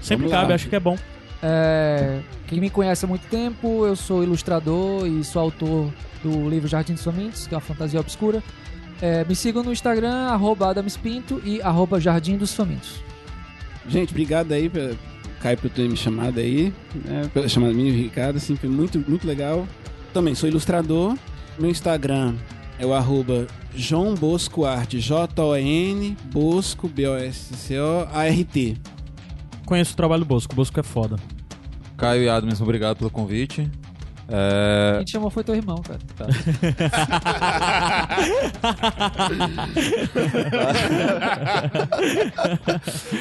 Sempre 0.00 0.24
Vamos 0.26 0.32
lá. 0.32 0.40
cabe, 0.42 0.52
acho 0.54 0.68
que 0.68 0.76
é 0.76 0.80
bom. 0.80 0.96
É, 1.42 2.20
quem 2.46 2.60
me 2.60 2.70
conhece 2.70 3.04
há 3.04 3.08
muito 3.08 3.26
tempo, 3.28 3.84
eu 3.86 3.94
sou 3.94 4.22
ilustrador 4.22 5.06
e 5.06 5.22
sou 5.22 5.42
autor 5.42 5.92
do 6.22 6.48
livro 6.48 6.66
Jardim 6.68 6.94
dos 6.94 7.04
Famintos, 7.04 7.46
que 7.46 7.54
é 7.54 7.56
uma 7.56 7.60
fantasia 7.60 8.00
obscura. 8.00 8.42
É, 9.02 9.24
me 9.24 9.36
sigam 9.36 9.62
no 9.62 9.70
Instagram, 9.72 10.28
arroba 10.28 10.70
adamspinto 10.70 11.40
e 11.44 11.60
arroba 11.60 12.00
Jardim 12.00 12.36
dos 12.38 12.54
Famintos. 12.54 13.04
Gente, 13.88 14.10
obrigado 14.10 14.52
aí, 14.52 14.68
pra- 14.68 14.92
Caio, 15.40 15.58
por 15.58 15.70
ter 15.70 15.88
me 15.88 15.96
chamado 15.96 16.38
aí. 16.40 16.72
Né? 17.04 17.30
Pela 17.32 17.48
chamada 17.48 17.72
minha 17.74 17.90
e 17.90 18.02
Ricardo, 18.02 18.36
assim, 18.36 18.56
foi 18.56 18.68
muito, 18.68 18.98
muito 19.08 19.26
legal. 19.26 19.66
Também 20.12 20.34
sou 20.34 20.48
ilustrador. 20.48 21.16
Meu 21.58 21.70
Instagram 21.70 22.34
é 22.78 22.86
o 22.86 22.92
arroba 22.92 23.46
João 23.74 24.14
Bosco 24.14 24.64
Arte, 24.64 24.98
J-O-N, 24.98 26.16
Bosco, 26.32 26.88
B-O-S-C-O-A-R-T. 26.88 28.76
Conheço 29.64 29.92
o 29.92 29.96
trabalho 29.96 30.24
do 30.24 30.26
Bosco. 30.26 30.52
O 30.52 30.56
Bosco 30.56 30.78
é 30.80 30.82
foda. 30.82 31.16
Caio 31.96 32.22
e 32.22 32.28
Adams, 32.28 32.60
obrigado 32.60 32.96
pelo 32.98 33.10
convite. 33.10 33.70
A 34.28 34.96
É, 34.96 34.98
gente 34.98 35.12
chamou 35.12 35.30
foi 35.30 35.44
teu 35.44 35.54
irmão, 35.54 35.80
cara. 35.82 36.00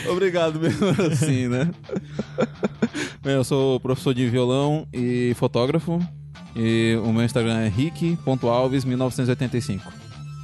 Obrigado 0.10 0.60
mesmo 0.60 0.88
assim, 1.11 1.48
né? 1.48 1.69
Bem, 3.23 3.34
eu 3.36 3.44
sou 3.44 3.80
professor 3.80 4.14
de 4.14 4.27
violão 4.30 4.86
e 4.94 5.34
fotógrafo. 5.36 5.99
E 6.56 6.95
o 7.03 7.11
meu 7.11 7.23
Instagram 7.23 7.57
é 7.60 7.68
rick.alves1985. 7.68 9.82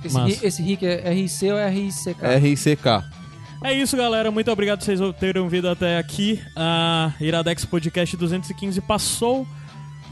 Esse, 0.03 0.15
Massa. 0.15 0.27
ri- 0.27 0.39
esse 0.43 0.61
Rick 0.63 0.85
é 0.85 1.09
RC 1.13 1.51
ou 1.51 1.57
é 1.57 1.69
RICK? 1.69 2.17
R-I-C-K. 2.21 3.03
É 3.63 3.71
isso, 3.73 3.95
galera. 3.95 4.29
Muito 4.31 4.51
obrigado 4.51 4.79
por 4.79 4.85
vocês 4.85 4.99
terem 5.19 5.47
vindo 5.47 5.69
até 5.69 5.97
aqui. 5.99 6.41
A 6.55 7.13
Iradex 7.21 7.63
Podcast 7.65 8.17
215 8.17 8.81
passou. 8.81 9.47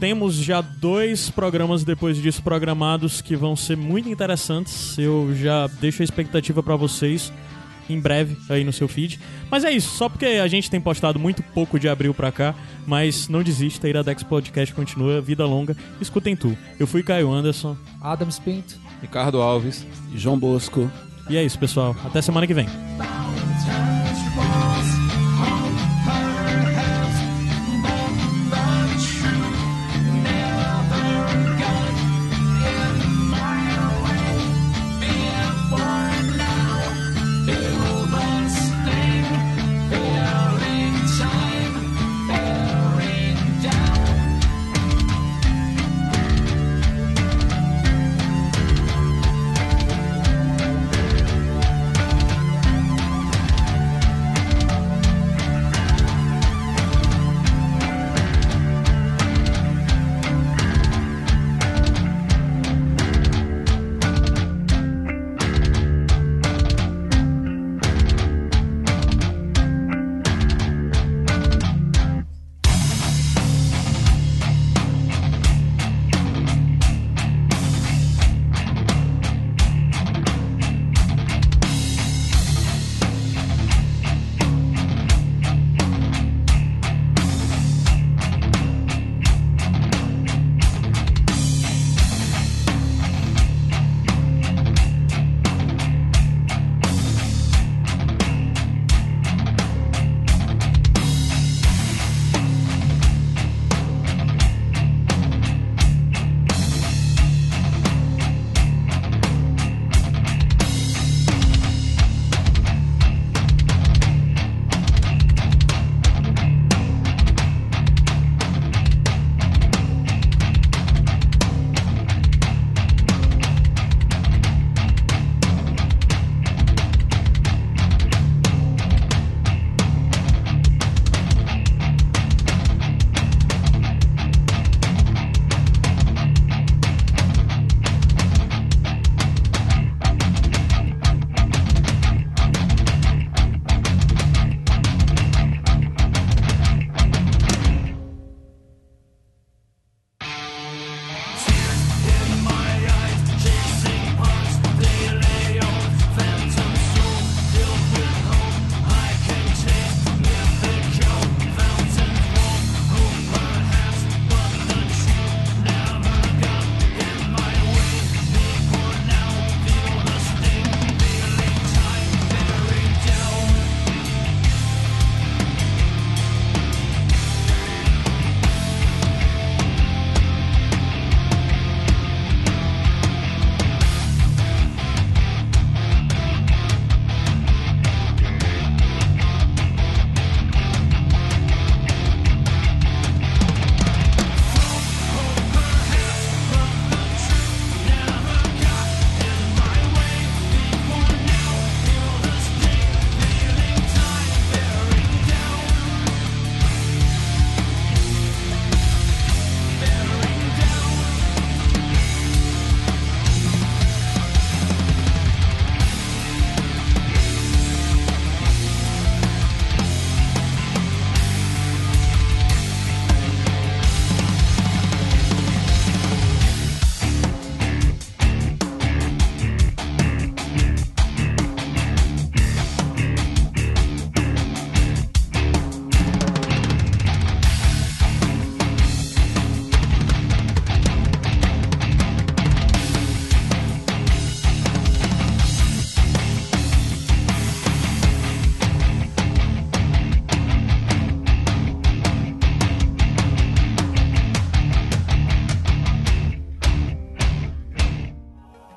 Temos 0.00 0.34
já 0.36 0.62
dois 0.62 1.28
programas 1.28 1.84
depois 1.84 2.16
disso 2.16 2.42
programados 2.42 3.20
que 3.20 3.36
vão 3.36 3.54
ser 3.54 3.76
muito 3.76 4.08
interessantes. 4.08 4.96
Eu 4.98 5.32
já 5.36 5.66
deixo 5.66 6.02
a 6.02 6.04
expectativa 6.04 6.62
pra 6.62 6.74
vocês 6.74 7.30
em 7.88 8.00
breve 8.00 8.36
aí 8.48 8.64
no 8.64 8.72
seu 8.72 8.88
feed. 8.88 9.20
Mas 9.50 9.62
é 9.62 9.70
isso, 9.70 9.90
só 9.96 10.08
porque 10.08 10.24
a 10.24 10.48
gente 10.48 10.70
tem 10.70 10.80
postado 10.80 11.18
muito 11.18 11.42
pouco 11.42 11.78
de 11.78 11.88
abril 11.88 12.14
pra 12.14 12.32
cá, 12.32 12.54
mas 12.86 13.28
não 13.28 13.42
desista, 13.42 13.88
Iradex 13.88 14.22
Podcast 14.22 14.74
continua, 14.74 15.20
vida 15.20 15.44
longa. 15.44 15.76
Escutem 16.00 16.34
tu. 16.34 16.56
Eu 16.78 16.86
fui 16.86 17.02
Caio 17.02 17.30
Anderson. 17.30 17.76
Adams 18.00 18.38
Pinto. 18.38 18.78
Ricardo 19.02 19.42
Alves. 19.42 19.86
João 20.14 20.38
Bosco. 20.38 20.90
E 21.28 21.36
é 21.36 21.44
isso, 21.44 21.58
pessoal. 21.58 21.94
Até 22.04 22.22
semana 22.22 22.46
que 22.46 22.54
vem. 22.54 22.66